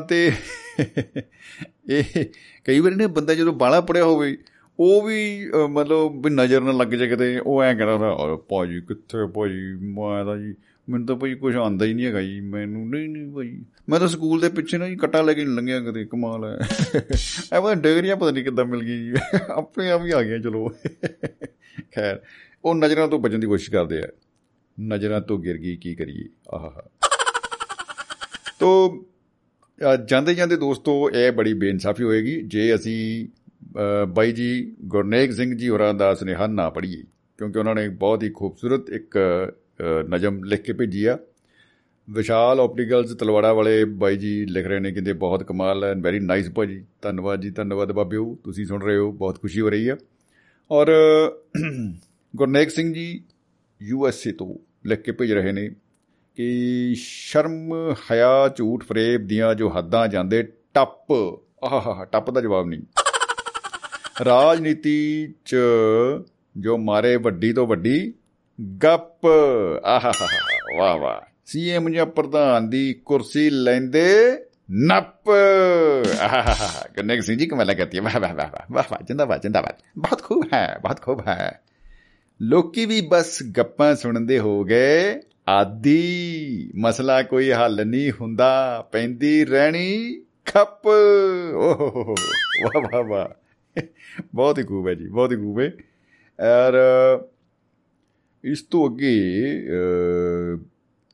[0.08, 0.30] ਤੇ
[1.90, 2.24] ਇਹ
[2.66, 4.36] ਕਈ ਵਾਰ ਨੇ ਬੰਦਾ ਜਦੋਂ ਬਾਲਾ ਪੜਿਆ ਹੋਵੇ,
[4.78, 9.72] ਉਹ ਵੀ ਮਤਲਬ ਵੀ ਨਜ਼ਰ ਨਾ ਲੱਗ ਜਾਏ ਕਿਤੇ, ਉਹ ਐ ਕਹਿੰਦਾ ਭਾਜੀ ਕਿੱਥੇ ਭਾਜੀ?
[9.74, 10.54] ਮੈਂ ਤਾਂ ਜੀ
[10.88, 13.58] ਮੈਨੂੰ ਤਾਂ ਭਾਈ ਕੁਝ ਆਂਦਾ ਹੀ ਨਹੀਂ ਹੈਗਾ ਜੀ, ਮੈਨੂੰ ਨਹੀਂ ਨਹੀਂ ਭਾਈ।
[13.88, 16.68] ਮੈਂ ਤਾਂ ਸਕੂਲ ਦੇ ਪਿੱਛੇ ਨਾ ਜੀ ਕੱਟਾ ਲੈ ਕੇ ਨਹੀਂ ਲੰਘਿਆ ਕਦੇ, ਕਮਾਲ ਹੈ।
[17.52, 19.14] ਐ ਮੈਂ ਡਿਗਰੀਆਂ ਪਤਾ ਨਹੀਂ ਕਿੱਦਾਂ ਮਿਲ ਗਈ ਜੀ।
[19.50, 20.68] ਆਪਣੇ ਆਪ ਹੀ ਆ ਗਿਆ, ਚਲੋ।
[21.94, 22.20] ਖੈਰ,
[22.64, 24.08] ਉਹ ਨਜ਼ਰਾਂ ਤੋਂ ਬਚਣ ਦੀ ਕੋਸ਼ਿਸ਼ ਕਰਦੇ ਆ।
[24.78, 26.28] ਨਜ਼ਰਾਂ ਤੋਂ ਗਿਰ ਗਈ, ਕੀ ਕਰੀਏ?
[26.54, 26.88] ਆਹਾ
[28.58, 29.06] ਤੋ
[30.08, 33.28] ਜਾਂਦੇ ਜਾਂਦੇ ਦੋਸਤੋ, ਇਹ ਬੜੀ ਬੇਇਨਸਾਫੀ ਹੋਏਗੀ ਜੇ ਅਸੀਂ
[34.08, 37.02] ਬਾਈ ਜੀ ਗੁਰਨੇਕ ਸਿੰਘ ਜੀ ਹੋਰਾਂ ਦਾ ਸੁਨੇਹਾ ਨਾ ਪੜ੍ਹੀਏ,
[37.38, 39.18] ਕਿਉਂਕਿ ਉਹਨਾਂ ਨੇ ਬਹੁਤ ਹੀ ਖੂਬਸੂਰਤ ਇੱਕ
[40.08, 41.18] ਨਜਮ ਲਿਖ ਕੇ ਭੇਜੀ ਆ।
[42.08, 46.50] ਵਿਸ਼ਾਲ ਆਪਟੀਕਲਸ ਤਲਵਾੜਾ ਵਾਲੇ ਬਾਈ ਜੀ ਲਿਖ ਰਹੇ ਨੇ, ਕਹਿੰਦੇ ਬਹੁਤ ਕਮਾਲ ਹੈ ਵੈਰੀ ਨਾਈਸ
[46.50, 49.96] ਭਾਜੀ। ਧੰਨਵਾਦ ਜੀ, ਧੰਨਵਾਦ ਬਾਬਿਓ, ਤੁਸੀਂ ਸੁਣ ਰਹੇ ਹੋ, ਬਹੁਤ ਖੁਸ਼ੀ ਹੋ ਰਹੀ ਹੈ
[50.70, 50.90] ਔਰ
[52.34, 53.22] Gurnek Singh ji
[53.82, 54.54] you S A ਤੋਂ
[54.88, 55.68] ਲਿਖ ਕੇ ਭੇਜ ਰਹੇ ਨੇ
[56.36, 57.72] ਕਿ ਸ਼ਰਮ
[58.10, 60.42] ਹਿਆ ਝੂਠ ਫਰੇਬ ਦੀਆਂ ਜੋ ਹੱਦਾਂ ਜਾਂਦੇ,
[60.74, 61.12] ਟੱਪ
[61.64, 62.82] ਆਹਾ ਟੱਪ ਦਾ ਜਵਾਬ ਨਹੀਂ।
[64.24, 65.56] ਰਾਜਨੀਤੀ ਚ
[66.56, 68.12] ਜੋ ਮਾਰੇ ਵੱਡੀ ਤੋਂ ਵੱਡੀ
[68.82, 69.26] ਗੱਪ।
[69.84, 70.12] ਆਹਾ
[70.78, 74.38] ਵਾਹ ਵਾਹ। ਸੀਐਮ ਜਾਂ ਪ੍ਰਧਾਨ ਦੀ ਕੁਰਸੀ ਲੈਂਦੇ
[74.70, 75.30] ਨੱਪ।
[76.20, 76.56] ਆਹਾ
[76.96, 80.78] ਕਨੈਕ ਸਿੰਘ ਜੀ, ਕਮਾਲ ਕਰਤੀ ਵਾਹ ਵਾਹ ਵਾਹ ਵਾਹ ਵਾਹ ਜਿੰਦਾਬਾਦ ਜਿੰਦਾਬਾਦ। ਬਹੁਤ ਖੂਬ ਹੈ,
[80.82, 81.60] ਬਹੁਤ ਖੂਬ ਹੈ।
[82.42, 90.22] ਲੋਕੀ ਵੀ ਬਸ ਗੱਪਾਂ ਸੁਣਦੇ ਹੋ ਗਏ। ਆਦੀ ਮਸਲਾ ਕੋਈ ਹੱਲ ਨਹੀਂ ਹੁੰਦਾ, ਪੈਂਦੀ ਰਹਿਣੀ
[90.44, 90.86] ਖੱਪ।
[91.54, 92.14] ਓਹ
[92.64, 93.80] ਵਾਹ ਵਾਹ ਵਾਹ।
[94.34, 95.72] ਬਹੁਤ ਹੀ ਖੂਬ ਹੈ ਜੀ, ਬਹੁਤ ਹੀ ਖੂਬ ਹੈ।
[96.40, 96.74] ਔਰ
[98.46, 99.14] ਇਸ ਤੋਂ ਅੱਗੇ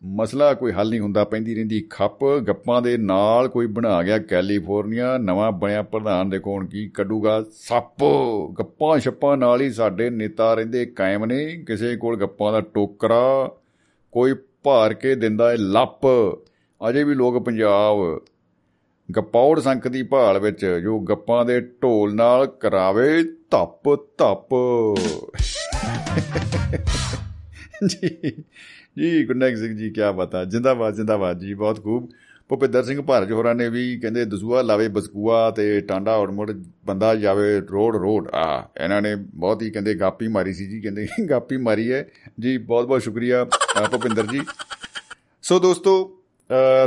[0.03, 5.17] ਮਸਲਾ ਕੋਈ ਹੱਲ ਨਹੀਂ ਹੁੰਦਾ, ਪੈਂਦੀ ਰਹਿੰਦੀ ਖੱਪ, ਗੱਪਾਂ ਦੇ ਨਾਲ ਕੋਈ ਬਣਾ ਗਿਆ ਕੈਲੀਫੋਰਨੀਆ,
[5.19, 7.45] ਨਵਾਂ ਬਣਿਆ ਪ੍ਰਧਾਨ ਦੇ ਕੋਣ ਕੀ ਕੱਢੂਗਾ?
[7.53, 8.05] ਸੱਪ!
[8.59, 13.51] ਗੱਪਾਂ ਛੱਪਾਂ ਨਾਲ ਹੀ ਸਾਡੇ ਨੇਤਾ ਰਹਿੰਦੇ ਕਾਇਮ ਨੇ, ਕਿਸੇ ਕੋਲ ਗੱਪਾਂ ਦਾ ਟੋਕਰਾ
[14.13, 14.35] ਕੋਈ
[14.65, 16.07] ਭਾਰ ਕੇ ਦਿੰਦਾ ਹੈ ਲੱਪ।
[16.81, 18.21] ਅਜੇ ਵੀ ਲੋਕ ਪੰਜਾਬ
[19.09, 24.55] ਗਪੌੜ ਸੰਖ ਦੀ ਭਾਲ ਵਿੱਚ, ਜੋ ਗੱਪਾਂ ਦੇ ਢੋਲ ਨਾਲ ਕਰਾਵੇ ਧੱਪ ਧੱਪ।
[27.87, 28.31] ਜੀ
[28.99, 32.11] ਜੀ ਗੁਰਨੈਕ ਸਿੰਘ ਜੀ ਕੀ ਬਤਾ ਜਿੰਦਾਬਾਦ ਜਿੰਦਾਬਾਦ ਜੀ, ਬਹੁਤ ਖੂਬ।
[32.49, 36.53] ਭੁਪਿੰਦਰ ਸਿੰਘ ਭਾਰਜ ਹੋਰਾਂ ਨੇ ਵੀ ਕਹਿੰਦੇ ਦਸੂਆ ਲਾਵੇ ਬਸਕੂਆ ਤੇ ਟਾਂਡਾ ਔੜਮੁੜ
[36.87, 41.09] ਬੰਦਾ ਜਾਵੇ ਰੋਡ ਰੋਡ। ਆ, ਇਹਨਾਂ ਨੇ ਬਹੁਤ ਹੀ ਕਹਿੰਦੇ, ਗਾਪੀ ਮਾਰੀ ਸੀ ਜੀ, ਕਹਿੰਦੇ,
[41.31, 42.09] ਗਾਪੀ ਮਾਰੀ ਹੈ।
[42.41, 43.45] ਜੀ, ਬਹੁਤ ਬਹੁਤ ਸ਼ੁਕਰੀਆ
[43.91, 44.41] ਭੁਪਿੰਦਰ ਜੀ।
[45.43, 46.19] ਸੋ ਦੋਸਤੋ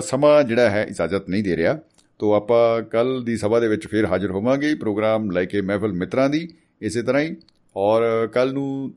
[0.02, 1.80] ਸਮਾਂ ਜਿਹੜਾ ਹੈ, ਇਜਾਜ਼ਤ ਨਹੀਂ ਦੇ ਰਿਹਾ।
[2.20, 6.30] ਤੋ ਆਪਾਂ ਕੱਲ ਦੀ ਸਭਾ ਦੇ ਵਿੱਚ ਫੇਰ ਹਾਜ਼ਰ ਹੋਵਾਂਗੇ। ਪ੍ਰੋਗਰਾਮ ਲੈ ਕੇ ਮਹਿਫਲ ਮਿੱਤਰਾਂ
[6.30, 6.50] ਦੀ,
[6.82, 7.36] ਇਸੇ ਤਰ੍ਹਾਂ ਹੀ।
[7.76, 8.94] ਔਰ ਕੱਲ ਨੂੰ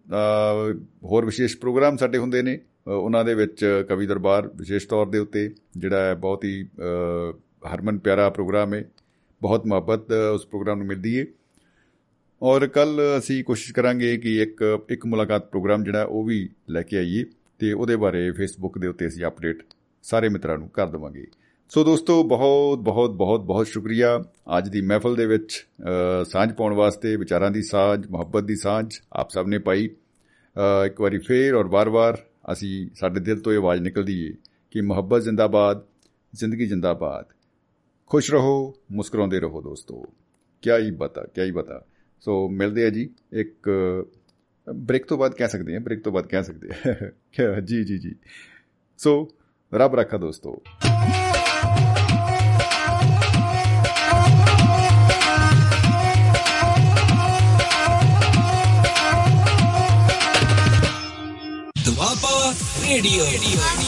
[1.04, 5.50] ਹੋਰ ਵਿਸ਼ੇਸ਼ ਪ੍ਰੋਗਰਾਮ ਸਾਡੇ ਹੁੰਦੇ ਨੇ ਉਹਨਾਂ ਦੇ ਵਿੱਚ ਕਵੀ ਦਰਬਾਰ ਵਿਸ਼ੇਸ਼ ਤੌਰ ਦੇ ਉੱਤੇ,
[5.76, 6.62] ਜਿਹੜਾ ਹੈ ਬਹੁਤ ਹੀ
[7.64, 8.84] ਹਰਮਨ ਪਿਆਰਾ ਪ੍ਰੋਗਰਾਮ ਹੈ।
[9.42, 11.24] ਬਹੁਤ ਮੁਹੱਬਤ ਉਸ ਪ੍ਰੋਗਰਾਮ ਨੂੰ ਮਿਲਦੀ ਹੈ
[12.42, 16.96] ਔਰ ਕੱਲ ਅਸੀਂ ਕੋਸ਼ਿਸ਼ ਕਰਾਂਗੇ ਕਿ ਇੱਕ ਇੱਕ ਮੁਲਾਕਾਤ ਪ੍ਰੋਗਰਾਮ ਜਿਹੜਾ, ਉਹ ਵੀ ਲੈ ਕੇ
[16.96, 17.24] ਆਈਏ
[17.60, 19.62] ਤੇ ਉਹਦੇ ਬਾਰੇ ਫੇਸਬੁੱਕ ਦੇ ਉੱਤੇ ਅਸੀਂ ਅਪਡੇਟ
[20.04, 21.26] ਸਾਰੇ ਮਿੱਤਰਾਂ ਨੂੰ ਕਰ ਦਵਾਂਗੇ।
[21.68, 24.24] ਸੋ ਦੋਸਤੋ, ਬਹੁਤ ਬਹੁਤ ਬਹੁਤ ਬਹੁਤ ਸ਼ੁਕਰੀਆ।
[24.58, 25.66] ਅੱਜ ਦੀ ਮਹਿਫਲ ਦੇ ਵਿੱਚ
[26.24, 29.84] ਸਾਂਝ ਪਾਉਣ ਵਾਸਤੇ, ਵਿਚਾਰਾਂ ਦੀ ਸਾਂਝ, ਮੁਹੱਬਤ ਦੀ ਸਾਂਝ ਆਪ ਸਭ ਨੇ ਪਾਈ।
[30.86, 32.18] ਇੱਕ ਵਾਰੀ ਫੇਰ ਔਰ ਵਾਰ-ਵਾਰ
[32.52, 34.32] ਅਸੀਂ, ਸਾਡੇ ਦਿਲ ਤੋਂ ਇਹ ਆਵਾਜ਼ ਨਿਕਲਦੀ ਏ
[34.70, 35.82] ਕਿ ਮੁਹੱਬਤ ਜ਼ਿੰਦਾਬਾਦ,
[36.34, 37.24] ਜ਼ਿੰਦਗੀ ਜ਼ਿੰਦਾਬਾਦ।
[38.06, 40.02] ਖੁਸ਼ ਰਹੋ, ਮੁਸਕਰਾਉਂਦੇ ਰਹੋ ਦੋਸਤੋ।
[40.62, 41.84] ਕੀ ਹੀ ਬਤਾ ਕੀ ਹੀ ਬਤਾ।
[42.20, 43.70] ਸੋ ਮਿਲਦੇ ਆ ਜੀ, ਇੱਕ,
[44.74, 48.14] ਬ੍ਰੇਕ ਤੋਂ ਬਾਅਦ ਕਹਿ ਸਕਦੇ ਹਾਂ, ਬ੍ਰੇਕ ਤੋਂ ਬਾਅਦ ਕਹਿ ਸਕਦੇ ਹਾਂ। ਜੀ ਜੀ ਜੀ।
[48.98, 49.28] ਸੋ
[49.74, 50.62] ਰੱਬ ਰੱਖਾ ਦੋਸਤੋ।
[62.88, 63.22] radio.
[63.24, 63.87] radio.